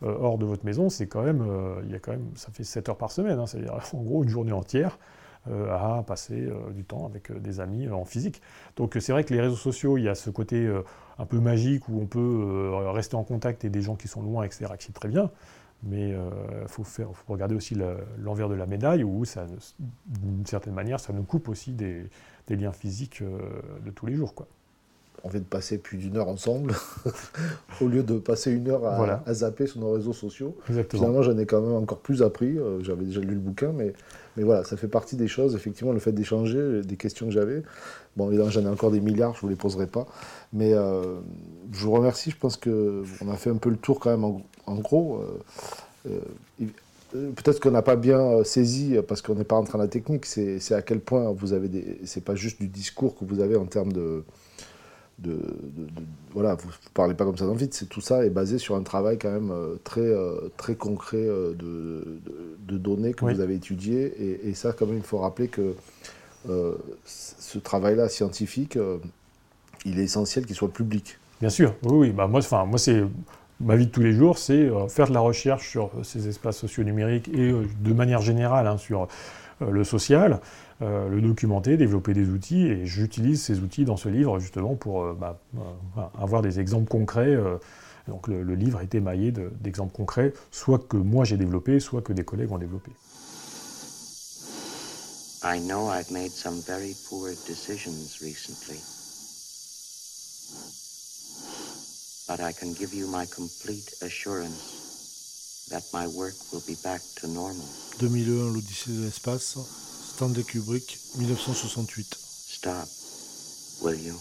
euh, 0.05 0.17
hors 0.21 0.39
de 0.39 0.45
votre 0.45 0.65
maison, 0.65 0.89
c'est 0.89 1.09
quand 1.09 1.23
même, 1.23 1.43
euh, 1.43 1.81
il 1.83 1.91
y 1.91 1.97
a 1.97 1.99
quand 1.99 2.13
même, 2.13 2.31
ça 2.37 2.53
fait 2.53 2.63
7 2.63 2.91
heures 2.91 2.97
par 2.97 3.11
semaine, 3.11 3.41
hein, 3.41 3.47
c'est-à-dire 3.47 3.77
en 3.93 4.03
gros 4.03 4.23
une 4.23 4.29
journée 4.29 4.53
entière 4.53 4.99
à 5.47 6.03
passer 6.07 6.49
du 6.75 6.85
temps 6.85 7.05
avec 7.05 7.31
des 7.31 7.61
amis 7.61 7.87
en 7.91 8.07
physique. 8.07 8.41
Donc 8.77 8.97
c'est 8.99 9.13
vrai 9.13 9.25
que 9.25 9.35
les 9.35 9.43
réseaux 9.43 9.57
sociaux, 9.57 9.99
il 9.99 10.05
y 10.05 10.09
a 10.09 10.15
ce 10.15 10.31
côté 10.31 10.67
un 11.19 11.27
peu 11.27 11.39
magique 11.39 11.87
où 11.91 12.01
on 12.01 12.07
peut 12.07 12.71
rester 12.95 13.15
en 13.15 13.25
contact 13.25 13.63
et 13.63 13.69
des 13.69 13.83
gens 13.83 13.95
qui 13.95 14.09
sont 14.09 14.23
loin, 14.23 14.45
etc., 14.45 14.73
qui 14.79 14.91
très 14.93 15.11
bien. 15.11 15.31
Mais 15.83 16.13
il 16.13 16.69
faut, 16.69 16.87
regarder 17.29 17.55
aussi 17.55 17.77
l'envers 18.17 18.49
de 18.49 18.55
la 18.55 18.65
médaille 18.65 19.05
où, 19.05 19.25
d'une 20.07 20.47
certaine 20.47 20.73
manière, 20.73 20.99
ça 20.99 21.13
nous 21.13 21.25
coupe 21.25 21.51
aussi 21.51 21.73
des, 21.75 22.09
des 22.47 22.57
liens 22.57 22.73
physiques 22.73 23.23
de 23.23 23.91
tous 23.91 24.07
les 24.07 24.15
jours. 24.15 24.35
Quoi 24.35 24.47
on 25.23 25.29
vient 25.29 25.41
de 25.41 25.45
passer 25.45 25.79
plus 25.79 25.97
d'une 25.97 26.17
heure 26.17 26.29
ensemble, 26.29 26.75
au 27.81 27.89
lieu 27.89 28.03
de 28.03 28.19
passer 28.19 28.51
une 28.51 28.69
heure 28.69 28.85
à, 28.85 29.33
zapper 29.33 29.67
sur 29.67 29.81
nos 29.81 29.93
réseaux 29.93 30.13
sociaux. 30.13 30.57
Finalement, 30.91 31.23
j'en 31.23 31.39
ai 31.39 31.47
quand 31.47 31.63
même 31.63 31.73
encore 31.73 32.01
plus 32.01 32.23
appris. 32.23 32.59
Euh, 32.59 32.83
j'avais 32.83 33.07
déjà 33.07 33.21
lu 33.21 33.35
le 33.35 33.41
bouquin, 33.41 33.73
mais, 33.73 33.95
mais 34.37 34.43
voilà, 34.43 34.65
ça 34.65 34.77
fait 34.77 34.89
partie 34.89 35.17
des 35.17 35.29
choses. 35.29 35.55
Effectivement, 35.55 35.93
le 35.93 35.99
fait 35.99 36.13
d'échanger, 36.13 36.83
des 36.83 36.97
questions 36.97 37.27
que 37.27 37.33
j'avais. 37.33 37.63
Bon, 38.17 38.29
évidemment, 38.29 38.51
j'en 38.51 38.65
ai 38.65 38.69
encore 38.69 38.91
des 38.91 39.01
milliards, 39.01 39.33
je 39.33 39.39
ne 39.39 39.43
vous 39.43 39.49
les 39.49 39.57
poserai 39.57 39.87
pas. 39.87 40.07
Mais 40.53 40.75
euh, 40.75 41.21
je 41.73 41.85
vous 41.85 41.93
remercie. 41.93 42.31
Je 42.31 42.37
pense 42.37 42.59
qu'on 42.59 43.29
a 43.31 43.37
fait 43.37 43.51
un 43.51 43.57
peu 43.57 43.71
le 43.71 43.77
tour 43.77 44.01
quand 44.01 44.11
même, 44.11 44.25
en, 44.25 44.75
gros. 44.77 45.25
Euh, 46.07 46.21
peut-être 47.11 47.61
qu'on 47.61 47.71
n'a 47.71 47.83
pas 47.83 47.97
bien 47.97 48.45
saisi, 48.45 48.97
parce 49.09 49.23
qu'on 49.23 49.37
n'est 49.37 49.45
pas 49.45 49.57
rentré 49.57 49.79
dans 49.79 49.85
la 49.85 49.89
technique, 49.89 50.27
c'est 50.27 50.73
à 50.73 50.83
quel 50.83 51.01
point 51.01 51.33
vous 51.33 51.55
avez 51.55 51.69
des. 51.69 51.99
C'est 52.05 52.25
pas 52.25 52.35
juste 52.35 52.61
du 52.61 52.69
discours 52.69 53.17
que 53.17 53.25
vous 53.25 53.41
avez 53.41 53.57
en 53.57 53.65
termes 53.65 53.93
de 53.93 54.23
de, 55.19 55.39
voilà, 56.33 56.55
vous 56.55 56.69
ne 56.69 56.91
parlez 56.93 57.15
pas 57.15 57.25
comme 57.25 57.37
ça 57.37 57.47
dans 57.47 57.53
le 57.53 57.59
vide, 57.59 57.73
c'est 57.73 57.89
tout 57.89 58.01
ça 58.01 58.25
est 58.25 58.31
basé 58.31 58.59
sur 58.59 58.75
un 58.75 58.83
travail 58.83 59.19
quand 59.19 59.31
même 59.31 59.51
euh, 59.51 59.77
très, 59.85 60.01
euh, 60.01 60.51
très 60.57 60.75
concret 60.75 61.17
euh, 61.19 61.55
de, 61.55 62.21
de, 62.67 62.79
données 62.79 63.15
que 63.15 63.25
vous 63.25 63.41
avez 63.41 63.55
étudiées. 63.55 64.13
Et, 64.45 64.55
ça, 64.55 64.73
quand 64.73 64.87
même, 64.87 64.97
il 64.97 65.03
faut 65.03 65.19
rappeler 65.19 65.49
que 65.49 65.75
ce 67.05 67.59
travail-là 67.59 68.09
scientifique, 68.09 68.79
il 69.85 69.99
est 69.99 70.05
essentiel 70.05 70.45
qu'il 70.45 70.57
soit 70.57 70.73
public. 70.73 71.19
Bien 71.41 71.51
sûr, 71.51 71.75
oui, 71.85 72.09
oui. 72.09 72.11
Bah, 72.11 72.27
moi, 72.27 72.41
moi 72.67 72.79
c'est 72.79 73.03
ma 73.61 73.77
vie 73.77 73.87
de 73.87 73.91
tous 73.91 74.03
les 74.03 74.13
jours, 74.13 74.39
c'est 74.39 74.69
faire 74.89 75.09
de 75.09 75.15
la 75.15 75.21
recherche 75.21 75.71
sur 75.71 75.91
ces 76.03 76.29
espaces 76.29 76.59
sociaux 76.59 76.85
numériques 76.85 77.29
et 77.29 77.53
de 77.53 77.93
manière 77.95 78.21
générale 78.21 78.67
hein, 78.67 78.77
sur 78.77 79.09
le 79.61 79.85
social. 79.85 80.41
Euh, 80.83 81.09
le 81.09 81.21
documenter, 81.21 81.77
développer 81.77 82.15
des 82.15 82.29
outils, 82.29 82.67
et 82.67 82.85
j'utilise 82.85 83.41
ces 83.43 83.61
outils 83.61 83.85
dans 83.85 83.97
ce 83.97 84.09
livre 84.09 84.41
justement 84.41 84.75
pour 84.75 85.03
euh, 85.03 85.17
bah, 85.19 85.39
euh, 85.57 86.01
avoir 86.21 86.43
des 86.43 86.59
exemples 86.59 86.89
concrets. 86.89 87.37
donc 88.09 88.27
le, 88.27 88.43
livre 88.55 88.81
est 88.81 88.95
émaillé 88.95 89.33
d'exemples 89.33 89.95
concrets, 89.95 90.33
soit 90.51 90.81
que 90.89 90.97
moi 90.97 91.25
j'ai 91.25 91.37
développé, 91.37 91.79
soit 91.79 92.03
que 92.03 92.13
des 92.13 92.25
collègues 92.25 92.51
ont 92.51 92.59
développé. 92.59 92.91
I 95.45 95.61
know 95.61 95.91
I've 95.91 96.11
made 96.11 96.31
some 96.31 96.61
very 96.67 96.95
poor 97.09 97.29
decisions 97.47 98.19
recently. 98.21 98.81
But 102.27 102.41
I 102.41 102.53
can 102.53 102.73
give 102.73 102.95
you 102.95 103.07
my 103.07 103.27
complete 103.27 103.95
assurance 104.03 105.69
that 105.71 105.83
my 105.93 106.07
work 106.07 106.35
will 106.51 106.63
be 106.67 106.77
back 106.83 107.03
to 107.21 107.29
normal. 107.29 107.67
2001, 108.01 108.55
l'Odyssée 108.55 108.91
de 108.91 109.05
l'espace. 109.05 109.84
Stanley 110.15 110.45
Kubrick, 110.45 110.97
1968. 111.19 112.15
Stop, 112.15 112.87
will 113.83 114.01
you? 114.01 114.15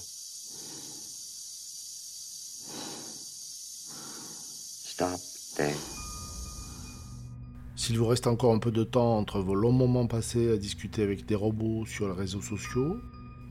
Stop, 4.89 5.20
Dave. 5.56 5.78
S'il 7.76 8.00
vous 8.00 8.08
reste 8.08 8.26
encore 8.26 8.56
un 8.56 8.58
peu 8.58 8.72
de 8.72 8.84
temps 8.84 9.20
entre 9.20 9.39
vos 9.39 9.54
longs 9.54 9.72
moments 9.72 10.08
passés 10.08 10.52
à 10.52 10.58
discuter 10.58 11.04
avec 11.04 11.28
des 11.28 11.36
robots 11.36 11.86
sur 11.86 12.08
les 12.08 12.16
réseaux 12.16 12.41
sociaux, 12.41 12.98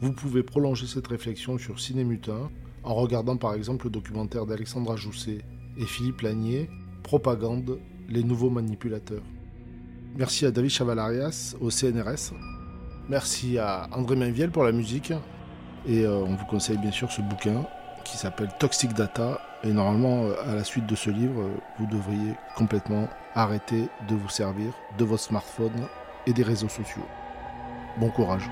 vous 0.00 0.12
pouvez 0.12 0.42
prolonger 0.42 0.88
cette 0.88 1.06
réflexion 1.06 1.58
sur 1.58 1.78
Cinémutin 1.78 2.50
en 2.82 2.96
regardant 2.96 3.36
par 3.36 3.54
exemple 3.54 3.84
le 3.86 3.90
documentaire 3.90 4.46
d'Alexandra 4.46 4.96
Jousset 4.96 5.42
et 5.76 5.86
Philippe 5.86 6.22
Lanier, 6.22 6.68
Propagande, 7.04 7.78
les 8.08 8.24
nouveaux 8.24 8.50
manipulateurs. 8.50 9.22
Merci 10.14 10.44
à 10.44 10.50
David 10.50 10.70
Chavalarias 10.70 11.54
au 11.60 11.70
CNRS. 11.70 12.34
Merci 13.08 13.58
à 13.58 13.88
André 13.92 14.14
Mainviel 14.14 14.50
pour 14.50 14.62
la 14.62 14.72
musique. 14.72 15.12
Et 15.86 16.04
euh, 16.04 16.18
on 16.18 16.34
vous 16.34 16.44
conseille 16.44 16.76
bien 16.76 16.90
sûr 16.90 17.10
ce 17.10 17.22
bouquin 17.22 17.64
qui 18.04 18.18
s'appelle 18.18 18.50
Toxic 18.60 18.92
Data. 18.92 19.40
Et 19.64 19.72
normalement, 19.72 20.24
euh, 20.24 20.34
à 20.44 20.54
la 20.54 20.64
suite 20.64 20.86
de 20.86 20.94
ce 20.94 21.08
livre, 21.08 21.40
euh, 21.40 21.54
vous 21.78 21.86
devriez 21.86 22.34
complètement 22.56 23.08
arrêter 23.34 23.88
de 24.08 24.14
vous 24.14 24.28
servir 24.28 24.74
de 24.98 25.04
votre 25.04 25.22
smartphone 25.22 25.88
et 26.26 26.34
des 26.34 26.42
réseaux 26.42 26.68
sociaux. 26.68 27.06
Bon 27.98 28.10
courage. 28.10 28.48